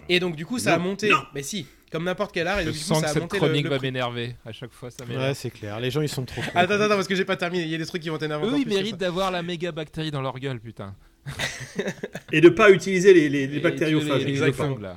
Et 0.10 0.20
donc 0.20 0.36
du 0.36 0.46
coup, 0.46 0.58
ça 0.58 0.74
a 0.74 0.80
monté. 0.80 1.12
Mais 1.36 1.44
si, 1.44 1.68
comme 1.92 2.04
n'importe 2.04 2.34
quel 2.34 2.48
art. 2.48 2.60
Et 2.60 2.64
Je 2.64 2.70
donc, 2.70 2.76
sens 2.78 3.00
ça 3.00 3.06
que 3.06 3.10
a 3.10 3.14
cette 3.14 3.28
chronique 3.28 3.64
le, 3.66 3.70
va 3.70 3.80
m'énerver 3.80 4.36
à 4.46 4.52
chaque 4.52 4.72
fois. 4.72 4.92
Ça 4.92 5.06
m'énerve. 5.06 5.24
Ouais, 5.28 5.34
c'est 5.34 5.50
clair. 5.52 5.80
Les 5.80 5.92
gens, 5.92 6.02
ils 6.02 6.10
sont 6.10 6.26
trop. 6.26 6.42
attends, 6.54 6.74
attends, 6.74 6.96
parce 6.96 7.08
que 7.08 7.16
j'ai 7.16 7.26
pas 7.26 7.38
terminé. 7.38 7.64
Il 7.64 7.70
y 7.70 7.76
a 7.76 7.78
des 7.78 7.86
trucs 7.86 8.02
qui 8.02 8.10
vont 8.10 8.18
t'énerver. 8.18 8.48
Eux, 8.48 8.60
ils 8.60 8.68
méritent 8.68 8.98
d'avoir 8.98 9.32
la 9.32 9.42
méga 9.42 9.72
bactérie 9.72 10.12
dans 10.12 10.22
leur 10.22 10.38
gueule, 10.40 10.60
putain. 10.60 10.96
et 12.32 12.42
de 12.42 12.50
pas 12.50 12.72
utiliser 12.72 13.14
les, 13.14 13.30
les, 13.30 13.48
les 13.48 13.60
bactériophages. 13.60 14.26
Les, 14.26 14.40
les, 14.40 14.54
fonds, 14.54 14.78
là. 14.78 14.96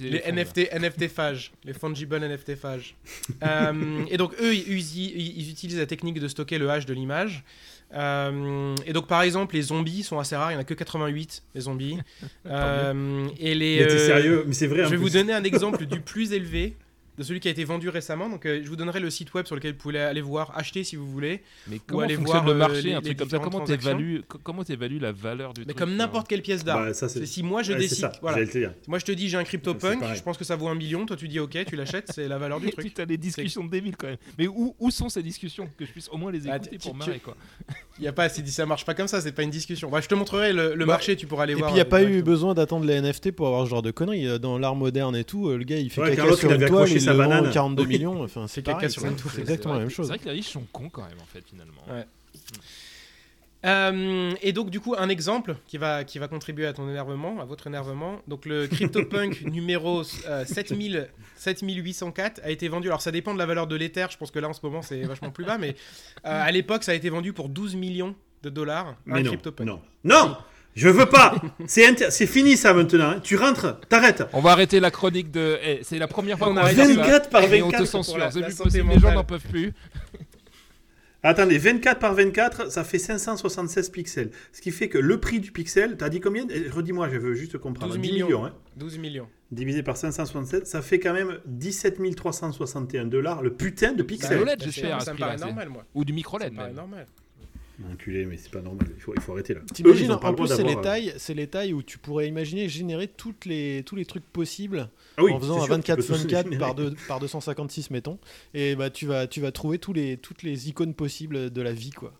les, 0.00 0.10
les 0.10 0.32
NFT, 0.32 0.68
NFT 0.74 1.08
phages, 1.08 1.52
les 1.64 1.72
fungible 1.72 2.18
NFT 2.18 2.56
phages. 2.56 2.96
euh, 3.44 4.04
et 4.10 4.16
donc 4.16 4.34
eux, 4.40 4.54
ils, 4.54 4.68
ils, 4.68 5.38
ils, 5.38 5.50
utilisent 5.50 5.78
la 5.78 5.86
technique 5.86 6.18
de 6.18 6.28
stocker 6.28 6.58
le 6.58 6.68
hash 6.70 6.86
de 6.86 6.94
l'image. 6.94 7.44
Euh, 7.92 8.74
et 8.86 8.92
donc 8.92 9.06
par 9.06 9.22
exemple, 9.22 9.54
les 9.54 9.62
zombies 9.62 10.02
sont 10.02 10.18
assez 10.18 10.36
rares. 10.36 10.52
Il 10.52 10.54
y 10.54 10.56
en 10.56 10.60
a 10.60 10.64
que 10.64 10.74
88 10.74 11.42
les 11.54 11.60
zombies. 11.60 11.98
euh, 12.46 13.28
et 13.38 13.54
les. 13.54 13.80
Mais 13.80 13.98
sérieux 13.98 14.44
Mais 14.46 14.54
c'est 14.54 14.66
vrai. 14.66 14.84
Je 14.84 14.90
vais 14.90 14.96
vous 14.96 15.10
donner 15.10 15.32
un 15.32 15.44
exemple 15.44 15.86
du 15.86 16.00
plus 16.00 16.32
élevé 16.32 16.76
de 17.20 17.24
celui 17.24 17.38
qui 17.38 17.48
a 17.48 17.50
été 17.50 17.64
vendu 17.64 17.90
récemment. 17.90 18.30
Donc, 18.30 18.46
euh, 18.46 18.62
je 18.64 18.68
vous 18.68 18.76
donnerai 18.76 18.98
le 18.98 19.10
site 19.10 19.34
web 19.34 19.44
sur 19.44 19.54
lequel 19.54 19.72
vous 19.72 19.78
pouvez 19.78 20.00
aller 20.00 20.22
voir, 20.22 20.56
acheter 20.56 20.84
si 20.84 20.96
vous 20.96 21.06
voulez. 21.06 21.42
Mais 21.68 21.78
comment 21.86 22.00
aller 22.00 22.16
voir 22.16 22.46
le 22.46 22.54
marché, 22.54 22.94
euh, 22.94 22.98
un 22.98 23.02
truc 23.02 23.18
comme 23.18 23.28
ça? 23.28 23.38
Comment 23.38 23.62
tu 23.62 23.72
évalues, 23.72 24.22
comment 24.42 24.62
évalues 24.62 24.98
la 24.98 25.12
valeur 25.12 25.52
du 25.52 25.60
Mais 25.60 25.66
truc 25.66 25.78
comme 25.78 25.96
n'importe 25.96 26.28
quelle 26.28 26.40
pièce 26.40 26.64
d'art. 26.64 26.78
Bah, 26.78 26.94
si 26.94 27.42
moi 27.42 27.62
je 27.62 27.74
ouais, 27.74 27.78
décide, 27.78 27.98
ça, 27.98 28.12
voilà. 28.22 28.46
Si 28.46 28.64
moi 28.88 28.98
je 28.98 29.04
te 29.04 29.12
dis 29.12 29.28
j'ai 29.28 29.36
un 29.36 29.44
CryptoPunk, 29.44 30.02
je 30.14 30.22
pense 30.22 30.38
que 30.38 30.44
ça 30.44 30.56
vaut 30.56 30.68
un 30.68 30.74
million. 30.74 31.04
Toi 31.04 31.16
tu 31.16 31.28
dis 31.28 31.38
ok, 31.38 31.58
tu 31.66 31.76
l'achètes, 31.76 32.10
c'est 32.14 32.26
la 32.26 32.38
valeur 32.38 32.58
du 32.58 32.70
truc. 32.72 32.86
Putain, 32.86 33.04
des 33.04 33.18
discussions 33.18 33.64
de 33.64 33.70
débile 33.70 33.96
quand 33.98 34.06
même. 34.06 34.16
Mais 34.38 34.46
où, 34.46 34.74
où 34.78 34.90
sont 34.90 35.10
ces 35.10 35.22
discussions? 35.22 35.68
Que 35.76 35.84
je 35.84 35.92
puisse 35.92 36.08
au 36.08 36.16
moins 36.16 36.32
les 36.32 36.48
Ah, 36.48 36.56
écouter 36.56 36.78
pour 36.78 36.94
marrer 36.94 37.18
quoi 37.18 37.36
Il 37.98 38.04
y 38.04 38.08
a 38.08 38.14
pas, 38.14 38.30
ça 38.30 38.64
marche 38.64 38.86
pas 38.86 38.94
comme 38.94 39.08
ça, 39.08 39.20
c'est 39.20 39.32
pas 39.32 39.42
une 39.42 39.50
discussion. 39.50 39.90
Bah, 39.90 40.00
je 40.00 40.08
te 40.08 40.14
montrerai 40.14 40.54
le, 40.54 40.74
le 40.74 40.86
marché, 40.86 41.16
tu 41.16 41.26
pourras 41.26 41.42
aller 41.42 41.52
et 41.52 41.56
voir. 41.56 41.68
Et 41.68 41.72
puis 41.72 41.74
il 41.74 41.82
n'y 41.82 41.82
a 41.82 41.84
pas 41.84 42.02
eu 42.02 42.22
besoin 42.22 42.54
d'attendre 42.54 42.86
les 42.86 42.98
NFT 42.98 43.32
pour 43.32 43.48
avoir 43.48 43.66
ce 43.66 43.70
genre 43.70 43.82
de 43.82 43.90
conneries. 43.90 44.38
Dans 44.40 44.56
l'art 44.56 44.74
moderne 44.74 45.14
et 45.16 45.24
tout, 45.24 45.50
le 45.50 45.64
gars 45.64 45.76
il 45.76 45.90
fait 45.90 46.00
caca 46.00 46.16
Carlos, 46.16 46.36
sur 46.36 46.50
une 46.50 46.64
toile, 46.64 46.88
sa 47.12 47.18
banane. 47.18 47.50
42 47.50 47.84
millions. 47.84 48.22
Enfin, 48.22 48.46
c'est 48.46 48.62
caca 48.62 48.88
sur 48.88 49.02
toile. 49.02 49.14
c'est 49.32 49.40
exactement 49.40 49.74
la 49.74 49.80
même 49.80 49.90
chose. 49.90 50.06
C'est 50.06 50.12
vrai 50.12 50.18
que 50.18 50.24
les 50.26 50.32
riches 50.32 50.50
sont 50.50 50.66
cons 50.72 50.88
quand 50.88 51.02
même 51.02 51.20
en 51.20 51.26
fait 51.26 51.44
finalement. 51.46 51.82
Ouais. 51.88 52.06
Euh, 53.66 54.32
et 54.40 54.52
donc 54.52 54.70
du 54.70 54.80
coup 54.80 54.94
un 54.96 55.10
exemple 55.10 55.54
qui 55.66 55.76
va, 55.76 56.04
qui 56.04 56.18
va 56.18 56.28
contribuer 56.28 56.66
à 56.66 56.72
ton 56.72 56.88
énervement, 56.88 57.40
à 57.40 57.44
votre 57.44 57.66
énervement. 57.66 58.20
Donc 58.26 58.46
le 58.46 58.66
CryptoPunk 58.66 59.42
numéro 59.44 60.02
euh, 60.28 60.44
7000 60.46 61.08
7804 61.36 62.40
a 62.42 62.50
été 62.50 62.68
vendu. 62.68 62.88
Alors 62.88 63.02
ça 63.02 63.12
dépend 63.12 63.34
de 63.34 63.38
la 63.38 63.46
valeur 63.46 63.66
de 63.66 63.76
l'Ether. 63.76 64.06
Je 64.10 64.16
pense 64.16 64.30
que 64.30 64.38
là 64.38 64.48
en 64.48 64.54
ce 64.54 64.60
moment 64.62 64.80
c'est 64.80 65.02
vachement 65.02 65.30
plus 65.30 65.44
bas, 65.44 65.58
mais 65.58 65.70
euh, 65.70 65.74
à 66.24 66.50
l'époque 66.50 66.84
ça 66.84 66.92
a 66.92 66.94
été 66.94 67.10
vendu 67.10 67.32
pour 67.34 67.50
12 67.50 67.76
millions 67.76 68.14
de 68.42 68.48
dollars 68.48 68.88
un 68.88 68.96
Mais 69.04 69.22
non, 69.22 69.30
CryptoPunk. 69.30 69.66
non, 69.66 69.80
non, 70.04 70.36
je 70.74 70.88
veux 70.88 71.06
pas. 71.06 71.34
C'est 71.66 72.26
fini 72.26 72.56
ça 72.56 72.72
maintenant. 72.74 73.10
hein. 73.10 73.20
Tu 73.22 73.36
rentres, 73.36 73.80
t'arrêtes. 73.88 74.22
On 74.32 74.40
va 74.40 74.50
arrêter 74.52 74.80
la 74.80 74.90
chronique 74.90 75.30
de. 75.30 75.58
Eh, 75.62 75.80
c'est 75.82 75.98
la 75.98 76.08
première 76.08 76.38
fois 76.38 76.48
On 76.48 76.50
qu'on 76.52 76.56
arrête 76.58 76.78
arrête 76.78 76.94
ça. 76.96 77.02
24 77.02 77.30
par 77.30 77.42
Et 77.44 77.62
on 77.62 77.66
24 77.66 77.82
te 77.82 77.88
censure. 77.88 78.18
la- 78.18 78.30
C'est 78.30 78.40
la 78.40 78.46
possible. 78.50 78.88
Les 78.92 78.98
gens 79.00 79.12
n'en 79.12 79.24
peuvent 79.24 79.46
plus. 79.48 79.72
Attendez, 81.22 81.58
24 81.58 81.98
par 81.98 82.14
24, 82.14 82.72
ça 82.72 82.82
fait 82.82 82.98
576 82.98 83.90
pixels. 83.90 84.30
Ce 84.54 84.62
qui 84.62 84.70
fait 84.70 84.88
que 84.88 84.96
le 84.96 85.20
prix 85.20 85.38
du 85.38 85.52
pixel, 85.52 85.98
t'as 85.98 86.08
dit 86.08 86.18
combien? 86.18 86.46
Eh, 86.48 86.70
Redis-moi, 86.70 87.10
je 87.10 87.18
veux 87.18 87.34
juste 87.34 87.58
comprendre. 87.58 87.92
12 87.92 88.00
10 88.00 88.10
millions. 88.12 88.26
millions, 88.26 88.46
hein. 88.46 88.54
12 88.76 88.96
millions. 88.96 89.28
divisé 89.50 89.82
par 89.82 89.98
567, 89.98 90.66
ça 90.66 90.80
fait 90.80 90.98
quand 90.98 91.12
même 91.12 91.38
17 91.44 91.98
361 92.16 93.04
dollars 93.04 93.42
le 93.42 93.52
putain 93.52 93.92
de 93.92 93.98
Bah, 94.02 94.08
pixel. 94.08 94.42
Bah, 94.46 94.52
j'espère, 94.58 94.96
à 94.96 95.00
ça 95.00 95.06
ce 95.06 95.10
me 95.10 95.14
prix-là, 95.16 95.26
paraît 95.32 95.40
normal 95.40 95.68
moi. 95.68 95.84
Ou 95.94 96.06
du 96.06 96.12
Ça 96.12 96.16
micro-LED 96.16 96.52
me 96.52 96.56
paraît 96.56 96.68
même. 96.68 96.76
normal. 96.76 97.06
Enculé, 97.92 98.26
mais 98.26 98.36
c'est 98.36 98.50
pas 98.50 98.60
normal. 98.60 98.86
Il 98.94 99.00
faut, 99.00 99.14
il 99.14 99.20
faut 99.22 99.32
arrêter 99.32 99.54
là. 99.54 99.60
T'imagines, 99.72 100.10
en, 100.12 100.34
plus, 100.34 100.48
c'est 100.48 100.62
les 100.62 100.74
euh, 100.76 100.80
tailles, 100.82 101.14
c'est 101.16 101.32
les 101.34 101.46
tailles 101.46 101.72
où 101.72 101.82
tu 101.82 101.96
pourrais 101.98 102.28
imaginer 102.28 102.68
générer 102.68 103.08
toutes 103.08 103.46
les, 103.46 103.82
tous 103.86 103.96
les 103.96 104.04
trucs 104.04 104.24
possibles 104.24 104.90
Ah 105.16 105.24
oui, 105.24 105.32
en 105.32 105.40
faisant 105.40 105.54
un 105.62 105.64
sûr, 105.64 105.64
tu 105.64 105.70
peux 105.70 105.76
24 105.76 105.96
tous 105.98 106.12
24 106.12 106.44
générer. 106.44 106.58
par, 106.60 106.74
deux- 106.74 106.94
par 107.08 107.20
256 107.20 107.90
mettons 107.90 108.18
et 108.52 108.74
bah 108.76 108.90
tu 108.90 109.06
vas 109.06 109.26
tu 109.26 109.40
vas 109.40 109.50
trouver 109.52 109.78
tous 109.78 109.92
les 109.94 110.16
toutes 110.18 110.42
les 110.42 110.68
icônes 110.68 110.92
possibles 110.94 111.50
de 111.50 111.62
la 111.62 111.72
vie 111.72 111.90
quoi. 111.90 112.12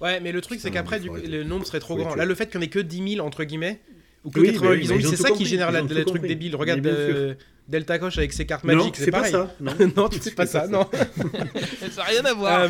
Ouais, 0.00 0.18
mais 0.20 0.32
le 0.32 0.40
truc 0.40 0.58
c'est 0.60 0.70
qu'après 0.72 0.98
le 0.98 1.44
nombre 1.44 1.64
serait 1.66 1.80
trop 1.80 1.96
grand. 1.96 2.14
Là 2.16 2.24
le 2.24 2.34
fait 2.34 2.46
qu'il 2.50 2.58
n'y 2.58 2.64
en 2.64 2.66
ait 2.66 2.70
que 2.70 2.80
10 2.80 3.14
000 3.16 3.26
entre 3.26 3.44
guillemets 3.44 3.80
ou 4.24 4.30
que 4.30 4.40
Oui, 4.40 4.46
88 4.48 4.68
mais 4.68 4.68
oui, 4.68 4.78
mais 4.96 5.02
zombies, 5.02 5.16
c'est 5.16 5.22
ça 5.22 5.28
qui 5.28 5.32
compris, 5.34 5.46
génère 5.46 5.70
la- 5.70 5.82
trucs 5.82 6.04
compris. 6.06 6.28
débiles. 6.28 6.56
Regarde 6.56 6.84
euh, 6.86 7.34
Delta 7.68 7.98
Coche 7.98 8.18
avec 8.18 8.32
ses 8.32 8.44
cartes 8.46 8.64
Non, 8.64 8.76
magiques, 8.76 8.94
tu 8.94 9.02
c'est 9.04 9.10
pas 9.10 9.24
ça. 9.24 9.54
Non, 9.60 9.72
non, 9.96 10.08
tu 10.08 10.20
fais 10.20 10.30
pas 10.32 10.46
ça, 10.46 10.66
non. 10.68 10.86
Ça 10.92 11.96
n'a 11.96 12.02
rien 12.04 12.24
à 12.24 12.34
voir. 12.34 12.60
Euh, 12.62 12.68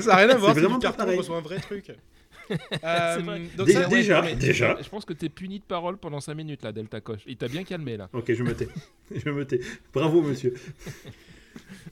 ça 0.00 0.10
n'a 0.10 0.16
rien 0.16 0.30
à 0.30 0.36
voir, 0.36 0.54
C'est 0.54 0.60
c'est 0.60 0.66
vraiment 0.66 0.78
pareil. 0.80 1.18
reçoit 1.18 1.36
un 1.36 1.40
vrai 1.42 1.58
truc. 1.58 1.86
C'est 2.48 2.58
Euh, 2.84 3.18
vrai. 3.24 3.40
donc 3.56 3.70
ça, 3.70 3.80
ouais, 3.80 3.88
déjà, 3.88 4.20
mais- 4.20 4.34
déjà. 4.36 4.76
Je 4.82 4.88
pense 4.90 5.06
que 5.06 5.14
t'es 5.14 5.30
puni 5.30 5.60
de 5.60 5.64
parole 5.64 5.96
pendant 5.96 6.20
5 6.20 6.34
minutes 6.34 6.62
là, 6.62 6.72
Delta 6.72 7.00
Coche. 7.00 7.22
Il 7.26 7.38
t'a 7.38 7.48
bien 7.48 7.64
calmé 7.64 7.96
là. 7.96 8.10
Ok, 8.12 8.32
je 8.34 8.42
me 8.42 8.54
tais. 8.54 8.68
je 9.14 9.30
me 9.30 9.46
tais. 9.46 9.60
Bravo, 9.94 10.20
monsieur. 10.20 10.52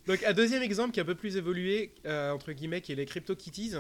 Donc 0.06 0.22
un 0.24 0.32
deuxième 0.34 0.62
exemple 0.62 0.92
qui 0.92 1.00
est 1.00 1.02
un 1.02 1.06
peu 1.06 1.14
plus 1.14 1.36
évolué, 1.36 1.92
euh, 2.06 2.32
entre 2.32 2.52
guillemets, 2.52 2.80
qui 2.82 2.92
est 2.92 2.96
les 2.96 3.06
CryptoKitties. 3.06 3.74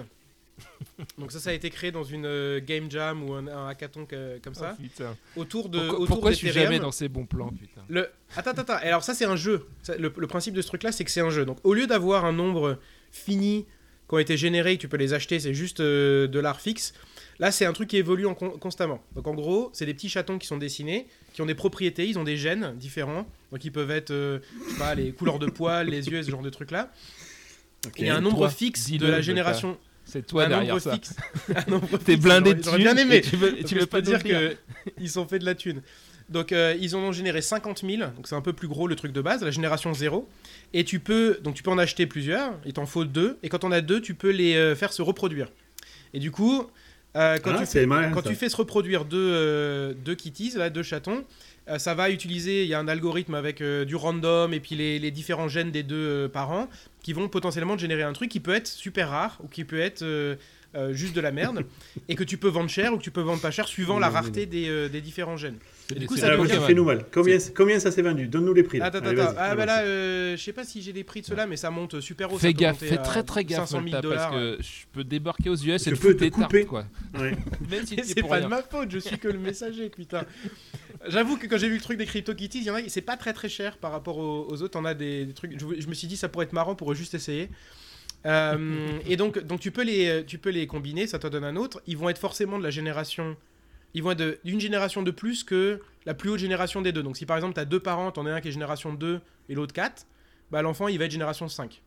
Donc 1.18 1.32
ça, 1.32 1.40
ça 1.40 1.50
a 1.50 1.52
été 1.52 1.70
créé 1.70 1.90
dans 1.90 2.04
une 2.04 2.26
euh, 2.26 2.60
game 2.64 2.90
jam 2.90 3.22
ou 3.28 3.32
un, 3.34 3.46
un 3.46 3.68
hackathon 3.68 4.06
que- 4.06 4.38
comme 4.38 4.54
ça, 4.54 4.76
Oh, 4.78 4.82
putain. 4.82 5.16
autour 5.36 5.68
de 5.68 5.78
Pourquoi, 5.78 5.94
autour 5.96 6.06
pourquoi 6.08 6.30
je 6.32 6.36
suis 6.36 6.52
jamais 6.52 6.78
dans 6.78 6.92
ces 6.92 7.08
bons 7.08 7.26
plans, 7.26 7.48
putain? 7.48 7.82
Le... 7.88 8.08
Attends, 8.36 8.50
attends, 8.50 8.62
attends. 8.62 8.76
Alors 8.82 9.02
ça, 9.04 9.14
c'est 9.14 9.24
un 9.24 9.36
jeu. 9.36 9.66
Ça, 9.82 9.96
le, 9.96 10.12
le 10.16 10.26
principe 10.26 10.54
de 10.54 10.62
ce 10.62 10.68
truc-là, 10.68 10.92
c'est 10.92 11.04
que 11.04 11.10
c'est 11.10 11.20
un 11.20 11.30
jeu. 11.30 11.44
Donc 11.44 11.58
au 11.64 11.74
lieu 11.74 11.86
d'avoir 11.86 12.24
un 12.24 12.32
nombre 12.32 12.78
fini 13.10 13.66
qui 14.08 14.14
ont 14.14 14.18
été 14.18 14.36
générés, 14.36 14.76
tu 14.78 14.88
peux 14.88 14.96
les 14.98 15.14
acheter, 15.14 15.40
c'est 15.40 15.54
juste 15.54 15.80
euh, 15.80 16.26
de 16.28 16.38
l'art 16.38 16.60
fixe. 16.60 16.92
Là, 17.38 17.50
c'est 17.50 17.64
un 17.64 17.72
truc 17.72 17.88
qui 17.88 17.96
évolue 17.96 18.26
en 18.26 18.34
con- 18.34 18.58
constamment. 18.58 19.02
Donc 19.16 19.26
en 19.26 19.34
gros, 19.34 19.70
c'est 19.72 19.86
des 19.86 19.94
petits 19.94 20.10
chatons 20.10 20.38
qui 20.38 20.46
sont 20.46 20.58
dessinés, 20.58 21.06
qui 21.32 21.40
ont 21.42 21.46
des 21.46 21.54
propriétés, 21.54 22.06
ils 22.06 22.18
ont 22.18 22.24
des 22.24 22.36
gènes 22.36 22.74
différents. 22.76 23.26
Donc 23.50 23.64
ils 23.64 23.72
peuvent 23.72 23.90
être, 23.90 24.10
euh, 24.10 24.38
je 24.68 24.72
sais 24.72 24.78
pas, 24.78 24.94
les 24.94 25.12
couleurs 25.12 25.38
de 25.38 25.46
poils, 25.46 25.88
les 25.88 26.08
yeux, 26.08 26.22
ce 26.22 26.30
genre 26.30 26.42
de 26.42 26.50
trucs-là. 26.50 26.92
Ok. 27.86 27.94
Il 27.98 28.06
y 28.06 28.10
a 28.10 28.16
un 28.16 28.20
nombre 28.20 28.36
toi, 28.38 28.50
fixe 28.50 28.90
de 28.90 29.06
la 29.06 29.20
génération. 29.22 29.76
C'est 30.04 30.26
toi 30.26 30.44
un 30.44 30.48
derrière 30.48 30.74
nombre 30.74 30.82
ça. 30.82 30.92
fixe. 30.94 31.14
Un 31.66 31.70
nombre 31.70 31.98
T'es 31.98 32.16
blindé 32.16 32.54
de 32.54 32.62
j'aurais- 32.62 32.78
J'aurais 32.82 32.94
bien 32.94 33.02
thunes 33.04 33.12
aimé. 33.12 33.16
et 33.16 33.20
tu 33.22 33.36
veux, 33.36 33.54
tu 33.64 33.86
pas 33.86 34.00
dire 34.00 34.20
qu'ils 34.22 35.10
sont 35.10 35.26
faits 35.26 35.40
de 35.40 35.46
la 35.46 35.54
thune. 35.54 35.80
Donc 36.28 36.52
euh, 36.52 36.74
ils 36.80 36.94
en 36.96 37.00
ont 37.00 37.12
généré 37.12 37.42
50 37.42 37.82
000, 37.86 37.96
donc 38.16 38.26
c'est 38.26 38.34
un 38.34 38.40
peu 38.40 38.52
plus 38.52 38.68
gros 38.68 38.86
le 38.88 38.96
truc 38.96 39.12
de 39.12 39.20
base, 39.20 39.42
la 39.42 39.50
génération 39.50 39.92
0. 39.92 40.28
Et 40.72 40.84
tu 40.84 40.98
peux, 41.00 41.38
donc 41.42 41.54
tu 41.54 41.62
peux 41.62 41.70
en 41.70 41.78
acheter 41.78 42.06
plusieurs, 42.06 42.54
il 42.64 42.72
t'en 42.72 42.86
faut 42.86 43.04
deux, 43.04 43.38
et 43.42 43.48
quand 43.48 43.64
on 43.64 43.72
a 43.72 43.80
deux, 43.80 44.00
tu 44.00 44.14
peux 44.14 44.30
les 44.30 44.54
euh, 44.54 44.74
faire 44.74 44.92
se 44.92 45.02
reproduire. 45.02 45.48
Et 46.14 46.18
du 46.20 46.30
coup, 46.30 46.66
euh, 47.16 47.38
quand, 47.38 47.52
Ah, 47.54 47.58
tu, 47.60 47.66
fais, 47.66 47.86
quand 47.86 48.22
tu 48.22 48.34
fais 48.34 48.48
se 48.48 48.56
reproduire 48.56 49.04
deux, 49.04 49.18
euh, 49.18 49.92
deux 50.04 50.14
kitties, 50.14 50.52
là, 50.56 50.70
deux 50.70 50.82
chatons, 50.82 51.24
euh, 51.68 51.78
ça 51.78 51.94
va 51.94 52.10
utiliser, 52.10 52.62
il 52.62 52.68
y 52.68 52.74
a 52.74 52.78
un 52.78 52.88
algorithme 52.88 53.34
avec 53.34 53.60
euh, 53.60 53.84
du 53.84 53.94
random 53.94 54.52
et 54.52 54.60
puis 54.60 54.74
les, 54.74 54.98
les 54.98 55.10
différents 55.10 55.48
gènes 55.48 55.70
des 55.70 55.82
deux 55.82 55.96
euh, 55.96 56.28
parents 56.28 56.68
qui 57.02 57.12
vont 57.12 57.28
potentiellement 57.28 57.76
te 57.76 57.80
générer 57.80 58.02
un 58.02 58.12
truc 58.12 58.30
qui 58.30 58.40
peut 58.40 58.54
être 58.54 58.66
super 58.66 59.10
rare 59.10 59.38
ou 59.42 59.48
qui 59.48 59.64
peut 59.64 59.80
être 59.80 60.04
juste 60.92 61.14
de 61.14 61.20
la 61.20 61.32
merde 61.32 61.64
et 62.08 62.14
que 62.14 62.24
tu 62.24 62.36
peux 62.36 62.48
vendre 62.48 62.70
cher 62.70 62.92
ou 62.92 62.98
que 62.98 63.02
tu 63.02 63.10
peux 63.10 63.20
vendre 63.20 63.42
pas 63.42 63.50
cher 63.50 63.68
suivant 63.68 63.98
la 63.98 64.08
rareté 64.08 64.46
des, 64.46 64.88
des 64.88 65.00
différents 65.00 65.36
gènes. 65.36 65.58
Du 65.94 66.06
coup, 66.06 66.16
ça 66.16 66.28
la 66.34 66.44
fais-nous 66.44 66.84
mal. 66.84 67.04
Combien, 67.12 67.38
combien 67.54 67.78
ça 67.80 67.90
s'est 67.90 68.02
vendu? 68.02 68.26
Donne-nous 68.28 68.54
les 68.54 68.62
prix. 68.62 68.78
là. 68.78 68.86
Attends, 68.86 68.98
attends, 68.98 69.08
Allez, 69.08 69.20
attends. 69.20 69.32
vas-y, 69.34 69.50
Ah, 69.50 69.54
bah 69.56 69.66
là, 69.66 69.82
euh, 69.82 70.36
je 70.36 70.42
sais 70.42 70.52
pas 70.52 70.64
si 70.64 70.82
j'ai 70.82 70.92
les 70.92 71.04
prix 71.04 71.20
de 71.20 71.26
ceux-là, 71.26 71.46
mais 71.46 71.56
ça 71.56 71.70
monte 71.70 72.00
super 72.00 72.32
haut. 72.32 72.38
Fais 72.38 72.52
gaffe, 72.54 72.78
fais 72.78 72.96
très 72.98 73.22
très 73.22 73.44
gaffe, 73.44 73.68
500 73.68 73.78
000 73.78 73.82
Malta, 73.92 74.00
parce 74.08 74.30
dollars. 74.30 74.30
que 74.32 74.62
je 74.62 74.70
peux 74.92 75.04
débarquer 75.04 75.50
aux 75.50 75.56
US 75.56 75.84
Je 75.84 75.90
et 75.90 75.92
te 75.94 76.00
peux 76.00 76.14
te 76.14 76.20
des 76.20 76.30
couper. 76.30 76.64
tartes, 76.64 76.66
quoi. 76.66 76.84
Ouais. 77.18 77.32
Même 77.70 77.86
si 77.86 77.94
Et 77.98 78.02
c'est 78.02 78.22
pas 78.22 78.36
rien. 78.36 78.44
de 78.44 78.46
ma 78.48 78.62
faute, 78.62 78.90
je 78.90 78.98
suis 78.98 79.18
que 79.18 79.28
le 79.28 79.38
messager, 79.38 79.88
putain. 79.90 80.24
J'avoue 81.08 81.36
que 81.36 81.46
quand 81.46 81.58
j'ai 81.58 81.68
vu 81.68 81.74
le 81.76 81.80
truc 81.80 81.98
des 81.98 82.06
CryptoKitties, 82.06 82.58
il 82.58 82.64
y 82.64 82.70
en 82.70 82.74
a, 82.76 82.80
c'est 82.88 83.00
pas 83.00 83.16
très 83.16 83.32
très 83.32 83.48
cher 83.48 83.76
par 83.78 83.90
rapport 83.92 84.18
aux, 84.18 84.46
aux 84.50 84.62
autres. 84.62 84.78
On 84.78 84.84
a 84.84 84.94
des, 84.94 85.24
des 85.26 85.32
trucs. 85.32 85.52
Je, 85.58 85.66
je 85.80 85.86
me 85.88 85.94
suis 85.94 86.06
dit, 86.06 86.16
ça 86.16 86.28
pourrait 86.28 86.44
être 86.46 86.52
marrant 86.52 86.74
pour 86.76 86.94
juste 86.94 87.14
essayer. 87.14 87.48
Euh, 88.24 88.86
et 89.08 89.16
donc, 89.16 89.38
donc 89.44 89.60
tu 89.60 89.70
peux 89.72 89.82
les, 89.82 90.24
tu 90.26 90.38
peux 90.38 90.50
les 90.50 90.66
combiner, 90.66 91.06
ça 91.06 91.18
te 91.18 91.26
donne 91.26 91.44
un 91.44 91.56
autre. 91.56 91.82
Ils 91.86 91.96
vont 91.96 92.08
être 92.08 92.18
forcément 92.18 92.58
de 92.58 92.62
la 92.62 92.70
génération. 92.70 93.36
Ils 93.94 94.02
vont 94.02 94.12
être 94.12 94.40
d'une 94.44 94.60
génération 94.60 95.02
de 95.02 95.10
plus 95.10 95.44
que 95.44 95.80
la 96.06 96.14
plus 96.14 96.30
haute 96.30 96.38
génération 96.40 96.80
des 96.82 96.92
deux. 96.92 97.02
Donc 97.02 97.16
si 97.16 97.26
par 97.26 97.36
exemple 97.36 97.54
tu 97.54 97.60
as 97.60 97.64
deux 97.64 97.80
parents, 97.80 98.10
t'en 98.10 98.26
as 98.26 98.32
un 98.32 98.40
qui 98.40 98.48
est 98.48 98.52
génération 98.52 98.92
2 98.94 99.20
et 99.48 99.54
l'autre 99.54 99.72
4, 99.74 100.06
bah 100.50 100.62
l'enfant 100.62 100.88
il 100.88 100.98
va 100.98 101.04
être 101.04 101.10
génération 101.10 101.48
5. 101.48 101.82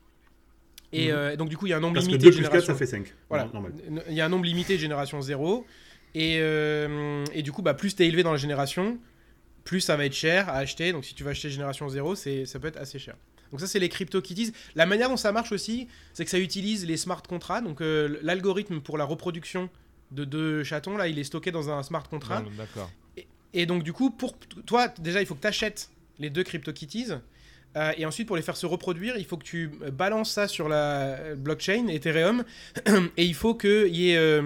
Et 0.93 1.07
Mhm. 1.07 1.13
euh, 1.15 1.35
donc 1.35 1.49
du 1.49 1.57
coup 1.57 1.65
il 1.65 1.71
y 1.71 1.73
a 1.73 1.77
un 1.77 1.79
nombre 1.79 1.95
Parce 1.95 2.05
que 2.05 2.11
limité 2.11 2.27
2 2.27 2.31
de 2.31 2.35
plus 2.37 2.43
4, 2.43 2.51
générations. 2.51 2.73
ça 2.73 2.77
fait 2.79 2.85
5. 2.85 3.13
Voilà. 3.29 3.45
Normal. 3.51 3.73
Il 4.09 4.13
y 4.13 4.21
a 4.21 4.25
un 4.25 4.29
nombre 4.29 4.45
limité 4.45 4.75
de 4.75 4.79
génération 4.79 5.21
0. 5.21 5.65
Et, 6.13 6.37
euh, 6.39 7.25
et 7.33 7.41
du 7.41 7.51
coup, 7.51 7.61
bah, 7.61 7.73
plus 7.73 7.93
tu 7.95 8.03
es 8.03 8.07
élevé 8.07 8.23
dans 8.23 8.31
la 8.31 8.37
génération, 8.37 8.97
plus 9.65 9.81
ça 9.81 9.97
va 9.97 10.05
être 10.05 10.13
cher 10.13 10.47
à 10.47 10.53
acheter. 10.57 10.93
Donc 10.93 11.03
si 11.03 11.13
tu 11.13 11.23
vas 11.23 11.31
acheter 11.31 11.49
génération 11.49 11.89
0, 11.89 12.15
c'est, 12.15 12.45
ça 12.45 12.59
peut 12.59 12.67
être 12.69 12.77
assez 12.77 12.99
cher. 12.99 13.15
Donc 13.51 13.59
ça, 13.59 13.67
c'est 13.67 13.79
les 13.79 13.89
CryptoKitties. 13.89 14.53
La 14.75 14.85
manière 14.85 15.09
dont 15.09 15.17
ça 15.17 15.31
marche 15.33 15.51
aussi, 15.51 15.87
c'est 16.13 16.23
que 16.23 16.31
ça 16.31 16.39
utilise 16.39 16.85
les 16.85 16.95
smart 16.97 17.21
contracts. 17.21 17.65
Donc 17.65 17.81
euh, 17.81 18.17
l'algorithme 18.21 18.79
pour 18.79 18.97
la 18.97 19.03
reproduction 19.03 19.69
de 20.15 20.25
deux 20.25 20.63
chatons, 20.63 20.97
là, 20.97 21.07
il 21.07 21.19
est 21.19 21.23
stocké 21.23 21.51
dans 21.51 21.69
un 21.69 21.83
smart 21.83 22.07
contract. 22.07 22.47
D'accord. 22.57 22.89
Et, 23.53 23.65
donc, 23.65 23.83
du 23.83 23.93
coup, 23.93 24.09
pour 24.09 24.35
toi, 24.65 24.87
déjà, 24.99 25.21
il 25.21 25.25
faut 25.25 25.35
que 25.35 25.41
tu 25.41 25.47
achètes 25.47 25.89
les 26.19 26.29
deux 26.29 26.43
CryptoKitties. 26.43 27.11
Euh, 27.77 27.91
et 27.97 28.05
ensuite, 28.05 28.27
pour 28.27 28.35
les 28.35 28.41
faire 28.41 28.57
se 28.57 28.65
reproduire, 28.65 29.17
il 29.17 29.25
faut 29.25 29.37
que 29.37 29.43
tu 29.43 29.67
balances 29.93 30.31
ça 30.31 30.47
sur 30.47 30.67
la 30.67 31.35
blockchain 31.35 31.87
Ethereum. 31.87 32.43
et 33.17 33.23
il 33.23 33.35
faut 33.35 33.55
qu'il 33.55 33.95
y 33.95 34.11
ait. 34.11 34.41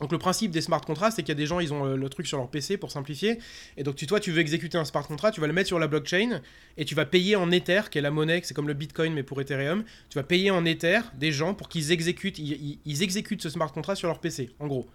Euh, 0.00 0.04
donc 0.04 0.12
le 0.12 0.18
principe 0.18 0.50
des 0.50 0.60
smart 0.60 0.80
contracts, 0.80 1.16
c'est 1.16 1.22
qu'il 1.22 1.30
y 1.30 1.32
a 1.32 1.40
des 1.40 1.46
gens, 1.46 1.60
ils 1.60 1.72
ont 1.72 1.84
le, 1.84 2.08
truc 2.08 2.26
sur 2.26 2.38
leur 2.38 2.48
PC 2.48 2.76
pour 2.76 2.90
simplifier. 2.90 3.38
Et 3.76 3.82
donc 3.82 3.96
tu, 3.96 4.06
toi, 4.06 4.20
tu 4.20 4.32
veux 4.32 4.40
exécuter 4.40 4.78
un 4.78 4.84
smart 4.84 5.06
contract, 5.06 5.34
tu 5.34 5.40
vas 5.40 5.46
le 5.46 5.52
mettre 5.52 5.68
sur 5.68 5.78
la 5.78 5.86
blockchain 5.86 6.40
et 6.76 6.84
tu 6.84 6.94
vas 6.94 7.04
payer 7.04 7.36
en 7.36 7.50
Ether, 7.50 7.82
qui 7.90 7.98
est 7.98 8.02
la 8.02 8.10
monnaie, 8.10 8.40
c'est 8.44 8.54
comme 8.54 8.68
le 8.68 8.74
Bitcoin 8.74 9.12
mais 9.12 9.22
pour 9.22 9.40
Ethereum. 9.40 9.84
Tu 10.08 10.16
vas 10.18 10.24
payer 10.24 10.50
en 10.50 10.64
Ether 10.64 11.00
des 11.14 11.32
gens 11.32 11.54
pour 11.54 11.68
qu'ils 11.68 11.92
exécutent, 11.92 12.38
ils 12.38 13.02
exécutent 13.02 13.42
ce 13.42 13.50
smart 13.50 13.72
contract 13.72 13.98
sur 13.98 14.08
leur 14.08 14.20
PC, 14.20 14.50
en 14.58 14.66
gros. 14.66 14.88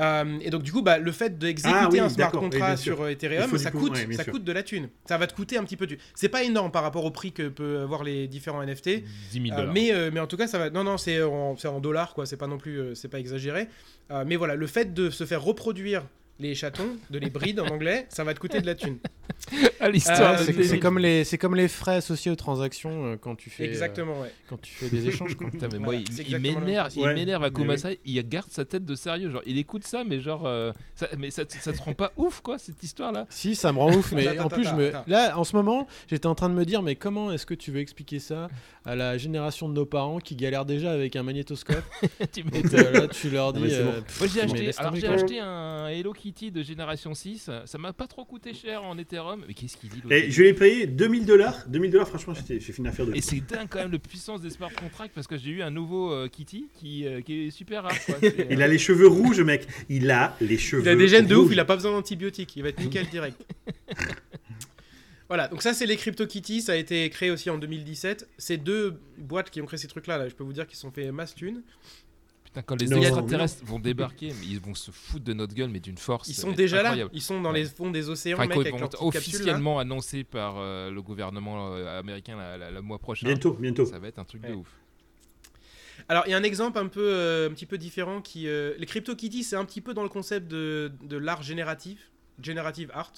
Euh, 0.00 0.38
et 0.40 0.50
donc 0.50 0.62
du 0.62 0.72
coup, 0.72 0.82
bah, 0.82 0.98
le 0.98 1.12
fait 1.12 1.38
d'exécuter 1.38 2.00
ah 2.00 2.04
un 2.04 2.08
smart 2.08 2.32
contract 2.32 2.78
sur 2.78 3.02
euh, 3.02 3.10
Ethereum, 3.10 3.56
ça, 3.58 3.70
coûte, 3.70 3.96
ça 4.12 4.24
coûte 4.24 4.44
de 4.44 4.52
la 4.52 4.62
thune. 4.62 4.88
Ça 5.04 5.18
va 5.18 5.26
te 5.26 5.34
coûter 5.34 5.58
un 5.58 5.64
petit 5.64 5.76
peu. 5.76 5.86
Du... 5.86 5.98
C'est 6.14 6.28
pas 6.28 6.42
énorme 6.42 6.70
par 6.70 6.82
rapport 6.82 7.04
au 7.04 7.10
prix 7.10 7.32
que 7.32 7.48
peuvent 7.48 7.82
avoir 7.82 8.02
les 8.02 8.26
différents 8.26 8.64
NFT. 8.64 9.02
10 9.32 9.48
000 9.48 9.60
euh, 9.60 9.70
mais, 9.72 9.92
mais 10.10 10.20
en 10.20 10.26
tout 10.26 10.36
cas, 10.36 10.46
ça 10.46 10.58
va. 10.58 10.70
Non, 10.70 10.84
non, 10.84 10.96
c'est 10.96 11.22
en, 11.22 11.54
en, 11.62 11.80
dollars, 11.80 12.14
quoi. 12.14 12.26
C'est 12.26 12.36
pas 12.36 12.46
non 12.46 12.58
plus, 12.58 12.94
c'est 12.94 13.08
pas 13.08 13.20
exagéré. 13.20 13.68
mais 14.26 14.36
voilà, 14.36 14.54
le 14.54 14.66
fait 14.66 14.94
de 14.94 15.10
se 15.10 15.24
faire 15.24 15.42
reproduire 15.42 16.04
les 16.40 16.54
chatons, 16.54 16.96
de 17.10 17.18
les 17.18 17.30
brides 17.30 17.60
en 17.60 17.66
anglais, 17.66 18.06
ça 18.08 18.24
va 18.24 18.34
te 18.34 18.40
coûter 18.40 18.60
de 18.60 18.66
la 18.66 18.74
thune. 18.74 18.98
l'histoire. 19.90 20.40
Euh, 20.40 20.62
c'est 20.62 20.78
comme 20.78 20.98
les, 20.98 21.24
c'est 21.24 21.38
comme 21.38 21.54
les 21.54 21.68
frais 21.68 21.96
associés 21.96 22.30
aux 22.30 22.36
transactions 22.36 23.04
euh, 23.06 23.16
quand 23.16 23.36
tu 23.36 23.50
fais. 23.50 23.64
Exactement, 23.64 24.20
ouais. 24.20 24.32
Quand 24.48 24.60
tu 24.60 24.72
fais 24.72 24.88
des 24.88 25.08
échanges. 25.08 25.36
Quoi. 25.36 25.48
mais 25.72 25.78
moi, 25.78 25.94
il, 25.94 26.38
m'énerve, 26.38 26.92
il 26.96 27.06
m'énerve 27.08 27.44
à 27.44 27.50
Kumasa. 27.50 27.90
Il 28.04 28.28
garde 28.28 28.50
sa 28.50 28.64
tête 28.64 28.84
de 28.84 28.94
sérieux. 28.94 29.30
Genre, 29.30 29.42
il 29.46 29.58
écoute 29.58 29.84
ça, 29.84 30.04
mais 30.04 30.20
genre, 30.20 30.46
euh, 30.46 30.72
ça, 30.94 31.08
mais 31.18 31.30
ça, 31.30 31.42
ça, 31.48 31.72
te 31.72 31.82
rend 31.82 31.94
pas 31.94 32.12
ouf, 32.16 32.40
quoi, 32.40 32.58
cette 32.58 32.82
histoire-là. 32.82 33.26
Si, 33.30 33.54
ça 33.54 33.72
me 33.72 33.78
rend 33.78 33.92
ouf, 33.94 34.12
mais 34.12 34.38
en 34.38 34.48
plus, 34.48 34.64
je 34.64 34.74
me, 34.74 34.92
là, 35.06 35.38
en 35.38 35.44
ce 35.44 35.54
moment, 35.56 35.86
j'étais 36.08 36.26
en 36.26 36.34
train 36.34 36.48
de 36.48 36.54
me 36.54 36.64
dire, 36.64 36.82
mais 36.82 36.96
comment 36.96 37.32
est-ce 37.32 37.46
que 37.46 37.54
tu 37.54 37.70
veux 37.70 37.80
expliquer 37.80 38.18
ça 38.18 38.48
à 38.84 38.96
la 38.96 39.18
génération 39.18 39.68
de 39.68 39.74
nos 39.74 39.86
parents 39.86 40.18
qui 40.18 40.36
galèrent 40.36 40.64
déjà 40.64 40.92
avec 40.92 41.16
un 41.16 41.22
magnétoscope 41.22 41.84
tu 42.32 42.42
là, 42.42 43.08
tu 43.08 43.30
leur 43.30 43.52
dis. 43.52 43.60
Moi, 43.60 44.28
j'ai 44.32 44.42
acheté, 44.42 44.70
alors 44.78 44.96
j'ai 44.96 45.08
acheté 45.08 45.40
un 45.40 45.88
Hello 45.88 46.12
Kitty 46.12 46.29
de 46.30 46.62
génération 46.62 47.14
6. 47.14 47.50
Ça 47.64 47.78
m'a 47.78 47.92
pas 47.92 48.06
trop 48.06 48.24
coûté 48.24 48.54
cher 48.54 48.84
en 48.84 48.96
Ethereum. 48.98 49.44
Mais 49.46 49.54
qu'est-ce 49.54 49.76
qu'il 49.76 49.90
dit 49.90 50.02
Et 50.10 50.30
je 50.30 50.42
lui 50.42 50.48
ai 50.48 50.54
payé 50.54 50.86
2000 50.86 51.26
dollars. 51.26 51.64
2000 51.68 51.90
dollars, 51.90 52.08
franchement, 52.08 52.34
j'ai 52.48 52.60
fait 52.60 52.78
une 52.78 52.86
affaire 52.86 53.06
de. 53.06 53.14
Et 53.14 53.20
c'est 53.20 53.40
dingue 53.40 53.68
quand 53.68 53.80
même 53.80 53.92
la 53.92 53.98
puissance 53.98 54.40
des 54.40 54.50
smart 54.50 54.72
contracts 54.72 55.14
parce 55.14 55.26
que 55.26 55.36
j'ai 55.36 55.50
eu 55.50 55.62
un 55.62 55.70
nouveau 55.70 56.12
euh, 56.12 56.28
Kitty 56.28 56.68
qui, 56.74 57.06
euh, 57.06 57.20
qui, 57.20 57.46
est 57.46 57.50
super 57.50 57.82
rare. 57.82 57.92
il 58.50 58.62
a 58.62 58.68
les 58.68 58.78
cheveux 58.78 59.08
rouges, 59.08 59.40
mec. 59.40 59.66
Il 59.88 60.10
a 60.10 60.36
les 60.40 60.58
cheveux. 60.58 60.82
Il 60.82 60.88
a 60.88 60.96
des 60.96 61.08
gènes 61.08 61.26
de 61.26 61.36
ouf. 61.36 61.50
Il 61.52 61.60
a 61.60 61.64
pas 61.64 61.76
besoin 61.76 61.92
d'antibiotiques. 61.92 62.54
Il 62.56 62.62
va 62.62 62.68
être 62.68 62.80
nickel 62.80 63.06
direct. 63.08 63.42
Voilà, 65.30 65.46
donc 65.46 65.62
ça 65.62 65.74
c'est 65.74 65.86
les 65.86 65.96
CryptoKitties, 65.96 66.62
ça 66.62 66.72
a 66.72 66.74
été 66.74 67.08
créé 67.08 67.30
aussi 67.30 67.50
en 67.50 67.58
2017. 67.58 68.28
Ces 68.36 68.56
deux 68.56 69.00
boîtes 69.16 69.48
qui 69.48 69.62
ont 69.62 69.64
créé 69.64 69.78
ces 69.78 69.86
trucs-là, 69.86 70.18
là, 70.18 70.28
je 70.28 70.34
peux 70.34 70.42
vous 70.42 70.52
dire 70.52 70.66
qu'ils 70.66 70.76
sont 70.76 70.90
fait 70.90 71.12
masse 71.12 71.36
thune 72.52 72.62
quand 72.66 72.80
les 72.80 72.92
extraterrestres 72.92 73.64
vont 73.64 73.78
débarquer, 73.78 74.32
mais 74.40 74.46
ils 74.46 74.60
vont 74.60 74.74
se 74.74 74.90
foutre 74.90 75.24
de 75.24 75.32
notre 75.32 75.54
gueule, 75.54 75.70
mais 75.70 75.80
d'une 75.80 75.98
force. 75.98 76.28
Ils 76.28 76.34
sont 76.34 76.52
déjà 76.52 76.82
là. 76.82 76.94
Ils 77.12 77.22
sont 77.22 77.40
dans 77.40 77.52
les 77.52 77.64
fonds 77.64 77.90
des 77.90 78.08
océans, 78.08 78.38
mec, 78.38 78.52
avec 78.52 78.74
officiellement 79.00 79.78
annoncé 79.78 80.24
par 80.24 80.56
euh, 80.58 80.90
le 80.90 81.02
gouvernement 81.02 81.74
euh, 81.74 81.98
américain 81.98 82.36
le 82.56 82.80
mois 82.80 82.98
prochain. 82.98 83.26
Bientôt, 83.26 83.52
bientôt. 83.52 83.86
Ça 83.86 83.98
va 83.98 84.08
être 84.08 84.18
un 84.18 84.24
truc 84.24 84.42
de 84.42 84.54
ouf. 84.54 84.68
Alors, 86.08 86.24
il 86.26 86.30
y 86.30 86.34
a 86.34 86.36
un 86.36 86.42
exemple 86.42 86.78
un 86.78 86.88
peu, 86.88 87.12
euh, 87.12 87.48
un 87.48 87.52
petit 87.52 87.66
peu 87.66 87.78
différent 87.78 88.20
qui. 88.20 88.44
les 88.44 88.86
CryptoKitties, 88.86 89.44
c'est 89.44 89.56
un 89.56 89.64
petit 89.64 89.80
peu 89.80 89.94
dans 89.94 90.02
le 90.02 90.08
concept 90.08 90.48
de, 90.48 90.92
de 91.02 91.16
l'art 91.16 91.42
génératif, 91.42 92.10
generative 92.40 92.90
art 92.94 93.12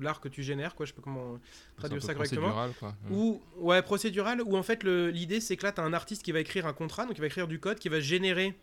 l'art 0.00 0.20
que 0.20 0.28
tu 0.28 0.42
génères, 0.42 0.74
quoi, 0.74 0.86
je 0.86 0.90
sais 0.90 0.96
pas 0.96 1.02
comment 1.02 1.38
traduire 1.76 2.02
ça 2.02 2.14
correctement. 2.14 2.52
Quoi. 2.78 2.94
Ou, 3.10 3.40
ouais, 3.58 3.82
procédural, 3.82 4.40
où 4.42 4.56
en 4.56 4.62
fait 4.62 4.84
l'idée 4.84 5.40
c'est 5.40 5.56
que 5.56 5.64
là 5.64 5.72
tu 5.72 5.80
as 5.80 5.84
un 5.84 5.92
artiste 5.92 6.22
qui 6.22 6.32
va 6.32 6.40
écrire 6.40 6.66
un 6.66 6.72
contrat, 6.72 7.04
donc 7.04 7.16
il 7.16 7.20
va 7.20 7.26
écrire 7.26 7.48
du 7.48 7.58
code 7.58 7.78
qui 7.78 7.88
va 7.88 8.00
générer, 8.00 8.54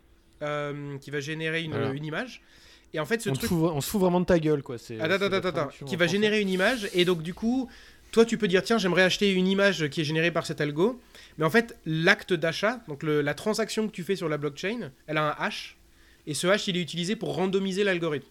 euh, 0.41 0.97
qui 0.97 1.11
va 1.11 1.19
générer 1.19 1.63
une, 1.63 1.75
une, 1.75 2.05
image. 2.05 2.41
Et 2.93 2.99
en 2.99 3.05
fait, 3.05 3.21
ce 3.21 3.29
on, 3.29 3.33
truc... 3.33 3.51
on 3.51 3.81
se 3.81 3.89
fout 3.89 4.01
vraiment 4.01 4.19
de 4.19 4.25
ta 4.25 4.39
gueule, 4.39 4.63
quoi. 4.63 4.77
Attends, 4.99 5.25
attends, 5.25 5.47
attends, 5.47 5.69
qui 5.85 5.95
va 5.95 6.07
générer 6.07 6.41
une 6.41 6.49
image, 6.49 6.89
et 6.93 7.05
donc 7.05 7.21
du 7.21 7.33
coup, 7.33 7.69
toi 8.11 8.25
tu 8.25 8.37
peux 8.37 8.47
dire 8.47 8.63
tiens, 8.63 8.77
j'aimerais 8.77 9.03
acheter 9.03 9.31
une 9.31 9.47
image 9.47 9.89
qui 9.89 10.01
est 10.01 10.05
générée 10.05 10.31
par 10.31 10.45
cet 10.45 10.61
algo, 10.61 10.99
mais 11.37 11.45
en 11.45 11.49
fait, 11.49 11.77
l'acte 11.85 12.33
d'achat, 12.33 12.81
donc 12.87 13.03
le, 13.03 13.21
la 13.21 13.33
transaction 13.35 13.87
que 13.87 13.91
tu 13.91 14.03
fais 14.03 14.15
sur 14.15 14.29
la 14.29 14.37
blockchain, 14.37 14.91
elle 15.05 15.17
a 15.17 15.29
un 15.29 15.35
hash, 15.37 15.77
et 16.25 16.33
ce 16.33 16.47
hash 16.47 16.67
il 16.67 16.77
est 16.77 16.81
utilisé 16.81 17.15
pour 17.15 17.35
randomiser 17.35 17.83
l'algorithme. 17.83 18.27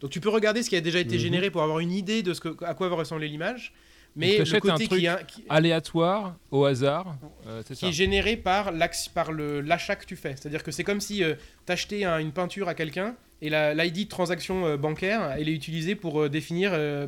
Donc 0.00 0.10
tu 0.10 0.20
peux 0.20 0.28
regarder 0.28 0.62
ce 0.62 0.70
qui 0.70 0.76
a 0.76 0.80
déjà 0.80 0.98
été 0.98 1.16
mhm. 1.16 1.20
généré 1.20 1.50
pour 1.50 1.62
avoir 1.62 1.78
une 1.80 1.92
idée 1.92 2.22
de 2.22 2.34
ce 2.34 2.40
que, 2.40 2.64
à 2.64 2.74
quoi 2.74 2.88
va 2.88 2.96
ressembler 2.96 3.28
l'image. 3.28 3.72
Mais 4.16 4.38
le 4.38 4.60
côté 4.60 4.70
un 4.72 4.86
truc 4.86 5.26
qui, 5.28 5.44
aléatoire, 5.48 6.34
au 6.50 6.64
hasard, 6.64 7.16
euh, 7.46 7.62
qui 7.62 7.86
est 7.86 7.92
généré 7.92 8.36
par 8.36 8.72
l'achat 8.72 9.94
que 9.94 10.04
tu 10.04 10.16
fais. 10.16 10.34
C'est-à-dire 10.36 10.64
que 10.64 10.72
c'est 10.72 10.82
comme 10.82 11.00
si 11.00 11.22
euh, 11.22 11.34
tu 11.64 11.72
achetais 11.72 12.04
une 12.04 12.32
peinture 12.32 12.68
à 12.68 12.74
quelqu'un 12.74 13.14
et 13.42 13.48
l'ID 13.48 14.04
de 14.04 14.08
transaction 14.08 14.66
euh, 14.66 14.76
bancaire, 14.76 15.34
elle 15.38 15.48
est 15.48 15.54
utilisée 15.54 15.94
pour 15.94 16.20
euh, 16.20 16.28
définir 16.28 16.72
euh, 16.74 17.06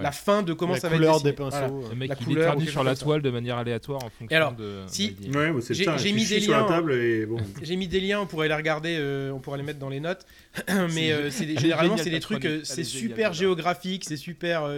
la 0.00 0.10
fin 0.10 0.42
de 0.42 0.52
comment 0.52 0.74
ça 0.74 0.88
va 0.88 0.96
être. 0.96 1.00
La 1.00 1.06
couleur 1.06 1.22
des 1.22 1.32
pinceaux. 1.32 1.84
Le 1.88 1.96
mec 1.96 2.14
qui 2.16 2.26
détermine 2.26 2.66
sur 2.66 2.82
la 2.82 2.96
toile 2.96 3.22
de 3.22 3.30
manière 3.30 3.56
aléatoire 3.56 4.02
en 4.04 4.10
fonction 4.10 4.36
alors, 4.36 4.52
de. 4.54 4.82
Si, 4.88 5.16
j'ai 5.98 6.12
mis 6.12 6.26
des 6.26 6.40
liens. 6.40 6.66
J'ai 7.62 7.76
mis 7.76 7.88
des 7.88 8.00
liens, 8.00 8.20
on 8.20 8.26
pourrait 8.26 8.48
les 8.48 8.54
regarder, 8.54 9.30
on 9.32 9.38
pourrait 9.38 9.58
les 9.58 9.64
mettre 9.64 9.78
dans 9.78 9.88
les 9.88 10.00
notes. 10.00 10.26
Mais 10.94 11.30
généralement, 11.30 11.96
c'est 11.96 12.10
des 12.10 12.20
trucs, 12.20 12.48
c'est 12.64 12.84
super 12.84 13.32
géographique, 13.32 14.04
c'est 14.04 14.16
super. 14.16 14.68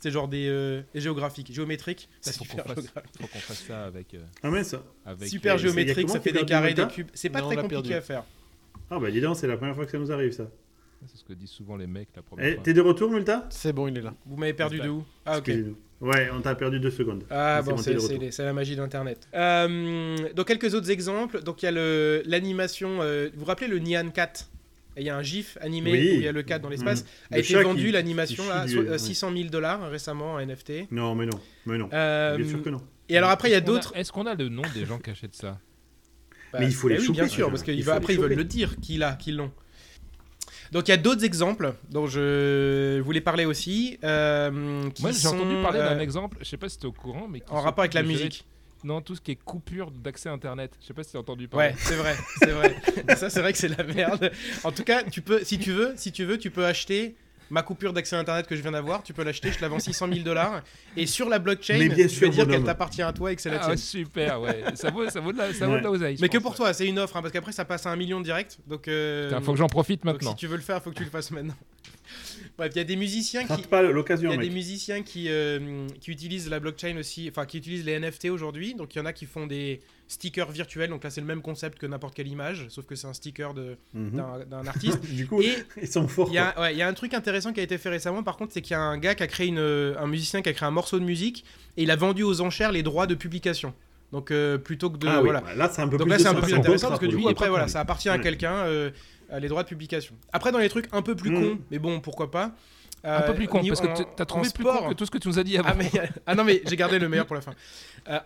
C'est 0.00 0.10
genre 0.10 0.28
des 0.28 0.82
géographiques, 0.94 1.52
géométriques. 1.52 2.08
C'est 2.20 2.34
super 2.34 2.64
Faut 2.66 3.26
qu'on 3.26 3.38
fasse 3.38 3.64
ça 3.66 3.84
avec. 3.84 4.16
Ah, 4.42 4.50
mais 4.50 4.64
ça. 4.64 4.82
Super 5.26 5.58
géométrique, 5.58 6.08
ça 6.10 6.20
fait 6.20 6.32
des 6.32 6.44
carrés, 6.44 6.74
des 6.74 6.86
cubes. 6.88 7.08
C'est 7.14 7.30
pas 7.30 7.42
très 7.42 7.56
compliqué 7.56 7.94
à 7.94 8.00
faire. 8.00 8.24
Ah 8.90 8.98
bah 8.98 9.10
dis 9.10 9.20
donc, 9.20 9.36
c'est 9.36 9.46
la 9.46 9.56
première 9.56 9.74
fois 9.74 9.84
que 9.84 9.90
ça 9.90 9.98
nous 9.98 10.10
arrive 10.10 10.32
ça. 10.32 10.50
C'est 11.06 11.16
ce 11.16 11.24
que 11.24 11.32
disent 11.32 11.50
souvent 11.50 11.76
les 11.76 11.86
mecs 11.86 12.08
la 12.14 12.22
première 12.22 12.46
eh, 12.46 12.58
T'es 12.62 12.74
de 12.74 12.80
retour, 12.80 13.10
Multa? 13.10 13.46
C'est 13.48 13.72
bon, 13.72 13.88
il 13.88 13.96
est 13.96 14.02
là. 14.02 14.14
Vous 14.26 14.36
m'avez 14.36 14.52
perdu 14.52 14.80
de 14.80 14.88
où? 14.88 15.04
Ah 15.24 15.38
ok. 15.38 15.50
Ouais, 16.00 16.30
on 16.32 16.40
t'a 16.40 16.54
perdu 16.54 16.80
deux 16.80 16.90
secondes. 16.90 17.24
Ah 17.30 17.62
bon, 17.62 17.76
c'est 17.76 18.38
la 18.38 18.52
magie 18.52 18.76
d'Internet. 18.76 19.28
Euh, 19.34 20.16
donc 20.34 20.46
quelques 20.46 20.74
autres 20.74 20.90
exemples. 20.90 21.42
Donc 21.42 21.62
il 21.62 21.66
y 21.66 21.68
a 21.68 22.22
l'animation. 22.24 22.98
Euh, 23.00 23.30
vous 23.34 23.40
vous 23.40 23.46
rappelez 23.46 23.68
le 23.68 23.78
Nyan 23.78 24.10
4 24.10 24.50
il 24.96 25.04
y 25.04 25.10
a 25.10 25.16
un 25.16 25.22
GIF 25.22 25.56
animé 25.60 25.92
où 25.92 25.94
il 25.94 26.20
y 26.20 26.28
a 26.28 26.32
le 26.32 26.42
4 26.42 26.62
dans 26.62 26.68
l'espace. 26.68 27.04
Mmh. 27.04 27.34
A 27.34 27.38
été 27.38 27.62
vendu 27.62 27.90
l'animation 27.90 28.44
à 28.50 28.66
600 28.98 29.32
000 29.34 29.48
dollars 29.48 29.88
récemment 29.90 30.34
en 30.34 30.44
NFT. 30.44 30.90
Non, 30.90 31.14
mais 31.14 31.26
non, 31.26 31.40
mais 31.66 31.78
non. 31.78 31.88
Euh, 31.92 32.36
Bien 32.36 32.48
sûr 32.48 32.62
que 32.62 32.70
non. 32.70 32.80
Et 33.08 33.16
alors 33.16 33.30
après, 33.30 33.48
il 33.48 33.52
y 33.52 33.56
a 33.56 33.60
d'autres. 33.60 33.92
Est-ce 33.96 34.12
qu'on 34.12 34.26
a 34.26 34.34
le 34.34 34.48
nom 34.48 34.62
des 34.74 34.84
gens 34.84 34.98
qui 34.98 35.10
achètent 35.10 35.36
ça? 35.36 35.58
Mais 36.58 36.66
il 36.66 36.74
faut 36.74 36.88
les 36.88 36.96
bah 36.96 37.02
oui, 37.06 37.12
bien 37.12 37.28
sûr, 37.28 37.48
parce 37.48 37.62
qu'après 37.62 38.14
ils 38.14 38.20
veulent 38.20 38.34
le 38.34 38.44
dire 38.44 38.76
qu'ils 38.80 39.00
l'ont. 39.36 39.50
Donc 40.72 40.86
il 40.86 40.92
y 40.92 40.94
a 40.94 40.96
d'autres 40.96 41.24
exemples 41.24 41.74
dont 41.90 42.06
je 42.06 43.00
voulais 43.00 43.20
parler 43.20 43.44
aussi. 43.44 43.98
Euh, 44.04 44.50
Moi 45.00 45.10
j'ai 45.12 45.28
entendu 45.28 45.60
parler 45.62 45.80
d'un 45.80 45.98
euh, 45.98 46.00
exemple, 46.00 46.38
je 46.40 46.48
sais 46.48 46.56
pas 46.56 46.68
si 46.68 46.78
tu 46.78 46.84
es 46.84 46.88
au 46.88 46.92
courant, 46.92 47.26
mais 47.28 47.42
en 47.48 47.60
rapport 47.60 47.82
avec 47.82 47.94
la 47.94 48.02
musique. 48.02 48.46
Non, 48.82 49.02
tout 49.02 49.14
ce 49.14 49.20
qui 49.20 49.32
est 49.32 49.36
coupure 49.36 49.90
d'accès 49.90 50.30
internet. 50.30 50.72
Je 50.80 50.86
sais 50.86 50.94
pas 50.94 51.02
si 51.02 51.10
tu 51.10 51.16
as 51.18 51.20
entendu 51.20 51.48
parler. 51.48 51.68
Ouais, 51.68 51.74
c'est 51.78 51.96
vrai, 51.96 52.16
c'est 52.38 52.50
vrai. 52.50 52.76
ça 53.16 53.28
c'est 53.28 53.40
vrai 53.40 53.52
que 53.52 53.58
c'est 53.58 53.68
la 53.68 53.84
merde. 53.84 54.32
En 54.64 54.72
tout 54.72 54.84
cas, 54.84 55.02
tu 55.02 55.20
peux, 55.20 55.44
si 55.44 55.58
tu 55.58 55.72
veux, 55.72 55.92
si 55.96 56.12
tu 56.12 56.24
veux, 56.24 56.38
tu 56.38 56.50
peux 56.50 56.64
acheter 56.64 57.14
ma 57.50 57.62
coupure 57.62 57.92
d'accès 57.92 58.16
Internet 58.16 58.46
que 58.46 58.56
je 58.56 58.62
viens 58.62 58.70
d'avoir, 58.70 59.02
tu 59.02 59.12
peux 59.12 59.24
l'acheter, 59.24 59.52
je 59.52 59.60
la 59.60 59.68
vends 59.68 59.78
600 59.78 60.08
000 60.12 60.20
dollars. 60.20 60.62
Et 60.96 61.06
sur 61.06 61.28
la 61.28 61.38
blockchain, 61.38 61.78
tu 61.78 62.20
peux 62.20 62.28
dire 62.28 62.46
qu'elle 62.46 62.64
t'appartient 62.64 63.02
à 63.02 63.12
toi 63.12 63.32
et 63.32 63.36
que 63.36 63.42
c'est 63.42 63.50
la 63.50 63.60
ah, 63.60 63.66
tienne. 63.66 63.76
super, 63.76 64.40
ouais. 64.40 64.64
Ça 64.74 64.90
vaut, 64.90 65.08
ça 65.10 65.20
vaut 65.20 65.32
de 65.32 65.38
la, 65.38 65.52
ça 65.52 65.66
vaut 65.66 65.76
de 65.76 65.82
la 65.82 65.90
oseille. 65.90 66.16
Mais 66.20 66.28
que 66.28 66.38
pour 66.38 66.54
toi, 66.54 66.72
c'est 66.72 66.86
une 66.86 66.98
offre, 66.98 67.16
hein, 67.16 67.22
parce 67.22 67.32
qu'après 67.32 67.52
ça 67.52 67.64
passe 67.64 67.86
à 67.86 67.90
un 67.90 67.96
million 67.96 68.20
direct. 68.20 68.58
Donc, 68.66 68.88
euh... 68.88 69.40
faut 69.40 69.52
que 69.52 69.58
j'en 69.58 69.66
profite 69.66 70.04
maintenant. 70.04 70.30
si 70.30 70.36
tu 70.36 70.46
veux 70.46 70.56
le 70.56 70.62
faire, 70.62 70.82
faut 70.82 70.90
que 70.90 70.96
tu 70.96 71.04
le 71.04 71.10
fasses 71.10 71.30
maintenant. 71.30 71.56
Bref, 72.58 72.72
il 72.74 72.78
y 72.78 72.82
a 72.82 72.84
des 72.84 72.96
musiciens 72.96 73.46
qui. 73.46 73.62
pas 73.62 73.82
l'occasion. 73.82 74.30
Il 74.30 74.36
y 74.36 74.38
a 74.38 74.42
des 74.42 74.50
musiciens 74.50 75.02
qui, 75.02 75.26
euh, 75.28 75.86
qui 76.00 76.10
utilisent 76.10 76.48
la 76.48 76.60
blockchain 76.60 76.96
aussi, 76.98 77.28
enfin 77.30 77.46
qui 77.46 77.58
utilisent 77.58 77.84
les 77.84 77.98
NFT 77.98 78.26
aujourd'hui. 78.26 78.74
Donc 78.74 78.94
il 78.94 78.98
y 78.98 79.00
en 79.00 79.06
a 79.06 79.12
qui 79.12 79.26
font 79.26 79.46
des 79.46 79.80
stickers 80.10 80.50
virtuels. 80.50 80.90
Donc 80.90 81.04
là, 81.04 81.10
c'est 81.10 81.20
le 81.20 81.26
même 81.26 81.40
concept 81.40 81.78
que 81.78 81.86
n'importe 81.86 82.14
quelle 82.14 82.28
image, 82.28 82.66
sauf 82.68 82.84
que 82.84 82.96
c'est 82.96 83.06
un 83.06 83.12
sticker 83.12 83.54
mhm. 83.94 84.22
d'un 84.50 84.66
artiste. 84.66 85.00
du 85.14 85.26
coup, 85.26 85.40
ils 85.80 85.88
sont 85.88 86.08
forts. 86.08 86.28
Il 86.28 86.34
y, 86.34 86.38
a, 86.38 86.72
y, 86.72 86.82
a 86.82 86.88
un 86.88 86.94
truc 86.94 87.14
intéressant 87.14 87.52
qui 87.52 87.60
a 87.60 87.62
été 87.62 87.78
fait 87.78 87.90
récemment, 87.90 88.22
par 88.22 88.36
contre, 88.36 88.52
c'est 88.52 88.60
qu'il 88.60 88.72
y 88.72 88.76
a 88.76 88.82
un 88.82 88.98
gars 88.98 89.14
qui 89.14 89.22
a 89.22 89.28
créé 89.28 89.46
une, 89.46 89.58
un 89.58 90.06
musicien 90.06 90.42
qui 90.42 90.48
a 90.48 90.52
créé 90.52 90.66
un 90.66 90.72
morceau 90.72 90.98
de 90.98 91.04
musique 91.04 91.44
et 91.76 91.84
il 91.84 91.90
a 91.90 91.96
vendu 91.96 92.24
aux 92.24 92.40
enchères 92.40 92.72
les 92.72 92.82
droits 92.82 93.06
de 93.06 93.14
publication. 93.14 93.72
Donc 94.12 94.32
euh, 94.32 94.58
plutôt 94.58 94.90
que 94.90 94.96
de 94.98 95.06
ah 95.06 95.20
voilà. 95.20 95.40
Bah 95.40 95.54
là 95.54 95.70
c'est 95.72 95.82
un 95.82 95.86
peu 95.86 95.96
Donc 95.96 96.08
plus, 96.08 96.16
là, 96.16 96.18
c'est 96.18 96.26
un 96.26 96.34
peu 96.34 96.40
plus 96.40 96.54
intéressant 96.54 96.88
parce 96.88 97.00
que 97.00 97.06
coup 97.06 97.28
après 97.28 97.48
voilà, 97.48 97.68
ça 97.68 97.78
appartient 97.78 98.08
à 98.08 98.18
quelqu'un 98.18 98.54
euh, 98.54 98.90
les 99.38 99.46
droits 99.46 99.62
de 99.62 99.68
publication. 99.68 100.16
Après 100.32 100.50
dans 100.50 100.58
les 100.58 100.68
trucs 100.68 100.88
un 100.90 101.02
peu 101.02 101.14
plus 101.14 101.30
mm. 101.30 101.34
cons, 101.34 101.58
mais 101.70 101.78
bon 101.78 102.00
pourquoi 102.00 102.30
pas. 102.30 102.52
Un 103.04 103.22
peu 103.22 103.34
plus 103.34 103.48
con, 103.48 103.62
parce 103.66 103.80
que 103.80 103.86
tu 103.94 104.22
as 104.22 104.26
trouvé 104.26 104.48
plus 104.54 104.64
con 104.64 104.88
que 104.88 104.94
tout 104.94 105.06
ce 105.06 105.10
que 105.10 105.18
tu 105.18 105.28
nous 105.28 105.38
as 105.38 105.44
dit 105.44 105.56
avant. 105.56 105.70
Ah, 105.70 105.74
mais, 105.74 105.90
ah 106.26 106.34
non, 106.34 106.44
mais 106.44 106.62
j'ai 106.66 106.76
gardé 106.76 106.98
le 106.98 107.08
meilleur 107.08 107.26
pour 107.26 107.36
la 107.36 107.42
fin. 107.42 107.54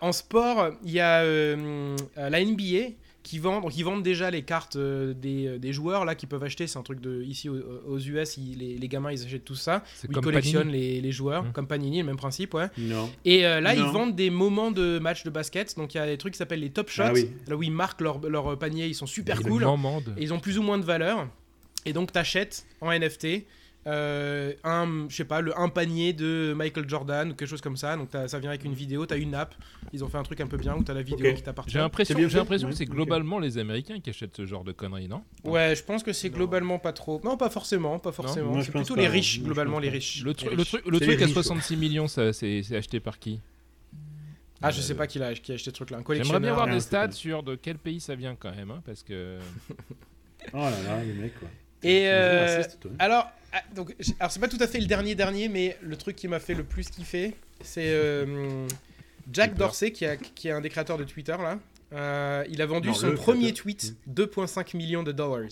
en 0.01 0.11
sport, 0.11 0.69
il 0.83 0.91
y 0.91 0.99
a 0.99 1.23
la 1.23 2.43
NBA 2.43 2.95
qui 3.25 3.39
vendent, 3.39 3.63
donc 3.63 3.75
ils 3.75 3.83
vendent 3.83 4.03
déjà 4.03 4.29
les 4.29 4.43
cartes 4.43 4.75
euh, 4.75 5.15
des, 5.15 5.47
euh, 5.47 5.57
des, 5.57 5.73
joueurs 5.73 6.05
là 6.05 6.13
qui 6.13 6.27
peuvent 6.27 6.43
acheter. 6.43 6.67
C'est 6.67 6.77
un 6.77 6.83
truc 6.83 7.01
de 7.01 7.23
ici 7.23 7.49
aux, 7.49 7.97
US, 7.97 8.37
les, 8.37 8.77
les, 8.77 8.87
gamins 8.87 9.11
ils 9.11 9.25
achètent 9.25 9.43
tout 9.43 9.55
ça. 9.55 9.83
Ils 10.07 10.15
collectionnent 10.15 10.69
les, 10.69 11.01
les, 11.01 11.11
joueurs, 11.11 11.43
mmh. 11.43 11.51
comme 11.51 11.65
Panini, 11.65 11.97
le 11.97 12.03
même 12.03 12.17
principe, 12.17 12.53
ouais. 12.53 12.67
Non. 12.77 13.09
Et 13.25 13.47
euh, 13.47 13.61
là, 13.61 13.73
ils 13.73 13.81
vendent 13.81 14.15
des 14.15 14.29
moments 14.29 14.69
de 14.69 14.99
match 14.99 15.23
de 15.23 15.31
basket. 15.31 15.75
Donc 15.75 15.95
il 15.95 15.97
y 15.97 15.99
a 15.99 16.05
des 16.05 16.19
trucs 16.19 16.33
qui 16.33 16.37
s'appellent 16.37 16.59
les 16.59 16.69
top 16.69 16.89
shots, 16.89 17.03
ah 17.03 17.13
là 17.47 17.55
où 17.55 17.63
ils 17.63 17.71
marquent 17.71 18.01
leur, 18.01 18.19
leur 18.29 18.57
panier. 18.59 18.85
Ils 18.85 18.93
sont 18.93 19.07
super 19.07 19.41
cool. 19.41 19.65
Et 20.17 20.23
ils 20.23 20.31
ont 20.31 20.39
plus 20.39 20.59
ou 20.59 20.61
moins 20.61 20.77
de 20.77 20.85
valeur. 20.85 21.27
Et 21.85 21.93
donc 21.93 22.11
tu 22.11 22.19
achètes 22.19 22.67
en 22.79 22.91
NFT. 22.91 23.45
Euh, 23.87 24.53
un, 24.63 25.05
je 25.09 25.15
sais 25.15 25.25
pas, 25.25 25.41
le 25.41 25.57
un 25.59 25.69
panier 25.69 26.11
de 26.11 26.55
Michael 26.55 26.89
Jordan 26.89 27.29
ou 27.29 27.35
quelque 27.35 27.47
chose 27.47 27.61
comme 27.61 27.77
ça. 27.77 27.95
Donc 27.95 28.09
ça 28.11 28.39
vient 28.39 28.49
avec 28.49 28.63
une 28.63 28.73
vidéo, 28.73 29.05
tu 29.05 29.13
as 29.13 29.17
une 29.17 29.35
app. 29.35 29.53
Ils 29.93 30.03
ont 30.03 30.09
fait 30.09 30.17
un 30.17 30.23
truc 30.23 30.41
un 30.41 30.47
peu 30.47 30.57
bien 30.57 30.75
où 30.75 30.83
tu 30.83 30.89
as 30.89 30.95
la 30.95 31.03
vidéo 31.03 31.33
qui 31.33 31.43
t'appartient. 31.43 31.73
J'ai 31.73 31.79
l'impression, 31.79 32.17
j'ai 32.17 32.37
l'impression 32.37 32.69
que 32.69 32.75
c'est 32.75 32.85
globalement 32.85 33.37
les 33.37 33.59
Américains 33.59 33.99
qui 33.99 34.09
achètent 34.09 34.35
ce 34.35 34.45
genre 34.45 34.63
de 34.63 34.71
conneries, 34.71 35.07
non? 35.07 35.23
Ouais, 35.43 35.75
je 35.75 35.83
pense 35.83 36.01
que 36.01 36.13
c'est 36.13 36.31
globalement 36.31 36.79
pas 36.79 36.93
trop. 36.93 37.21
Non, 37.23 37.37
pas 37.37 37.49
forcément, 37.49 37.99
pas 37.99 38.11
forcément. 38.11 38.59
C'est 38.61 38.71
plutôt 38.71 38.95
les 38.95 39.07
riches, 39.07 39.41
globalement 39.41 39.79
les 39.79 39.89
riches. 39.89 40.23
Le, 40.23 40.33
truc, 40.33 41.21
à 41.21 41.27
66 41.27 41.77
millions, 41.77 42.07
ça, 42.07 42.33
c'est, 42.33 42.63
acheté 42.75 42.99
par 42.99 43.19
qui? 43.19 43.39
Ah, 44.61 44.71
je 44.71 44.81
sais 44.81 44.95
pas 44.95 45.05
qui 45.05 45.21
a, 45.21 45.33
qui 45.35 45.51
a 45.51 45.55
acheté 45.55 45.69
ce 45.69 45.75
truc-là. 45.75 45.99
J'aimerais 46.09 46.39
bien 46.39 46.51
avoir 46.51 46.67
des 46.67 46.79
stats 46.79 47.11
sur 47.11 47.43
de 47.43 47.55
quel 47.55 47.77
pays 47.77 47.99
ça 47.99 48.15
vient 48.15 48.35
quand 48.35 48.55
même, 48.55 48.71
hein, 48.71 48.81
parce 48.83 49.03
que. 49.03 49.37
oh 50.53 50.57
là 50.57 50.71
là, 50.83 51.03
les 51.03 51.13
mecs 51.13 51.39
quoi. 51.39 51.49
Et 51.83 52.07
euh, 52.07 52.63
alors, 52.97 53.31
ah, 53.55 53.63
donc, 53.73 53.95
alors 54.19 54.31
c'est 54.31 54.41
pas 54.41 54.49
tout 54.49 54.57
à 54.59 54.67
fait 54.67 54.79
le 54.79 54.85
dernier 54.85 55.15
dernier, 55.15 55.47
mais 55.47 55.77
le 55.81 55.95
truc 55.95 56.17
qui 56.17 56.27
m'a 56.27 56.39
fait 56.39 56.53
le 56.53 56.65
plus 56.65 56.89
kiffer, 56.89 57.33
c'est 57.61 57.87
euh, 57.87 58.67
Jack 59.31 59.55
Dorsey, 59.55 59.91
qui, 59.91 60.05
a, 60.05 60.17
qui 60.17 60.49
est 60.49 60.51
un 60.51 60.59
des 60.59 60.69
créateurs 60.69 60.97
de 60.97 61.05
Twitter 61.05 61.35
là. 61.39 61.57
Euh, 61.93 62.43
il 62.49 62.61
a 62.61 62.65
vendu 62.65 62.93
son 62.93 63.13
premier 63.13 63.53
tweet 63.53 63.95
2,5 64.13 64.75
millions 64.75 65.03
de 65.03 65.13
dollars. 65.13 65.47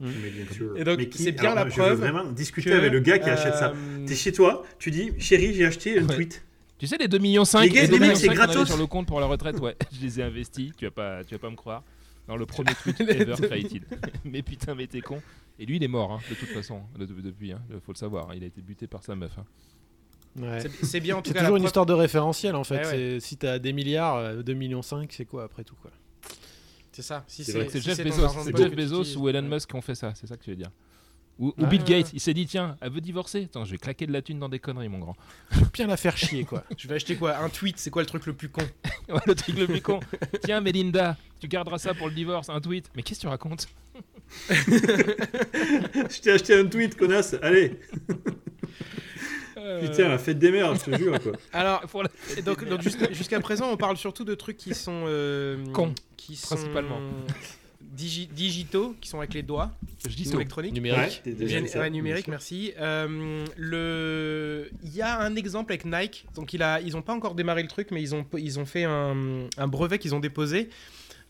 Mais 0.00 0.30
bien 0.30 0.52
sûr. 0.52 0.76
Et 0.76 0.82
donc, 0.82 0.98
c'est 1.14 1.30
bien 1.30 1.54
la 1.54 1.66
preuve. 1.66 1.90
Je 1.90 1.94
veux 1.94 2.10
vraiment 2.10 2.24
discuter 2.32 2.72
avec 2.72 2.90
le 2.90 2.98
gars 2.98 3.20
qui 3.20 3.30
achète 3.30 3.54
ça. 3.54 3.70
Euh, 3.70 4.06
T'es 4.06 4.16
chez 4.16 4.32
toi, 4.32 4.64
tu 4.80 4.90
dis, 4.90 5.12
chérie, 5.18 5.54
j'ai 5.54 5.66
acheté 5.66 6.00
un 6.00 6.06
tweet. 6.06 6.42
Tu 6.78 6.88
sais, 6.88 6.96
les 6.96 7.06
2,5 7.06 7.20
millions, 7.20 7.44
les, 7.60 7.68
gars, 7.68 7.86
les, 7.86 7.98
mecs, 8.00 8.16
c'est 8.16 8.28
gratos. 8.28 8.66
sur 8.66 8.78
le 8.78 8.86
compte 8.86 9.06
pour 9.06 9.20
la 9.20 9.26
retraite, 9.26 9.60
ouais, 9.60 9.76
je 9.92 10.00
les 10.00 10.18
ai 10.18 10.22
investis, 10.24 10.72
tu 10.76 10.86
vas 10.86 10.90
pas, 10.90 11.22
tu 11.22 11.34
vas 11.34 11.38
pas 11.38 11.50
me 11.50 11.56
croire. 11.56 11.84
Dans 12.26 12.36
le 12.36 12.46
premier 12.46 12.74
tweet 12.74 13.00
ever 13.00 13.34
created. 13.34 13.84
mais 14.24 14.42
putain, 14.42 14.74
mais 14.74 14.86
t'es 14.86 15.02
con. 15.02 15.20
Et 15.60 15.66
lui, 15.66 15.76
il 15.76 15.84
est 15.84 15.88
mort, 15.88 16.10
hein, 16.10 16.20
de 16.30 16.34
toute 16.34 16.48
façon, 16.48 16.80
depuis. 16.98 17.48
Il 17.48 17.52
hein, 17.52 17.62
faut 17.84 17.92
le 17.92 17.98
savoir. 17.98 18.30
Hein, 18.30 18.34
il 18.34 18.42
a 18.42 18.46
été 18.46 18.62
buté 18.62 18.86
par 18.86 19.04
sa 19.04 19.14
meuf. 19.14 19.32
C'est 20.82 21.00
bien 21.00 21.16
en 21.16 21.22
tout 21.22 21.32
cas. 21.32 21.40
toujours 21.40 21.56
une 21.56 21.64
histoire 21.64 21.86
de 21.86 21.92
référentiel 21.92 22.54
en 22.54 22.64
fait. 22.64 23.20
Si 23.20 23.36
t'as 23.36 23.58
des 23.58 23.72
milliards, 23.72 24.42
2 24.42 24.52
euh, 24.52 24.56
millions 24.56 24.82
5, 24.82 25.12
c'est 25.12 25.26
quoi 25.26 25.44
après 25.44 25.64
tout 25.64 25.76
quoi? 25.80 25.90
C'est 26.92 27.02
ça. 27.02 27.24
Si 27.26 27.44
c'est 27.44 27.80
Jeff, 27.80 28.74
Bezos, 28.74 29.16
ou 29.16 29.28
Elon 29.28 29.42
Musk 29.42 29.70
qui 29.70 29.76
ont 29.76 29.82
fait 29.82 29.94
ça, 29.94 30.12
c'est 30.14 30.26
ça 30.26 30.36
que 30.36 30.42
tu 30.42 30.50
veux 30.50 30.56
dire. 30.56 30.70
Ou, 31.38 31.54
Bill 31.56 31.82
Gates, 31.84 32.12
il 32.12 32.20
s'est 32.20 32.34
dit 32.34 32.46
tiens, 32.46 32.76
elle 32.80 32.92
veut 32.92 33.00
divorcer. 33.00 33.44
Attends, 33.44 33.64
je 33.64 33.70
vais 33.70 33.78
claquer 33.78 34.06
de 34.06 34.12
la 34.12 34.20
thune 34.20 34.38
dans 34.38 34.50
des 34.50 34.58
conneries, 34.58 34.90
mon 34.90 34.98
grand. 34.98 35.16
Je 35.50 35.60
vais 35.60 35.66
bien 35.72 35.86
la 35.86 35.96
faire 35.96 36.16
chier, 36.16 36.44
quoi. 36.44 36.64
je 36.76 36.86
vais 36.86 36.96
acheter 36.96 37.16
quoi? 37.16 37.38
Un 37.38 37.48
tweet, 37.48 37.78
c'est 37.78 37.90
quoi 37.90 38.02
le 38.02 38.06
truc 38.06 38.26
le 38.26 38.34
plus 38.34 38.50
con? 38.50 38.62
Le 39.26 39.34
truc 39.34 39.56
le 39.56 39.66
plus 39.66 39.80
con. 39.82 40.00
Tiens, 40.44 40.60
Melinda, 40.60 41.16
tu 41.40 41.48
garderas 41.48 41.78
ça 41.78 41.94
pour 41.94 42.08
le 42.08 42.14
divorce, 42.14 42.48
un 42.48 42.60
tweet. 42.60 42.90
Mais 42.94 43.02
qu'est-ce 43.02 43.20
que 43.20 43.22
tu 43.22 43.28
racontes? 43.28 43.66
Je 44.50 46.20
t'ai 46.20 46.32
acheté 46.32 46.54
un 46.54 46.66
tweet, 46.66 46.96
connasse. 46.96 47.36
Allez. 47.42 47.78
Euh... 49.56 49.80
Putain, 49.80 50.08
la 50.08 50.18
fête 50.18 50.38
des 50.38 50.50
mères, 50.50 50.74
je 50.74 50.90
te 50.90 50.96
jure. 50.96 51.20
Quoi. 51.20 51.32
Alors, 51.52 51.84
donc, 52.44 52.64
donc 52.66 52.80
jusqu'à 53.12 53.40
présent, 53.40 53.70
on 53.70 53.76
parle 53.76 53.96
surtout 53.96 54.24
de 54.24 54.34
trucs 54.34 54.56
qui 54.56 54.74
sont. 54.74 55.04
Euh, 55.06 55.64
Cons. 55.72 55.94
Qui 56.16 56.36
sont 56.36 56.54
principalement. 56.54 57.00
digitaux, 57.92 58.94
qui 59.00 59.08
sont 59.08 59.18
avec 59.18 59.34
les 59.34 59.42
doigts. 59.42 59.70
Je 60.08 60.14
dis 60.16 60.30
électroniques. 60.32 60.72
Numérique. 60.72 61.22
Ouais, 61.26 61.90
numérique, 61.90 62.28
merci. 62.28 62.72
Euh, 62.78 63.44
le... 63.56 64.70
Il 64.82 64.94
y 64.94 65.02
a 65.02 65.20
un 65.20 65.36
exemple 65.36 65.72
avec 65.72 65.84
Nike. 65.84 66.26
Donc, 66.34 66.52
il 66.52 66.62
a... 66.62 66.80
ils 66.80 66.92
n'ont 66.92 67.02
pas 67.02 67.12
encore 67.12 67.34
démarré 67.34 67.62
le 67.62 67.68
truc, 67.68 67.88
mais 67.90 68.00
ils 68.00 68.14
ont, 68.14 68.24
ils 68.38 68.58
ont 68.58 68.66
fait 68.66 68.84
un, 68.84 69.46
un 69.58 69.68
brevet 69.68 69.98
qu'ils 69.98 70.14
ont 70.14 70.20
déposé 70.20 70.70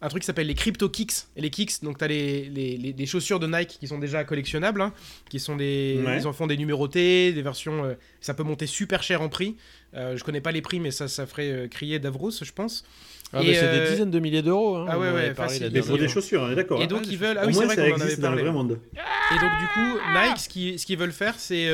un 0.03 0.09
truc 0.09 0.23
qui 0.23 0.27
s'appelle 0.27 0.47
les 0.47 0.55
crypto 0.55 0.89
kicks. 0.89 1.27
Et 1.37 1.41
les 1.41 1.51
kicks, 1.51 1.83
donc 1.83 1.99
tu 1.99 2.05
as 2.05 2.09
les, 2.09 2.49
les, 2.49 3.07
chaussures 3.07 3.39
de 3.39 3.47
Nike 3.47 3.79
qui 3.81 3.87
sont 3.87 3.99
déjà 3.99 4.25
collectionnables, 4.25 4.81
hein, 4.81 4.93
qui 5.29 5.41
sont 5.41 5.57
des. 5.57 6.03
Ils 6.19 6.27
en 6.27 6.33
font 6.33 6.47
des 6.47 6.57
numérotés, 6.57 7.33
des 7.33 7.43
versions. 7.43 7.85
Euh, 7.85 7.95
ça 8.21 8.35
peut 8.35 8.43
monter 8.43 8.67
super 8.67 9.03
cher 9.03 9.23
en 9.23 9.29
prix. 9.29 9.57
Euh, 9.95 10.17
je 10.17 10.25
connais 10.25 10.41
pas 10.41 10.53
les 10.53 10.63
prix, 10.63 10.79
mais 10.81 10.91
ça, 10.91 11.09
ça 11.09 11.27
ferait 11.27 11.51
euh, 11.51 11.69
crier 11.69 11.99
Davros, 11.99 12.31
je 12.31 12.53
pense. 12.53 12.85
Ah, 13.33 13.41
c'est 13.43 13.47
des 13.47 13.59
euh, 13.59 13.91
dizaines 13.91 14.11
de 14.11 14.19
milliers 14.19 14.43
d'euros. 14.43 14.77
Hein, 14.77 14.87
ah 14.89 14.99
ouais, 14.99 15.11
ouais, 15.13 15.35
facile. 15.35 15.71
Mais 15.73 15.83
pour 15.83 15.99
des 15.99 16.09
chaussures, 16.09 16.43
on 16.43 16.51
est 16.51 16.55
d'accord. 16.55 16.83
Et 16.83 16.87
donc, 16.87 17.07
ils 17.07 17.17
veulent. 17.17 17.39
Ah 17.39 17.47
oui, 17.47 17.55
c'est 17.55 17.65
vrai 17.65 17.77
qu'on 17.77 17.97
en 17.97 18.01
avait 18.01 18.17
parlé. 18.17 18.43
Dans 18.43 18.49
le 18.49 18.53
monde. 18.53 18.79
Et 18.95 19.39
donc, 19.39 19.51
du 19.61 19.67
coup, 19.75 19.99
Nike, 20.15 20.39
ce 20.39 20.49
qu'ils 20.49 20.79
ce 20.79 20.97
veulent 20.97 21.13
faire, 21.13 21.35
c'est 21.39 21.69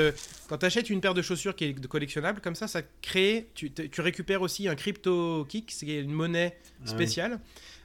quand 0.49 0.59
tu 0.59 0.67
achètes 0.67 0.91
une 0.91 1.01
paire 1.01 1.15
de 1.15 1.23
chaussures 1.23 1.55
qui 1.55 1.65
est 1.65 1.87
collectionnable, 1.87 2.41
comme 2.41 2.55
ça, 2.55 2.67
ça 2.69 2.83
crée. 3.03 3.49
Tu, 3.55 3.71
tu 3.71 4.01
récupères 4.01 4.43
aussi 4.43 4.69
un 4.69 4.75
crypto 4.75 5.45
kick, 5.49 5.71
c'est 5.71 5.87
une 5.87 6.13
monnaie 6.13 6.57
ah 6.87 6.91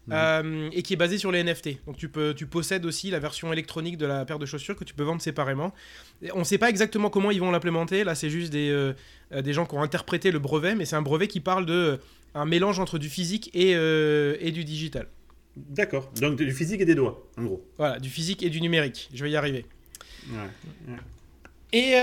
spéciale. 0.06 0.46
Euh, 0.46 0.70
et 0.72 0.82
qui 0.82 0.94
est 0.94 0.98
basé 0.98 1.18
sur 1.18 1.32
les 1.32 1.44
NFT. 1.44 1.86
Donc 1.86 1.98
tu, 1.98 2.10
peux, 2.10 2.34
tu 2.34 2.46
possèdes 2.46 2.86
aussi 2.86 3.12
la 3.12 3.20
version 3.20 3.52
électronique 3.54 3.98
de 3.98 4.06
la 4.06 4.26
paire 4.26 4.40
de 4.40 4.46
chaussures 4.46 4.76
que 4.76 4.84
tu 4.84 4.94
peux 4.94 5.04
vendre 5.04 5.22
séparément. 5.22 5.74
on 6.34 6.40
ne 6.40 6.44
sait 6.44 6.58
pas 6.58 6.70
exactement 6.70 7.10
comment 7.10 7.32
ils 7.32 7.40
vont 7.40 7.52
l'implémenter. 7.52 8.04
Là, 8.04 8.16
c'est 8.16 8.30
juste 8.30 8.52
des, 8.52 8.70
euh, 8.70 8.94
euh, 9.32 9.42
des 9.42 9.54
gens 9.54 9.66
qui 9.66 9.76
ont 9.76 9.82
interprété 9.82 10.32
le 10.32 10.40
brevet, 10.40 10.76
mais 10.76 10.86
c'est 10.86 10.96
un 10.96 11.02
brevet 11.02 11.28
qui 11.28 11.40
parle 11.40 11.66
de 11.66 12.00
un 12.34 12.46
mélange 12.46 12.80
entre 12.80 12.98
du 12.98 13.10
physique 13.10 13.50
et, 13.54 13.72
et 13.72 14.52
du 14.52 14.64
digital. 14.64 15.08
D'accord. 15.58 16.10
Donc 16.22 16.38
du 16.38 16.54
physique 16.54 16.80
et 16.80 16.86
des 16.86 16.96
doigts, 16.96 17.28
en 17.38 17.44
gros. 17.44 17.62
Voilà, 17.78 18.00
du 18.00 18.10
physique 18.10 18.42
et 18.42 18.50
du 18.50 18.62
numérique. 18.62 19.10
Je 19.14 19.22
vais 19.22 19.32
y 19.32 19.36
arriver. 19.36 19.66
Ouais. 20.30 20.96
Et 21.74 21.94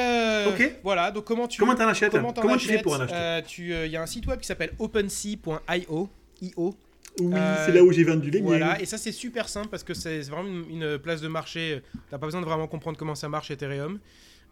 voilà, 0.83 1.11
donc 1.11 1.25
comment 1.25 1.49
tu 1.49 1.59
comment 1.59 1.73
en 1.73 1.89
achètes? 1.89 2.13
Comment, 2.13 2.59
tu 2.59 2.69
fais 2.69 2.83
pour 2.83 2.93
en 2.93 3.01
acheter? 3.01 3.43
Il 3.59 3.91
y 3.91 3.97
a 3.97 4.03
un 4.03 4.07
site 4.07 4.27
web 4.27 4.39
qui 4.39 4.47
s'appelle 4.47 4.73
OpenSea.io, 4.79 6.11
IO, 6.43 6.77
oui, 7.21 7.33
euh, 7.35 7.67
c'est 7.67 7.73
là 7.73 7.83
où 7.83 7.93
j'ai 7.93 8.05
vendu 8.05 8.31
les 8.31 8.41
Voilà, 8.41 8.81
et 8.81 8.87
ça 8.87 8.99
c'est 8.99 9.13
super 9.13 9.49
simple 9.49 9.69
parce 9.69 9.85
que 9.85 9.95
c'est 9.95 10.21
vraiment 10.23 10.49
une, 10.49 10.99
place 10.99 11.21
de 11.21 11.29
marché. 11.29 11.83
T'as 12.11 12.19
pas 12.19 12.27
besoin 12.27 12.41
de 12.41 12.47
vraiment 12.47 12.67
comprendre 12.67 12.99
comment 12.99 13.15
ça 13.15 13.29
marche 13.29 13.51
Ethereum. 13.51 13.99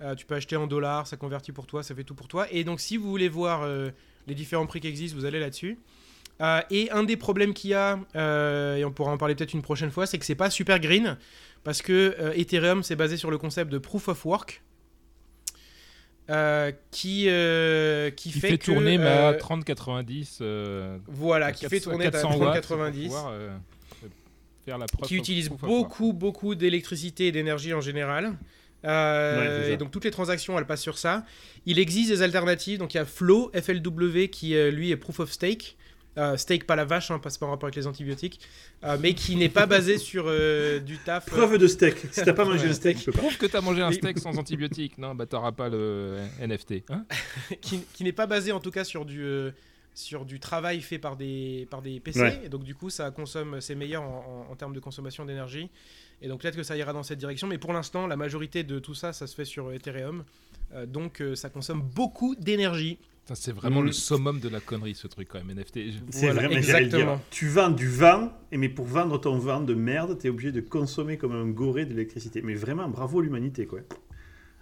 Euh, 0.02 0.14
tu 0.14 0.26
peux 0.26 0.34
acheter 0.34 0.56
en 0.56 0.66
dollars, 0.66 1.06
ça 1.06 1.16
convertit 1.16 1.52
pour 1.52 1.66
toi, 1.66 1.82
ça 1.82 1.94
fait 1.94 2.04
tout 2.04 2.14
pour 2.14 2.28
toi. 2.28 2.46
Et 2.50 2.64
donc 2.64 2.80
si 2.80 2.96
vous 2.96 3.08
voulez 3.08 3.28
voir 3.28 3.62
euh, 3.62 3.90
les 4.26 4.34
différents 4.34 4.66
prix 4.66 4.80
qui 4.80 4.88
existent, 4.88 5.18
vous 5.18 5.24
allez 5.24 5.40
là-dessus. 5.40 5.78
et 6.70 6.90
un 6.90 7.04
des 7.04 7.16
problèmes 7.16 7.54
qu'il 7.54 7.70
y 7.70 7.74
a, 7.74 7.98
et 8.76 8.84
on 8.84 8.92
pourra 8.92 9.12
en 9.12 9.18
parler 9.18 9.34
peut-être 9.34 9.54
une 9.54 9.62
prochaine 9.62 9.90
fois, 9.90 10.06
c'est 10.06 10.18
que 10.18 10.26
c'est 10.26 10.34
pas 10.34 10.50
super 10.50 10.80
green 10.80 11.16
parce 11.64 11.82
que 11.82 12.14
Ethereum 12.36 12.82
c'est 12.82 12.96
basé 12.96 13.16
sur 13.16 13.30
le 13.30 13.38
concept 13.38 13.70
de 13.70 13.78
proof 13.78 14.08
of 14.08 14.24
work. 14.24 14.62
Euh, 16.28 16.72
qui, 16.90 17.26
euh, 17.28 18.10
qui, 18.10 18.32
fait, 18.32 18.48
fait 18.48 18.58
tourner 18.58 18.98
ma 18.98 19.32
3090 19.34 20.38
euh, 20.40 20.98
voilà 21.06 21.52
qui 21.52 21.66
fait 21.66 21.78
tourner 21.78 22.10
ta 22.10 22.18
3090 22.18 23.14
qui 25.04 25.14
utilise 25.14 25.50
beaucoup 25.50 26.12
beaucoup 26.12 26.56
d'électricité 26.56 27.28
et 27.28 27.32
d'énergie 27.32 27.72
en 27.74 27.80
général. 27.80 28.36
Et 28.82 29.76
donc 29.78 29.92
toutes 29.92 30.04
les 30.04 30.10
transactions 30.10 30.58
elles 30.58 30.66
passent 30.66 30.82
sur 30.82 30.98
ça. 30.98 31.24
Il 31.64 31.78
existe 31.78 32.10
des 32.10 32.22
alternatives. 32.22 32.80
Donc 32.80 32.94
il 32.94 32.96
y 32.96 33.00
a 33.00 33.04
Flow 33.04 33.52
FLW 33.54 34.26
qui 34.26 34.56
lui 34.72 34.90
est 34.90 34.96
proof 34.96 35.20
of 35.20 35.30
stake 35.30 35.76
euh, 36.18 36.36
steak 36.36 36.66
pas 36.66 36.76
la 36.76 36.84
vache, 36.84 37.10
hein, 37.10 37.18
pas 37.18 37.28
en 37.42 37.50
rapport 37.50 37.66
avec 37.66 37.76
les 37.76 37.86
antibiotiques, 37.86 38.40
euh, 38.84 38.96
mais 39.00 39.14
qui 39.14 39.36
n'est 39.36 39.50
pas 39.50 39.66
basé 39.66 39.98
sur 40.08 40.24
euh, 40.26 40.80
du 40.80 40.96
taf. 40.98 41.26
Preuve 41.26 41.58
de 41.58 41.66
steak. 41.66 41.96
Si 42.10 42.22
t'as 42.24 42.32
pas 42.32 42.44
mangé 42.44 42.66
le 42.66 42.72
steak, 42.72 42.98
je 43.04 43.10
Prouve 43.10 43.36
que 43.36 43.46
t'as 43.46 43.60
mangé 43.60 43.82
un 43.82 43.92
steak 43.92 44.18
sans 44.18 44.38
antibiotiques. 44.38 44.96
Non, 44.98 45.14
bah 45.14 45.26
t'auras 45.26 45.52
pas 45.52 45.68
le 45.68 46.18
NFT. 46.40 46.90
Hein 46.90 47.04
qui, 47.60 48.04
n'est 48.04 48.12
pas 48.12 48.26
basé 48.26 48.52
en 48.52 48.60
tout 48.60 48.70
cas 48.70 48.84
sur 48.84 49.04
du 49.04 49.50
sur 49.92 50.26
du 50.26 50.40
travail 50.40 50.82
fait 50.82 50.98
par 50.98 51.16
des, 51.16 51.66
par 51.70 51.80
des 51.80 52.00
PC. 52.00 52.40
Et 52.44 52.50
donc, 52.50 52.64
du 52.64 52.74
coup, 52.74 52.90
ça 52.90 53.10
consomme, 53.10 53.62
c'est 53.62 53.74
meilleur 53.74 54.02
en, 54.02 54.46
en, 54.50 54.54
termes 54.54 54.74
de 54.74 54.80
consommation 54.80 55.24
d'énergie. 55.24 55.70
Et 56.20 56.28
donc, 56.28 56.42
peut-être 56.42 56.56
que 56.56 56.62
ça 56.62 56.76
ira 56.76 56.92
dans 56.92 57.02
cette 57.02 57.18
direction. 57.18 57.46
Mais 57.46 57.56
pour 57.56 57.72
l'instant, 57.72 58.06
la 58.06 58.16
majorité 58.16 58.62
de 58.62 58.78
tout 58.78 58.94
ça, 58.94 59.14
ça 59.14 59.26
se 59.26 59.34
fait 59.34 59.46
sur 59.46 59.72
Ethereum. 59.72 60.24
donc, 60.86 61.22
ça 61.34 61.48
consomme 61.48 61.80
beaucoup 61.80 62.34
d'énergie. 62.34 62.98
C'est 63.34 63.52
vraiment 63.52 63.80
le 63.80 63.90
mm. 63.90 63.94
summum 63.94 64.40
de 64.40 64.48
la 64.48 64.60
connerie, 64.60 64.94
ce 64.94 65.08
truc, 65.08 65.28
quand 65.28 65.42
même, 65.42 65.56
NFT. 65.56 65.80
C'est 66.10 66.30
vraiment 66.30 66.54
exactement. 66.54 67.20
tu 67.30 67.48
vends 67.48 67.70
du 67.70 67.88
vent, 67.88 68.32
et 68.52 68.56
mais 68.56 68.68
pour 68.68 68.86
vendre 68.86 69.18
ton 69.18 69.38
vent 69.38 69.60
de 69.60 69.74
merde, 69.74 70.16
tu 70.18 70.28
es 70.28 70.30
obligé 70.30 70.52
de 70.52 70.60
consommer 70.60 71.16
comme 71.16 71.32
un 71.32 71.46
goré 71.46 71.84
de 71.84 71.90
l'électricité. 71.90 72.40
Mais 72.42 72.54
vraiment, 72.54 72.88
bravo 72.88 73.20
l'humanité, 73.20 73.66
quoi. 73.66 73.80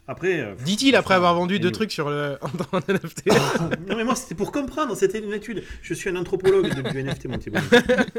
Après. 0.07 0.41
Euh, 0.41 0.55
Dit-il 0.65 0.97
après 0.97 1.15
avoir 1.15 1.35
vendu 1.35 1.59
deux 1.59 1.71
trucs 1.71 1.91
sur 1.91 2.11
le 2.11 2.39
en 2.73 2.79
NFT. 2.79 3.27
non 3.89 3.97
mais 3.97 4.05
moi 4.05 4.15
c'était 4.15 4.35
pour 4.35 4.53
comprendre, 4.53 4.95
c'était 4.95 5.19
une 5.19 5.33
étude. 5.33 5.63
Je 5.81 5.95
suis 5.95 6.11
un 6.11 6.17
anthropologue 6.17 6.75
de, 6.75 6.91
du 6.91 7.03
NFT 7.03 7.27
mon 7.27 7.39
Thibault. 7.39 7.61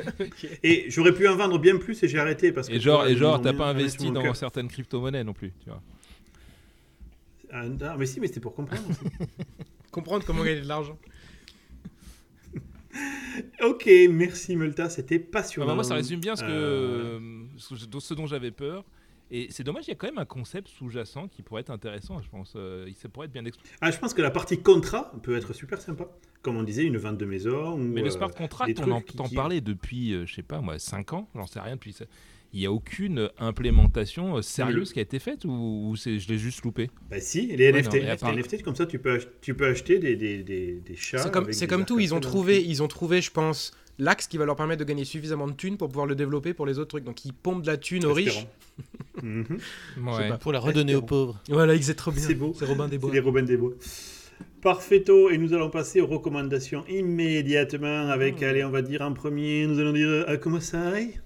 Et 0.63 0.85
j'aurais 0.89 1.13
pu 1.13 1.27
en 1.27 1.35
vendre 1.35 1.59
bien 1.59 1.77
plus 1.77 2.01
et 2.01 2.07
j'ai 2.07 2.17
arrêté 2.17 2.51
parce 2.51 2.69
que. 2.69 2.73
Et 2.73 2.79
genre, 2.79 3.05
et 3.05 3.15
genre, 3.15 3.39
t'as 3.39 3.53
pas 3.53 3.67
investi 3.67 4.09
dans 4.09 4.33
certaines 4.33 4.67
crypto-monnaies 4.67 5.23
non 5.23 5.33
plus, 5.33 5.53
tu 5.63 5.69
vois. 5.69 5.81
Ah, 7.51 7.95
mais 7.97 8.05
si, 8.07 8.19
mais 8.19 8.27
c'était 8.27 8.39
pour 8.39 8.55
comprendre. 8.55 8.81
Comprendre 9.95 10.25
comment 10.25 10.43
gagner 10.43 10.59
de 10.59 10.67
l'argent. 10.67 10.99
ok, 13.63 13.89
merci 14.09 14.57
Multa, 14.57 14.89
c'était 14.89 15.19
passionnant. 15.19 15.67
Ah 15.67 15.71
bah 15.71 15.75
moi, 15.75 15.83
ça 15.85 15.95
résume 15.95 16.19
bien 16.19 16.35
ce, 16.35 16.43
que, 16.43 16.49
euh. 16.49 17.99
ce 17.99 18.13
dont 18.13 18.27
j'avais 18.27 18.51
peur. 18.51 18.83
Et 19.31 19.47
c'est 19.49 19.63
dommage, 19.63 19.85
il 19.87 19.91
y 19.91 19.93
a 19.93 19.95
quand 19.95 20.07
même 20.07 20.19
un 20.19 20.25
concept 20.25 20.67
sous-jacent 20.67 21.29
qui 21.29 21.41
pourrait 21.41 21.61
être 21.61 21.71
intéressant, 21.71 22.21
je 22.21 22.29
pense. 22.29 22.53
Euh, 22.57 22.87
ça 22.95 23.07
pourrait 23.07 23.27
être 23.27 23.31
bien 23.31 23.45
expliqué. 23.45 23.73
Ah, 23.79 23.89
je 23.89 23.97
pense 23.97 24.13
que 24.13 24.21
la 24.21 24.31
partie 24.31 24.61
contrat 24.61 25.13
peut 25.23 25.35
être 25.35 25.53
super 25.53 25.81
sympa. 25.81 26.07
Comme 26.41 26.57
on 26.57 26.63
disait, 26.63 26.83
une 26.83 26.97
vente 26.97 27.17
de 27.17 27.25
maison. 27.25 27.77
Mais 27.77 28.01
le 28.01 28.09
smart 28.09 28.31
contract, 28.31 28.77
on 28.85 28.91
entend 28.91 29.29
parler 29.29 29.61
depuis, 29.61 30.27
je 30.27 30.33
sais 30.33 30.43
pas 30.43 30.59
moi, 30.59 30.77
5 30.77 31.13
ans, 31.13 31.29
j'en 31.33 31.47
sais 31.47 31.61
rien 31.61 31.75
depuis 31.75 31.93
ça 31.93 32.05
il 32.55 32.59
n'y 32.59 32.67
a 32.67 32.71
aucune 32.71 33.29
implémentation 33.37 34.37
euh, 34.37 34.41
sérieuse 34.41 34.93
qui 34.93 34.99
a 34.99 35.01
été 35.01 35.19
faite 35.19 35.43
ou, 35.43 35.93
c'est, 35.97 36.19
je 36.19 36.29
l'ai 36.29 36.37
juste 36.37 36.63
loupé? 36.63 36.89
Bah 37.11 37.19
si, 37.19 37.47
les 37.47 37.71
NFT. 37.71 37.93
les 37.95 38.41
NFT, 38.41 38.63
comme 38.63 38.75
ça, 38.75 38.85
tu 38.85 38.97
peux, 38.97 39.19
tu 39.41 39.53
peux 39.53 39.67
acheter 39.67 39.99
des, 39.99 40.15
des, 40.15 40.41
des, 40.41 40.95
chats. 40.95 41.17
C'est 41.17 41.31
comme, 41.31 41.51
c'est 41.51 41.67
comme 41.67 41.83
tout, 41.83 41.99
ils 41.99 42.13
ont, 42.13 42.21
trouvé, 42.21 42.63
ils 42.63 42.81
ont 42.81 42.87
trouvé, 42.87 43.21
je 43.21 43.29
pense, 43.29 43.73
l'axe 43.99 44.27
qui 44.27 44.37
va 44.37 44.45
leur 44.45 44.55
permettre 44.55 44.79
de 44.79 44.85
gagner 44.85 45.03
suffisamment 45.03 45.47
de 45.47 45.51
thunes 45.51 45.75
pour 45.75 45.89
pouvoir 45.89 46.05
le 46.05 46.15
développer 46.15 46.53
pour 46.53 46.65
les 46.65 46.79
autres 46.79 46.87
trucs. 46.87 47.03
Donc 47.03 47.25
ils 47.25 47.33
pompent 47.33 47.61
de 47.61 47.67
la 47.67 47.75
thune 47.75 48.05
aux 48.05 48.13
riches. 48.13 48.47
Mhm. 49.21 49.57
Pour 50.41 50.51
la 50.51 50.59
redonner 50.59 50.95
aux 50.95 51.01
pauvres. 51.01 51.41
Voilà, 51.49 51.75
ils 51.75 51.95
trop 51.95 52.11
bien. 52.11 52.21
C'est 52.21 52.35
beau. 52.35 52.53
C'est 52.57 52.65
Robin 52.65 52.87
des 52.87 52.97
Bois. 52.97 53.09
C'est 53.09 53.15
les 53.15 53.21
Robin 53.21 53.43
des 53.43 53.57
Bois. 53.57 53.71
Parfaito, 54.61 55.29
et 55.29 55.37
nous 55.37 55.53
allons 55.53 55.69
passer 55.69 56.01
aux 56.01 56.07
recommandations 56.07 56.85
immédiatement 56.87 58.09
avec, 58.09 58.41
mmh. 58.41 58.43
allez, 58.43 58.63
on 58.63 58.71
va 58.71 58.81
dire 58.81 59.01
en 59.01 59.13
premier, 59.13 59.65
nous 59.67 59.79
allons 59.79 59.93
dire 59.93 60.25
à 60.27 60.37
comment 60.37 60.59
ça 60.59 60.81
aille? 60.89 61.19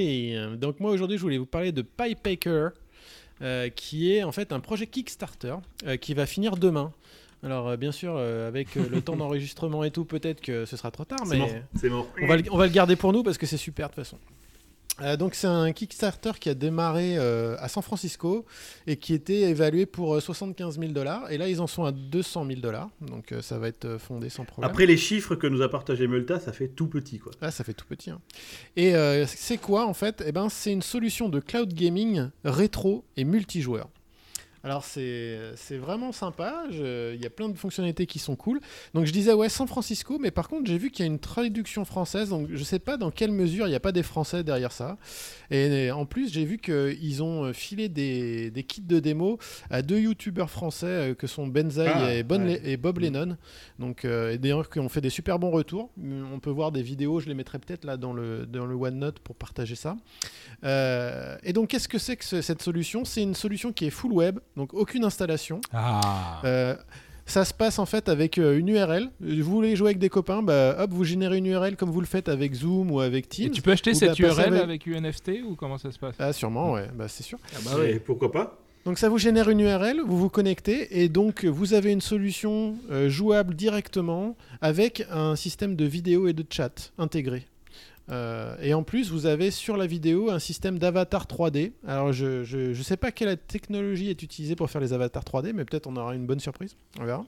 Oui, 0.00 0.56
donc 0.58 0.80
moi 0.80 0.90
aujourd'hui 0.90 1.16
je 1.16 1.22
voulais 1.22 1.38
vous 1.38 1.46
parler 1.46 1.72
de 1.72 1.82
PyPaker, 1.82 2.70
euh, 3.42 3.68
qui 3.70 4.12
est 4.12 4.22
en 4.22 4.32
fait 4.32 4.52
un 4.52 4.60
projet 4.60 4.86
Kickstarter 4.86 5.54
euh, 5.86 5.96
qui 5.96 6.14
va 6.14 6.26
finir 6.26 6.56
demain. 6.56 6.92
Alors, 7.42 7.68
euh, 7.68 7.76
bien 7.76 7.92
sûr, 7.92 8.14
euh, 8.16 8.48
avec 8.48 8.76
euh, 8.76 8.86
le 8.90 9.00
temps 9.00 9.16
d'enregistrement 9.16 9.82
et 9.84 9.90
tout, 9.90 10.04
peut-être 10.04 10.40
que 10.40 10.66
ce 10.66 10.76
sera 10.76 10.90
trop 10.90 11.04
tard, 11.04 11.24
mais 11.26 11.62
c'est 11.74 11.88
mort. 11.88 12.06
On, 12.20 12.26
va, 12.26 12.36
on 12.50 12.56
va 12.58 12.66
le 12.66 12.72
garder 12.72 12.96
pour 12.96 13.12
nous 13.12 13.22
parce 13.22 13.38
que 13.38 13.46
c'est 13.46 13.56
super 13.56 13.88
de 13.88 13.94
toute 13.94 14.04
façon. 14.04 14.18
Euh, 15.02 15.16
donc 15.16 15.34
c'est 15.34 15.46
un 15.46 15.72
Kickstarter 15.72 16.32
qui 16.38 16.48
a 16.48 16.54
démarré 16.54 17.16
euh, 17.16 17.56
à 17.58 17.68
San 17.68 17.82
Francisco 17.82 18.44
et 18.86 18.96
qui 18.96 19.14
était 19.14 19.42
évalué 19.42 19.86
pour 19.86 20.20
75 20.20 20.76
euh, 20.76 20.80
000 20.80 20.92
dollars. 20.92 21.30
Et 21.30 21.38
là, 21.38 21.48
ils 21.48 21.60
en 21.60 21.66
sont 21.66 21.84
à 21.84 21.92
200 21.92 22.46
000 22.46 22.60
dollars. 22.60 22.90
Donc 23.00 23.34
ça 23.40 23.58
va 23.58 23.68
être 23.68 23.98
fondé 23.98 24.28
sans 24.28 24.44
problème. 24.44 24.70
Après 24.70 24.86
les 24.86 24.96
chiffres 24.96 25.34
que 25.34 25.46
nous 25.46 25.62
a 25.62 25.70
partagé 25.70 26.06
Multa, 26.06 26.40
ça 26.40 26.52
fait 26.52 26.68
tout 26.68 26.88
petit. 26.88 27.18
Quoi. 27.18 27.32
Ah, 27.40 27.50
ça 27.50 27.64
fait 27.64 27.74
tout 27.74 27.86
petit. 27.86 28.10
Hein. 28.10 28.20
Et 28.76 28.92
c'est 29.26 29.58
quoi 29.58 29.86
en 29.86 29.94
fait? 29.94 30.22
Eh 30.26 30.32
ben, 30.32 30.48
C'est 30.48 30.72
une 30.72 30.82
solution 30.82 31.28
de 31.28 31.40
cloud 31.40 31.72
gaming 31.72 32.28
rétro 32.44 33.04
et 33.16 33.24
multijoueur. 33.24 33.88
Alors 34.62 34.84
c'est 34.84 35.76
vraiment 35.78 36.12
sympa, 36.12 36.64
il 36.70 37.20
y 37.20 37.26
a 37.26 37.30
plein 37.30 37.48
de 37.48 37.56
fonctionnalités 37.56 38.06
qui 38.06 38.18
sont 38.18 38.36
cool. 38.36 38.60
Donc 38.92 39.06
je 39.06 39.12
disais 39.12 39.32
ouais 39.32 39.48
San 39.48 39.66
Francisco, 39.66 40.18
mais 40.18 40.30
par 40.30 40.48
contre 40.48 40.66
j'ai 40.66 40.76
vu 40.76 40.90
qu'il 40.90 41.04
y 41.04 41.08
a 41.08 41.10
une 41.10 41.18
traduction 41.18 41.84
française, 41.84 42.28
donc 42.28 42.48
je 42.52 42.62
sais 42.62 42.78
pas 42.78 42.96
dans 42.98 43.10
quelle 43.10 43.32
mesure 43.32 43.66
il 43.66 43.70
n'y 43.70 43.76
a 43.76 43.80
pas 43.80 43.92
des 43.92 44.02
Français 44.02 44.44
derrière 44.44 44.72
ça. 44.72 44.98
Et 45.50 45.90
en 45.90 46.04
plus 46.04 46.30
j'ai 46.32 46.44
vu 46.44 46.58
qu'ils 46.58 47.22
ont 47.22 47.44
euh, 47.44 47.52
filé 47.52 47.88
des, 47.88 48.50
des, 48.50 48.62
kits 48.62 48.82
de 48.82 49.00
démo 49.00 49.38
à 49.70 49.82
deux 49.82 49.98
youtubeurs 49.98 50.50
français 50.50 50.86
euh, 50.86 51.14
que 51.14 51.26
sont 51.26 51.46
Benzaï 51.46 51.90
ah, 51.92 52.14
et, 52.14 52.18
et, 52.72 52.76
Bob 52.76 52.98
mm. 52.98 53.02
Lennon. 53.02 53.36
Donc 53.78 54.04
euh, 54.04 54.36
d'ailleurs 54.36 54.68
qui 54.68 54.78
ont 54.78 54.88
fait 54.88 55.00
des 55.00 55.10
super 55.10 55.38
bons 55.38 55.50
retours. 55.50 55.90
On 55.98 56.38
peut 56.38 56.50
voir 56.50 56.70
des 56.70 56.82
vidéos, 56.82 57.20
je 57.20 57.28
les 57.28 57.34
mettrai 57.34 57.58
peut-être 57.58 57.84
là 57.84 57.96
dans 57.96 58.12
le, 58.12 58.46
dans 58.46 58.66
le 58.66 58.74
OneNote 58.74 59.20
pour 59.20 59.36
partager 59.36 59.74
ça. 59.74 59.96
et 60.62 61.52
donc 61.52 61.68
qu'est-ce 61.68 61.88
que 61.88 61.98
c'est 61.98 62.16
que 62.16 62.24
cette 62.24 62.62
solution? 62.62 63.04
C'est 63.04 63.22
une 63.22 63.34
solution 63.34 63.72
qui 63.72 63.86
est 63.86 63.90
full 63.90 64.12
web 64.12 64.38
donc 64.56 64.74
aucune 64.74 65.04
installation. 65.04 65.60
Ah. 65.72 66.40
Euh, 66.44 66.74
ça 67.26 67.44
se 67.44 67.54
passe 67.54 67.78
en 67.78 67.86
fait 67.86 68.08
avec 68.08 68.38
euh, 68.38 68.58
une 68.58 68.68
URL. 68.68 69.08
Vous 69.20 69.42
voulez 69.44 69.76
jouer 69.76 69.88
avec 69.88 69.98
des 69.98 70.08
copains, 70.08 70.42
bah, 70.42 70.76
hop, 70.80 70.90
vous 70.92 71.04
générez 71.04 71.38
une 71.38 71.46
URL 71.46 71.76
comme 71.76 71.90
vous 71.90 72.00
le 72.00 72.06
faites 72.06 72.28
avec 72.28 72.54
Zoom 72.54 72.90
ou 72.90 73.00
avec 73.00 73.28
Teams. 73.28 73.46
Et 73.46 73.50
tu 73.50 73.62
peux 73.62 73.72
acheter 73.72 73.94
cette 73.94 74.18
URL 74.18 74.56
avec... 74.56 74.86
UNFT 74.86 75.42
ou 75.46 75.54
comment 75.54 75.78
ça 75.78 75.92
se 75.92 75.98
passe? 75.98 76.16
Ah, 76.18 76.32
sûrement, 76.32 76.72
ouais, 76.72 76.88
bah, 76.94 77.06
c'est 77.08 77.22
sûr. 77.22 77.38
Ah 77.54 77.58
bah 77.64 77.76
pourquoi 78.04 78.32
pas? 78.32 78.58
Donc 78.86 78.98
ça 78.98 79.10
vous 79.10 79.18
génère 79.18 79.50
une 79.50 79.60
URL, 79.60 80.00
vous 80.06 80.16
vous 80.16 80.30
connectez 80.30 81.02
et 81.02 81.10
donc 81.10 81.44
vous 81.44 81.74
avez 81.74 81.92
une 81.92 82.00
solution 82.00 82.76
euh, 82.90 83.10
jouable 83.10 83.54
directement 83.54 84.36
avec 84.62 85.06
un 85.10 85.36
système 85.36 85.76
de 85.76 85.84
vidéo 85.84 86.28
et 86.28 86.32
de 86.32 86.44
chat 86.48 86.92
intégré. 86.96 87.46
Euh, 88.10 88.56
et 88.60 88.74
en 88.74 88.82
plus, 88.82 89.10
vous 89.10 89.26
avez 89.26 89.50
sur 89.50 89.76
la 89.76 89.86
vidéo 89.86 90.30
un 90.30 90.38
système 90.38 90.78
d'avatar 90.78 91.26
3D. 91.26 91.72
Alors, 91.86 92.12
je 92.12 92.68
ne 92.68 92.82
sais 92.82 92.96
pas 92.96 93.12
quelle 93.12 93.36
technologie 93.36 94.10
est 94.10 94.22
utilisée 94.22 94.56
pour 94.56 94.70
faire 94.70 94.80
les 94.80 94.92
avatars 94.92 95.24
3D, 95.24 95.52
mais 95.52 95.64
peut-être 95.64 95.86
on 95.86 95.96
aura 95.96 96.14
une 96.14 96.26
bonne 96.26 96.40
surprise. 96.40 96.76
On 96.98 97.04
verra. 97.04 97.24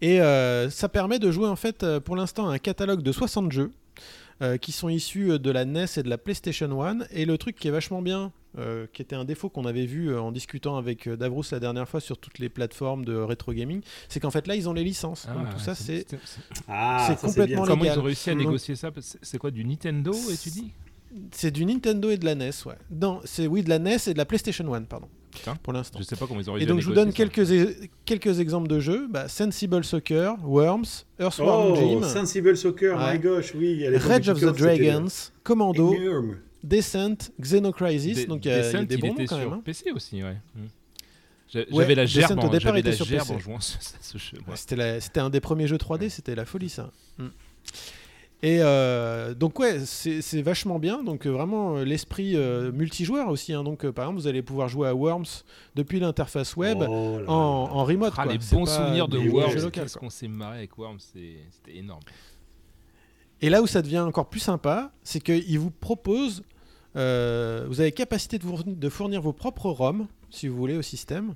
Et 0.00 0.20
euh, 0.20 0.70
ça 0.70 0.88
permet 0.88 1.18
de 1.18 1.30
jouer 1.30 1.46
en 1.46 1.56
fait 1.56 1.82
euh, 1.82 2.00
pour 2.00 2.16
l'instant 2.16 2.48
un 2.48 2.58
catalogue 2.58 3.02
de 3.02 3.12
60 3.12 3.52
jeux 3.52 3.70
qui 4.60 4.72
sont 4.72 4.88
issus 4.88 5.38
de 5.38 5.50
la 5.50 5.64
NES 5.64 5.86
et 5.96 6.02
de 6.02 6.08
la 6.08 6.18
PlayStation 6.18 6.82
1. 6.82 6.98
Et 7.12 7.24
le 7.24 7.38
truc 7.38 7.56
qui 7.56 7.68
est 7.68 7.70
vachement 7.72 8.02
bien, 8.02 8.32
euh, 8.58 8.86
qui 8.92 9.00
était 9.00 9.16
un 9.16 9.24
défaut 9.24 9.48
qu'on 9.48 9.64
avait 9.64 9.86
vu 9.86 10.10
euh, 10.10 10.20
en 10.20 10.30
discutant 10.30 10.76
avec 10.76 11.06
euh, 11.06 11.16
Davrous 11.16 11.44
la 11.52 11.58
dernière 11.58 11.88
fois 11.88 12.00
sur 12.00 12.18
toutes 12.18 12.38
les 12.38 12.50
plateformes 12.50 13.02
de 13.02 13.16
rétro 13.16 13.54
gaming, 13.54 13.80
c'est 14.10 14.20
qu'en 14.20 14.30
fait 14.30 14.46
là 14.46 14.54
ils 14.54 14.68
ont 14.68 14.74
les 14.74 14.84
licences. 14.84 15.26
donc 15.26 15.46
ah, 15.48 15.52
tout 15.54 15.58
ça 15.58 15.74
c'est 15.74 16.04
ah, 16.68 17.16
complètement 17.18 17.64
légal. 17.64 17.66
Comment 17.66 17.84
ils 17.84 17.98
ont 17.98 18.02
réussi 18.02 18.28
à 18.28 18.34
négocier 18.34 18.76
ça? 18.76 18.90
C'est 19.00 19.38
quoi 19.38 19.50
du 19.50 19.64
Nintendo 19.64 20.12
et 20.30 20.36
tu 20.36 20.50
dis? 20.50 20.70
C'est 21.30 21.50
du 21.50 21.64
Nintendo 21.64 22.10
et 22.10 22.18
de 22.18 22.26
la 22.26 22.34
NES, 22.34 22.50
ouais. 22.66 22.74
c'est 23.24 23.46
oui 23.46 23.62
de 23.62 23.70
la 23.70 23.78
NES 23.78 23.96
et 24.06 24.12
de 24.12 24.18
la 24.18 24.26
PlayStation 24.26 24.70
1, 24.70 24.82
pardon. 24.82 25.08
Pour 25.62 25.72
l'instant. 25.72 25.98
Je 25.98 26.04
sais 26.04 26.16
pas 26.16 26.26
comment 26.26 26.40
ils 26.40 26.50
ont 26.50 26.54
réussi 26.54 26.64
Et 26.64 26.68
donc 26.68 26.80
je 26.80 26.86
vous 26.86 26.94
donne 26.94 27.12
quelques, 27.12 27.46
quelques 28.04 28.40
exemples 28.40 28.68
de 28.68 28.80
jeux. 28.80 29.08
Bah, 29.10 29.28
Sensible 29.28 29.84
Soccer, 29.84 30.36
Worms, 30.44 31.04
Earthworm 31.18 31.78
oh, 31.78 32.02
Sensible 32.02 32.56
Soccer, 32.56 32.98
my 32.98 33.18
gosh, 33.18 33.54
oui. 33.54 33.86
Rage 33.96 34.28
of 34.28 34.40
the 34.40 34.56
Dragons, 34.56 35.30
Commando. 35.42 35.94
Descent, 36.62 37.32
Xenocrisis, 37.40 38.26
donc 38.28 38.44
il 38.44 38.48
y 38.48 38.54
a, 38.54 38.84
des 38.84 38.96
bons 38.96 39.14
quand 39.28 39.36
même. 39.36 39.52
Hein. 39.52 39.62
PC 39.64 39.90
aussi, 39.90 40.22
ouais. 40.22 40.36
Hmm. 40.54 40.68
J'avais 41.48 41.94
la 41.94 42.06
gerbe, 42.06 42.38
en, 42.38 42.48
départ 42.48 42.76
était 42.76 42.92
sur 42.92 43.06
PC. 43.06 43.30
en 43.30 43.38
jouant 43.38 43.60
ce, 43.60 44.18
jeu. 44.18 44.38
C'était 44.54 45.20
un 45.20 45.28
des 45.28 45.40
premiers 45.40 45.66
jeux 45.66 45.76
3D, 45.76 46.08
c'était 46.08 46.34
la 46.34 46.44
folie 46.44 46.68
ça. 46.68 46.90
Hmm. 47.18 47.28
Et 48.44 48.58
euh, 48.60 49.34
donc 49.34 49.58
ouais, 49.60 49.80
c'est 49.84 50.42
vachement 50.42 50.78
bien. 50.78 51.02
Donc 51.02 51.26
euh, 51.26 51.30
vraiment 51.30 51.76
euh, 51.76 51.84
l'esprit 51.84 52.36
multijoueur 52.72 53.28
aussi. 53.28 53.52
Hein. 53.52 53.62
Donc 53.62 53.88
par 53.90 54.06
exemple, 54.06 54.20
vous 54.20 54.26
allez 54.26 54.42
pouvoir 54.42 54.68
jouer 54.68 54.88
à 54.88 54.94
Worms 54.94 55.44
depuis 55.74 56.00
l'interface 56.00 56.56
web 56.56 56.78
oh 56.88 57.20
en, 57.26 57.32
en, 57.32 57.84
remote. 57.84 58.14
Ah, 58.16 58.26
les 58.26 58.38
bons 58.38 58.66
souvenirs 58.66 59.08
de 59.08 59.18
Worms. 59.18 59.70
Qu'est-ce 59.70 59.96
qu'on 59.96 60.10
s'est 60.10 60.28
marré 60.28 60.58
avec 60.58 60.76
Worms, 60.76 60.98
c'était 61.00 61.76
énorme. 61.76 62.02
Et 63.40 63.50
là 63.50 63.62
où 63.62 63.66
ça 63.66 63.82
devient 63.82 64.00
encore 64.00 64.28
plus 64.28 64.40
sympa, 64.40 64.92
c'est 65.02 65.20
qu'il 65.20 65.58
vous 65.58 65.70
propose 65.70 66.42
euh, 66.96 67.64
vous 67.68 67.80
avez 67.80 67.92
capacité 67.92 68.38
de, 68.38 68.88
fournir 68.88 69.22
vos 69.22 69.32
propres 69.32 69.70
ROM, 69.70 70.06
si 70.30 70.48
vous 70.48 70.56
voulez, 70.56 70.76
au 70.76 70.82
système, 70.82 71.34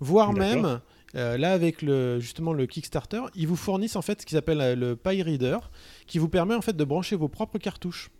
voire 0.00 0.32
même, 0.32 0.80
euh, 1.14 1.38
là 1.38 1.52
avec 1.52 1.82
le, 1.82 2.18
justement 2.20 2.52
le 2.52 2.66
Kickstarter, 2.66 3.22
ils 3.34 3.46
vous 3.46 3.56
fournissent 3.56 3.96
en 3.96 4.02
fait 4.02 4.20
ce 4.20 4.26
qu'ils 4.26 4.36
appellent 4.36 4.60
euh, 4.60 4.74
le 4.74 4.96
PyReader, 4.96 5.58
qui 6.06 6.18
vous 6.18 6.28
permet 6.28 6.54
en 6.54 6.60
fait 6.60 6.76
de 6.76 6.84
brancher 6.84 7.16
vos 7.16 7.28
propres 7.28 7.58
cartouches. 7.58 8.10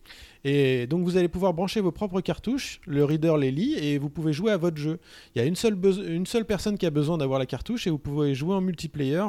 Et 0.49 0.87
donc 0.87 1.03
vous 1.03 1.17
allez 1.17 1.27
pouvoir 1.27 1.55
brancher 1.55 1.81
vos 1.81 1.91
propres 1.91 2.21
cartouches, 2.21 2.81
le 2.87 3.05
reader 3.05 3.35
les 3.37 3.51
lit 3.51 3.75
et 3.75 3.99
vous 3.99 4.09
pouvez 4.09 4.33
jouer 4.33 4.53
à 4.53 4.57
votre 4.57 4.77
jeu. 4.77 5.01
Il 5.35 5.41
y 5.41 5.43
a 5.43 5.45
une 5.45 5.57
seule, 5.57 5.77
une 6.07 6.25
seule 6.25 6.45
personne 6.45 6.79
qui 6.79 6.87
a 6.87 6.91
besoin 6.91 7.19
d'avoir 7.19 7.41
la 7.41 7.47
cartouche 7.47 7.89
et 7.89 7.91
vous 7.91 7.99
pouvez 7.99 8.33
jouer 8.37 8.55
en 8.55 8.61
multiplayer 8.61 9.27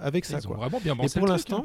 avec 0.00 0.24
ça. 0.24 0.38
Ils 0.38 0.46
ont 0.46 0.54
vraiment 0.54 0.78
bien 0.78 0.94
pensé 0.94 1.18
pour 1.18 1.28
hein, 1.28 1.32
l'instant, 1.32 1.64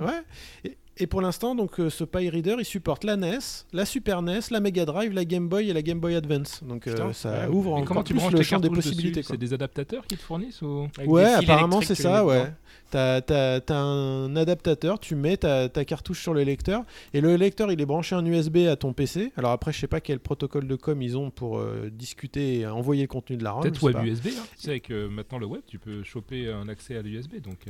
ouais. 0.00 0.72
Et 0.98 1.06
pour 1.06 1.20
l'instant, 1.20 1.54
donc 1.54 1.78
euh, 1.78 1.90
ce 1.90 2.04
Pi 2.04 2.30
Reader, 2.30 2.56
il 2.58 2.64
supporte 2.64 3.04
la 3.04 3.16
NES, 3.16 3.38
la 3.74 3.84
Super 3.84 4.22
NES, 4.22 4.40
la 4.50 4.60
Mega 4.60 4.86
Drive, 4.86 5.12
la 5.12 5.26
Game 5.26 5.46
Boy 5.46 5.68
et 5.68 5.74
la 5.74 5.82
Game 5.82 6.00
Boy 6.00 6.14
Advance. 6.14 6.62
Donc 6.64 6.86
euh, 6.86 7.12
ça 7.12 7.50
ouvre 7.50 7.74
encore 7.74 8.02
plus 8.02 8.30
le 8.30 8.42
champ 8.42 8.60
des 8.60 8.70
possibilités. 8.70 9.22
C'est 9.22 9.36
des 9.36 9.52
adaptateurs 9.52 10.06
qui 10.06 10.16
te 10.16 10.22
fournissent 10.22 10.62
ou 10.62 10.88
Ouais, 11.06 11.24
apparemment 11.24 11.82
c'est 11.82 11.94
ça, 11.94 12.24
ouais. 12.24 12.46
T'as 12.90 13.20
as, 13.20 13.74
un 13.74 14.36
adaptateur, 14.36 14.98
tu 14.98 15.16
mets 15.16 15.36
ta, 15.36 15.68
ta, 15.68 15.84
cartouche 15.84 16.22
sur 16.22 16.34
le 16.34 16.42
lecteur 16.42 16.84
et 17.12 17.20
le 17.20 17.36
lecteur 17.36 17.72
il 17.72 17.80
est 17.80 17.86
branché 17.86 18.14
en 18.14 18.24
USB 18.24 18.58
à 18.68 18.76
ton 18.76 18.92
PC. 18.92 19.32
Alors 19.36 19.50
après, 19.50 19.72
je 19.72 19.80
sais 19.80 19.88
pas 19.88 20.00
quel 20.00 20.20
protocole 20.20 20.66
de 20.66 20.76
com 20.76 21.02
ils 21.02 21.16
ont 21.16 21.30
pour 21.30 21.58
euh, 21.58 21.90
discuter 21.92 22.60
et 22.60 22.66
envoyer 22.66 23.02
le 23.02 23.08
contenu 23.08 23.36
de 23.36 23.44
la 23.44 23.52
ROM. 23.52 23.62
Peut-être 23.62 23.82
web 23.82 24.02
USB. 24.04 24.28
Hein. 24.38 24.44
Tu 24.56 24.62
sais 24.62 24.80
que 24.80 25.08
maintenant 25.08 25.38
le 25.38 25.46
web, 25.46 25.62
tu 25.66 25.78
peux 25.78 26.02
choper 26.02 26.50
un 26.50 26.68
accès 26.68 26.96
à 26.96 27.02
l'USB 27.02 27.40
donc. 27.42 27.66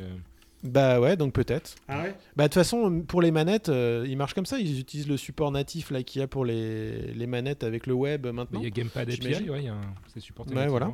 Bah 0.62 1.00
ouais, 1.00 1.16
donc 1.16 1.32
peut-être. 1.32 1.74
Ah 1.88 2.02
ouais? 2.02 2.14
Bah 2.36 2.44
de 2.44 2.48
toute 2.48 2.54
façon, 2.54 3.02
pour 3.02 3.22
les 3.22 3.30
manettes, 3.30 3.68
euh, 3.68 4.04
ils 4.08 4.16
marchent 4.16 4.34
comme 4.34 4.46
ça. 4.46 4.58
Ils 4.58 4.80
utilisent 4.80 5.08
le 5.08 5.16
support 5.16 5.52
natif 5.52 5.90
là 5.90 6.02
qu'il 6.02 6.20
y 6.20 6.22
a 6.22 6.26
pour 6.26 6.44
les, 6.44 7.12
les 7.12 7.26
manettes 7.26 7.62
avec 7.62 7.86
le 7.86 7.94
web 7.94 8.26
maintenant. 8.26 8.60
Il 8.60 8.64
y 8.64 8.66
a 8.66 8.70
Gamepad 8.70 9.08
API, 9.10 9.50
ouais, 9.50 9.70
c'est 10.12 10.20
supporté. 10.20 10.54
Ouais, 10.54 10.66
voilà. 10.66 10.92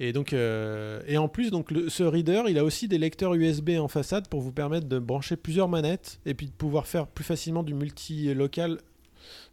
Et 0.00 0.12
donc, 0.12 0.32
euh, 0.32 1.00
et 1.06 1.18
en 1.18 1.28
plus, 1.28 1.50
donc 1.50 1.72
ce 1.88 2.02
reader, 2.02 2.42
il 2.48 2.58
a 2.58 2.64
aussi 2.64 2.88
des 2.88 2.98
lecteurs 2.98 3.34
USB 3.34 3.70
en 3.78 3.88
façade 3.88 4.28
pour 4.28 4.40
vous 4.40 4.52
permettre 4.52 4.88
de 4.88 4.98
brancher 4.98 5.36
plusieurs 5.36 5.68
manettes 5.68 6.20
et 6.26 6.34
puis 6.34 6.46
de 6.46 6.52
pouvoir 6.52 6.86
faire 6.86 7.06
plus 7.06 7.24
facilement 7.24 7.62
du 7.62 7.74
multi-local. 7.74 8.78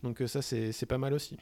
Donc 0.04 0.20
euh, 0.20 0.28
ça, 0.28 0.42
c'est 0.42 0.86
pas 0.88 0.98
mal 0.98 1.14
aussi. 1.14 1.38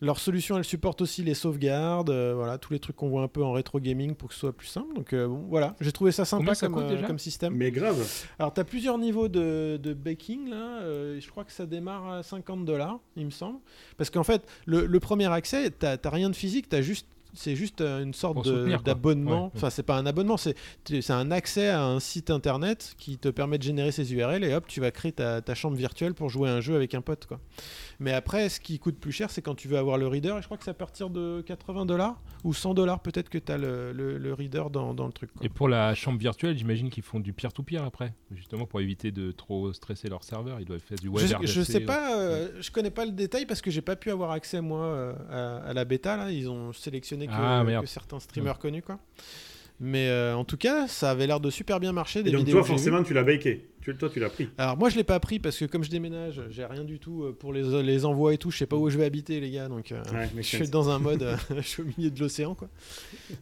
Leur 0.00 0.18
solution, 0.18 0.56
elle 0.56 0.64
supporte 0.64 1.02
aussi 1.02 1.22
les 1.22 1.34
sauvegardes, 1.34 2.10
euh, 2.10 2.32
voilà, 2.34 2.56
tous 2.56 2.72
les 2.72 2.80
trucs 2.80 2.96
qu'on 2.96 3.10
voit 3.10 3.22
un 3.22 3.28
peu 3.28 3.44
en 3.44 3.52
rétro 3.52 3.78
gaming 3.80 4.14
pour 4.14 4.30
que 4.30 4.34
ce 4.34 4.40
soit 4.40 4.56
plus 4.56 4.66
simple. 4.66 4.94
Donc 4.94 5.14
bon, 5.14 5.44
voilà, 5.50 5.76
j'ai 5.80 5.92
trouvé 5.92 6.10
ça 6.10 6.24
sympa 6.24 6.54
comme, 6.54 7.06
comme, 7.06 7.18
système. 7.18 7.54
Mais 7.54 7.70
grave. 7.70 8.02
Alors, 8.38 8.54
tu 8.54 8.60
as 8.60 8.64
plusieurs 8.64 8.96
niveaux 8.96 9.28
de, 9.28 9.78
de 9.80 9.92
baking 9.92 10.48
là. 10.48 10.80
je 11.20 11.28
crois 11.28 11.44
que 11.44 11.52
ça 11.52 11.66
démarre 11.66 12.10
à 12.10 12.22
50 12.22 12.64
dollars, 12.64 12.98
il 13.14 13.26
me 13.26 13.30
semble. 13.30 13.58
Parce 13.98 14.08
qu'en 14.08 14.24
fait, 14.24 14.42
le, 14.64 14.86
le, 14.86 15.00
premier 15.00 15.30
accès, 15.30 15.70
tu 15.70 16.08
rien 16.08 16.30
de 16.30 16.36
physique, 16.36 16.70
tu 16.70 16.76
as 16.76 16.82
juste 16.82 17.06
c'est 17.38 17.54
juste 17.54 17.80
euh, 17.80 18.02
une 18.02 18.14
sorte 18.14 18.48
d'abonnement. 18.84 19.52
enfin, 19.54 19.70
c'est 19.70 19.84
pas 19.84 19.96
un 19.96 20.06
abonnement, 20.06 20.36
c'est 20.36 20.54
un 21.10 21.30
accès 21.30 21.68
à 21.68 21.84
un 21.84 22.00
site 22.00 22.30
internet 22.30 22.94
qui 22.98 23.16
te 23.16 23.28
permet 23.28 23.58
de 23.58 23.62
générer 23.62 23.92
ces 23.92 24.12
URL 24.12 24.42
et 24.42 24.54
hop, 24.54 24.66
tu 24.66 24.80
vas 24.80 24.90
créer 24.90 25.12
ta, 25.12 25.40
ta 25.40 25.54
chambre 25.54 25.76
virtuelle 25.76 26.14
pour 26.14 26.30
jouer 26.30 26.48
à 26.48 26.54
un 26.54 26.60
jeu 26.60 26.74
avec 26.74 26.94
un 26.94 27.00
pote. 27.00 27.26
Quoi. 27.26 27.40
Mais 28.00 28.12
après, 28.12 28.48
ce 28.48 28.60
qui 28.60 28.78
coûte 28.78 28.98
plus 28.98 29.12
cher, 29.12 29.30
c'est 29.30 29.42
quand 29.42 29.54
tu 29.54 29.68
veux 29.68 29.78
avoir 29.78 29.98
le 29.98 30.06
reader. 30.06 30.36
Et 30.38 30.42
je 30.42 30.46
crois 30.46 30.56
que 30.56 30.64
c'est 30.64 30.70
à 30.70 30.74
partir 30.74 31.10
de 31.10 31.42
80 31.46 31.86
dollars 31.86 32.20
ou 32.44 32.54
100 32.54 32.74
dollars 32.74 33.00
peut-être 33.00 33.28
que 33.28 33.38
tu 33.38 33.50
as 33.50 33.58
le, 33.58 33.92
le, 33.92 34.34
reader 34.34 34.70
dans, 34.70 34.94
dans, 34.94 35.06
le 35.06 35.12
truc. 35.12 35.30
Et 35.42 35.48
pour 35.48 35.68
la 35.68 35.94
chambre 35.94 36.18
virtuelle, 36.18 36.56
j'imagine 36.56 36.90
qu'ils 36.90 37.02
font 37.02 37.20
du 37.20 37.32
peer-to-peer 37.32 37.82
après, 37.84 38.14
justement 38.32 38.66
pour 38.66 38.80
éviter 38.80 39.10
de 39.10 39.32
trop 39.32 39.72
stresser 39.72 40.08
leur 40.08 40.22
serveur. 40.22 40.60
Ils 40.60 40.66
doivent 40.66 40.80
faire 40.80 40.98
du 40.98 41.08
web. 41.08 41.26
Je, 41.26 41.46
je 41.46 41.62
sais 41.62 41.80
pas, 41.80 42.16
euh, 42.18 42.48
je 42.60 42.70
connais 42.70 42.90
pas 42.90 43.04
le 43.04 43.12
détail 43.12 43.46
parce 43.46 43.60
que 43.60 43.70
j'ai 43.70 43.82
pas 43.82 43.96
pu 43.96 44.10
avoir 44.10 44.30
accès 44.30 44.60
moi 44.60 44.84
euh, 44.84 45.60
à, 45.64 45.72
la 45.72 45.84
bêta. 45.84 46.16
Là. 46.16 46.30
Ils 46.30 46.48
ont 46.48 46.72
sélectionné 46.72 47.27
que, 47.28 47.76
ah, 47.76 47.80
que 47.80 47.86
certains 47.86 48.20
streamers 48.20 48.58
connus. 48.58 48.82
quoi. 48.82 48.98
Mais 49.80 50.08
euh, 50.08 50.36
en 50.36 50.44
tout 50.44 50.56
cas, 50.56 50.88
ça 50.88 51.10
avait 51.10 51.26
l'air 51.26 51.38
de 51.38 51.50
super 51.50 51.78
bien 51.78 51.92
marcher. 51.92 52.22
Des 52.22 52.32
donc 52.32 52.48
toi, 52.48 52.64
forcément, 52.64 53.02
tu 53.04 53.14
l'as 53.14 53.22
baké. 53.22 53.68
Tu, 53.80 53.94
toi, 53.96 54.10
tu 54.12 54.18
l'as 54.18 54.28
pris. 54.28 54.48
Alors 54.58 54.76
moi, 54.76 54.90
je 54.90 54.96
l'ai 54.96 55.04
pas 55.04 55.20
pris 55.20 55.38
parce 55.38 55.56
que 55.56 55.64
comme 55.64 55.84
je 55.84 55.88
déménage, 55.90 56.42
j'ai 56.50 56.64
rien 56.64 56.82
du 56.82 56.98
tout 56.98 57.22
euh, 57.22 57.32
pour 57.32 57.52
les, 57.52 57.82
les 57.84 58.04
envois 58.04 58.34
et 58.34 58.38
tout. 58.38 58.50
Je 58.50 58.58
sais 58.58 58.66
pas 58.66 58.74
où 58.76 58.90
je 58.90 58.98
vais 58.98 59.04
habiter, 59.04 59.38
les 59.38 59.50
gars. 59.52 59.68
Donc 59.68 59.92
euh, 59.92 60.02
je 60.36 60.42
suis 60.42 60.68
dans 60.68 60.90
un 60.90 60.98
mode, 60.98 61.24
je 61.56 61.60
suis 61.60 61.82
au 61.82 61.86
milieu 61.96 62.10
de 62.10 62.18
l'océan, 62.18 62.56
quoi. 62.56 62.68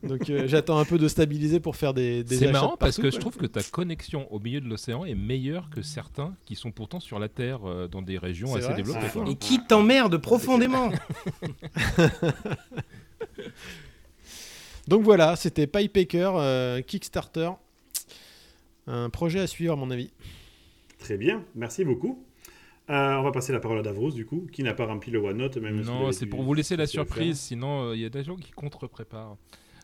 Donc 0.03 0.31
j'attends 0.45 0.79
un 0.79 0.85
peu 0.85 0.99
de 0.99 1.09
stabiliser 1.09 1.59
pour 1.59 1.75
faire 1.75 1.95
des. 1.95 2.23
des 2.23 2.37
C'est 2.37 2.53
marrant 2.53 2.77
parce 2.77 2.99
que 2.99 3.11
je 3.11 3.17
trouve 3.17 3.39
que 3.39 3.47
ta 3.47 3.63
connexion 3.63 4.31
au 4.33 4.39
milieu 4.39 4.61
de 4.61 4.69
l'océan 4.69 5.07
est 5.07 5.15
meilleure 5.15 5.71
que 5.71 5.81
certains 5.81 6.35
qui 6.45 6.55
sont 6.55 6.71
pourtant 6.71 7.01
sur 7.01 7.19
la 7.19 7.31
Terre 7.31 7.61
dans 7.91 8.03
des 8.03 8.19
régions 8.19 8.55
assez 8.55 8.75
développées. 8.75 9.31
Et 9.31 9.37
qui 9.37 9.65
t'emmerde 9.67 10.19
profondément 10.19 10.91
Donc 14.89 15.03
voilà, 15.03 15.35
c'était 15.35 15.67
Pipeaker, 15.67 16.37
euh, 16.37 16.81
Kickstarter. 16.81 17.51
Un 18.87 19.11
projet 19.11 19.41
à 19.41 19.49
suivre, 19.49 19.73
à 19.73 19.77
mon 19.77 19.91
avis. 19.91 20.13
Très 20.99 21.17
bien, 21.17 21.45
merci 21.57 21.85
beaucoup. 21.85 22.25
Euh, 22.89 23.17
on 23.17 23.23
va 23.23 23.33
passer 23.33 23.53
la 23.53 23.59
parole 23.59 23.81
à 23.81 23.83
Davros, 23.83 24.13
du 24.13 24.25
coup, 24.25 24.47
qui 24.53 24.63
n'a 24.63 24.75
pas 24.75 24.87
rempli 24.87 25.11
le 25.11 25.19
OneNote. 25.19 25.57
Même 25.57 25.81
non, 25.81 26.13
c'est 26.13 26.27
pour 26.27 26.43
vous 26.45 26.55
laisser 26.55 26.77
la 26.77 26.87
surprise, 26.87 27.41
sinon 27.41 27.89
euh, 27.89 27.97
il 27.97 28.01
y 28.01 28.05
a 28.05 28.11
des 28.11 28.23
gens 28.23 28.37
qui 28.37 28.53
contre-préparent. 28.53 29.37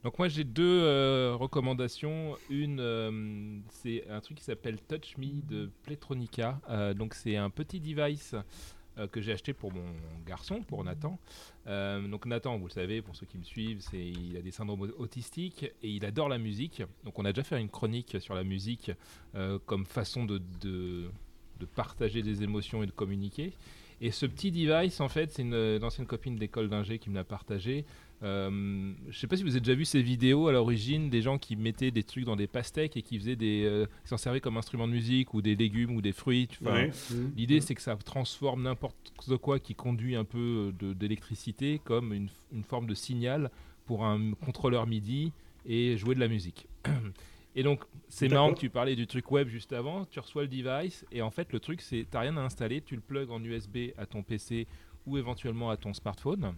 Donc 0.05 0.19
moi 0.19 0.27
j'ai 0.27 0.43
deux 0.43 1.33
recommandations. 1.35 2.37
Une, 2.51 3.63
c'est 3.69 4.05
un 4.09 4.21
truc 4.21 4.39
qui 4.39 4.45
s'appelle 4.45 4.79
Touch 4.89 5.17
Me 5.17 5.43
de 5.49 5.71
Pletronica. 5.85 6.61
donc 6.97 7.15
c'est 7.15 7.37
un 7.37 7.51
petit 7.51 7.79
device 7.79 8.35
euh, 8.99 9.07
que 9.07 9.21
j'ai 9.21 9.33
acheté 9.33 9.55
pour 9.55 9.73
mon 9.73 9.95
garçon, 10.27 10.63
pour 10.63 10.85
Nathan. 10.85 11.19
Euh, 11.67 12.07
donc 12.09 12.27
Nathan, 12.27 12.59
vous 12.59 12.67
le 12.67 12.73
savez, 12.73 13.01
pour 13.01 13.17
ceux 13.17 13.27
qui 13.27 13.39
me 13.39 13.45
suivent, 13.45 13.81
c'est 13.81 14.05
il 14.05 14.37
a 14.37 14.43
des 14.43 14.51
syndromes 14.51 14.93
autistiques 14.99 15.65
et 15.83 15.89
il 15.89 16.05
adore 16.05 16.29
la 16.29 16.39
musique. 16.39 16.83
Donc 17.05 17.19
on 17.19 17.25
a 17.25 17.33
déjà 17.33 17.43
fait 17.43 17.61
une 17.61 17.71
chronique 17.71 18.21
sur 18.21 18.35
la 18.35 18.45
musique 18.45 18.91
euh, 19.35 19.59
comme 19.65 19.87
façon 19.87 20.25
de, 20.25 20.43
de, 20.61 21.11
de, 21.59 21.67
partager 21.67 22.23
des 22.23 22.43
émotions 22.43 22.83
et 22.83 22.87
de 22.87 22.93
communiquer. 22.93 23.55
Et 24.03 24.11
ce 24.11 24.27
petit 24.27 24.51
device, 24.51 25.01
en 25.01 25.09
fait, 25.09 25.33
c'est 25.33 25.43
une, 25.43 25.55
une 25.55 25.85
ancienne 25.85 26.07
copine 26.07 26.37
d'école 26.37 26.69
d'ingé 26.69 26.99
qui 26.99 27.09
me 27.09 27.15
l'a 27.15 27.25
partagé. 27.25 27.87
Euh, 28.23 28.93
je 29.09 29.19
sais 29.19 29.27
pas 29.27 29.37
si 29.37 29.43
vous 29.43 29.51
avez 29.51 29.61
déjà 29.61 29.75
vu 29.75 29.85
ces 29.85 30.01
vidéos 30.01 30.47
à 30.49 30.53
l'origine 30.53 31.11
des 31.11 31.23
gens 31.23 31.39
qui 31.39 31.57
mettaient 31.57 31.91
des 31.91 32.05
trucs 32.05 32.25
dans 32.25 32.37
des 32.37 32.47
pastèques 32.47 32.97
et 32.97 33.03
qui 33.03 33.19
faisaient 33.19 33.37
des, 33.37 33.65
euh, 33.65 33.87
s'en 34.05 34.17
servaient 34.17 34.41
comme 34.41 34.57
instrument 34.57 34.87
de 34.87 34.93
musique 34.93 35.35
ou 35.35 35.43
des 35.43 35.57
légumes 35.57 35.97
ou 35.97 36.03
des 36.03 36.13
fruits. 36.13 36.49
L'idée 37.37 37.61
c'est 37.61 37.75
que 37.75 37.83
ça 37.83 37.97
transforme 37.97 38.63
n'importe 38.63 39.37
quoi 39.41 39.59
qui 39.59 39.75
conduit 39.75 40.15
un 40.15 40.25
peu 40.25 40.73
d'électricité 40.81 41.81
comme 41.85 42.13
une, 42.13 42.29
une, 42.53 42.65
forme 42.65 42.87
de 42.87 42.95
signal 42.95 43.51
pour 43.87 44.05
un 44.05 44.33
contrôleur 44.35 44.87
MIDI 44.87 45.33
et 45.67 45.97
jouer 45.97 46.15
de 46.15 46.21
la 46.21 46.29
musique. 46.29 46.69
Et 47.55 47.63
donc, 47.63 47.85
c'est 48.09 48.29
marrant 48.29 48.55
que 48.55 48.61
tu 48.61 48.71
parlais 48.71 48.97
du 48.97 49.07
truc 49.07 49.31
web 49.31 49.47
juste 49.49 49.75
avant. 49.75 50.07
Tu 50.07 50.19
reçois 50.19 50.43
le 50.43 50.49
device 50.49 51.05
et 51.13 51.21
en 51.21 51.31
fait, 51.31 51.53
le 51.53 51.61
truc, 51.61 51.83
c'est 51.83 52.07
t'as 52.11 52.21
rien 52.21 52.37
à 52.39 52.41
installer. 52.41 52.81
Tu 52.81 52.95
le 52.95 53.03
plugs 53.03 53.31
en 53.31 53.45
USB 53.45 53.91
à 53.99 54.07
ton 54.07 54.23
PC 54.23 54.67
ou 55.07 55.19
éventuellement 55.19 55.69
à 55.69 55.77
ton 55.77 55.93
smartphone 55.93 56.55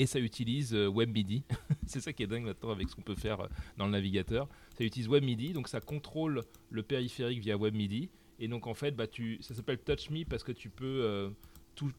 et 0.00 0.06
ça 0.06 0.18
utilise 0.18 0.74
euh, 0.74 0.88
WebMIDI. 0.88 1.44
c'est 1.86 2.00
ça 2.00 2.14
qui 2.14 2.22
est 2.22 2.26
dingue 2.26 2.44
maintenant 2.44 2.70
avec 2.70 2.88
ce 2.88 2.96
qu'on 2.96 3.02
peut 3.02 3.14
faire 3.14 3.40
euh, 3.40 3.48
dans 3.76 3.84
le 3.84 3.90
navigateur. 3.90 4.48
Ça 4.78 4.82
utilise 4.82 5.08
WebMIDI, 5.08 5.52
donc 5.52 5.68
ça 5.68 5.80
contrôle 5.82 6.42
le 6.70 6.82
périphérique 6.82 7.40
via 7.40 7.58
WebMIDI. 7.58 8.08
Et 8.38 8.48
donc 8.48 8.66
en 8.66 8.72
fait, 8.72 8.92
bah, 8.92 9.04
ça 9.40 9.54
s'appelle 9.54 9.78
Touch 9.78 10.08
Me 10.08 10.24
parce 10.24 10.42
que 10.42 10.52
tu 10.52 10.70
peux 10.70 11.02
euh, 11.04 11.28
tout, 11.74 11.92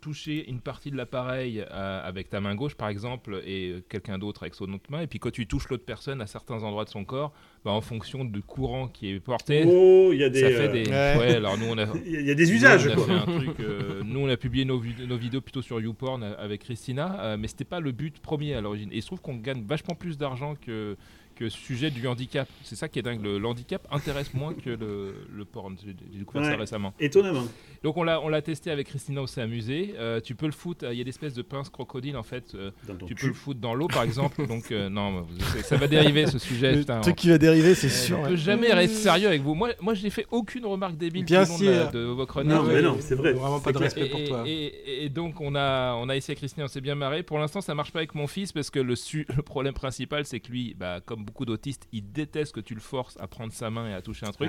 toucher 0.00 0.48
une 0.48 0.60
partie 0.60 0.90
de 0.90 0.96
l'appareil 0.96 1.60
euh, 1.60 2.06
avec 2.06 2.28
ta 2.28 2.40
main 2.40 2.54
gauche 2.54 2.74
par 2.74 2.88
exemple 2.88 3.42
et 3.44 3.82
quelqu'un 3.88 4.18
d'autre 4.18 4.42
avec 4.42 4.54
son 4.54 4.72
autre 4.72 4.90
main. 4.90 5.00
Et 5.00 5.06
puis 5.06 5.18
quand 5.18 5.30
tu 5.30 5.46
touches 5.46 5.68
l'autre 5.68 5.84
personne 5.84 6.20
à 6.20 6.26
certains 6.26 6.62
endroits 6.62 6.84
de 6.84 6.90
son 6.90 7.04
corps 7.04 7.32
bah, 7.64 7.72
en 7.72 7.80
fonction 7.80 8.24
du 8.24 8.42
courant 8.42 8.88
qui 8.88 9.10
est 9.10 9.20
porté 9.20 9.64
oh 9.66 10.10
il 10.12 10.20
y 10.20 10.24
a 10.24 10.28
des, 10.28 10.40
ça 10.40 10.50
fait 10.50 10.68
des... 10.68 10.90
Euh, 10.90 11.18
ouais. 11.18 11.34
alors 11.36 11.58
nous 11.58 11.66
on 11.66 11.78
a 11.78 11.86
il 12.04 12.26
y 12.26 12.30
a 12.30 12.34
des 12.34 12.52
usages 12.52 12.86
nous, 12.86 13.00
on 13.00 13.04
a 13.04 13.06
Fait 13.06 13.12
un 13.12 13.38
truc, 13.38 13.60
euh, 13.60 14.02
nous 14.04 14.20
on 14.20 14.28
a 14.28 14.36
publié 14.36 14.64
nos, 14.64 14.82
nos, 15.06 15.16
vidéos 15.16 15.40
plutôt 15.40 15.62
sur 15.62 15.80
YouPorn 15.80 16.22
avec 16.22 16.62
Christina 16.62 17.36
mais 17.36 17.48
c'était 17.48 17.64
pas 17.64 17.80
le 17.80 17.92
but 17.92 18.18
premier 18.20 18.54
à 18.54 18.60
l'origine. 18.60 18.90
Et 18.92 18.96
il 18.96 19.02
se 19.02 19.06
trouve 19.06 19.20
qu'on 19.20 19.36
gagne 19.36 19.64
vachement 19.66 19.94
plus 19.94 20.18
d'argent 20.18 20.54
que 20.54 20.96
que 21.36 21.48
sujet 21.48 21.90
du 21.90 22.06
handicap. 22.08 22.48
C'est 22.62 22.76
ça 22.76 22.88
qui 22.88 22.98
est 22.98 23.02
dingue. 23.02 23.22
Le, 23.22 23.44
handicap 23.46 23.86
intéresse 23.90 24.34
moins 24.34 24.54
que 24.54 24.70
le, 24.70 25.14
le 25.32 25.44
porn. 25.44 25.76
J'ai 25.84 26.18
découvert 26.18 26.44
ça 26.44 26.56
récemment. 26.56 26.94
Étonnamment. 26.98 27.44
Donc 27.82 27.96
on 27.96 28.02
l'a, 28.02 28.20
on 28.20 28.28
l'a 28.28 28.42
testé 28.42 28.70
avec 28.70 28.88
Christina, 28.88 29.22
on 29.22 29.26
s'est 29.26 29.42
amusé. 29.42 29.94
Euh, 29.98 30.20
tu 30.20 30.34
peux 30.34 30.46
le 30.46 30.52
foutre, 30.52 30.86
il 30.90 30.98
y 30.98 31.00
a 31.00 31.04
des 31.04 31.10
espèces 31.10 31.34
de 31.34 31.42
pinces 31.42 31.68
crocodile 31.68 32.16
en 32.16 32.22
fait. 32.22 32.54
Euh, 32.54 32.70
tu 33.06 33.14
peux 33.14 33.28
le 33.28 33.34
foutre 33.34 33.60
dans 33.60 33.74
l'eau 33.74 33.86
par 33.86 34.02
exemple. 34.02 34.46
Donc 34.46 34.72
euh, 34.72 34.88
non, 34.88 35.26
ça 35.62 35.76
va 35.76 35.86
dériver 35.86 36.26
ce 36.26 36.38
sujet. 36.38 36.74
Le 36.74 37.00
truc 37.02 37.16
qui 37.16 37.28
va 37.28 37.38
dériver, 37.38 37.74
c'est 37.74 37.88
sûr. 37.88 38.24
Je 38.24 38.30
peux 38.30 38.36
jamais 38.36 38.72
rester 38.72 38.96
sérieux 38.96 39.28
avec 39.28 39.42
vous. 39.42 39.54
Moi, 39.54 39.70
moi 39.80 39.94
j'ai 39.94 40.10
fait 40.10 40.26
aucune 40.30 40.66
remarque 40.66 40.96
débile 40.96 41.24
Bien 41.24 41.44
tout 41.44 41.58
le 41.60 41.66
long 41.66 41.90
de, 41.90 41.98
vos 42.00 42.26
chroniques. 42.26 42.52
Non, 42.52 42.62
mais 42.62 42.82
non, 42.82 42.96
c'est 43.00 43.14
vrai. 43.14 43.32
Vraiment 43.32 43.60
pas 43.60 43.72
de 43.72 43.78
respect 43.78 44.06
pour 44.06 44.24
toi. 44.24 44.44
Et, 44.46 45.08
donc 45.10 45.40
on 45.40 45.54
a, 45.54 45.94
on 45.94 46.08
a 46.08 46.16
essayé 46.16 46.32
avec 46.32 46.38
Christina, 46.38 46.64
on 46.64 46.68
s'est 46.68 46.80
bien 46.80 46.94
marré. 46.94 47.22
Pour 47.22 47.38
l'instant, 47.38 47.60
ça 47.60 47.74
marche 47.74 47.92
pas 47.92 48.00
avec 48.00 48.14
mon 48.14 48.26
fils 48.26 48.52
parce 48.52 48.70
que 48.70 48.80
le, 48.80 48.94
le 49.36 49.42
problème 49.42 49.74
principal, 49.74 50.24
c'est 50.24 50.40
que 50.40 50.50
lui, 50.50 50.74
bah, 50.74 51.00
comme 51.04 51.25
beaucoup 51.26 51.44
d'autistes, 51.44 51.86
il 51.92 52.10
déteste 52.12 52.54
que 52.54 52.60
tu 52.60 52.74
le 52.74 52.80
forces 52.80 53.18
à 53.20 53.26
prendre 53.26 53.52
sa 53.52 53.70
main 53.70 53.90
et 53.90 53.94
à 53.94 54.00
toucher 54.00 54.26
un 54.26 54.32
truc. 54.32 54.48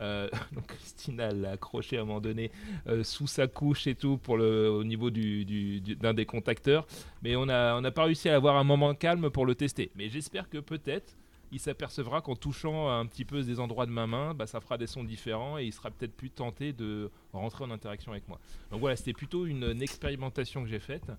Euh, 0.00 0.28
donc 0.52 0.66
Christina 0.66 1.30
l'a 1.30 1.52
accroché 1.52 1.96
à 1.96 2.02
un 2.02 2.04
moment 2.04 2.20
donné 2.20 2.50
euh, 2.86 3.02
sous 3.04 3.26
sa 3.26 3.46
couche 3.46 3.86
et 3.86 3.94
tout 3.94 4.18
pour 4.18 4.36
le, 4.36 4.68
au 4.70 4.84
niveau 4.84 5.10
du, 5.10 5.80
d'un 5.80 6.12
des 6.12 6.26
contacteurs. 6.26 6.86
Mais 7.22 7.36
on 7.36 7.46
n'a 7.46 7.76
on 7.78 7.84
a 7.84 7.90
pas 7.90 8.04
réussi 8.04 8.28
à 8.28 8.36
avoir 8.36 8.56
un 8.56 8.64
moment 8.64 8.94
calme 8.94 9.30
pour 9.30 9.46
le 9.46 9.54
tester. 9.54 9.90
Mais 9.94 10.08
j'espère 10.08 10.50
que 10.50 10.58
peut-être 10.58 11.16
il 11.52 11.58
s'apercevra 11.58 12.20
qu'en 12.20 12.36
touchant 12.36 12.88
un 12.88 13.06
petit 13.06 13.24
peu 13.24 13.42
des 13.42 13.60
endroits 13.60 13.86
de 13.86 13.90
ma 13.90 14.06
main, 14.06 14.34
bah, 14.34 14.46
ça 14.46 14.60
fera 14.60 14.78
des 14.78 14.86
sons 14.86 15.04
différents 15.04 15.58
et 15.58 15.64
il 15.64 15.72
sera 15.72 15.90
peut-être 15.90 16.14
plus 16.14 16.30
tenté 16.30 16.72
de 16.72 17.10
rentrer 17.32 17.64
en 17.64 17.70
interaction 17.70 18.12
avec 18.12 18.28
moi. 18.28 18.38
Donc 18.70 18.80
voilà, 18.80 18.96
c'était 18.96 19.12
plutôt 19.12 19.46
une, 19.46 19.80
expérimentation 19.82 20.62
que 20.62 20.68
j'ai 20.68 20.78
faite. 20.78 21.10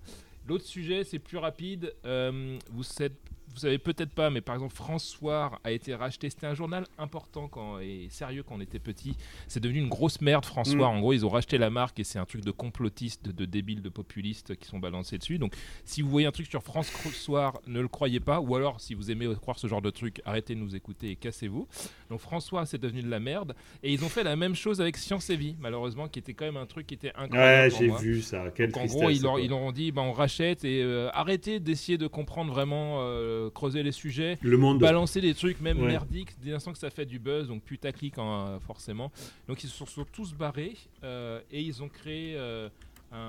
L'autre 0.46 0.64
sujet, 0.64 1.04
c'est 1.04 1.18
plus 1.18 1.38
rapide. 1.38 1.94
Euh, 2.04 2.58
vous 2.70 2.84
êtes 3.00 3.16
vous 3.52 3.60
savez 3.60 3.78
peut-être 3.78 4.10
pas, 4.10 4.30
mais 4.30 4.40
par 4.40 4.54
exemple, 4.54 4.74
François 4.74 5.60
a 5.64 5.72
été 5.72 5.94
racheté. 5.94 6.30
C'était 6.30 6.46
un 6.46 6.54
journal 6.54 6.86
important 6.98 7.48
quand, 7.48 7.78
et 7.78 8.06
sérieux 8.10 8.42
quand 8.42 8.56
on 8.56 8.60
était 8.60 8.78
petit. 8.78 9.16
C'est 9.48 9.60
devenu 9.60 9.80
une 9.80 9.88
grosse 9.88 10.20
merde, 10.20 10.44
François. 10.44 10.88
Mm. 10.88 10.96
En 10.96 11.00
gros, 11.00 11.12
ils 11.12 11.26
ont 11.26 11.28
racheté 11.28 11.58
la 11.58 11.70
marque 11.70 12.00
et 12.00 12.04
c'est 12.04 12.18
un 12.18 12.24
truc 12.24 12.44
de 12.44 12.50
complotistes, 12.50 13.28
de, 13.28 13.44
débiles, 13.44 13.82
de 13.82 13.88
populistes 13.88 14.56
qui 14.56 14.68
sont 14.68 14.78
balancés 14.78 15.18
dessus. 15.18 15.38
Donc, 15.38 15.54
si 15.84 16.02
vous 16.02 16.08
voyez 16.08 16.26
un 16.26 16.32
truc 16.32 16.46
sur 16.46 16.62
François, 16.62 17.52
ne 17.66 17.80
le 17.80 17.88
croyez 17.88 18.20
pas. 18.20 18.40
Ou 18.40 18.56
alors, 18.56 18.80
si 18.80 18.94
vous 18.94 19.10
aimez 19.10 19.28
croire 19.40 19.58
ce 19.58 19.66
genre 19.66 19.82
de 19.82 19.90
truc, 19.90 20.22
arrêtez 20.24 20.54
de 20.54 20.60
nous 20.60 20.74
écouter 20.74 21.10
et 21.10 21.16
cassez-vous. 21.16 21.68
Donc, 22.10 22.20
François, 22.20 22.64
c'est 22.64 22.80
devenu 22.80 23.02
de 23.02 23.10
la 23.10 23.20
merde. 23.20 23.54
Et 23.82 23.92
ils 23.92 24.04
ont 24.04 24.08
fait 24.08 24.24
la 24.24 24.36
même 24.36 24.54
chose 24.54 24.80
avec 24.80 24.96
Science 24.96 25.28
et 25.30 25.36
Vie, 25.36 25.56
malheureusement, 25.60 26.08
qui 26.08 26.18
était 26.18 26.34
quand 26.34 26.46
même 26.46 26.56
un 26.56 26.66
truc 26.66 26.86
qui 26.86 26.94
était 26.94 27.12
incroyable. 27.14 27.74
Ouais, 27.74 27.78
j'ai 27.78 27.90
vu 27.90 28.22
ça. 28.22 28.50
Quelle 28.54 28.72
Donc, 28.72 28.84
en 28.84 28.86
gros, 28.86 29.10
ils, 29.10 29.22
leur, 29.22 29.38
ils 29.38 29.52
ont 29.52 29.72
dit 29.72 29.92
bah, 29.92 30.02
on 30.02 30.12
rachète 30.12 30.64
et 30.64 30.82
euh, 30.82 31.10
arrêtez 31.12 31.60
d'essayer 31.60 31.98
de 31.98 32.06
comprendre 32.06 32.52
vraiment. 32.52 32.98
Euh, 33.00 33.41
creuser 33.50 33.82
les 33.82 33.92
sujets, 33.92 34.38
le 34.42 34.56
monde. 34.56 34.78
balancer 34.78 35.20
des 35.20 35.34
trucs 35.34 35.60
même 35.60 35.78
merdiques 35.78 36.30
dès 36.40 36.50
l'instant 36.50 36.72
que 36.72 36.78
ça 36.78 36.90
fait 36.90 37.06
du 37.06 37.18
buzz, 37.18 37.48
donc 37.48 37.62
putaclic 37.62 38.18
en, 38.18 38.60
forcément. 38.60 39.10
Donc 39.48 39.62
ils 39.64 39.70
se 39.70 39.84
sont, 39.84 40.04
tous 40.12 40.34
barrés 40.34 40.76
et 41.02 41.60
ils 41.60 41.82
ont 41.82 41.88
créé. 41.88 42.38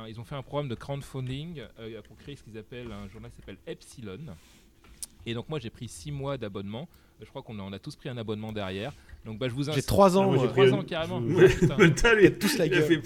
ils 0.08 0.20
ont 0.20 0.24
fait 0.24 0.36
un 0.36 0.44
programme 0.44 0.70
de 0.70 0.76
crowdfunding 0.76 1.62
pour 2.06 2.18
créer 2.18 2.36
ce 2.36 2.44
qu'ils 2.44 2.58
appellent 2.58 2.92
un 2.92 3.08
journal 3.10 3.32
qui 3.32 3.38
s'appelle 3.38 3.58
Epsilon. 3.68 4.20
Et 5.26 5.34
donc 5.34 5.50
moi 5.50 5.60
j'ai 5.60 5.70
pris 5.70 5.88
6 5.88 6.12
mois 6.12 6.38
d'abonnement. 6.38 6.88
Je 7.22 7.30
crois 7.30 7.42
qu'on 7.42 7.58
a, 7.60 7.62
on 7.62 7.72
a 7.72 7.80
tous 7.80 7.96
pris 7.96 8.10
un 8.10 8.18
abonnement 8.18 8.52
derrière. 8.52 8.94
Donc 9.26 9.40
bah, 9.40 9.48
je 9.48 9.54
vous 9.54 9.64
J'ai 9.72 9.82
3 9.82 10.18
ans. 10.18 10.34
Ah, 10.34 10.38
j'ai 10.42 10.48
3 10.48 10.74
ans 10.74 10.84
carrément. 10.84 11.22
Tous 12.40 12.58
la 12.58 12.68
gueule. 12.68 13.02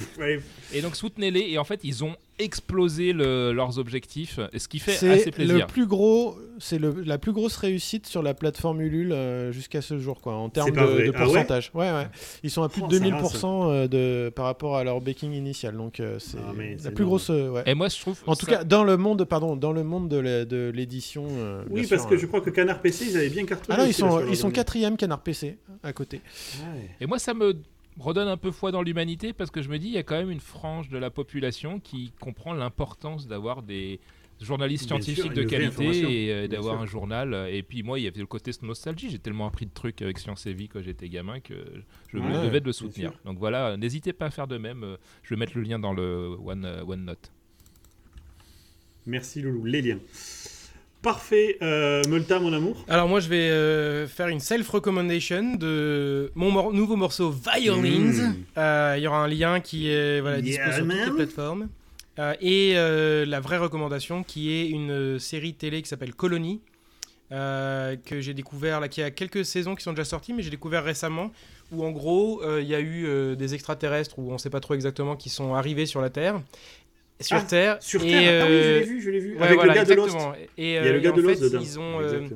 Et 0.73 0.81
donc 0.81 0.95
soutenez-les. 0.95 1.51
Et 1.51 1.57
en 1.57 1.63
fait 1.63 1.79
ils 1.83 2.03
ont 2.03 2.15
explosé 2.39 3.13
le, 3.13 3.51
leurs 3.51 3.79
objectifs, 3.79 4.39
ce 4.55 4.67
qui 4.67 4.79
fait 4.79 5.09
assez 5.09 5.31
plaisir. 5.31 5.57
Le 5.57 5.65
plus 5.65 5.87
gros, 5.87 6.37
c'est 6.59 6.79
la 6.79 7.17
plus 7.17 7.31
grosse 7.31 7.55
réussite 7.57 8.05
sur 8.05 8.21
la 8.21 8.33
plateforme 8.33 8.81
Ulule 8.81 9.11
euh, 9.11 9.51
jusqu'à 9.51 9.81
ce 9.81 9.97
jour, 9.97 10.21
quoi, 10.21 10.35
en 10.35 10.49
termes 10.49 10.71
de, 10.71 11.11
ah 11.13 11.17
pourcentage. 11.17 11.71
ouais, 11.73 11.91
ouais, 11.91 12.07
Ils 12.43 12.51
sont 12.51 12.63
à 12.63 12.69
plus 12.69 12.83
de 12.83 12.99
2000% 12.99 13.45
euh, 13.45 13.87
de, 13.87 14.29
par 14.29 14.45
rapport 14.45 14.77
à 14.77 14.83
leur 14.83 15.01
backing 15.01 15.33
initial, 15.33 15.75
donc 15.75 15.99
euh, 15.99 16.17
c'est 16.19 16.37
ah, 16.37 16.53
la 16.83 16.91
plus 16.91 17.05
grosse. 17.05 17.31
Et 17.65 17.73
moi, 17.73 17.89
je 17.89 17.99
trouve. 17.99 18.19
En 18.27 18.35
tout 18.35 18.45
cas, 18.45 18.63
dans 18.63 18.83
le 18.83 18.97
monde, 18.97 19.23
pardon, 19.25 19.55
dans 19.55 19.73
le 19.73 19.83
monde 19.83 20.09
de 20.09 20.71
l'édition. 20.73 21.27
oui, 21.69 21.87
parce 21.87 22.05
que 22.05 22.17
je 22.17 22.25
crois 22.25 22.41
que 22.41 22.49
Canard 22.49 22.81
PC, 22.81 23.05
ils 23.09 23.17
avaient 23.17 23.29
bien 23.29 23.45
cartonné. 23.45 23.77
Ah 23.77 23.81
non, 23.81 23.87
ils 23.87 23.93
sont, 23.93 24.21
ils 24.29 24.37
sont 24.37 24.51
quatrième 24.51 24.97
Canard 24.97 25.21
PC 25.21 25.57
à 25.83 25.93
côté. 25.93 26.06
Et 26.99 27.05
moi, 27.05 27.19
ça 27.19 27.33
me 27.33 27.61
redonne 27.99 28.27
un 28.27 28.37
peu 28.37 28.51
foi 28.51 28.71
dans 28.71 28.81
l'humanité 28.81 29.33
parce 29.33 29.51
que 29.51 29.61
je 29.61 29.69
me 29.69 29.79
dis, 29.79 29.87
il 29.87 29.93
y 29.93 29.97
a 29.97 30.03
quand 30.03 30.17
même 30.17 30.31
une 30.31 30.39
frange 30.39 30.89
de 30.89 30.97
la 30.97 31.09
population 31.09 31.79
qui 31.79 32.11
comprend 32.19 32.53
l'importance 32.53 33.27
d'avoir 33.27 33.63
des 33.63 33.99
journalistes 34.39 34.85
scientifiques 34.85 35.33
de 35.33 35.43
qualité 35.43 36.25
et 36.25 36.31
euh, 36.31 36.47
d'avoir 36.47 36.79
un 36.79 36.85
journal. 36.85 37.47
Et 37.51 37.63
puis 37.63 37.83
moi, 37.83 37.99
il 37.99 38.03
y 38.03 38.07
avait 38.07 38.19
le 38.19 38.27
côté 38.27 38.51
nostalgie. 38.61 39.09
J'ai 39.09 39.19
tellement 39.19 39.47
appris 39.47 39.65
de 39.65 39.73
trucs 39.73 40.01
avec 40.01 40.19
Science 40.19 40.45
et 40.45 40.53
Vie 40.53 40.67
quand 40.67 40.81
j'étais 40.81 41.09
gamin 41.09 41.39
que 41.39 41.55
je 42.09 42.17
devais 42.17 42.59
de 42.59 42.65
le 42.65 42.73
soutenir. 42.73 43.13
Donc 43.25 43.39
voilà, 43.39 43.77
n'hésitez 43.77 44.13
pas 44.13 44.27
à 44.27 44.29
faire 44.29 44.47
de 44.47 44.57
même. 44.57 44.97
Je 45.23 45.33
vais 45.33 45.39
mettre 45.39 45.53
le 45.55 45.63
lien 45.63 45.79
dans 45.79 45.93
le 45.93 46.37
One, 46.45 46.65
euh, 46.65 46.83
OneNote. 46.85 47.31
Merci 49.05 49.41
Loulou. 49.41 49.65
Les 49.65 49.81
liens. 49.81 49.99
Parfait, 51.07 51.57
euh, 51.61 52.03
Multa, 52.09 52.37
mon 52.37 52.51
amour. 52.51 52.83
Alors 52.89 53.07
moi, 53.07 53.21
je 53.21 53.29
vais 53.29 53.49
euh, 53.49 54.09
faire 54.09 54.27
une 54.27 54.41
self-recommendation 54.41 55.55
de 55.55 56.33
mon 56.35 56.73
nouveau 56.73 56.97
morceau 56.97 57.31
Violins. 57.31 58.11
Hmm. 58.11 58.35
Euh, 58.57 58.95
il 58.97 59.03
y 59.03 59.07
aura 59.07 59.23
un 59.23 59.27
lien 59.29 59.61
qui 59.61 59.89
est 59.89 60.19
voilà, 60.19 60.41
disponible 60.41 60.73
sur 60.73 60.85
toutes 60.85 61.05
les 61.05 61.15
plateformes. 61.15 61.69
et 62.41 62.73
la 62.75 63.39
vraie 63.39 63.57
recommandation 63.57 64.21
qui 64.21 64.51
est 64.51 64.67
une 64.67 65.17
série 65.17 65.53
télé 65.53 65.81
qui 65.81 65.87
s'appelle 65.87 66.13
Colony. 66.13 66.59
que 67.29 68.19
j'ai 68.19 68.33
découvert, 68.33 68.81
là, 68.81 68.89
qui 68.89 69.01
a 69.01 69.09
quelques 69.09 69.45
saisons 69.45 69.75
qui 69.75 69.83
sont 69.83 69.93
déjà 69.93 70.03
sorties, 70.03 70.33
mais 70.33 70.43
j'ai 70.43 70.49
découvert 70.49 70.83
récemment, 70.83 71.31
où 71.71 71.85
en 71.85 71.91
gros, 71.91 72.41
il 72.59 72.67
y 72.67 72.75
a 72.75 72.81
eu 72.81 73.37
des 73.37 73.53
extraterrestres, 73.53 74.19
où 74.19 74.29
on 74.29 74.33
ne 74.33 74.39
sait 74.39 74.49
pas 74.49 74.59
trop 74.59 74.73
exactement, 74.73 75.15
qui 75.15 75.29
sont 75.29 75.55
arrivés 75.55 75.85
sur 75.85 76.01
la 76.01 76.09
Terre, 76.09 76.41
sur 77.19 77.37
ah, 77.37 77.41
Terre. 77.41 77.77
Sur 77.81 78.01
Terre, 78.01 78.45
ah 78.45 78.47
oui, 78.47 78.61
je 78.61 78.79
l'ai 78.79 78.83
vu, 78.83 79.01
je 79.01 79.09
l'ai 79.09 79.19
vu. 79.19 79.37
Avec 79.39 79.61
le 79.61 79.73
gars 79.73 79.85
de 79.85 79.93
Lost. 79.93 80.17
Et, 80.57 80.69
Il 80.69 80.73
y 80.73 80.77
a 80.77 80.91
le 80.91 80.99
gars 80.99 81.11
de 81.11 81.21
Lost 81.21 81.41
dedans. 81.41 81.59
Ils 81.61 81.79
ont, 81.79 82.01
euh, 82.01 82.27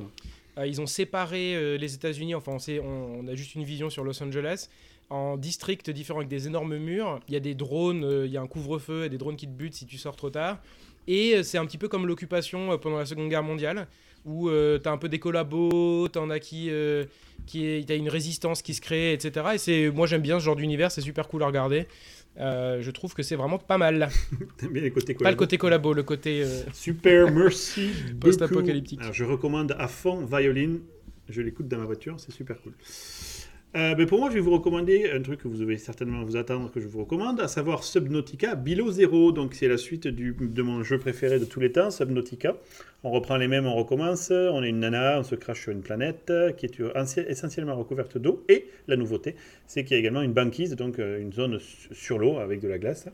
euh, 0.57 0.67
ils 0.67 0.81
ont 0.81 0.87
séparé 0.87 1.55
euh, 1.55 1.77
les 1.77 1.93
États-Unis, 1.93 2.35
enfin, 2.35 2.57
on, 2.83 2.83
on, 2.83 3.27
a 3.27 3.35
juste 3.35 3.55
une 3.55 3.63
vision 3.63 3.89
sur 3.89 4.03
Los 4.03 4.21
Angeles, 4.23 4.69
en 5.09 5.37
districts 5.37 5.89
différents 5.89 6.19
avec 6.19 6.29
des 6.29 6.47
énormes 6.47 6.77
murs. 6.77 7.19
Il 7.27 7.33
y 7.33 7.37
a 7.37 7.39
des 7.39 7.53
drones, 7.53 8.23
il 8.25 8.31
y 8.31 8.37
a 8.37 8.41
un 8.41 8.47
couvre-feu 8.47 9.05
et 9.05 9.09
des 9.09 9.17
drones 9.17 9.35
qui 9.35 9.47
te 9.47 9.53
butent 9.53 9.75
si 9.75 9.85
tu 9.85 9.97
sors 9.97 10.15
trop 10.15 10.29
tard. 10.29 10.59
Et 11.07 11.43
c'est 11.43 11.57
un 11.57 11.65
petit 11.65 11.77
peu 11.77 11.87
comme 11.87 12.07
l'occupation 12.07 12.77
pendant 12.77 12.97
la 12.97 13.05
Seconde 13.05 13.29
Guerre 13.29 13.43
mondiale, 13.43 13.87
où 14.25 14.49
tu 14.49 14.87
as 14.87 14.91
un 14.91 14.97
peu 14.97 15.09
des 15.09 15.19
collabos, 15.19 16.07
tu 16.07 16.17
en 16.17 16.29
as 16.29 16.39
qui. 16.39 16.71
qui 17.45 17.65
est, 17.65 17.91
as 17.91 17.95
une 17.95 18.09
résistance 18.09 18.61
qui 18.61 18.73
se 18.73 18.81
crée, 18.81 19.13
etc. 19.13 19.47
Et 19.55 19.57
c'est, 19.57 19.89
moi 19.89 20.07
j'aime 20.07 20.21
bien 20.21 20.39
ce 20.39 20.45
genre 20.45 20.55
d'univers, 20.55 20.91
c'est 20.91 21.01
super 21.01 21.27
cool 21.27 21.43
à 21.43 21.47
regarder. 21.47 21.87
Euh, 22.39 22.81
je 22.81 22.91
trouve 22.91 23.13
que 23.13 23.23
c'est 23.23 23.35
vraiment 23.35 23.57
pas 23.57 23.77
mal. 23.77 24.09
les 24.71 24.91
côtés 24.91 25.13
Pas 25.15 25.31
le 25.31 25.37
côté 25.37 25.57
collabo, 25.57 25.93
le 25.93 26.03
côté. 26.03 26.43
Euh, 26.43 26.63
Super, 26.73 27.31
merci. 27.31 27.91
Post-apocalyptique. 28.19 29.01
Je 29.11 29.23
recommande 29.23 29.75
à 29.77 29.87
fond 29.87 30.25
Violin. 30.25 30.77
Je 31.29 31.41
l'écoute 31.41 31.67
dans 31.67 31.77
ma 31.77 31.85
voiture, 31.85 32.19
c'est 32.19 32.31
super 32.31 32.61
cool. 32.61 32.73
Euh, 33.73 33.95
ben, 33.95 34.05
pour 34.05 34.19
moi, 34.19 34.29
je 34.29 34.33
vais 34.33 34.41
vous 34.41 34.51
recommander 34.51 35.09
un 35.11 35.21
truc 35.21 35.43
que 35.43 35.47
vous 35.47 35.55
devez 35.55 35.77
certainement 35.77 36.25
vous 36.25 36.35
attendre 36.35 36.69
que 36.69 36.81
je 36.81 36.87
vous 36.87 36.99
recommande, 36.99 37.39
à 37.39 37.47
savoir 37.47 37.85
Subnautica 37.85 38.55
Below 38.55 38.91
Zero. 38.91 39.31
Donc, 39.31 39.53
c'est 39.53 39.69
la 39.69 39.77
suite 39.77 40.07
de 40.07 40.61
mon 40.61 40.83
jeu 40.83 40.99
préféré 40.99 41.39
de 41.39 41.45
tous 41.45 41.61
les 41.61 41.71
temps, 41.71 41.89
Subnautica. 41.89 42.57
On 43.05 43.11
reprend 43.11 43.37
les 43.37 43.47
mêmes, 43.47 43.65
on 43.65 43.73
recommence. 43.73 44.29
On 44.29 44.61
est 44.61 44.69
une 44.69 44.81
nana, 44.81 45.19
on 45.19 45.23
se 45.23 45.35
crache 45.35 45.61
sur 45.61 45.71
une 45.71 45.83
planète 45.83 46.33
qui 46.57 46.65
est 46.65 46.81
essentiellement 47.29 47.77
recouverte 47.77 48.17
d'eau. 48.17 48.43
Et 48.49 48.67
la 48.89 48.97
nouveauté, 48.97 49.35
c'est 49.67 49.85
qu'il 49.85 49.95
y 49.95 49.97
a 49.97 49.99
également 50.01 50.21
une 50.21 50.33
banquise, 50.33 50.75
donc 50.75 50.99
euh, 50.99 51.21
une 51.21 51.31
zone 51.31 51.57
sur 51.93 52.19
l'eau 52.19 52.39
avec 52.39 52.59
de 52.59 52.67
la 52.67 52.77
glace. 52.77 53.07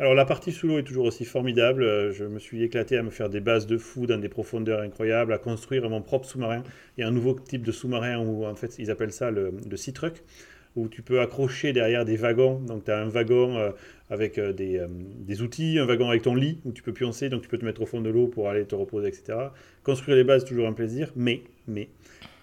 Alors 0.00 0.14
la 0.14 0.24
partie 0.24 0.50
sous 0.50 0.66
l'eau 0.66 0.78
est 0.78 0.82
toujours 0.82 1.06
aussi 1.06 1.24
formidable. 1.24 1.84
Euh, 1.84 2.12
je 2.12 2.24
me 2.24 2.40
suis 2.40 2.64
éclaté 2.64 2.96
à 2.96 3.02
me 3.04 3.10
faire 3.10 3.28
des 3.30 3.38
bases 3.40 3.66
de 3.66 3.78
fou 3.78 4.06
dans 4.06 4.18
des 4.18 4.28
profondeurs 4.28 4.80
incroyables, 4.80 5.32
à 5.32 5.38
construire 5.38 5.88
mon 5.88 6.02
propre 6.02 6.26
sous-marin. 6.26 6.64
Il 6.96 7.02
y 7.02 7.04
a 7.04 7.08
un 7.08 7.12
nouveau 7.12 7.34
type 7.34 7.62
de 7.62 7.70
sous-marin 7.70 8.18
où 8.18 8.44
en 8.44 8.56
fait 8.56 8.76
ils 8.80 8.90
appellent 8.90 9.12
ça 9.12 9.30
le, 9.30 9.52
le 9.70 9.76
sea 9.76 9.92
truck, 9.92 10.24
où 10.74 10.88
tu 10.88 11.02
peux 11.02 11.20
accrocher 11.20 11.72
derrière 11.72 12.04
des 12.04 12.16
wagons. 12.16 12.58
Donc 12.58 12.84
tu 12.84 12.90
as 12.90 12.98
un 12.98 13.08
wagon 13.08 13.56
euh, 13.56 13.70
avec 14.10 14.38
euh, 14.38 14.52
des, 14.52 14.84
des, 14.90 15.42
outils, 15.42 15.78
un 15.78 15.86
wagon 15.86 16.08
avec 16.08 16.22
ton 16.22 16.34
lit 16.34 16.58
où 16.64 16.72
tu 16.72 16.82
peux 16.82 16.92
pioncer, 16.92 17.28
donc 17.28 17.42
tu 17.42 17.48
peux 17.48 17.58
te 17.58 17.64
mettre 17.64 17.80
au 17.80 17.86
fond 17.86 18.00
de 18.00 18.10
l'eau 18.10 18.26
pour 18.26 18.48
aller 18.48 18.64
te 18.64 18.74
reposer, 18.74 19.06
etc. 19.06 19.38
Construire 19.84 20.16
les 20.16 20.24
bases, 20.24 20.44
toujours 20.44 20.66
un 20.66 20.72
plaisir, 20.72 21.12
mais, 21.14 21.42
mais 21.68 21.88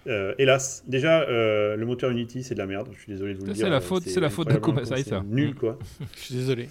hélas, 0.06 0.84
déjà, 0.86 1.26
le 1.28 1.84
moteur 1.84 2.10
Unity, 2.10 2.44
c'est 2.44 2.54
de 2.54 2.60
la 2.60 2.66
merde. 2.66 2.88
Je 2.94 3.00
suis 3.02 3.12
désolé 3.12 3.34
de 3.34 3.40
vous 3.40 3.44
le 3.44 3.52
dire. 3.52 3.66
C'est 3.66 3.70
la 3.70 3.82
faute, 3.82 4.04
c'est 4.04 4.20
la 4.20 4.30
faute 4.30 4.48
de 4.48 4.84
ça. 4.84 5.22
Nul, 5.26 5.54
quoi. 5.54 5.78
Je 6.16 6.20
suis 6.20 6.34
désolé. 6.34 6.68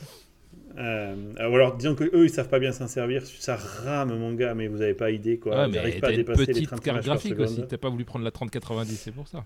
Euh, 0.78 1.16
alors, 1.38 1.76
disons 1.76 1.96
que 1.96 2.04
eux, 2.04 2.26
ils 2.26 2.30
savent 2.30 2.50
pas 2.50 2.60
bien 2.60 2.72
s'en 2.72 2.88
servir. 2.88 3.26
Ça 3.26 3.56
rame, 3.56 4.18
mon 4.18 4.34
gars, 4.34 4.54
mais 4.54 4.68
vous 4.68 4.78
n'avez 4.78 4.94
pas 4.94 5.12
idée, 5.12 5.38
quoi. 5.38 5.68
Ouais, 5.68 5.68
mais 5.68 6.00
pas 6.00 6.08
à 6.08 6.12
les 6.12 6.24
30 6.24 6.82
carte 6.82 7.04
graphique 7.04 7.40
aussi. 7.40 7.64
T'as 7.68 7.78
pas 7.78 7.90
voulu 7.90 8.06
prendre 8.06 8.26
la 8.26 8.32
3090, 8.32 8.96
c'est 8.96 9.12
pour 9.12 9.28
ça. 9.28 9.46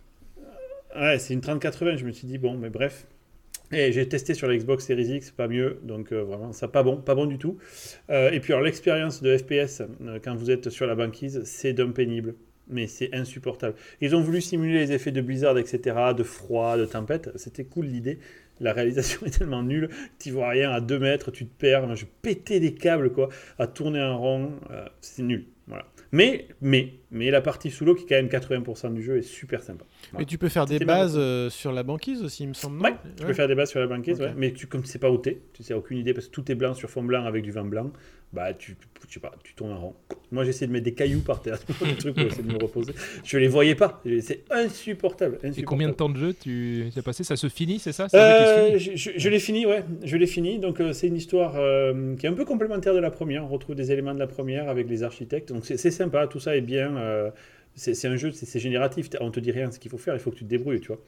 Ouais, 0.96 1.20
c'est 1.20 1.34
une 1.34 1.42
3080. 1.42 1.98
Je 1.98 2.06
me 2.06 2.12
suis 2.12 2.28
dit, 2.28 2.38
bon, 2.38 2.56
mais 2.58 2.70
bref. 2.70 3.06
Et 3.72 3.92
j'ai 3.92 4.08
testé 4.08 4.34
sur 4.34 4.48
la 4.48 4.56
Xbox 4.56 4.86
Series 4.86 5.16
X, 5.16 5.32
pas 5.32 5.48
mieux, 5.48 5.80
donc 5.84 6.12
euh, 6.12 6.24
vraiment, 6.24 6.54
ça 6.54 6.68
pas 6.68 6.84
bon, 6.84 6.98
pas 6.98 7.16
bon 7.16 7.26
du 7.26 7.38
tout. 7.38 7.58
Euh, 8.10 8.30
et 8.32 8.40
puis 8.40 8.54
alors 8.54 8.64
l'expérience 8.64 9.24
de 9.24 9.36
FPS 9.36 9.82
quand 10.24 10.36
vous 10.36 10.52
êtes 10.52 10.70
sur 10.70 10.86
la 10.86 10.96
banquise, 10.96 11.42
c'est 11.46 11.74
d'un 11.74 11.90
pénible, 11.90 12.36
mais 12.68 12.86
c'est 12.86 13.14
insupportable. 13.14 13.76
Ils 14.02 14.16
ont 14.16 14.22
voulu 14.22 14.42
simuler 14.42 14.80
les 14.80 14.92
effets 14.92 15.12
de 15.12 15.22
blizzard, 15.22 15.58
etc., 15.58 15.98
de 16.16 16.24
froid, 16.24 16.78
de 16.78 16.86
tempête, 16.86 17.32
c'était 17.36 17.64
cool 17.64 17.88
l'idée, 17.88 18.20
la 18.60 18.74
réalisation 18.74 19.26
est 19.26 19.38
tellement 19.38 19.64
nulle, 19.64 19.90
tu 20.20 20.32
vois 20.32 20.50
rien 20.50 20.72
à 20.72 20.82
2 20.82 21.00
mètres, 21.00 21.32
tu 21.32 21.46
te 21.46 21.58
perds. 21.58 21.96
je 21.96 22.06
pétais 22.22 22.60
des 22.60 22.74
câbles 22.74 23.12
quoi, 23.12 23.30
à 23.60 23.68
tourner 23.68 24.02
en 24.02 24.18
rond, 24.18 24.54
euh, 24.72 24.86
c'est 25.02 25.24
nul. 25.24 25.46
Voilà. 25.68 25.86
Mais, 26.12 26.48
mais, 26.62 26.94
mais 27.12 27.32
la 27.32 27.42
partie 27.42 27.72
sous 27.72 27.86
l'eau 27.86 27.96
qui 27.96 28.04
est 28.04 28.08
quand 28.08 28.16
même 28.16 28.28
80% 28.28 28.94
du 28.94 29.04
jeu 29.04 29.18
est 29.18 29.22
super 29.22 29.64
sympa. 29.64 29.86
Mais 30.18 30.26
tu 30.26 30.38
peux 30.38 30.50
faire 30.50 30.66
des 30.66 30.80
bases 30.80 31.16
euh, 31.18 31.50
sur 31.50 31.72
la 31.72 31.84
banquise 31.84 32.24
aussi, 32.24 32.44
il 32.44 32.50
me 32.50 32.54
semble. 32.54 32.82
Ouais, 32.82 32.96
tu 33.18 33.26
peux 33.26 33.34
faire 33.34 33.48
des 33.48 33.56
bases 33.56 33.70
sur 33.70 33.80
la 33.80 33.88
banquise, 33.88 34.22
mais 34.36 34.54
tu, 34.54 34.68
comme 34.68 34.82
tu 34.82 34.88
sais 34.88 35.00
pas 35.00 35.10
où 35.10 35.18
t'es, 35.18 35.42
tu 35.54 35.64
sais 35.64 35.74
aucune 35.74 35.98
idée 35.98 36.14
parce 36.14 36.28
que 36.28 36.32
tout 36.32 36.52
est 36.52 36.56
blanc 36.56 36.74
sur 36.74 36.90
fond 36.90 37.04
blanc 37.04 37.26
avec 37.26 37.44
du 37.44 37.52
vin 37.52 37.66
blanc, 37.66 37.92
bah 38.34 38.54
tu, 38.54 38.76
tu, 39.08 39.14
sais 39.14 39.20
pas, 39.20 39.32
tu 39.44 39.54
tournes 39.54 39.72
en 39.72 39.80
rond. 39.80 39.96
Moi 40.32 40.44
j'essaie 40.44 40.68
de 40.68 40.72
mettre 40.72 40.84
des 40.84 40.94
cailloux 40.94 41.22
par 41.22 41.42
terre, 41.42 41.58
des 41.82 41.96
trucs 41.96 42.16
pour 42.16 42.26
essayer 42.26 42.44
de 42.44 42.52
me 42.52 42.62
reposer. 42.62 42.94
Je 43.24 43.38
les 43.38 43.48
voyais 43.48 43.76
pas, 43.76 44.02
c'est 44.20 44.44
insupportable, 44.52 45.36
insupportable, 45.36 45.60
Et 45.60 45.64
combien 45.64 45.88
de 45.88 45.94
temps 45.94 46.10
de 46.10 46.18
jeu 46.18 46.34
tu 46.34 46.90
as 46.96 47.02
passé? 47.02 47.24
Ça 47.24 47.38
se 47.38 47.48
finit, 47.48 47.80
c'est 47.80 47.94
ça? 47.94 48.08
Euh, 48.14 48.78
Je, 48.78 49.12
je, 49.16 49.30
l'ai 49.30 49.40
fini, 49.40 49.66
ouais, 49.66 49.84
je 50.04 50.18
l'ai 50.18 50.28
fini. 50.28 50.60
Donc 50.60 50.82
euh, 50.82 50.92
c'est 50.92 51.08
une 51.08 51.16
histoire 51.16 51.56
euh, 51.56 52.16
qui 52.16 52.26
est 52.26 52.30
un 52.30 52.34
peu 52.34 52.46
complémentaire 52.46 52.94
de 52.94 53.00
la 53.00 53.12
première. 53.12 53.46
On 53.46 53.48
retrouve 53.48 53.76
des 53.76 53.92
éléments 53.92 54.14
de 54.14 54.20
la 54.20 54.28
première 54.28 54.68
avec 54.68 54.90
les 54.90 55.04
architectes, 55.04 55.54
donc 55.54 55.66
c'est 55.66 55.92
sympa, 55.92 56.28
tout 56.28 56.40
ça 56.40 56.58
est 56.58 56.62
bien. 56.62 56.95
C'est 57.76 58.08
un 58.08 58.16
jeu, 58.16 58.32
c'est 58.32 58.60
génératif, 58.60 59.10
on 59.20 59.32
te 59.32 59.40
dit 59.40 59.52
rien 59.52 59.72
ce 59.72 59.80
qu'il 59.80 59.92
faut 59.92 59.98
faire, 59.98 60.14
il 60.14 60.20
faut 60.20 60.32
que 60.32 60.38
tu 60.38 60.44
te 60.46 60.50
débrouilles, 60.50 60.80
tu 60.82 60.88
vois. 60.88 61.00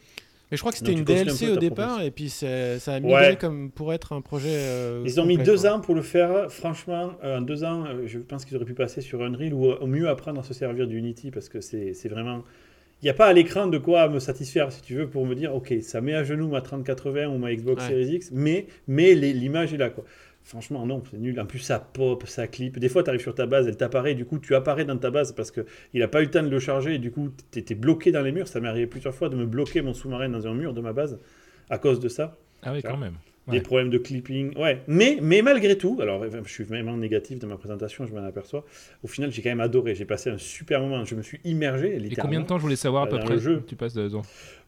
Mais 0.50 0.56
je 0.56 0.62
crois 0.62 0.72
que 0.72 0.78
c'était 0.78 0.94
une 0.94 1.04
DLC 1.04 1.50
au 1.50 1.58
départ, 1.58 2.02
et 2.02 2.12
puis 2.12 2.30
ça 2.30 2.48
a 2.88 3.00
migré 3.00 3.36
comme 3.38 3.70
pour 3.70 3.94
être 3.94 4.14
un 4.14 4.22
projet. 4.22 4.54
Euh, 4.54 5.04
Ils 5.06 5.20
ont 5.20 5.26
mis 5.26 5.38
deux 5.38 5.66
ans 5.66 5.82
pour 5.82 5.94
le 5.96 6.02
faire. 6.02 6.50
Franchement, 6.52 7.12
en 7.22 7.42
deux 7.42 7.64
ans, 7.66 7.86
euh, 7.86 8.04
je 8.06 8.20
pense 8.20 8.46
qu'ils 8.46 8.56
auraient 8.56 8.66
pu 8.66 8.74
passer 8.74 9.02
sur 9.02 9.22
Unreal 9.22 9.54
ou 9.54 9.66
au 9.72 9.88
mieux 9.88 10.08
apprendre 10.08 10.40
à 10.40 10.44
se 10.44 10.54
servir 10.54 10.88
d'Unity 10.88 11.32
parce 11.32 11.50
que 11.50 11.60
c'est 11.62 12.08
vraiment. 12.10 12.44
Il 13.04 13.06
n'y 13.06 13.10
a 13.12 13.14
pas 13.14 13.28
à 13.28 13.34
l'écran 13.34 13.68
de 13.68 13.78
quoi 13.78 14.10
me 14.10 14.18
satisfaire, 14.18 14.72
si 14.72 14.82
tu 14.82 14.96
veux, 14.96 15.08
pour 15.08 15.24
me 15.28 15.36
dire, 15.36 15.54
ok, 15.54 15.72
ça 15.82 16.02
met 16.02 16.16
à 16.16 16.24
genoux 16.24 16.48
ma 16.48 16.62
3080 16.62 17.28
ou 17.28 17.38
ma 17.38 17.54
Xbox 17.54 17.86
Series 17.86 18.16
X, 18.16 18.32
mais, 18.34 18.66
mais 18.88 19.14
l'image 19.14 19.72
est 19.72 19.78
là. 19.78 19.92
Quoi. 19.92 20.04
Franchement, 20.48 20.86
non, 20.86 21.04
c'est 21.12 21.18
nul. 21.18 21.38
En 21.42 21.46
plus, 21.46 21.60
ça 21.60 21.78
pop, 21.78 22.26
ça 22.26 22.48
clip. 22.48 22.80
Des 22.80 22.88
fois, 22.88 23.04
tu 23.04 23.10
arrives 23.10 23.20
sur 23.20 23.36
ta 23.36 23.46
base, 23.46 23.68
elle 23.68 23.76
t'apparaît, 23.76 24.16
du 24.16 24.24
coup, 24.24 24.40
tu 24.40 24.56
apparais 24.56 24.86
dans 24.86 24.98
ta 24.98 25.12
base 25.12 25.34
parce 25.34 25.52
qu'il 25.52 25.66
n'a 25.94 26.08
pas 26.08 26.22
eu 26.22 26.26
le 26.26 26.32
temps 26.32 26.42
de 26.42 26.48
le 26.48 26.60
charger, 26.60 26.96
et 26.96 27.00
du 27.00 27.12
coup, 27.12 27.32
tu 27.52 27.60
étais 27.60 27.76
bloqué 27.76 28.14
dans 28.14 28.22
les 28.22 28.32
murs. 28.32 28.48
Ça 28.48 28.62
m'est 28.62 28.70
arrivé 28.70 28.88
plusieurs 28.88 29.14
fois 29.14 29.28
de 29.28 29.36
me 29.36 29.46
bloquer 29.46 29.82
mon 29.82 29.94
sous-marin 29.94 30.30
dans 30.30 30.48
un 30.48 30.54
mur 30.54 30.74
de 30.74 30.80
ma 30.80 30.94
base 30.94 31.20
à 31.70 31.78
cause 31.78 32.00
de 32.00 32.08
ça. 32.08 32.38
Ah 32.64 32.72
oui, 32.72 32.82
quand 32.82 32.96
même. 32.96 33.16
des 33.50 33.60
problèmes 33.60 33.90
de 33.90 33.98
clipping. 33.98 34.58
Ouais, 34.58 34.84
mais, 34.88 35.20
mais 35.22 35.42
malgré 35.42 35.78
tout, 35.78 35.98
alors 36.02 36.24
je 36.46 36.50
suis 36.50 36.64
vraiment 36.64 36.96
négatif 36.96 37.40
dans 37.40 37.48
ma 37.48 37.58
présentation, 37.58 38.06
je 38.06 38.14
m'en 38.14 38.24
aperçois. 38.24 38.64
Au 39.04 39.08
final, 39.08 39.34
j'ai 39.34 39.42
quand 39.42 39.50
même 39.50 39.60
adoré. 39.60 39.96
J'ai 39.96 40.06
passé 40.06 40.30
un 40.30 40.38
super 40.38 40.80
moment. 40.80 41.04
Je 41.04 41.16
me 41.16 41.24
suis 41.24 41.42
immergé. 41.44 41.98
Et 41.98 42.16
combien 42.16 42.40
de 42.40 42.46
temps, 42.46 42.58
je 42.58 42.64
voulais 42.64 42.78
savoir 42.78 43.04
à 43.04 43.08
peu 43.08 43.20
près, 43.20 43.38
jeu. 43.38 43.66
tu 43.68 43.76
passes 43.76 43.94
de 43.94 44.10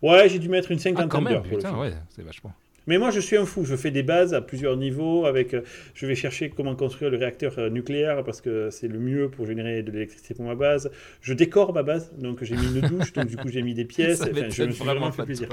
Ouais, 0.02 0.28
j'ai 0.28 0.40
dû 0.40 0.50
mettre 0.50 0.72
une 0.72 0.80
cinquantaine 0.80 1.24
ah, 1.26 1.30
d'heures. 1.30 1.44
Putain, 1.44 1.80
ouais, 1.80 1.94
c'est 2.10 2.24
vachement. 2.24 2.54
Mais 2.88 2.98
moi, 2.98 3.12
je 3.12 3.20
suis 3.20 3.38
un 3.38 3.46
fou. 3.46 3.66
Je 3.66 3.76
fais 3.76 3.92
des 3.92 4.04
bases 4.04 4.34
à 4.34 4.42
plusieurs 4.42 4.78
niveaux. 4.78 5.26
Avec, 5.26 5.54
euh, 5.54 5.62
je 5.94 6.06
vais 6.06 6.16
chercher 6.16 6.50
comment 6.50 6.76
construire 6.76 7.12
le 7.12 7.18
réacteur 7.18 7.58
euh, 7.58 7.70
nucléaire 7.70 8.24
parce 8.24 8.42
que 8.42 8.70
c'est 8.70 8.88
le 8.88 9.00
mieux 9.00 9.30
pour 9.30 9.46
générer 9.46 9.84
de 9.84 9.92
l'électricité 9.92 10.34
pour 10.34 10.46
ma 10.46 10.56
base. 10.56 10.90
Je 11.22 11.34
décore 11.34 11.74
ma 11.74 11.84
base. 11.84 12.12
Donc, 12.18 12.44
j'ai 12.44 12.56
mis 12.56 12.80
une 12.80 12.82
douche. 12.82 13.14
donc, 13.14 13.28
du 13.28 13.38
coup, 13.38 13.50
j'ai 13.50 13.62
mis 13.62 13.74
des 13.74 13.86
pièces. 13.94 14.24
je 14.50 14.64
me 14.64 14.72
suis 14.72 14.84
vraiment 14.84 15.12
fait 15.12 15.24
plaisir. 15.24 15.50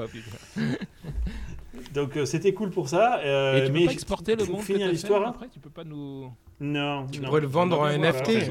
donc, 1.94 2.16
euh, 2.16 2.24
c'était 2.24 2.52
cool 2.52 2.70
pour 2.70 2.88
ça. 2.88 3.20
Et 3.22 3.66
tu 3.66 3.72
mais 3.72 3.80
peux 3.80 3.86
pas 3.86 3.92
exporter 3.92 4.36
le 4.36 4.44
monde 4.44 4.62
finir 4.62 4.88
l'histoire. 4.88 5.28
Après, 5.28 5.48
tu 5.48 5.60
peux 5.60 5.70
pas 5.70 5.84
nous. 5.84 6.30
Non. 6.60 7.06
Tu 7.10 7.20
pourrais 7.20 7.40
le 7.40 7.46
vendre 7.46 7.80
en 7.80 7.88
NFT. 7.88 8.50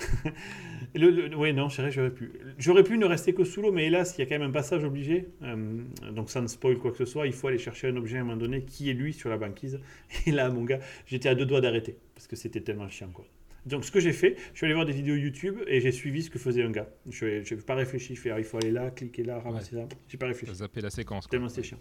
oui, 0.94 1.52
non, 1.52 1.68
j'aurais 1.68 2.10
pu. 2.10 2.32
J'aurais 2.58 2.82
pu 2.82 2.98
ne 2.98 3.06
rester 3.06 3.32
que 3.32 3.44
sous 3.44 3.62
l'eau, 3.62 3.72
mais 3.72 3.86
hélas, 3.86 4.14
il 4.16 4.20
y 4.20 4.22
a 4.22 4.26
quand 4.26 4.38
même 4.38 4.48
un 4.48 4.52
passage 4.52 4.84
obligé. 4.84 5.28
Euh, 5.42 5.82
donc, 6.12 6.30
sans 6.30 6.46
spoil 6.48 6.78
quoi 6.78 6.90
que 6.90 6.98
ce 6.98 7.04
soit, 7.04 7.26
il 7.26 7.32
faut 7.32 7.48
aller 7.48 7.58
chercher 7.58 7.88
un 7.88 7.96
objet 7.96 8.18
à 8.18 8.20
un 8.20 8.24
moment 8.24 8.36
donné 8.36 8.64
qui 8.64 8.90
est 8.90 8.94
lui 8.94 9.12
sur 9.12 9.30
la 9.30 9.38
banquise. 9.38 9.80
Et 10.26 10.32
là, 10.32 10.48
mon 10.50 10.64
gars, 10.64 10.80
j'étais 11.06 11.28
à 11.28 11.34
deux 11.34 11.46
doigts 11.46 11.60
d'arrêter 11.60 11.96
parce 12.14 12.26
que 12.26 12.36
c'était 12.36 12.60
tellement 12.60 12.88
chiant, 12.88 13.10
quoi. 13.12 13.24
Donc, 13.66 13.84
ce 13.84 13.90
que 13.90 14.00
j'ai 14.00 14.12
fait, 14.12 14.36
je 14.52 14.58
suis 14.58 14.66
allé 14.66 14.74
voir 14.74 14.86
des 14.86 14.92
vidéos 14.92 15.16
YouTube 15.16 15.58
et 15.66 15.80
j'ai 15.80 15.92
suivi 15.92 16.22
ce 16.22 16.30
que 16.30 16.38
faisait 16.38 16.62
un 16.62 16.70
gars. 16.70 16.88
Je 17.10 17.54
n'ai 17.54 17.60
pas 17.60 17.74
réfléchi, 17.74 18.14
je 18.14 18.20
fais, 18.20 18.32
il 18.38 18.44
faut 18.44 18.56
aller 18.56 18.70
là, 18.70 18.90
cliquer 18.90 19.22
là, 19.22 19.38
ramasser 19.38 19.76
ouais. 19.76 19.82
ça. 19.82 19.96
J'ai 20.08 20.16
pas 20.16 20.26
réfléchi. 20.26 20.54
zappé 20.54 20.80
la 20.80 20.90
séquence. 20.90 21.28
Tellement 21.28 21.48
c'était 21.48 21.68
chiant. 21.68 21.80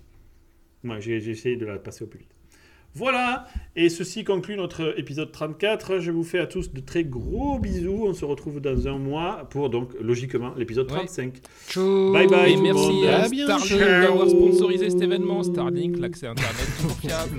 Moi, 0.84 1.00
j'ai 1.00 1.16
essayé 1.30 1.56
de 1.56 1.66
la 1.66 1.80
passer 1.80 2.04
au 2.04 2.08
plus 2.08 2.20
vite. 2.20 2.36
Voilà, 2.96 3.46
et 3.76 3.88
ceci 3.88 4.24
conclut 4.24 4.58
notre 4.58 4.98
épisode 5.00 5.32
34. 5.32 6.00
Je 6.00 6.12
vous 6.12 6.24
fais 6.24 6.40
à 6.40 6.48
tous 6.48 6.74
de 6.74 6.80
très 6.80 7.04
gros 7.04 7.60
bisous. 7.60 8.06
On 8.08 8.14
se 8.14 8.26
retrouve 8.26 8.60
dans 8.60 8.88
un 8.88 8.98
mois 8.98 9.48
pour 9.52 9.70
donc 9.70 9.92
logiquement 10.02 10.54
l'épisode 10.58 10.88
35. 10.88 11.34
Bye 11.76 12.28
bye. 12.28 12.52
Et 12.52 12.58
merci 12.58 13.08
à 13.08 13.26
Starlink 13.26 13.80
d'avoir 13.80 14.30
sponsorisé 14.30 14.90
cet 14.90 15.02
événement. 15.02 15.44
Starlink, 15.44 15.98
l'accès 16.00 16.28
internet 16.28 16.68
fiable. 17.00 17.38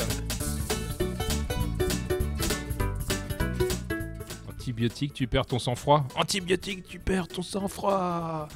Antibiotique, 4.49 5.13
tu 5.13 5.27
perds 5.27 5.47
ton 5.47 5.59
sang-froid. 5.59 6.07
Antibiotique, 6.15 6.85
tu 6.87 7.01
perds 7.01 7.27
ton 7.27 7.43
sang-froid. 7.43 8.49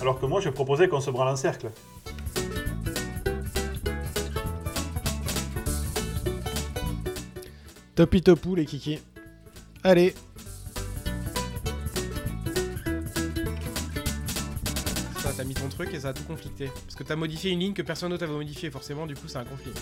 Alors 0.00 0.20
que 0.20 0.26
moi, 0.26 0.40
je 0.40 0.50
proposais 0.50 0.88
qu'on 0.88 1.00
se 1.00 1.10
branle 1.10 1.28
en 1.28 1.36
cercle. 1.36 1.70
Topi 7.94 8.22
topou, 8.22 8.54
les 8.54 8.66
kiki. 8.66 8.98
Allez 9.82 10.14
Ça, 15.18 15.32
t'as 15.34 15.44
mis 15.44 15.54
ton 15.54 15.68
truc 15.68 15.94
et 15.94 16.00
ça 16.00 16.10
a 16.10 16.12
tout 16.12 16.24
conflicté. 16.24 16.66
Parce 16.66 16.94
que 16.94 17.04
t'as 17.04 17.16
modifié 17.16 17.52
une 17.52 17.60
ligne 17.60 17.72
que 17.72 17.82
personne 17.82 18.10
d'autre 18.10 18.24
avait 18.24 18.34
modifié, 18.34 18.70
forcément, 18.70 19.06
du 19.06 19.14
coup, 19.14 19.28
c'est 19.28 19.38
un 19.38 19.44
conflit. 19.44 19.72